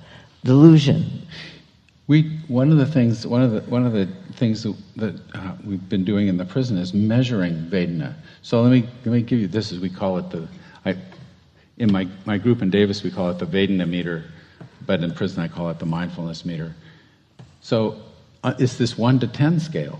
delusion. 0.44 1.26
We 2.08 2.38
one 2.46 2.70
of 2.70 2.78
the 2.78 2.86
things 2.86 3.26
one 3.26 3.42
of 3.42 3.50
the 3.50 3.60
one 3.62 3.84
of 3.84 3.92
the 3.92 4.06
things 4.34 4.62
that, 4.62 4.76
that 4.94 5.20
uh, 5.34 5.56
we've 5.64 5.88
been 5.88 6.04
doing 6.04 6.28
in 6.28 6.36
the 6.36 6.44
prison 6.44 6.78
is 6.78 6.94
measuring 6.94 7.54
Vedana. 7.66 8.14
So 8.42 8.62
let 8.62 8.70
me 8.70 8.88
let 9.04 9.12
me 9.12 9.22
give 9.22 9.40
you 9.40 9.48
this 9.48 9.72
as 9.72 9.80
we 9.80 9.90
call 9.90 10.16
it 10.18 10.30
the 10.30 10.46
I, 10.84 10.96
in 11.78 11.90
my 11.90 12.06
my 12.24 12.38
group 12.38 12.62
in 12.62 12.70
Davis 12.70 13.02
we 13.02 13.10
call 13.10 13.28
it 13.30 13.40
the 13.40 13.46
Vedana 13.46 13.88
meter, 13.88 14.24
but 14.86 15.02
in 15.02 15.12
prison 15.12 15.42
I 15.42 15.48
call 15.48 15.68
it 15.70 15.80
the 15.80 15.86
mindfulness 15.86 16.44
meter. 16.44 16.76
So 17.66 17.96
uh, 18.44 18.54
it's 18.60 18.76
this 18.76 18.96
one 18.96 19.18
to 19.18 19.26
ten 19.26 19.58
scale. 19.58 19.98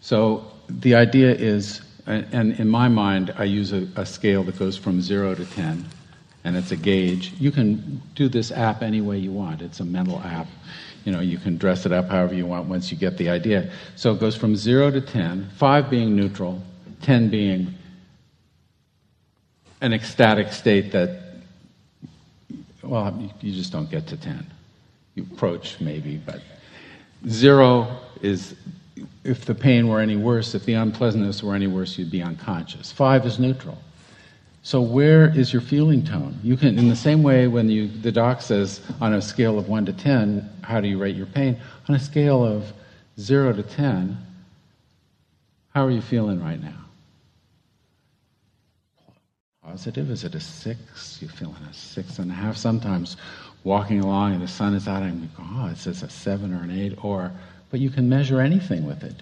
So 0.00 0.42
the 0.70 0.94
idea 0.94 1.34
is, 1.34 1.82
and, 2.06 2.58
in 2.58 2.66
my 2.66 2.88
mind 2.88 3.34
I 3.36 3.44
use 3.44 3.74
a, 3.74 3.86
a 3.94 4.06
scale 4.06 4.42
that 4.44 4.58
goes 4.58 4.78
from 4.78 5.02
zero 5.02 5.34
to 5.34 5.44
ten, 5.44 5.84
and 6.44 6.56
it's 6.56 6.72
a 6.72 6.76
gauge. 6.78 7.34
You 7.38 7.50
can 7.52 8.00
do 8.14 8.26
this 8.26 8.50
app 8.50 8.82
any 8.82 9.02
way 9.02 9.18
you 9.18 9.32
want. 9.32 9.60
It's 9.60 9.80
a 9.80 9.84
mental 9.84 10.18
app 10.20 10.46
you 11.04 11.12
know, 11.12 11.20
you 11.20 11.36
can 11.36 11.58
dress 11.58 11.84
it 11.84 11.92
up 11.92 12.08
however 12.08 12.32
you 12.32 12.46
want 12.46 12.68
once 12.68 12.90
you 12.90 12.96
get 12.96 13.18
the 13.18 13.28
idea. 13.28 13.70
So 13.96 14.12
it 14.12 14.20
goes 14.20 14.36
from 14.36 14.56
zero 14.56 14.88
to 14.88 15.00
10, 15.00 15.50
five 15.56 15.90
being 15.90 16.14
neutral, 16.14 16.62
10 17.02 17.28
being 17.28 17.74
an 19.80 19.92
ecstatic 19.92 20.52
state 20.52 20.92
that, 20.92 21.34
well, 22.82 23.30
you 23.40 23.52
just 23.52 23.72
don't 23.72 23.90
get 23.90 24.06
to 24.06 24.16
10. 24.16 24.46
You 25.16 25.26
approach 25.34 25.80
maybe, 25.80 26.18
but 26.18 26.40
zero 27.28 27.98
is 28.20 28.54
if 29.24 29.44
the 29.44 29.54
pain 29.54 29.88
were 29.88 30.00
any 30.00 30.16
worse, 30.16 30.54
if 30.54 30.64
the 30.64 30.74
unpleasantness 30.74 31.42
were 31.42 31.54
any 31.54 31.66
worse, 31.66 31.96
you'd 31.98 32.10
be 32.10 32.22
unconscious. 32.22 32.90
Five 32.90 33.24
is 33.26 33.38
neutral. 33.38 33.78
So 34.64 34.80
where 34.80 35.36
is 35.36 35.52
your 35.52 35.62
feeling 35.62 36.04
tone? 36.04 36.38
You 36.42 36.56
can, 36.56 36.78
in 36.78 36.88
the 36.88 36.96
same 36.96 37.22
way, 37.22 37.48
when 37.48 37.68
you 37.68 37.88
the 37.88 38.12
doc 38.12 38.42
says 38.42 38.80
on 39.00 39.12
a 39.12 39.20
scale 39.20 39.58
of 39.58 39.68
one 39.68 39.84
to 39.86 39.92
ten, 39.92 40.48
how 40.62 40.80
do 40.80 40.86
you 40.86 40.98
rate 40.98 41.16
your 41.16 41.26
pain? 41.26 41.58
On 41.88 41.94
a 41.96 41.98
scale 41.98 42.44
of 42.44 42.72
zero 43.18 43.52
to 43.52 43.62
ten, 43.62 44.16
how 45.74 45.84
are 45.84 45.90
you 45.90 46.00
feeling 46.00 46.40
right 46.40 46.62
now? 46.62 46.78
Positive? 49.64 50.10
Is 50.10 50.22
it 50.22 50.34
a 50.34 50.40
six? 50.40 51.20
You 51.20 51.28
feeling 51.28 51.62
a 51.68 51.74
six 51.74 52.20
and 52.20 52.30
a 52.30 52.34
half? 52.34 52.56
Sometimes 52.56 53.16
walking 53.64 54.00
along 54.00 54.34
and 54.34 54.42
the 54.42 54.48
sun 54.48 54.74
is 54.74 54.88
out 54.88 55.02
and 55.02 55.20
you 55.20 55.28
go, 55.36 55.44
oh, 55.54 55.66
it 55.68 55.76
says 55.76 56.02
a 56.02 56.08
seven 56.08 56.52
or 56.52 56.62
an 56.62 56.70
eight, 56.70 57.04
or 57.04 57.30
but 57.70 57.80
you 57.80 57.90
can 57.90 58.08
measure 58.08 58.40
anything 58.40 58.86
with 58.86 59.02
it. 59.02 59.14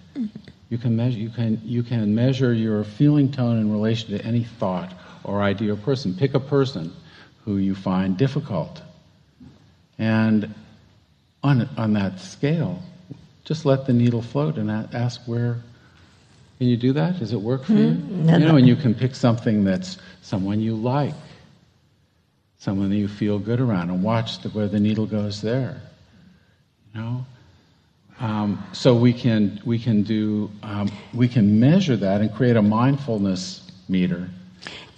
You 0.71 0.79
can 0.79 0.97
measure 0.97 1.19
you 1.19 1.31
can 1.31 1.61
you 1.65 1.83
can 1.83 2.15
measure 2.15 2.53
your 2.53 2.85
feeling 2.85 3.31
tone 3.31 3.59
in 3.59 3.73
relation 3.73 4.17
to 4.17 4.25
any 4.25 4.45
thought 4.45 4.93
or 5.25 5.43
idea 5.43 5.73
or 5.73 5.77
person. 5.77 6.15
Pick 6.15 6.35
a 6.35 6.41
person 6.41 6.93
who 7.45 7.57
you 7.59 7.75
find 7.75 8.17
difficult. 8.17 8.83
And 9.99 10.55
on, 11.43 11.69
on 11.77 11.93
that 11.95 12.21
scale, 12.21 12.83
just 13.45 13.65
let 13.65 13.87
the 13.87 13.93
needle 13.93 14.23
float 14.23 14.57
and 14.57 14.71
ask 14.71 15.21
where. 15.27 15.59
Can 16.59 16.69
you 16.69 16.77
do 16.77 16.93
that? 16.93 17.19
Does 17.19 17.33
it 17.33 17.41
work 17.41 17.65
for 17.65 17.73
you? 17.73 17.93
Mm-hmm. 17.93 18.29
You 18.29 18.39
know, 18.41 18.57
and 18.57 18.69
you 18.69 18.77
can 18.77 18.95
pick 18.95 19.15
something 19.15 19.65
that's 19.65 19.97
someone 20.21 20.61
you 20.61 20.75
like, 20.75 21.15
someone 22.61 22.89
that 22.91 22.97
you 22.97 23.09
feel 23.09 23.41
good 23.41 23.61
around, 23.61 23.91
and 23.91 24.03
watch 24.03 24.41
the, 24.43 24.49
where 24.51 24.69
the 24.69 24.79
needle 24.79 25.07
goes 25.07 25.43
there. 25.43 25.83
You 26.95 27.01
know, 27.01 27.27
um, 28.21 28.65
so 28.73 28.95
we 28.95 29.13
can 29.13 29.61
we 29.65 29.81
can 29.81 30.05
do 30.05 30.49
um, 30.63 30.89
we 31.13 31.27
can 31.27 31.59
measure 31.59 31.97
that 31.97 32.21
and 32.21 32.33
create 32.33 32.57
a 32.57 32.63
mindfulness 32.63 33.69
meter 33.89 34.31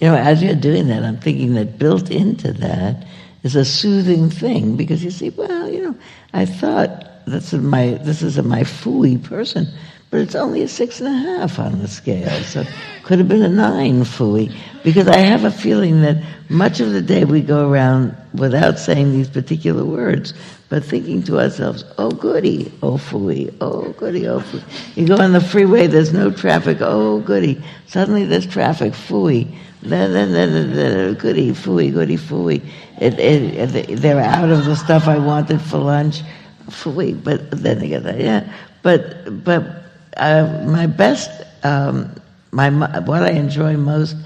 you 0.03 0.09
know, 0.09 0.17
as 0.17 0.43
you're 0.43 0.57
doing 0.57 0.89
that, 0.89 1.05
I'm 1.05 1.19
thinking 1.19 1.55
that 1.55 1.79
built 1.79 2.11
into 2.11 2.53
that 2.55 3.07
is 3.45 3.55
a 3.55 3.65
soothing 3.65 4.31
thing 4.31 4.77
because 4.77 5.05
you 5.05 5.13
see, 5.13 5.31
well, 5.31 5.69
you 5.69 5.81
know, 5.81 5.95
I 6.33 6.45
thought 6.45 7.25
this 7.25 7.53
is 7.53 7.61
my 7.63 7.91
this 8.03 8.21
is 8.21 8.37
a 8.37 8.43
my 8.43 8.63
fooey 8.63 9.23
person, 9.23 9.69
but 10.13 10.21
it's 10.21 10.35
only 10.35 10.63
a 10.63 10.69
six 10.69 11.01
and 11.01 11.09
a 11.09 11.19
half 11.19 11.59
on 11.59 11.81
the 11.81 11.89
scale, 11.89 12.45
so 12.45 12.65
could 13.03 13.19
have 13.19 13.29
been 13.29 13.43
a 13.43 13.49
nine 13.49 14.03
fooey 14.05 14.55
because 14.85 15.09
I 15.09 15.17
have 15.17 15.45
a 15.45 15.51
feeling 15.51 16.03
that 16.03 16.23
much 16.51 16.81
of 16.81 16.93
the 16.93 17.01
day 17.01 17.25
we 17.25 17.41
go 17.41 17.69
around 17.69 18.15
without 18.35 18.79
saying 18.79 19.13
these 19.13 19.31
particular 19.31 19.87
words, 19.87 20.35
but 20.69 20.85
thinking 20.85 21.23
to 21.25 21.41
ourselves, 21.41 21.85
oh 21.97 22.11
goody, 22.11 22.71
oh 22.83 22.99
fooey, 22.99 23.55
oh 23.63 23.89
goody, 23.95 24.29
oh 24.29 24.41
fooey. 24.41 24.63
You 24.97 25.09
go 25.09 25.17
on 25.17 25.33
the 25.33 25.41
freeway, 25.41 25.87
there's 25.87 26.13
no 26.13 26.31
traffic, 26.31 26.79
oh 26.83 27.21
goody. 27.21 27.65
Suddenly 27.87 28.27
there's 28.27 28.47
traffic, 28.47 28.93
fooey 28.93 29.53
goody 29.83 31.53
fooey, 31.53 31.93
goody 31.93 32.17
fooey. 32.17 32.63
It, 33.01 33.19
it, 33.19 33.97
they're 34.01 34.21
out 34.21 34.51
of 34.51 34.65
the 34.67 34.77
stuff 34.77 35.09
I 35.09 35.19
wanted 35.19 35.61
for 35.61 35.79
lunch, 35.79 36.23
fooey. 36.69 37.15
But 37.25 37.51
then 37.51 37.79
they 37.81 37.89
get 37.89 38.05
that, 38.05 38.21
yeah. 38.21 38.53
But 38.83 39.45
but 39.45 39.82
uh, 40.17 40.65
my 40.67 40.87
best, 40.87 41.31
um, 41.65 42.15
my 42.51 42.71
what 43.01 43.23
I 43.23 43.31
enjoy 43.31 43.77
most 43.77 44.17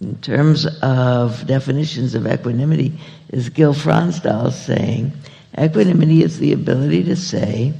in 0.00 0.16
terms 0.18 0.66
of 0.82 1.46
definitions 1.46 2.14
of 2.14 2.26
equanimity 2.26 2.98
is 3.30 3.48
Gil 3.48 3.74
Fronsdal 3.74 4.52
saying, 4.52 5.12
equanimity 5.58 6.22
is 6.22 6.38
the 6.38 6.52
ability 6.52 7.04
to 7.04 7.16
say, 7.16 7.72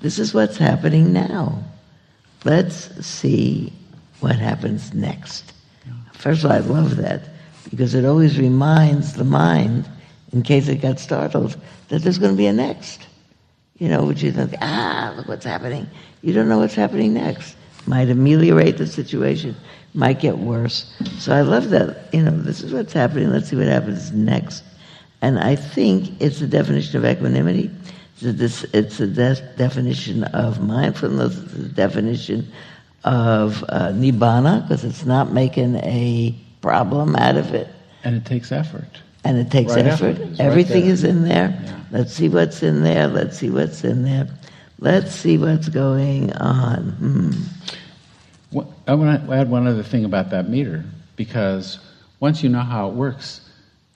this 0.00 0.18
is 0.18 0.32
what's 0.32 0.56
happening 0.56 1.12
now. 1.12 1.62
Let's 2.44 3.04
see 3.04 3.72
what 4.20 4.36
happens 4.36 4.94
next. 4.94 5.52
First 6.14 6.44
of 6.44 6.50
all, 6.50 6.56
I 6.56 6.60
love 6.60 6.96
that 6.96 7.22
because 7.70 7.94
it 7.94 8.04
always 8.04 8.38
reminds 8.38 9.14
the 9.14 9.24
mind, 9.24 9.88
in 10.32 10.42
case 10.42 10.68
it 10.68 10.76
got 10.76 10.98
startled, 10.98 11.56
that 11.88 12.02
there's 12.02 12.18
going 12.18 12.32
to 12.32 12.36
be 12.36 12.46
a 12.46 12.52
next. 12.52 13.06
You 13.78 13.88
know, 13.88 14.04
which 14.04 14.22
you 14.22 14.32
think, 14.32 14.54
ah, 14.62 15.12
look 15.16 15.28
what's 15.28 15.44
happening. 15.44 15.86
You 16.26 16.32
don't 16.32 16.48
know 16.48 16.58
what's 16.58 16.74
happening 16.74 17.14
next. 17.14 17.54
Might 17.86 18.10
ameliorate 18.10 18.78
the 18.78 18.86
situation, 18.88 19.54
might 19.94 20.18
get 20.18 20.38
worse. 20.38 20.92
So 21.18 21.32
I 21.32 21.42
love 21.42 21.70
that. 21.70 22.12
You 22.12 22.22
know, 22.22 22.36
this 22.36 22.64
is 22.64 22.72
what's 22.72 22.92
happening. 22.92 23.30
Let's 23.30 23.48
see 23.48 23.54
what 23.54 23.68
happens 23.68 24.10
next. 24.10 24.64
And 25.22 25.38
I 25.38 25.54
think 25.54 26.20
it's 26.20 26.40
the 26.40 26.48
definition 26.48 26.96
of 26.96 27.04
equanimity. 27.04 27.70
It's 28.20 28.98
the 28.98 29.06
de- 29.06 29.56
definition 29.56 30.24
of 30.24 30.60
mindfulness. 30.60 31.38
It's 31.38 31.52
the 31.52 31.68
definition 31.68 32.50
of 33.04 33.62
uh, 33.68 33.92
nibbana 33.92 34.62
because 34.62 34.82
it's 34.82 35.04
not 35.04 35.32
making 35.32 35.76
a 35.76 36.34
problem 36.60 37.14
out 37.14 37.36
of 37.36 37.54
it. 37.54 37.68
And 38.02 38.16
it 38.16 38.24
takes 38.24 38.50
effort. 38.50 39.00
And 39.22 39.38
it 39.38 39.52
takes 39.52 39.76
right 39.76 39.86
effort. 39.86 40.18
effort. 40.20 40.40
Everything 40.40 40.82
right 40.82 40.90
is 40.90 41.04
in 41.04 41.22
there. 41.22 41.56
Yeah. 41.62 41.80
Let's 41.92 42.12
see 42.12 42.28
what's 42.28 42.64
in 42.64 42.82
there. 42.82 43.06
Let's 43.06 43.38
see 43.38 43.50
what's 43.50 43.84
in 43.84 44.02
there. 44.02 44.26
Let's 44.78 45.12
see 45.12 45.38
what's 45.38 45.68
going 45.68 46.32
on. 46.34 46.90
Hmm. 46.90 47.30
Well, 48.52 48.72
I 48.86 48.94
want 48.94 49.26
to 49.26 49.32
add 49.32 49.50
one 49.50 49.66
other 49.66 49.82
thing 49.82 50.04
about 50.04 50.30
that 50.30 50.48
meter 50.48 50.84
because 51.16 51.78
once 52.20 52.42
you 52.42 52.50
know 52.50 52.60
how 52.60 52.88
it 52.88 52.94
works, 52.94 53.40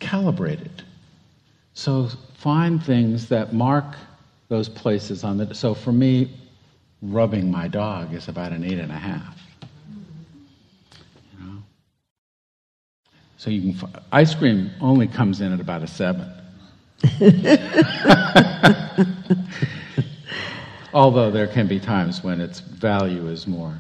calibrate 0.01 0.65
it. 0.65 0.83
So 1.75 2.09
find 2.35 2.83
things 2.83 3.29
that 3.29 3.53
mark 3.53 3.85
those 4.49 4.69
places 4.69 5.23
on 5.23 5.37
the. 5.37 5.55
So 5.55 5.75
for 5.75 5.93
me, 5.93 6.31
rubbing 7.03 7.51
my 7.51 7.69
dog 7.69 8.15
is 8.15 8.29
about 8.29 8.53
an 8.53 8.65
eight 8.65 8.79
and 8.79 8.91
a 8.91 8.99
half. 8.99 9.39
You 11.39 11.47
know? 11.47 11.63
So 13.37 13.51
you 13.51 13.75
can 13.75 13.91
ice 14.13 14.35
cream 14.35 14.71
only 14.81 15.09
comes 15.09 15.43
in 15.43 15.53
at 15.53 15.61
about 15.61 15.83
a 15.83 15.87
seven. 15.87 16.27
Although 20.93 21.31
there 21.31 21.47
can 21.47 21.67
be 21.67 21.79
times 21.79 22.23
when 22.25 22.41
its 22.41 22.61
value 22.61 23.29
is 23.29 23.47
more. 23.47 23.79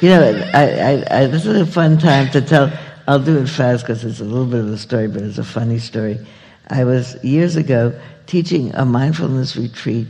You 0.00 0.10
know, 0.10 0.50
I, 0.54 0.62
I, 0.62 1.20
I, 1.22 1.26
this 1.26 1.44
is 1.44 1.60
a 1.60 1.66
fun 1.66 1.98
time 1.98 2.30
to 2.30 2.40
tell. 2.40 2.72
I'll 3.08 3.18
do 3.18 3.38
it 3.38 3.48
fast 3.48 3.84
because 3.84 4.04
it's 4.04 4.20
a 4.20 4.24
little 4.24 4.46
bit 4.46 4.60
of 4.60 4.68
a 4.68 4.78
story, 4.78 5.08
but 5.08 5.22
it's 5.22 5.38
a 5.38 5.44
funny 5.44 5.78
story. 5.78 6.24
I 6.70 6.84
was 6.84 7.22
years 7.24 7.56
ago 7.56 7.98
teaching 8.26 8.74
a 8.74 8.84
mindfulness 8.84 9.56
retreat 9.56 10.06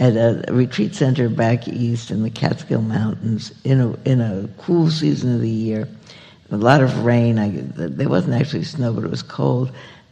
at 0.00 0.16
a 0.16 0.52
retreat 0.52 0.94
center 0.94 1.28
back 1.28 1.68
east 1.68 2.10
in 2.10 2.22
the 2.22 2.30
Catskill 2.30 2.82
Mountains 2.82 3.52
in 3.64 3.80
a, 3.80 3.92
in 4.04 4.20
a 4.20 4.48
cool 4.58 4.90
season 4.90 5.34
of 5.34 5.40
the 5.40 5.48
year. 5.48 5.88
A 6.50 6.56
lot 6.56 6.82
of 6.82 7.04
rain. 7.04 7.38
I, 7.38 7.50
there 7.76 8.08
wasn't 8.08 8.34
actually 8.34 8.64
snow, 8.64 8.92
but 8.92 9.04
it 9.04 9.10
was 9.10 9.22
cold. 9.22 9.70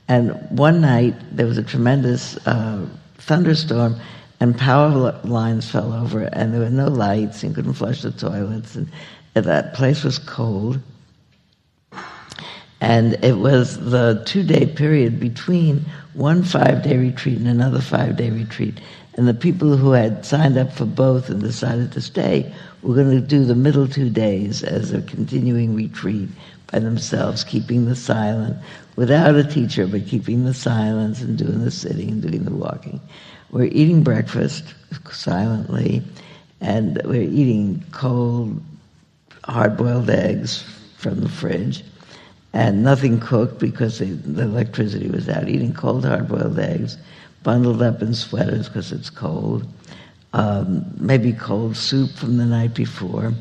And 0.08 0.32
one 0.56 0.80
night 0.80 1.14
there 1.36 1.46
was 1.46 1.58
a 1.58 1.62
tremendous 1.62 2.36
uh, 2.46 2.86
thunderstorm, 3.18 3.96
and 4.40 4.56
power 4.56 5.20
lines 5.22 5.70
fell 5.70 5.92
over, 5.92 6.22
and 6.32 6.52
there 6.52 6.60
were 6.60 6.70
no 6.70 6.88
lights, 6.88 7.42
and 7.42 7.54
couldn't 7.54 7.74
flush 7.74 8.02
the 8.02 8.10
toilets, 8.10 8.74
and, 8.74 8.88
that 9.34 9.74
place 9.74 10.02
was 10.02 10.18
cold. 10.18 10.80
And 12.80 13.22
it 13.24 13.38
was 13.38 13.78
the 13.90 14.22
two 14.26 14.42
day 14.42 14.66
period 14.66 15.20
between 15.20 15.84
one 16.14 16.42
five 16.42 16.82
day 16.82 16.96
retreat 16.96 17.38
and 17.38 17.46
another 17.46 17.80
five 17.80 18.16
day 18.16 18.30
retreat. 18.30 18.80
And 19.14 19.28
the 19.28 19.34
people 19.34 19.76
who 19.76 19.92
had 19.92 20.24
signed 20.24 20.58
up 20.58 20.72
for 20.72 20.84
both 20.86 21.28
and 21.28 21.40
decided 21.40 21.92
to 21.92 22.00
stay 22.00 22.52
were 22.82 22.94
going 22.94 23.10
to 23.10 23.20
do 23.20 23.44
the 23.44 23.54
middle 23.54 23.86
two 23.86 24.10
days 24.10 24.62
as 24.62 24.92
a 24.92 25.02
continuing 25.02 25.74
retreat 25.74 26.28
by 26.72 26.78
themselves, 26.78 27.44
keeping 27.44 27.86
the 27.86 27.96
silence 27.96 28.56
without 28.96 29.34
a 29.34 29.44
teacher, 29.44 29.86
but 29.86 30.06
keeping 30.06 30.44
the 30.44 30.54
silence 30.54 31.20
and 31.20 31.38
doing 31.38 31.64
the 31.64 31.70
sitting 31.70 32.10
and 32.10 32.22
doing 32.22 32.44
the 32.44 32.50
walking. 32.50 33.00
We're 33.50 33.64
eating 33.64 34.02
breakfast 34.02 34.74
silently, 35.10 36.02
and 36.60 37.00
we're 37.04 37.22
eating 37.22 37.84
cold, 37.90 38.62
hard 39.44 39.76
boiled 39.76 40.10
eggs 40.10 40.64
from 40.98 41.20
the 41.20 41.28
fridge 41.28 41.82
and 42.52 42.82
nothing 42.82 43.20
cooked 43.20 43.58
because 43.58 43.98
the, 43.98 44.06
the 44.06 44.42
electricity 44.42 45.08
was 45.08 45.28
out. 45.28 45.48
Eating 45.48 45.72
cold, 45.72 46.04
hard-boiled 46.04 46.58
eggs, 46.58 46.96
bundled 47.42 47.82
up 47.82 48.02
in 48.02 48.14
sweaters 48.14 48.68
because 48.68 48.92
it's 48.92 49.10
cold. 49.10 49.66
Um, 50.32 50.84
maybe 50.96 51.32
cold 51.32 51.76
soup 51.76 52.10
from 52.12 52.36
the 52.36 52.44
night 52.44 52.74
before, 52.74 53.32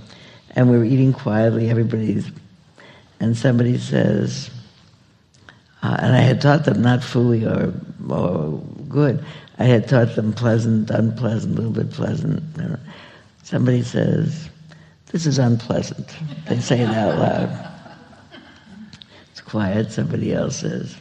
and 0.52 0.69
we're 0.69 0.86
eating 0.86 1.14
quietly. 1.14 1.69
Everybody's, 1.69 2.31
and 3.19 3.38
somebody 3.38 3.77
says, 3.77 4.49
uh, 5.84 5.98
and 5.99 6.15
I 6.15 6.22
had 6.22 6.41
taught 6.41 6.65
them 6.65 6.81
not 6.81 7.02
fooey 7.02 7.45
or 7.45 7.73
or 8.11 8.60
good. 8.88 9.23
I 9.60 9.65
had 9.65 9.90
taught 9.90 10.15
them 10.15 10.31
pleasant, 10.31 10.90
unpleasant, 10.90 11.53
a 11.53 11.61
little 11.61 11.73
bit 11.73 11.91
pleasant. 11.91 12.41
Somebody 13.44 13.84
says, 13.84 14.49
"This 15.11 15.26
is 15.26 15.38
unpleasant." 15.38 16.07
They 16.48 16.60
say 16.61 16.80
it 16.80 16.90
out 16.90 17.19
loud 17.19 17.69
It's 19.31 19.41
quiet, 19.41 19.91
somebody 19.91 20.34
else 20.34 20.57
says, 20.57 20.95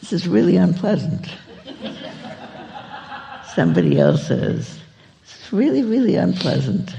This 0.00 0.14
is 0.14 0.26
really 0.26 0.56
unpleasant. 0.56 1.28
somebody 3.54 4.00
else 4.00 4.26
says, 4.28 4.78
is 5.26 5.52
really, 5.52 5.82
really 5.82 6.16
unpleasant. 6.16 6.94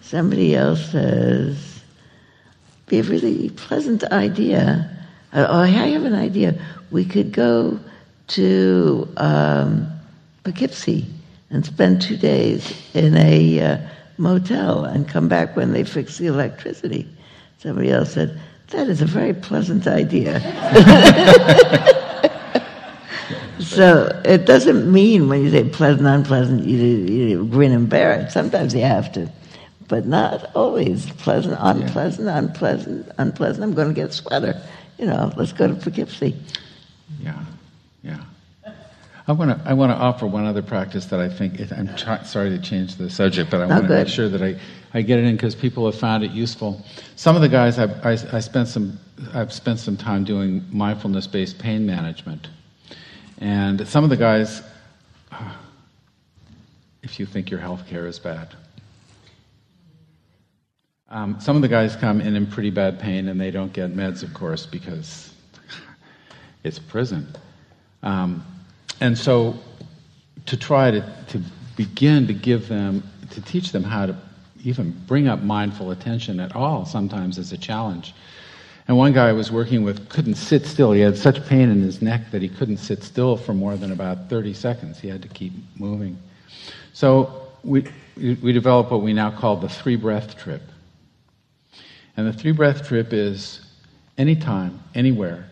Somebody 0.00 0.56
else 0.56 0.90
says, 0.90 1.80
Be 2.86 2.98
a 2.98 3.02
really 3.04 3.50
pleasant 3.50 4.02
idea. 4.04 4.90
Oh, 5.32 5.60
I 5.60 5.66
have 5.68 6.04
an 6.04 6.14
idea. 6.14 6.54
We 6.90 7.04
could 7.04 7.32
go 7.32 7.78
to 8.28 9.08
um, 9.16 9.90
Poughkeepsie 10.44 11.06
and 11.50 11.64
spend 11.64 12.02
two 12.02 12.16
days 12.16 12.74
in 12.94 13.16
a 13.16 13.60
uh, 13.60 13.78
motel 14.18 14.84
and 14.84 15.08
come 15.08 15.28
back 15.28 15.56
when 15.56 15.72
they 15.72 15.84
fix 15.84 16.18
the 16.18 16.26
electricity. 16.26 17.08
Somebody 17.58 17.90
else 17.90 18.12
said, 18.12 18.40
that 18.70 18.88
is 18.88 19.00
a 19.00 19.06
very 19.06 19.32
pleasant 19.32 19.86
idea. 19.86 20.40
so 23.60 24.20
it 24.24 24.44
doesn't 24.44 24.90
mean 24.90 25.28
when 25.28 25.44
you 25.44 25.50
say 25.50 25.68
pleasant, 25.68 26.06
unpleasant, 26.06 26.64
you, 26.64 26.76
you 26.76 27.44
grin 27.46 27.72
and 27.72 27.88
bear 27.88 28.20
it. 28.20 28.32
Sometimes 28.32 28.74
you 28.74 28.82
have 28.82 29.12
to, 29.12 29.30
but 29.88 30.06
not 30.06 30.54
always. 30.56 31.08
Pleasant, 31.12 31.56
unpleasant, 31.60 32.28
unpleasant, 32.28 33.08
unpleasant. 33.18 33.64
I'm 33.64 33.74
going 33.74 33.88
to 33.88 33.94
get 33.94 34.10
a 34.10 34.12
sweater. 34.12 34.60
You 34.98 35.06
know, 35.06 35.32
let's 35.36 35.52
go 35.52 35.68
to 35.68 35.74
Poughkeepsie. 35.74 36.36
Yeah, 37.20 37.44
yeah. 38.06 38.72
I 39.28 39.32
want 39.32 39.50
to 39.50 39.68
I 39.68 39.72
want 39.72 39.90
to 39.90 39.96
offer 39.96 40.24
one 40.26 40.44
other 40.44 40.62
practice 40.62 41.06
that 41.06 41.18
I 41.18 41.28
think 41.28 41.58
it, 41.58 41.72
I'm 41.72 41.94
try, 41.96 42.22
sorry 42.22 42.50
to 42.50 42.60
change 42.60 42.94
the 42.94 43.10
subject, 43.10 43.50
but 43.50 43.60
I 43.60 43.66
want 43.66 43.88
to 43.88 43.88
make 43.88 44.06
sure 44.06 44.28
that 44.28 44.40
I, 44.40 44.56
I 44.94 45.02
get 45.02 45.18
it 45.18 45.24
in 45.24 45.34
because 45.34 45.56
people 45.56 45.84
have 45.86 45.98
found 45.98 46.22
it 46.22 46.30
useful. 46.30 46.84
Some 47.16 47.34
of 47.34 47.42
the 47.42 47.48
guys 47.48 47.78
I've, 47.78 48.06
I, 48.06 48.12
I 48.36 48.40
spent 48.40 48.68
some 48.68 49.00
I've 49.34 49.52
spent 49.52 49.80
some 49.80 49.96
time 49.96 50.22
doing 50.22 50.64
mindfulness 50.70 51.26
based 51.26 51.58
pain 51.58 51.84
management, 51.84 52.48
and 53.38 53.86
some 53.88 54.04
of 54.04 54.10
the 54.10 54.16
guys, 54.16 54.62
if 57.02 57.18
you 57.18 57.26
think 57.26 57.50
your 57.50 57.60
health 57.60 57.88
care 57.88 58.06
is 58.06 58.20
bad. 58.20 58.54
Um, 61.08 61.40
some 61.40 61.56
of 61.56 61.62
the 61.62 61.68
guys 61.68 61.94
come 61.94 62.20
in 62.20 62.34
in 62.34 62.46
pretty 62.46 62.70
bad 62.70 62.98
pain 62.98 63.28
and 63.28 63.40
they 63.40 63.52
don't 63.52 63.72
get 63.72 63.94
meds, 63.94 64.24
of 64.24 64.34
course, 64.34 64.66
because 64.66 65.32
it's 66.64 66.80
prison. 66.80 67.28
Um, 68.06 68.46
and 69.00 69.18
so 69.18 69.58
to 70.46 70.56
try 70.56 70.92
to, 70.92 71.00
to 71.28 71.42
begin 71.76 72.28
to 72.28 72.32
give 72.32 72.68
them, 72.68 73.02
to 73.30 73.40
teach 73.42 73.72
them 73.72 73.82
how 73.82 74.06
to 74.06 74.16
even 74.62 74.92
bring 75.08 75.26
up 75.26 75.42
mindful 75.42 75.90
attention 75.90 76.38
at 76.38 76.54
all 76.54 76.86
sometimes 76.86 77.36
is 77.36 77.52
a 77.52 77.58
challenge. 77.58 78.14
And 78.86 78.96
one 78.96 79.12
guy 79.12 79.28
I 79.28 79.32
was 79.32 79.50
working 79.50 79.82
with 79.82 80.08
couldn't 80.08 80.36
sit 80.36 80.66
still. 80.66 80.92
He 80.92 81.00
had 81.00 81.18
such 81.18 81.44
pain 81.46 81.68
in 81.68 81.82
his 81.82 82.00
neck 82.00 82.30
that 82.30 82.42
he 82.42 82.48
couldn't 82.48 82.76
sit 82.76 83.02
still 83.02 83.36
for 83.36 83.52
more 83.52 83.76
than 83.76 83.90
about 83.90 84.30
30 84.30 84.54
seconds. 84.54 85.00
He 85.00 85.08
had 85.08 85.22
to 85.22 85.28
keep 85.28 85.52
moving. 85.76 86.16
So 86.92 87.48
we, 87.64 87.88
we 88.16 88.52
developed 88.52 88.92
what 88.92 89.02
we 89.02 89.12
now 89.12 89.32
call 89.32 89.56
the 89.56 89.68
three 89.68 89.96
breath 89.96 90.38
trip. 90.38 90.62
And 92.16 92.24
the 92.24 92.32
three 92.32 92.52
breath 92.52 92.86
trip 92.86 93.12
is 93.12 93.66
anytime, 94.16 94.80
anywhere, 94.94 95.45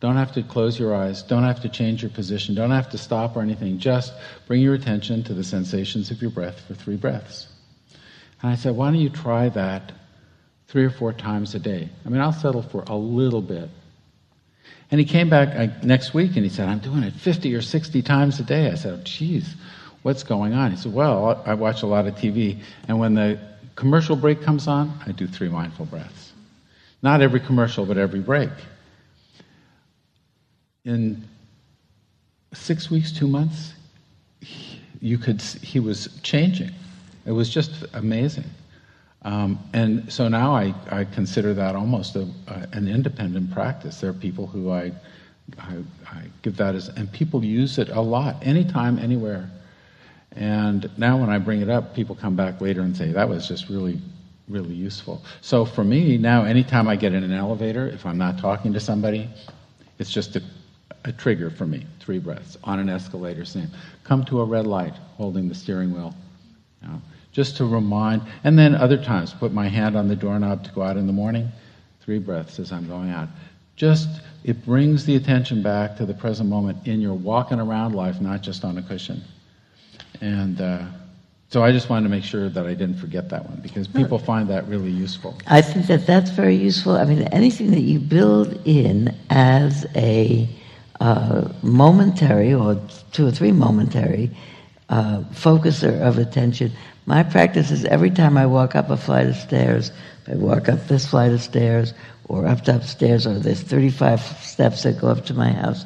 don't 0.00 0.16
have 0.16 0.32
to 0.32 0.42
close 0.42 0.78
your 0.78 0.94
eyes. 0.94 1.22
Don't 1.22 1.44
have 1.44 1.62
to 1.62 1.68
change 1.68 2.02
your 2.02 2.10
position. 2.10 2.54
Don't 2.54 2.70
have 2.70 2.90
to 2.90 2.98
stop 2.98 3.36
or 3.36 3.40
anything. 3.40 3.78
Just 3.78 4.12
bring 4.46 4.60
your 4.60 4.74
attention 4.74 5.22
to 5.24 5.34
the 5.34 5.44
sensations 5.44 6.10
of 6.10 6.20
your 6.20 6.30
breath 6.30 6.60
for 6.60 6.74
three 6.74 6.96
breaths. 6.96 7.46
And 8.42 8.50
I 8.52 8.56
said, 8.56 8.76
why 8.76 8.90
don't 8.90 9.00
you 9.00 9.08
try 9.08 9.48
that 9.50 9.92
three 10.68 10.84
or 10.84 10.90
four 10.90 11.14
times 11.14 11.54
a 11.54 11.58
day? 11.58 11.88
I 12.04 12.08
mean, 12.10 12.20
I'll 12.20 12.32
settle 12.32 12.62
for 12.62 12.84
a 12.86 12.94
little 12.94 13.40
bit. 13.40 13.70
And 14.90 15.00
he 15.00 15.06
came 15.06 15.30
back 15.30 15.48
uh, 15.56 15.72
next 15.82 16.12
week 16.12 16.36
and 16.36 16.44
he 16.44 16.50
said, 16.50 16.68
I'm 16.68 16.78
doing 16.78 17.02
it 17.02 17.14
50 17.14 17.54
or 17.54 17.62
60 17.62 18.02
times 18.02 18.38
a 18.38 18.42
day. 18.42 18.70
I 18.70 18.74
said, 18.74 18.98
oh, 19.00 19.02
geez, 19.02 19.54
what's 20.02 20.22
going 20.22 20.52
on? 20.52 20.72
He 20.72 20.76
said, 20.76 20.92
well, 20.92 21.42
I 21.46 21.54
watch 21.54 21.82
a 21.82 21.86
lot 21.86 22.06
of 22.06 22.14
TV, 22.14 22.62
and 22.86 23.00
when 23.00 23.14
the 23.14 23.40
commercial 23.74 24.14
break 24.14 24.42
comes 24.42 24.68
on, 24.68 24.96
I 25.04 25.10
do 25.10 25.26
three 25.26 25.48
mindful 25.48 25.86
breaths. 25.86 26.32
Not 27.02 27.20
every 27.20 27.40
commercial, 27.40 27.84
but 27.84 27.98
every 27.98 28.20
break 28.20 28.50
in 30.86 31.22
six 32.54 32.90
weeks, 32.90 33.12
two 33.12 33.26
months, 33.26 33.74
you 35.00 35.18
could 35.18 35.42
he 35.42 35.80
was 35.80 36.08
changing. 36.22 36.70
It 37.26 37.32
was 37.32 37.52
just 37.52 37.84
amazing. 37.92 38.44
Um, 39.22 39.58
and 39.72 40.10
so 40.10 40.28
now 40.28 40.54
I, 40.54 40.72
I 40.90 41.04
consider 41.04 41.52
that 41.54 41.74
almost 41.74 42.14
a, 42.14 42.28
a, 42.46 42.68
an 42.72 42.86
independent 42.86 43.50
practice. 43.50 44.00
There 44.00 44.10
are 44.10 44.14
people 44.14 44.46
who 44.46 44.70
I, 44.70 44.92
I, 45.58 45.74
I 46.06 46.22
give 46.42 46.56
that 46.58 46.76
as, 46.76 46.88
and 46.90 47.10
people 47.10 47.44
use 47.44 47.78
it 47.78 47.88
a 47.88 48.00
lot, 48.00 48.36
anytime, 48.46 49.00
anywhere. 49.00 49.50
And 50.36 50.88
now 50.96 51.18
when 51.18 51.28
I 51.28 51.38
bring 51.38 51.60
it 51.60 51.68
up, 51.68 51.96
people 51.96 52.14
come 52.14 52.36
back 52.36 52.60
later 52.60 52.82
and 52.82 52.96
say, 52.96 53.10
that 53.10 53.28
was 53.28 53.48
just 53.48 53.68
really, 53.68 54.00
really 54.48 54.74
useful. 54.74 55.24
So 55.40 55.64
for 55.64 55.82
me, 55.82 56.18
now 56.18 56.44
anytime 56.44 56.86
I 56.86 56.94
get 56.94 57.12
in 57.12 57.24
an 57.24 57.32
elevator, 57.32 57.88
if 57.88 58.06
I'm 58.06 58.18
not 58.18 58.38
talking 58.38 58.72
to 58.74 58.80
somebody, 58.80 59.28
it's 59.98 60.12
just 60.12 60.36
a 60.36 60.42
a 61.06 61.12
trigger 61.12 61.50
for 61.50 61.66
me. 61.66 61.86
Three 62.00 62.18
breaths 62.18 62.58
on 62.64 62.78
an 62.78 62.88
escalator, 62.88 63.44
same. 63.44 63.70
Come 64.04 64.24
to 64.26 64.40
a 64.40 64.44
red 64.44 64.66
light, 64.66 64.94
holding 65.16 65.48
the 65.48 65.54
steering 65.54 65.92
wheel. 65.92 66.14
You 66.82 66.88
know, 66.88 67.02
just 67.32 67.56
to 67.58 67.64
remind, 67.64 68.22
and 68.44 68.58
then 68.58 68.74
other 68.74 68.96
times, 68.96 69.32
put 69.32 69.52
my 69.52 69.68
hand 69.68 69.96
on 69.96 70.08
the 70.08 70.16
doorknob 70.16 70.64
to 70.64 70.72
go 70.72 70.82
out 70.82 70.96
in 70.96 71.06
the 71.06 71.12
morning. 71.12 71.48
Three 72.00 72.18
breaths 72.18 72.58
as 72.58 72.72
I'm 72.72 72.86
going 72.86 73.10
out. 73.10 73.28
Just 73.76 74.08
it 74.44 74.64
brings 74.64 75.04
the 75.04 75.16
attention 75.16 75.62
back 75.62 75.96
to 75.96 76.06
the 76.06 76.14
present 76.14 76.48
moment 76.48 76.86
in 76.86 77.00
your 77.00 77.14
walking 77.14 77.60
around 77.60 77.94
life, 77.94 78.20
not 78.20 78.42
just 78.42 78.64
on 78.64 78.78
a 78.78 78.82
cushion. 78.82 79.22
And 80.20 80.60
uh, 80.60 80.84
so 81.50 81.62
I 81.62 81.72
just 81.72 81.88
wanted 81.90 82.04
to 82.04 82.08
make 82.08 82.24
sure 82.24 82.48
that 82.48 82.66
I 82.66 82.74
didn't 82.74 82.96
forget 82.96 83.28
that 83.30 83.48
one 83.48 83.60
because 83.60 83.86
people 83.86 84.18
find 84.18 84.48
that 84.48 84.66
really 84.66 84.90
useful. 84.90 85.36
I 85.46 85.62
think 85.62 85.86
that 85.86 86.06
that's 86.06 86.30
very 86.30 86.56
useful. 86.56 86.96
I 86.96 87.04
mean, 87.04 87.22
anything 87.24 87.70
that 87.72 87.80
you 87.80 87.98
build 87.98 88.60
in 88.64 89.14
as 89.30 89.86
a 89.94 90.48
uh, 91.00 91.48
momentary 91.62 92.54
or 92.54 92.80
two 93.12 93.26
or 93.26 93.30
three 93.30 93.52
momentary 93.52 94.30
uh, 94.88 95.22
focuser 95.32 96.00
of 96.00 96.18
attention. 96.18 96.72
My 97.06 97.22
practice 97.22 97.70
is 97.70 97.84
every 97.84 98.10
time 98.10 98.36
I 98.36 98.46
walk 98.46 98.74
up 98.74 98.90
a 98.90 98.96
flight 98.96 99.26
of 99.26 99.36
stairs, 99.36 99.92
I 100.28 100.34
walk 100.34 100.68
up 100.68 100.88
this 100.88 101.06
flight 101.06 101.32
of 101.32 101.40
stairs 101.40 101.94
or 102.28 102.46
up 102.46 102.64
the 102.64 102.76
upstairs 102.76 103.26
or 103.26 103.38
there's 103.38 103.62
35 103.62 104.20
steps 104.20 104.82
that 104.82 105.00
go 105.00 105.08
up 105.08 105.24
to 105.26 105.34
my 105.34 105.52
house, 105.52 105.84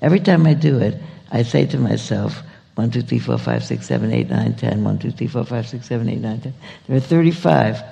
every 0.00 0.20
time 0.20 0.46
I 0.46 0.54
do 0.54 0.78
it, 0.78 0.96
I 1.32 1.42
say 1.42 1.66
to 1.66 1.78
myself, 1.78 2.42
1, 2.76 2.90
2, 2.90 3.02
3, 3.02 3.18
4, 3.18 3.38
5, 3.38 3.64
6, 3.64 3.86
7, 3.86 4.12
8, 4.12 4.30
9, 4.30 4.54
10, 4.54 4.84
1, 4.84 4.98
2, 4.98 5.10
3, 5.10 5.26
4, 5.26 5.44
5, 5.44 5.68
6, 5.68 5.86
7, 5.86 6.08
8, 6.08 6.20
9, 6.20 6.40
10. 6.40 6.54
There 6.86 6.96
are 6.96 7.00
35. 7.00 7.82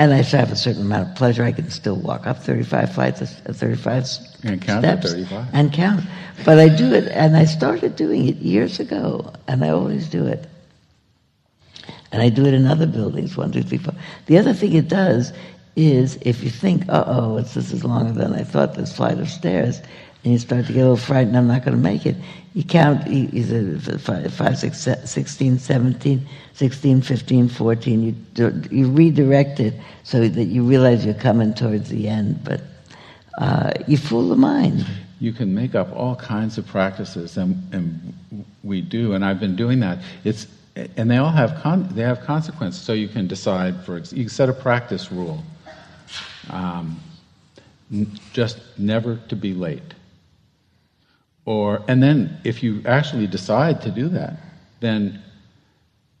And 0.00 0.14
I 0.14 0.22
still 0.22 0.40
have 0.40 0.50
a 0.50 0.56
certain 0.56 0.80
amount 0.80 1.10
of 1.10 1.14
pleasure. 1.14 1.44
I 1.44 1.52
can 1.52 1.68
still 1.68 1.96
walk 1.96 2.26
up 2.26 2.38
35 2.42 2.94
flights, 2.94 3.20
of- 3.20 3.28
35 3.56 4.02
s- 4.04 4.34
And 4.42 4.58
count 4.60 4.82
steps 4.82 5.12
35. 5.12 5.46
and 5.52 5.70
count. 5.72 6.04
But 6.42 6.58
I 6.58 6.68
do 6.70 6.94
it, 6.94 7.06
and 7.12 7.36
I 7.36 7.44
started 7.44 7.96
doing 7.96 8.26
it 8.26 8.36
years 8.36 8.80
ago, 8.80 9.30
and 9.46 9.62
I 9.62 9.68
always 9.68 10.08
do 10.08 10.26
it. 10.26 10.46
And 12.12 12.22
I 12.22 12.30
do 12.30 12.46
it 12.46 12.54
in 12.54 12.66
other 12.66 12.86
buildings, 12.86 13.36
one, 13.36 13.52
two, 13.52 13.62
three, 13.62 13.76
four. 13.76 13.92
The 14.24 14.38
other 14.38 14.54
thing 14.54 14.72
it 14.72 14.88
does 14.88 15.34
is 15.76 16.18
if 16.22 16.42
you 16.42 16.48
think, 16.48 16.88
uh 16.88 17.04
oh, 17.06 17.36
this 17.40 17.56
is 17.58 17.84
longer 17.84 18.12
than 18.12 18.32
I 18.34 18.42
thought, 18.42 18.74
this 18.76 18.96
flight 18.96 19.18
of 19.18 19.28
stairs, 19.28 19.82
and 20.22 20.32
you 20.32 20.38
start 20.38 20.66
to 20.66 20.72
get 20.72 20.80
a 20.80 20.82
little 20.82 20.96
frightened, 20.96 21.36
I'm 21.36 21.46
not 21.46 21.64
going 21.64 21.76
to 21.76 21.82
make 21.82 22.04
it. 22.04 22.16
You 22.54 22.64
count 22.64 23.06
either 23.08 23.78
five, 23.98 24.32
five, 24.34 24.58
six, 24.58 24.80
se- 24.80 25.02
16, 25.04 25.58
17, 25.58 26.26
16, 26.52 27.02
15, 27.02 27.48
14. 27.48 28.02
You, 28.02 28.12
do- 28.34 28.62
you 28.70 28.90
redirect 28.90 29.60
it 29.60 29.74
so 30.02 30.28
that 30.28 30.44
you 30.44 30.64
realize 30.64 31.04
you're 31.04 31.14
coming 31.14 31.54
towards 31.54 31.88
the 31.88 32.08
end, 32.08 32.42
but 32.44 32.60
uh, 33.38 33.72
you 33.86 33.96
fool 33.96 34.28
the 34.28 34.36
mind. 34.36 34.84
You 35.20 35.32
can 35.32 35.54
make 35.54 35.74
up 35.74 35.94
all 35.94 36.16
kinds 36.16 36.58
of 36.58 36.66
practices, 36.66 37.36
and, 37.36 37.62
and 37.72 38.46
we 38.62 38.80
do, 38.80 39.14
and 39.14 39.24
I've 39.24 39.40
been 39.40 39.56
doing 39.56 39.80
that. 39.80 39.98
It's, 40.24 40.46
and 40.96 41.10
they 41.10 41.16
all 41.18 41.30
have 41.30 41.60
con, 41.62 41.88
they 41.92 42.02
have 42.02 42.20
consequences. 42.22 42.80
So 42.82 42.92
you 42.92 43.08
can 43.08 43.26
decide 43.26 43.84
for 43.84 43.98
you 43.98 44.28
set 44.28 44.48
a 44.48 44.52
practice 44.52 45.12
rule, 45.12 45.42
um, 46.50 46.98
just 48.32 48.58
never 48.78 49.16
to 49.28 49.36
be 49.36 49.54
late. 49.54 49.94
Or 51.44 51.82
and 51.88 52.02
then 52.02 52.40
if 52.44 52.62
you 52.62 52.82
actually 52.86 53.26
decide 53.26 53.82
to 53.82 53.90
do 53.90 54.08
that, 54.10 54.36
then 54.80 55.22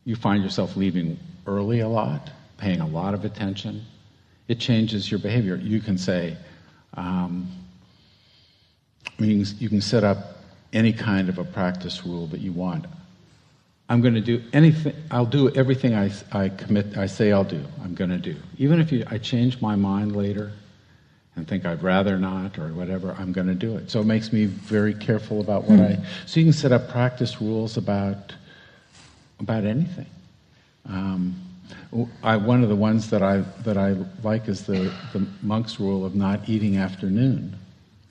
you 0.04 0.16
find 0.16 0.42
yourself 0.42 0.76
leaving 0.76 1.18
early 1.46 1.80
a 1.80 1.88
lot, 1.88 2.30
paying 2.56 2.80
a 2.80 2.86
lot 2.86 3.14
of 3.14 3.24
attention. 3.24 3.84
It 4.48 4.58
changes 4.58 5.10
your 5.10 5.20
behavior. 5.20 5.56
You 5.56 5.80
can 5.80 5.98
say. 5.98 6.36
Um, 6.94 7.48
you 9.18 9.44
can, 9.44 9.58
you 9.58 9.68
can 9.68 9.80
set 9.80 10.02
up 10.02 10.38
any 10.72 10.92
kind 10.92 11.28
of 11.28 11.38
a 11.38 11.44
practice 11.44 12.04
rule 12.06 12.26
that 12.28 12.40
you 12.40 12.52
want. 12.52 12.86
I'm 13.88 14.00
going 14.00 14.14
to 14.14 14.20
do 14.20 14.42
anything. 14.52 14.94
I'll 15.10 15.26
do 15.26 15.50
everything 15.50 15.94
I, 15.94 16.10
I 16.32 16.48
commit. 16.48 16.96
I 16.96 17.06
say 17.06 17.32
I'll 17.32 17.44
do. 17.44 17.64
I'm 17.82 17.94
going 17.94 18.10
to 18.10 18.18
do. 18.18 18.36
Even 18.56 18.80
if 18.80 18.92
you, 18.92 19.04
I 19.08 19.18
change 19.18 19.60
my 19.60 19.74
mind 19.74 20.16
later, 20.16 20.52
and 21.40 21.48
think 21.48 21.64
I'd 21.64 21.82
rather 21.82 22.18
not 22.18 22.58
or 22.58 22.68
whatever, 22.74 23.16
I'm 23.18 23.32
going 23.32 23.46
to 23.46 23.54
do 23.54 23.74
it. 23.76 23.90
So 23.90 24.00
it 24.00 24.04
makes 24.04 24.30
me 24.30 24.44
very 24.44 24.92
careful 24.92 25.40
about 25.40 25.64
what 25.64 25.80
I. 25.80 25.98
So 26.26 26.38
you 26.38 26.44
can 26.44 26.52
set 26.52 26.70
up 26.70 26.90
practice 26.90 27.40
rules 27.40 27.78
about 27.78 28.34
about 29.38 29.64
anything. 29.64 30.06
Um, 30.86 31.40
I, 32.22 32.36
one 32.36 32.62
of 32.62 32.68
the 32.68 32.76
ones 32.76 33.08
that 33.08 33.22
I 33.22 33.38
that 33.64 33.78
I 33.78 33.96
like 34.22 34.48
is 34.48 34.66
the 34.66 34.92
the 35.14 35.26
monk's 35.40 35.80
rule 35.80 36.04
of 36.04 36.14
not 36.14 36.46
eating 36.46 36.76
afternoon. 36.76 37.56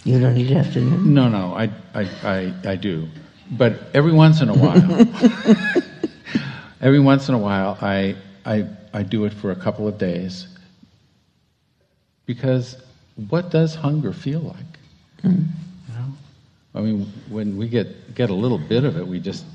You 0.06 0.20
don't 0.20 0.36
eat 0.36 0.52
afternoon? 0.52 1.14
No, 1.14 1.30
no, 1.30 1.54
I, 1.54 1.70
I, 1.94 2.10
I, 2.24 2.54
I 2.66 2.76
do. 2.78 3.10
But 3.52 3.74
every 3.94 4.14
once 4.14 4.42
in 4.42 4.48
a 4.48 4.54
while, 4.54 5.06
every 6.82 7.02
once 7.02 7.28
in 7.28 7.36
a 7.36 7.38
while, 7.38 7.78
I, 7.82 8.16
I, 8.46 8.66
I 8.94 9.04
do 9.04 9.26
it 9.26 9.34
for 9.34 9.52
a 9.52 9.58
couple 9.58 9.90
of 9.90 9.98
days. 9.98 10.48
Because 12.26 12.82
what 13.28 13.50
does 13.50 13.76
hunger 13.76 14.14
feel 14.14 14.40
like? 14.40 14.80
Hmm. 15.22 15.44
You 15.88 15.94
know? 15.96 16.14
I 16.76 16.82
mean, 16.82 17.12
when 17.30 17.58
we 17.58 17.68
get, 17.68 18.16
get 18.16 18.30
a 18.30 18.34
little 18.34 18.58
bit 18.58 18.84
of 18.84 18.98
it, 18.98 19.06
we 19.06 19.20
just 19.20 19.46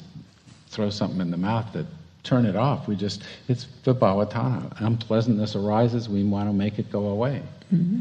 throw 0.69 0.91
something 0.91 1.21
in 1.21 1.31
the 1.31 1.37
mouth 1.37 1.73
that 1.73 1.87
turn 2.23 2.47
it 2.47 2.57
off. 2.57 2.89
We 2.89 2.97
just, 2.97 3.23
it's 3.49 3.67
vibhavatanha. 3.85 4.81
Unpleasantness 4.81 5.57
arises, 5.57 6.09
we 6.09 6.25
want 6.25 6.49
to 6.49 6.53
make 6.53 6.79
it 6.79 6.91
go 6.91 7.07
away. 7.09 7.43
Mm-hmm. 7.73 8.01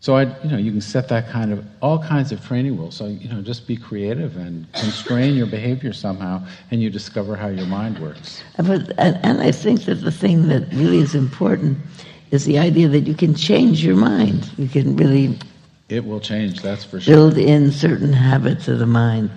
So 0.00 0.14
I, 0.14 0.22
you 0.44 0.50
know, 0.50 0.58
you 0.58 0.70
can 0.70 0.80
set 0.80 1.08
that 1.08 1.28
kind 1.28 1.52
of 1.52 1.64
all 1.82 1.98
kinds 1.98 2.30
of 2.30 2.44
training 2.44 2.78
rules. 2.78 2.94
So 2.94 3.06
you 3.06 3.28
know, 3.28 3.42
just 3.42 3.66
be 3.66 3.76
creative 3.76 4.36
and 4.36 4.72
constrain 4.72 5.34
your 5.34 5.48
behavior 5.48 5.92
somehow, 5.92 6.46
and 6.70 6.80
you 6.80 6.88
discover 6.88 7.34
how 7.34 7.48
your 7.48 7.66
mind 7.66 7.98
works. 7.98 8.42
But, 8.56 8.92
and, 8.98 9.18
and 9.24 9.40
I 9.40 9.50
think 9.50 9.86
that 9.86 9.96
the 9.96 10.12
thing 10.12 10.46
that 10.48 10.72
really 10.72 10.98
is 10.98 11.16
important 11.16 11.78
is 12.30 12.44
the 12.44 12.58
idea 12.58 12.88
that 12.88 13.00
you 13.06 13.14
can 13.14 13.34
change 13.34 13.84
your 13.84 13.96
mind. 13.96 14.48
You 14.58 14.68
can 14.68 14.96
really 14.96 15.38
It 15.88 16.04
will 16.04 16.20
change, 16.20 16.62
that's 16.62 16.84
for 16.84 17.00
sure. 17.00 17.14
build 17.14 17.38
in 17.38 17.72
certain 17.72 18.12
habits 18.12 18.68
of 18.68 18.78
the 18.78 18.86
mind. 18.86 19.30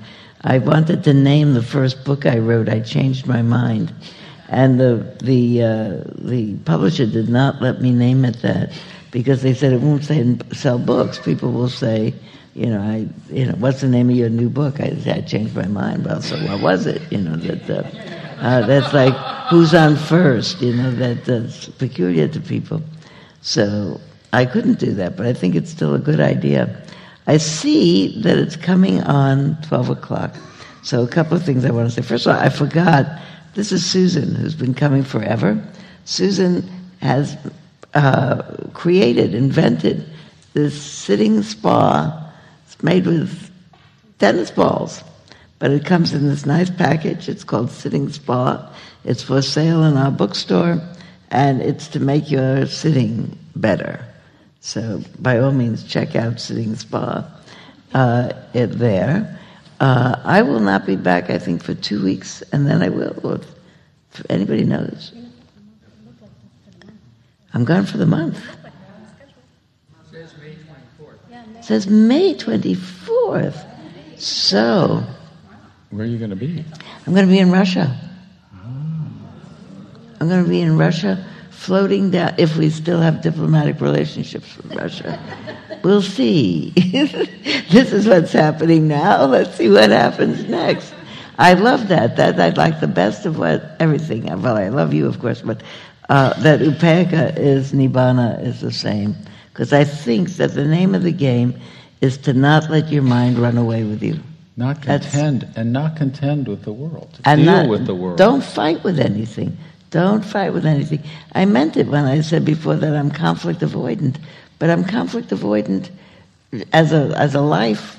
I 0.44 0.58
wanted 0.60 1.04
to 1.06 1.14
name 1.14 1.54
the 1.54 1.62
first 1.64 2.04
book 2.04 2.26
I 2.26 2.38
wrote. 2.40 2.68
I 2.70 2.80
changed 2.82 3.28
my 3.28 3.42
mind, 3.42 3.94
and 4.50 4.80
the 4.80 5.06
the 5.24 5.64
uh, 5.64 5.98
the 6.18 6.56
publisher 6.66 7.06
did 7.06 7.30
not 7.30 7.62
let 7.62 7.82
me 7.82 7.92
name 7.92 8.26
it 8.26 8.42
that 8.42 8.72
because 9.12 9.42
they 9.44 9.54
said 9.54 9.72
it 9.74 9.82
won't 9.82 10.04
say, 10.04 10.38
sell 10.52 10.80
books. 10.80 11.20
People 11.20 11.52
will 11.52 11.70
say, 11.70 12.14
you 12.56 12.68
know, 12.68 12.82
I 12.82 13.08
you 13.32 13.46
know, 13.46 13.54
what's 13.60 13.82
the 13.82 13.88
name 13.88 14.10
of 14.10 14.16
your 14.16 14.30
new 14.30 14.50
book? 14.50 14.80
I 14.82 14.98
I 15.06 15.22
changed 15.22 15.56
my 15.56 15.68
mind. 15.68 16.06
Well, 16.06 16.22
so 16.22 16.36
what 16.48 16.60
was 16.62 16.88
it? 16.88 17.02
You 17.12 17.20
know 17.20 17.36
that. 17.38 17.70
Uh, 17.70 17.84
uh, 18.42 18.66
that's 18.66 18.92
like 18.94 19.14
who's 19.50 19.74
on 19.74 19.96
first, 19.96 20.62
you 20.62 20.74
know, 20.74 20.92
that, 20.92 21.26
that's 21.26 21.70
peculiar 21.70 22.28
to 22.28 22.40
people. 22.40 22.82
So 23.42 24.02
I 24.34 24.46
couldn't 24.46 24.80
do 24.80 24.94
that, 24.96 25.16
but 25.16 25.26
I 25.26 25.34
think 25.34 25.56
it's 25.56 25.70
still 25.70 25.94
a 25.94 26.00
good 26.00 26.20
idea. 26.20 26.84
I 27.28 27.38
see 27.38 28.20
that 28.22 28.38
it's 28.38 28.56
coming 28.56 29.02
on 29.04 29.62
12 29.62 29.90
o'clock. 29.92 30.36
So 30.84 31.04
a 31.04 31.08
couple 31.08 31.38
of 31.38 31.44
things 31.44 31.66
I 31.66 31.72
want 31.72 31.88
to 31.88 31.94
say. 31.94 32.02
First 32.02 32.26
of 32.26 32.36
all, 32.36 32.42
I 32.42 32.50
forgot, 32.50 33.06
this 33.54 33.72
is 33.72 33.90
Susan, 33.90 34.34
who's 34.34 34.56
been 34.56 34.74
coming 34.74 35.04
forever. 35.04 35.64
Susan 36.06 36.68
has 37.02 37.38
uh, 37.94 38.42
created, 38.74 39.36
invented 39.36 40.10
this 40.54 40.82
sitting 40.82 41.44
spa. 41.44 42.34
It's 42.66 42.82
made 42.82 43.06
with 43.06 43.52
tennis 44.18 44.50
balls. 44.50 45.04
But 45.62 45.70
it 45.70 45.86
comes 45.86 46.12
in 46.12 46.28
this 46.28 46.48
nice 46.48 46.72
package. 46.72 47.30
It's 47.30 47.44
called 47.44 47.70
Sitting 47.70 48.10
Spa. 48.10 48.68
It's 49.04 49.22
for 49.22 49.44
sale 49.44 49.84
in 49.84 49.96
our 49.96 50.10
bookstore, 50.10 50.82
and 51.30 51.62
it's 51.62 51.88
to 51.90 52.00
make 52.00 52.32
your 52.32 52.66
sitting 52.66 53.38
better. 53.56 54.04
So, 54.62 55.04
by 55.20 55.38
all 55.38 55.52
means, 55.52 55.84
check 55.84 56.16
out 56.16 56.40
Sitting 56.40 56.76
Spa 56.76 57.30
uh, 57.94 58.32
it 58.56 58.80
there. 58.80 59.40
Uh, 59.80 60.20
I 60.24 60.42
will 60.42 60.62
not 60.62 60.88
be 60.88 60.96
back, 60.96 61.30
I 61.30 61.38
think, 61.38 61.64
for 61.64 61.76
two 61.76 62.04
weeks, 62.04 62.42
and 62.52 62.66
then 62.66 62.82
I 62.82 62.90
will, 62.90 63.20
or 63.24 63.36
if 63.36 64.26
anybody 64.32 64.64
knows. 64.64 65.14
I'm 67.54 67.66
gone 67.66 67.86
for 67.86 67.98
the 67.98 68.08
month. 68.08 68.44
Says 70.10 70.34
May 70.40 70.56
twenty-fourth. 70.56 71.20
It 71.60 71.64
says 71.64 71.88
May 71.88 72.34
24th. 72.34 73.68
So, 74.18 75.06
Where 75.92 76.06
are 76.06 76.10
you 76.10 76.18
going 76.18 76.30
to 76.30 76.38
be? 76.38 76.64
I'm 77.06 77.14
going 77.14 77.28
to 77.28 77.32
be 77.32 77.40
in 77.40 77.52
Russia. 77.52 78.00
I'm 80.22 80.30
going 80.30 80.44
to 80.44 80.50
be 80.50 80.62
in 80.62 80.78
Russia, 80.78 81.26
floating 81.50 82.12
down, 82.12 82.36
if 82.38 82.56
we 82.56 82.70
still 82.70 83.02
have 83.02 83.22
diplomatic 83.22 83.82
relationships 83.82 84.58
with 84.58 84.74
Russia. 84.76 85.20
We'll 85.84 86.04
see. 86.04 86.70
this 87.72 87.92
is 87.92 88.08
what's 88.08 88.32
happening 88.32 88.88
now. 88.88 89.26
Let's 89.26 89.56
see 89.56 89.68
what 89.68 89.90
happens 89.90 90.48
next. 90.48 90.94
I 91.40 91.56
love 91.56 91.88
that. 91.88 92.18
That 92.18 92.40
I'd 92.40 92.56
like 92.56 92.80
the 92.80 92.88
best 92.88 93.26
of 93.26 93.40
what 93.40 93.78
everything. 93.80 94.26
Well, 94.44 94.58
I 94.58 94.70
love 94.70 94.94
you, 94.94 95.08
of 95.08 95.18
course, 95.18 95.42
but 95.42 95.64
uh, 96.08 96.40
that 96.42 96.60
Upekkha 96.60 97.36
is 97.36 97.74
Nibbana 97.74 98.46
is 98.46 98.62
the 98.62 98.72
same. 98.72 99.16
Because 99.52 99.74
I 99.74 99.84
think 99.84 100.30
that 100.34 100.54
the 100.54 100.66
name 100.66 100.94
of 100.94 101.02
the 101.02 101.12
game 101.12 101.60
is 102.00 102.16
to 102.20 102.34
not 102.34 102.70
let 102.70 102.90
your 102.92 103.02
mind 103.02 103.40
run 103.40 103.58
away 103.58 103.84
with 103.84 104.04
you. 104.04 104.20
Not 104.62 104.84
That's- 104.84 105.12
contend, 105.12 105.48
and 105.56 105.74
not 105.74 105.96
contend 105.96 106.48
with 106.48 106.62
the 106.66 106.72
world. 106.72 107.20
and 107.26 107.42
Deal 107.42 107.52
not, 107.52 107.68
with 107.68 107.88
the 107.88 107.96
world. 107.96 108.18
Don't 108.20 108.44
fight 108.44 108.84
with 108.84 109.00
anything. 109.00 109.58
Don't 109.90 110.24
fight 110.24 110.54
with 110.54 110.68
anything. 110.68 111.02
I 111.34 111.46
meant 111.46 111.78
it 111.78 111.88
when 111.88 112.06
I 112.06 112.22
said 112.22 112.46
before 112.46 112.76
that 112.76 112.96
I'm 112.96 113.10
conflict 113.10 113.62
avoidant, 113.62 114.18
but 114.60 114.70
I'm 114.70 114.84
conflict 114.84 115.30
avoidant 115.32 115.90
as 116.74 116.94
a 116.94 117.12
as 117.18 117.34
a 117.34 117.42
life 117.42 117.98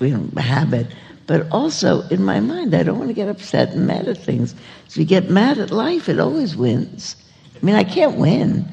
you 0.00 0.18
know, 0.18 0.40
habit, 0.40 0.88
but 1.28 1.46
also 1.52 2.02
in 2.08 2.24
my 2.24 2.40
mind. 2.40 2.74
I 2.74 2.82
don't 2.82 2.98
want 2.98 3.10
to 3.10 3.14
get 3.14 3.28
upset 3.28 3.68
and 3.70 3.86
mad 3.86 4.08
at 4.08 4.18
things. 4.18 4.56
If 4.88 4.96
you 4.96 5.04
get 5.04 5.30
mad 5.30 5.58
at 5.58 5.70
life, 5.70 6.08
it 6.08 6.18
always 6.18 6.56
wins. 6.56 7.14
I 7.54 7.64
mean, 7.64 7.76
I 7.76 7.84
can't 7.84 8.16
win. 8.16 8.66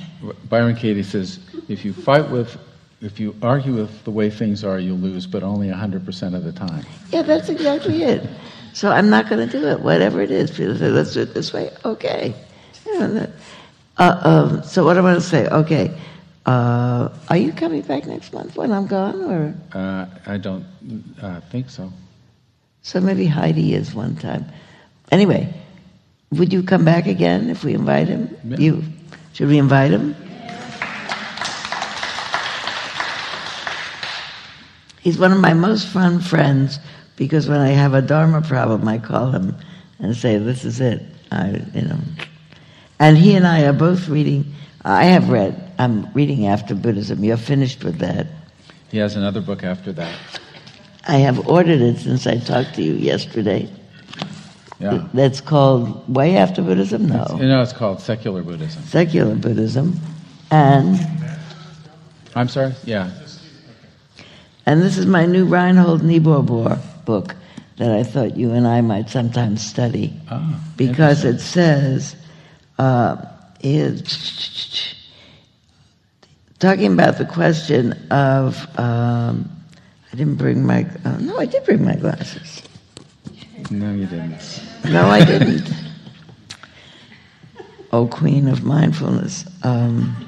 Byron 0.50 0.76
Katie 0.76 1.04
says, 1.04 1.40
if 1.70 1.86
you 1.86 1.94
fight 1.94 2.32
with, 2.32 2.58
if 3.02 3.20
you 3.20 3.36
argue 3.42 3.76
with 3.76 4.04
the 4.04 4.12
way 4.12 4.30
things 4.30 4.64
are, 4.64 4.80
you 4.80 4.94
lose, 4.94 5.28
but 5.28 5.44
only 5.44 5.68
100% 5.68 6.36
of 6.36 6.44
the 6.44 6.52
time. 6.52 6.86
Yeah, 7.12 7.22
that's 7.22 7.50
exactly 7.50 8.04
it. 8.04 8.28
So 8.74 8.92
I'm 8.92 9.10
not 9.10 9.30
going 9.30 9.48
to 9.48 9.60
do 9.60 9.68
it, 9.68 9.80
whatever 9.80 10.22
it 10.22 10.32
is. 10.32 10.52
People 10.52 10.78
say, 10.78 10.90
let's 10.90 11.14
do 11.14 11.22
it 11.22 11.34
this 11.34 11.54
way. 11.54 11.72
Okay. 11.86 12.34
Uh, 12.88 13.28
um, 13.98 14.64
so 14.64 14.86
what 14.86 14.98
I 14.98 15.02
want 15.02 15.20
to 15.20 15.28
say, 15.28 15.48
okay, 15.48 15.92
uh, 16.46 17.10
are 17.30 17.38
you 17.38 17.52
coming 17.52 17.82
back 17.82 18.06
next 18.06 18.32
month 18.34 18.56
when 18.56 18.72
I'm 18.72 18.88
gone? 18.88 19.22
or 19.24 19.56
Uh, 19.74 20.06
I 20.26 20.38
don't 20.38 20.66
uh, 21.22 21.42
think 21.50 21.70
so. 21.70 21.92
So 22.84 23.02
maybe 23.02 23.26
Heidi 23.26 23.74
is 23.74 23.94
one 23.94 24.16
time. 24.16 24.46
Anyway, 25.12 25.54
would 26.32 26.54
you 26.54 26.64
come 26.64 26.86
back 26.86 27.08
again 27.08 27.50
if 27.50 27.64
we 27.64 27.74
invite 27.74 28.08
him? 28.08 28.36
Yeah. 28.44 28.58
You 28.58 28.84
Should 29.34 29.50
we 29.50 29.58
invite 29.58 29.92
him? 29.92 30.16
He's 35.08 35.18
one 35.18 35.32
of 35.32 35.40
my 35.40 35.54
most 35.54 35.88
fun 35.88 36.20
friends 36.20 36.80
because 37.16 37.48
when 37.48 37.62
I 37.62 37.70
have 37.70 37.94
a 37.94 38.02
Dharma 38.02 38.42
problem, 38.42 38.86
I 38.90 38.98
call 38.98 39.32
him 39.32 39.56
and 40.00 40.14
say, 40.14 40.38
"This 40.38 40.66
is 40.66 40.82
it." 40.82 41.02
I, 41.32 41.62
you 41.74 41.84
know, 41.84 41.98
and 43.00 43.18
he 43.18 43.34
and 43.36 43.48
I 43.48 43.64
are 43.64 43.72
both 43.72 44.10
reading. 44.10 44.54
I 44.84 45.06
have 45.06 45.30
read. 45.30 45.56
I'm 45.80 46.12
reading 46.12 46.48
After 46.48 46.76
Buddhism. 46.76 47.24
You're 47.24 47.38
finished 47.38 47.86
with 47.86 48.00
that. 48.00 48.28
He 48.92 48.98
has 48.98 49.16
another 49.16 49.40
book 49.40 49.64
after 49.64 49.94
that. 49.94 50.14
I 51.08 51.20
have 51.20 51.48
ordered 51.48 51.80
it 51.80 52.00
since 52.00 52.28
I 52.28 52.40
talked 52.40 52.76
to 52.76 52.82
you 52.82 52.92
yesterday. 52.96 53.70
Yeah. 54.82 55.08
That's 55.14 55.40
called 55.40 56.14
Way 56.14 56.36
After 56.36 56.62
Buddhism? 56.62 57.08
No. 57.08 57.26
You 57.40 57.48
know, 57.48 57.62
it's 57.62 57.72
called 57.72 58.02
secular 58.02 58.44
Buddhism. 58.44 58.84
Secular 58.84 59.36
Buddhism. 59.36 60.02
And 60.52 61.00
I'm 62.36 62.50
sorry? 62.50 62.74
Yeah. 62.84 63.10
And 64.68 64.82
this 64.82 64.98
is 64.98 65.06
my 65.06 65.26
new 65.26 65.46
Reinhold 65.46 66.04
Niebuhr 66.04 66.44
book 67.06 67.36
that 67.78 67.90
I 67.90 68.04
thought 68.04 68.36
you 68.36 68.52
and 68.52 68.68
I 68.68 68.82
might 68.82 69.10
sometimes 69.10 69.66
study. 69.66 70.14
Ah, 70.30 70.62
because 70.76 71.24
it 71.24 71.40
says, 71.40 72.18
uh, 72.78 73.16
is 73.62 74.94
talking 76.60 76.92
about 76.92 77.18
the 77.18 77.24
question 77.24 77.94
of, 78.12 78.68
um, 78.78 79.50
I 80.12 80.16
didn't 80.18 80.36
bring 80.36 80.66
my, 80.66 80.86
uh, 81.06 81.18
no, 81.18 81.40
I 81.40 81.46
did 81.46 81.64
bring 81.64 81.86
my 81.86 81.96
glasses. 81.96 82.62
No, 83.72 83.94
you 83.94 84.06
didn't. 84.06 84.62
No, 84.84 85.08
I 85.08 85.24
didn't. 85.24 85.72
oh, 87.94 88.06
Queen 88.08 88.50
of 88.50 88.66
Mindfulness. 88.66 89.46
Um, 89.64 90.27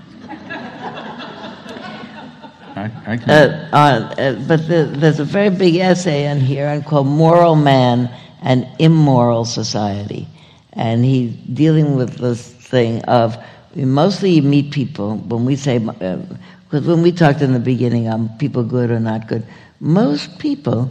I, 2.80 3.14
I 3.14 3.18
can. 3.18 3.30
uh, 3.30 3.70
uh, 3.74 3.76
uh, 3.76 4.48
but 4.48 4.68
the, 4.68 4.92
there's 4.96 5.20
a 5.20 5.26
very 5.26 5.50
big 5.50 5.76
essay 5.76 6.26
in 6.26 6.40
here 6.40 6.68
on 6.68 6.84
called 6.84 7.08
Moral 7.08 7.56
Man 7.56 8.10
and 8.42 8.68
Immoral 8.80 9.46
Society. 9.46 10.28
And 10.74 11.04
he's 11.04 11.34
dealing 11.54 11.96
with 11.96 12.18
this 12.18 12.54
thing 12.54 13.04
of 13.06 13.38
mostly 13.76 14.32
you 14.32 14.42
meet 14.42 14.72
people 14.72 15.18
when 15.18 15.44
we 15.46 15.56
say, 15.56 15.80
because 15.80 16.88
when 16.88 17.02
we 17.02 17.12
talked 17.12 17.42
in 17.42 17.54
the 17.54 17.60
beginning 17.60 18.08
on 18.08 18.30
people 18.38 18.64
good 18.64 18.92
or 18.92 19.00
not 19.00 19.28
good, 19.28 19.46
most 19.80 20.40
people 20.40 20.90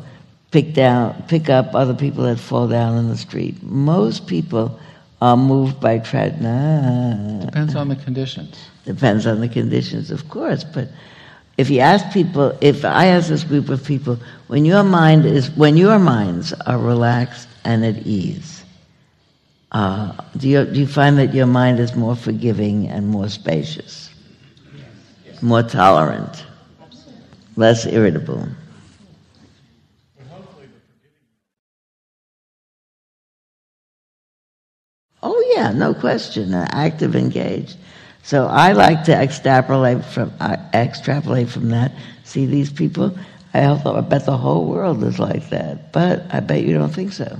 pick 0.50 0.74
down, 0.74 1.22
pick 1.28 1.48
up 1.48 1.74
other 1.74 1.94
people 1.94 2.24
that 2.24 2.38
fall 2.38 2.68
down 2.68 2.96
in 2.96 3.08
the 3.08 3.16
street. 3.16 3.62
Most 3.62 4.26
people 4.26 4.78
are 5.20 5.36
moved 5.36 5.80
by 5.80 5.98
tragedy. 5.98 6.42
Depends 7.46 7.74
on 7.74 7.88
the 7.88 7.96
conditions. 7.96 8.68
Depends 8.84 9.26
on 9.26 9.40
the 9.40 9.48
conditions, 9.48 10.10
of 10.10 10.28
course. 10.28 10.64
But 10.64 10.88
if 11.58 11.68
you 11.70 11.80
ask 11.80 12.12
people, 12.12 12.56
if 12.60 12.84
I 12.84 13.06
ask 13.06 13.28
this 13.28 13.42
group 13.42 13.68
of 13.68 13.84
people, 13.84 14.16
when 14.46 14.64
your 14.64 14.84
mind 14.84 15.26
is, 15.26 15.50
when 15.50 15.76
your 15.76 15.98
minds 15.98 16.52
are 16.52 16.78
relaxed 16.78 17.48
and 17.64 17.84
at 17.84 18.06
ease, 18.06 18.64
uh, 19.72 20.12
do 20.36 20.48
you 20.48 20.64
do 20.64 20.80
you 20.80 20.86
find 20.86 21.18
that 21.18 21.34
your 21.34 21.46
mind 21.46 21.80
is 21.80 21.94
more 21.96 22.14
forgiving 22.14 22.88
and 22.88 23.08
more 23.08 23.28
spacious, 23.28 24.08
more 25.42 25.64
tolerant, 25.64 26.46
less 27.56 27.84
irritable? 27.86 28.48
Oh 35.24 35.52
yeah, 35.56 35.72
no 35.72 35.92
question, 35.92 36.54
active, 36.54 37.16
engaged. 37.16 37.76
So 38.28 38.46
I 38.46 38.72
like 38.72 39.04
to 39.04 39.14
extrapolate 39.14 40.04
from 40.04 40.30
uh, 40.38 40.58
extrapolate 40.74 41.48
from 41.48 41.70
that. 41.70 41.92
See 42.24 42.44
these 42.44 42.70
people. 42.70 43.16
I, 43.54 43.64
also, 43.64 43.96
I 43.96 44.02
bet 44.02 44.26
the 44.26 44.36
whole 44.36 44.66
world 44.66 45.02
is 45.02 45.18
like 45.18 45.48
that, 45.48 45.92
but 45.94 46.26
I 46.30 46.40
bet 46.40 46.62
you 46.62 46.74
don't 46.74 46.92
think 46.92 47.12
so. 47.14 47.38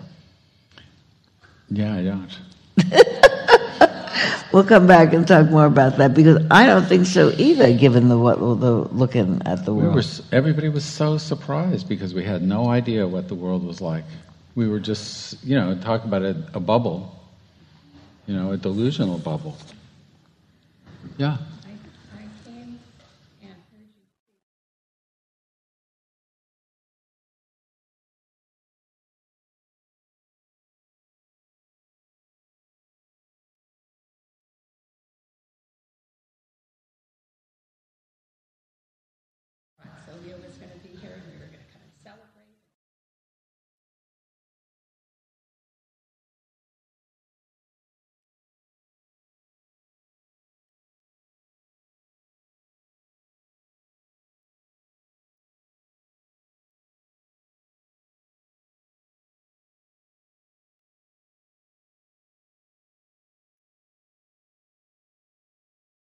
Yeah, 1.69 1.94
I 1.94 2.02
don't. 2.02 2.39
We'll 4.51 4.65
come 4.65 4.86
back 4.86 5.12
and 5.12 5.28
talk 5.28 5.51
more 5.51 5.66
about 5.66 5.98
that 5.98 6.15
because 6.15 6.43
I 6.51 6.65
don't 6.65 6.86
think 6.86 7.05
so 7.05 7.32
either, 7.36 7.70
given 7.77 8.09
the 8.09 8.16
what 8.16 8.39
the 8.39 8.89
looking 8.97 9.43
at 9.44 9.66
the 9.66 9.74
We 9.74 9.82
world. 9.82 9.94
were, 9.97 10.01
s- 10.01 10.23
everybody 10.32 10.70
was 10.70 10.86
so 10.86 11.19
surprised 11.19 11.86
because 11.86 12.15
we 12.15 12.24
had 12.24 12.40
no 12.40 12.69
idea 12.70 13.06
what 13.06 13.28
the 13.28 13.35
world 13.35 13.62
was 13.62 13.82
like. 13.82 14.05
We 14.55 14.66
were 14.66 14.81
just, 14.81 15.44
you 15.44 15.55
know, 15.60 15.77
talk 15.77 16.05
about 16.05 16.23
a, 16.23 16.35
a 16.55 16.60
bubble, 16.60 17.15
you 18.27 18.35
know, 18.35 18.52
a 18.52 18.56
delusional 18.56 19.19
bubble. 19.19 19.55
Yeah. 21.19 21.36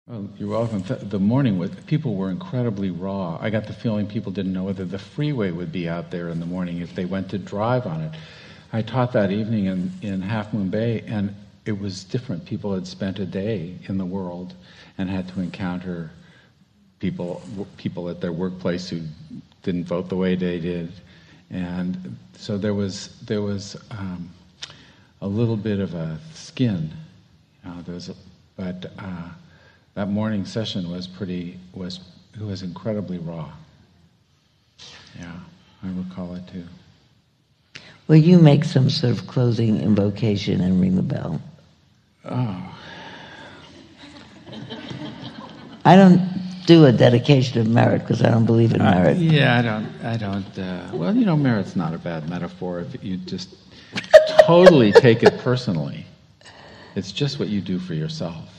Oh, 0.09 0.25
you're 0.37 0.47
welcome. 0.49 0.83
Th- 0.83 1.01
The 1.01 1.19
morning 1.19 1.57
was, 1.59 1.69
people 1.85 2.15
were 2.15 2.29
incredibly 2.29 2.91
raw. 2.91 3.37
I 3.41 3.49
got 3.49 3.67
the 3.67 3.73
feeling 3.73 4.07
people 4.07 4.31
didn't 4.31 4.53
know 4.53 4.63
whether 4.63 4.85
the 4.85 4.97
freeway 4.99 5.51
would 5.51 5.71
be 5.71 5.89
out 5.89 6.11
there 6.11 6.29
in 6.29 6.39
the 6.39 6.45
morning 6.45 6.77
if 6.79 6.95
they 6.95 7.03
went 7.03 7.29
to 7.31 7.37
drive 7.37 7.85
on 7.85 7.99
it. 8.01 8.11
I 8.71 8.81
taught 8.83 9.11
that 9.13 9.31
evening 9.31 9.65
in, 9.65 9.91
in 10.01 10.21
Half 10.21 10.53
Moon 10.53 10.69
Bay, 10.69 11.03
and 11.07 11.35
it 11.65 11.77
was 11.77 12.05
different. 12.05 12.45
People 12.45 12.73
had 12.73 12.87
spent 12.87 13.19
a 13.19 13.25
day 13.25 13.75
in 13.89 13.97
the 13.97 14.05
world 14.05 14.53
and 14.97 15.09
had 15.09 15.27
to 15.29 15.41
encounter 15.41 16.11
people 16.99 17.41
people 17.77 18.09
at 18.09 18.21
their 18.21 18.31
workplace 18.31 18.89
who 18.89 19.01
didn't 19.61 19.83
vote 19.83 20.09
the 20.09 20.15
way 20.15 20.35
they 20.35 20.59
did, 20.59 20.91
and 21.51 22.17
so 22.33 22.57
there 22.57 22.73
was 22.73 23.19
there 23.25 23.41
was 23.41 23.77
um, 23.91 24.29
a 25.21 25.27
little 25.27 25.57
bit 25.57 25.79
of 25.79 25.93
a 25.93 26.17
skin. 26.33 26.91
There 27.85 27.93
was, 27.93 28.09
a, 28.09 28.15
but 28.55 28.91
uh, 28.97 29.29
that 29.97 30.09
morning 30.09 30.45
session 30.45 30.91
was 30.91 31.07
pretty 31.07 31.57
was 31.73 32.01
it 32.35 32.43
was 32.43 32.61
incredibly 32.61 33.17
raw. 33.17 33.49
Yeah, 35.19 35.31
I 35.83 35.87
recall 35.87 36.35
it 36.35 36.43
too. 36.53 37.81
Will 38.07 38.17
you 38.17 38.37
make 38.37 38.63
some 38.63 38.91
sort 38.91 39.11
of 39.11 39.25
closing 39.25 39.81
invocation 39.81 40.61
and 40.61 40.79
ring 40.79 40.95
the 40.95 41.01
bell? 41.01 41.41
Oh, 42.25 42.77
I 45.83 45.95
don't 45.95 46.21
do 46.67 46.85
a 46.85 46.91
dedication 46.91 47.59
of 47.59 47.67
merit 47.67 48.01
because 48.03 48.21
I 48.21 48.29
don't 48.29 48.45
believe 48.45 48.75
in 48.75 48.81
Uh, 48.81 48.91
merit. 48.91 49.17
yeah, 49.17 49.57
I 49.57 49.61
don't. 49.63 49.87
I 50.03 50.15
don't. 50.17 50.59
Uh, 50.59 50.91
well, 50.93 51.15
you 51.15 51.25
know, 51.25 51.35
merit's 51.35 51.75
not 51.75 51.95
a 51.95 51.97
bad 51.97 52.29
metaphor 52.29 52.81
if 52.81 53.03
you 53.03 53.17
just 53.17 53.49
totally 54.41 54.91
take 54.91 55.23
it 55.23 55.39
personally. 55.39 56.05
It's 56.93 57.11
just 57.11 57.39
what 57.39 57.47
you 57.49 57.61
do 57.61 57.79
for 57.79 57.95
yourself. 57.95 58.56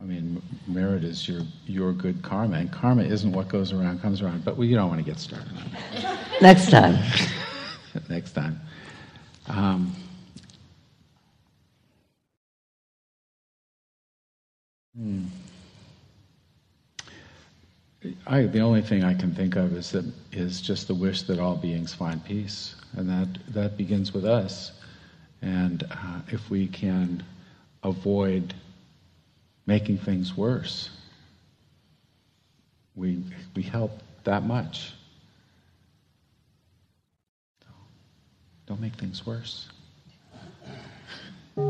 I 0.00 0.04
mean, 0.04 0.40
merit 0.66 1.02
is 1.02 1.28
your 1.28 1.42
your 1.66 1.92
good 1.92 2.22
karma, 2.22 2.56
and 2.56 2.70
karma 2.70 3.02
isn't 3.02 3.32
what 3.32 3.48
goes 3.48 3.72
around 3.72 4.00
comes 4.00 4.22
around. 4.22 4.44
But 4.44 4.56
we 4.56 4.72
don't 4.72 4.88
want 4.88 5.00
to 5.00 5.04
get 5.04 5.18
started 5.18 5.48
on 5.48 6.02
that. 6.02 6.18
Next 6.40 6.70
time. 6.70 6.98
next 8.08 8.32
time. 8.32 8.60
Um, 9.48 9.96
hmm. 14.96 15.24
I, 18.26 18.42
the 18.42 18.60
only 18.60 18.82
thing 18.82 19.02
I 19.02 19.14
can 19.14 19.34
think 19.34 19.56
of 19.56 19.76
is 19.76 19.90
that 19.90 20.04
is 20.30 20.60
just 20.60 20.86
the 20.86 20.94
wish 20.94 21.22
that 21.22 21.40
all 21.40 21.56
beings 21.56 21.92
find 21.92 22.24
peace, 22.24 22.76
and 22.96 23.08
that 23.08 23.28
that 23.48 23.76
begins 23.76 24.14
with 24.14 24.24
us. 24.24 24.72
And 25.42 25.82
uh, 25.90 26.20
if 26.28 26.50
we 26.50 26.68
can 26.68 27.24
avoid 27.82 28.54
making 29.68 29.98
things 29.98 30.34
worse, 30.36 30.88
we 32.96 33.22
we 33.54 33.62
help 33.62 33.92
that 34.24 34.42
much. 34.44 34.92
Don't 38.66 38.80
make 38.80 38.94
things 38.94 39.24
worse. 39.26 39.68
I 41.56 41.60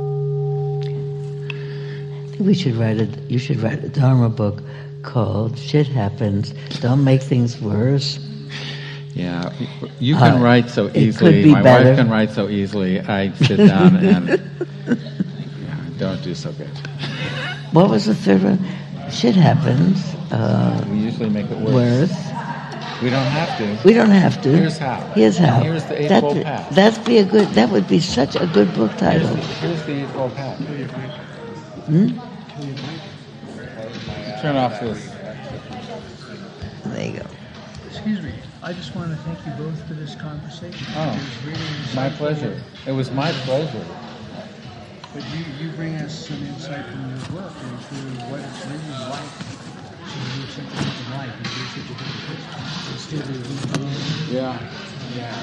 think 2.30 2.40
we 2.40 2.54
should 2.54 2.76
write 2.76 3.00
a. 3.00 3.06
You 3.28 3.38
should 3.38 3.60
write 3.60 3.82
a 3.84 3.88
Dharma 3.88 4.28
book 4.28 4.62
called 5.02 5.58
Shit 5.58 5.86
Happens. 5.88 6.52
Don't 6.80 7.02
make 7.04 7.22
things 7.22 7.60
worse. 7.60 8.18
Yeah, 9.14 9.52
you 9.98 10.14
can 10.14 10.34
Uh, 10.34 10.44
write 10.44 10.70
so 10.70 10.90
easily. 10.94 11.42
be 11.42 11.50
My 11.52 11.62
better. 11.62 11.88
wife 11.90 11.98
can 11.98 12.08
write 12.10 12.30
so 12.30 12.48
easily. 12.48 13.00
I 13.00 13.32
sit 13.34 13.56
down 13.56 13.96
and 13.96 14.28
yeah, 14.86 15.80
don't 15.98 16.22
do 16.22 16.34
so 16.34 16.52
good. 16.52 16.70
What 17.72 17.90
was 17.90 18.06
the 18.06 18.14
third 18.14 18.42
one? 18.42 18.58
Shit 19.10 19.34
Happens. 19.36 20.02
Uh, 20.32 20.84
We 20.90 20.98
usually 20.98 21.28
make 21.30 21.46
it 21.50 21.58
worse. 21.58 21.74
worse. 22.10 22.10
We 23.02 23.10
don't 23.10 23.26
have 23.26 23.56
to. 23.58 23.78
We 23.88 23.92
don't 23.94 24.10
have 24.10 24.42
to. 24.42 24.48
Here's 24.50 24.76
how. 24.78 25.00
Here's 25.14 25.38
how. 25.38 25.60
Here's 25.60 25.84
the 25.84 25.94
That- 25.94 26.12
Eightfold 26.24 26.42
Path. 26.42 26.74
That'd 26.74 27.04
be 27.04 27.18
a 27.18 27.24
good. 27.24 27.48
That 27.50 27.70
would 27.70 27.86
be 27.88 28.00
such 28.00 28.34
a 28.36 28.46
good 28.46 28.74
book 28.74 28.96
title. 28.96 29.34
Here's 29.36 29.82
the 29.84 30.02
eightfold 30.02 30.34
path. 30.34 30.58
Hmm? 31.86 32.08
Turn 34.42 34.56
off 34.56 34.80
this. 34.80 35.08
There 36.84 37.06
you 37.06 37.18
go. 37.20 37.26
Excuse 37.88 38.20
me, 38.22 38.32
I 38.62 38.72
just 38.72 38.94
want 38.96 39.10
to 39.10 39.16
thank 39.22 39.38
you 39.46 39.52
both 39.64 39.80
for 39.86 39.94
this 39.94 40.14
conversation. 40.14 40.86
Oh, 40.96 41.10
It 41.10 41.14
was 41.14 41.44
really 41.44 41.94
My 41.94 42.08
pleasure. 42.10 42.60
It 42.86 42.92
was 42.92 43.10
my 43.10 43.30
pleasure. 43.32 43.84
But 45.18 45.26
you, 45.34 45.42
you 45.58 45.66
bring 45.74 45.96
us 45.96 46.28
some 46.28 46.40
insight 46.46 46.86
from 46.86 47.10
your 47.10 47.18
work 47.42 47.50
into 47.58 47.98
what 48.30 48.38
it's 48.38 48.62
really 48.66 49.02
like 49.10 49.34
to 50.06 50.18
live 50.38 50.46
such 50.46 50.62
a 50.62 50.78
different 50.78 51.10
life 51.10 51.34
and 51.34 51.42
do 51.42 51.50
such 51.74 51.82
a 51.82 51.90
different 51.90 52.14
business. 52.22 52.86
And 52.86 52.98
still 53.02 53.26
be 53.26 53.34
doing 53.74 53.98
Yeah. 54.30 54.54
yeah. 55.16 55.34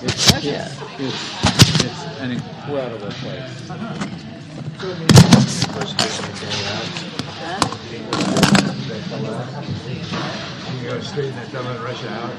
It's, 0.00 0.32
it's, 0.32 0.80
it's, 0.98 1.20
it's 1.84 2.02
an 2.20 2.30
incredible 2.30 3.12
place. 3.20 3.52
You 10.72 10.88
go 10.88 10.96
straighten 11.00 11.36
that 11.36 11.48
fellow 11.48 11.76
in 11.76 11.82
Russia 11.82 12.08
out. 12.08 12.32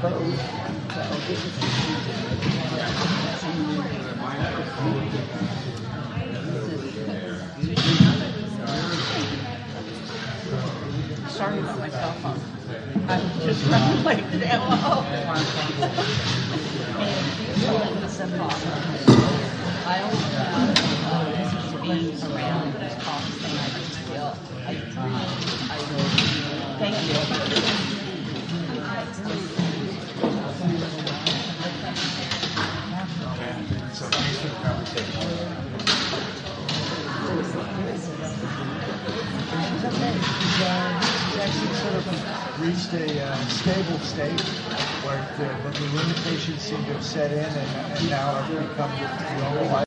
Sorry 0.00 0.16
about 11.58 11.78
my 11.78 11.90
cell 11.90 12.12
phone. 12.22 12.40
I'm 13.10 13.40
just 13.40 13.66
running 13.66 14.04
late. 14.04 14.24
I 19.84 20.00
always 20.00 20.24
uh, 20.32 20.72
being 21.82 22.16
around 22.24 22.72
this 22.80 22.94
coffee 23.04 23.32
thing, 23.32 23.58
I 23.58 23.68
just 23.68 23.92
feel, 24.08 24.34
I, 24.64 24.72
I, 25.68 25.78
thank 26.78 27.54
you. 27.54 27.59
He's 40.60 41.38
actually 41.38 41.74
sort 41.74 41.94
of 41.94 42.60
reached 42.60 42.92
a 42.92 43.24
uh, 43.24 43.36
stable 43.46 43.98
state 44.00 44.40
where 45.04 45.20
the, 45.38 45.78
the 45.78 45.96
limitations 45.96 46.60
seem 46.60 46.84
to 46.84 46.92
have 46.92 47.04
set 47.04 47.32
in 47.32 47.38
and, 47.38 47.96
and 47.96 48.10
now 48.10 48.32
have 48.32 48.68
become 48.68 48.90
normal 49.40 49.72
life. 49.72 49.86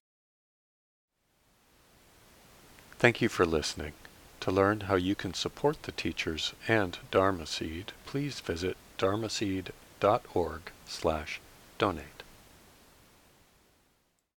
Thank 2.97 3.21
you 3.21 3.29
for 3.29 3.45
listening. 3.45 3.93
To 4.39 4.51
learn 4.51 4.81
how 4.81 4.95
you 4.95 5.13
can 5.13 5.33
support 5.33 5.83
the 5.83 5.91
teachers 5.91 6.53
and 6.67 6.97
Dharma 7.11 7.45
Seed, 7.45 7.91
please 8.05 8.39
visit 8.39 8.75
dharmaseed.org 8.97 10.61
slash 10.87 11.39
donate. 11.77 12.12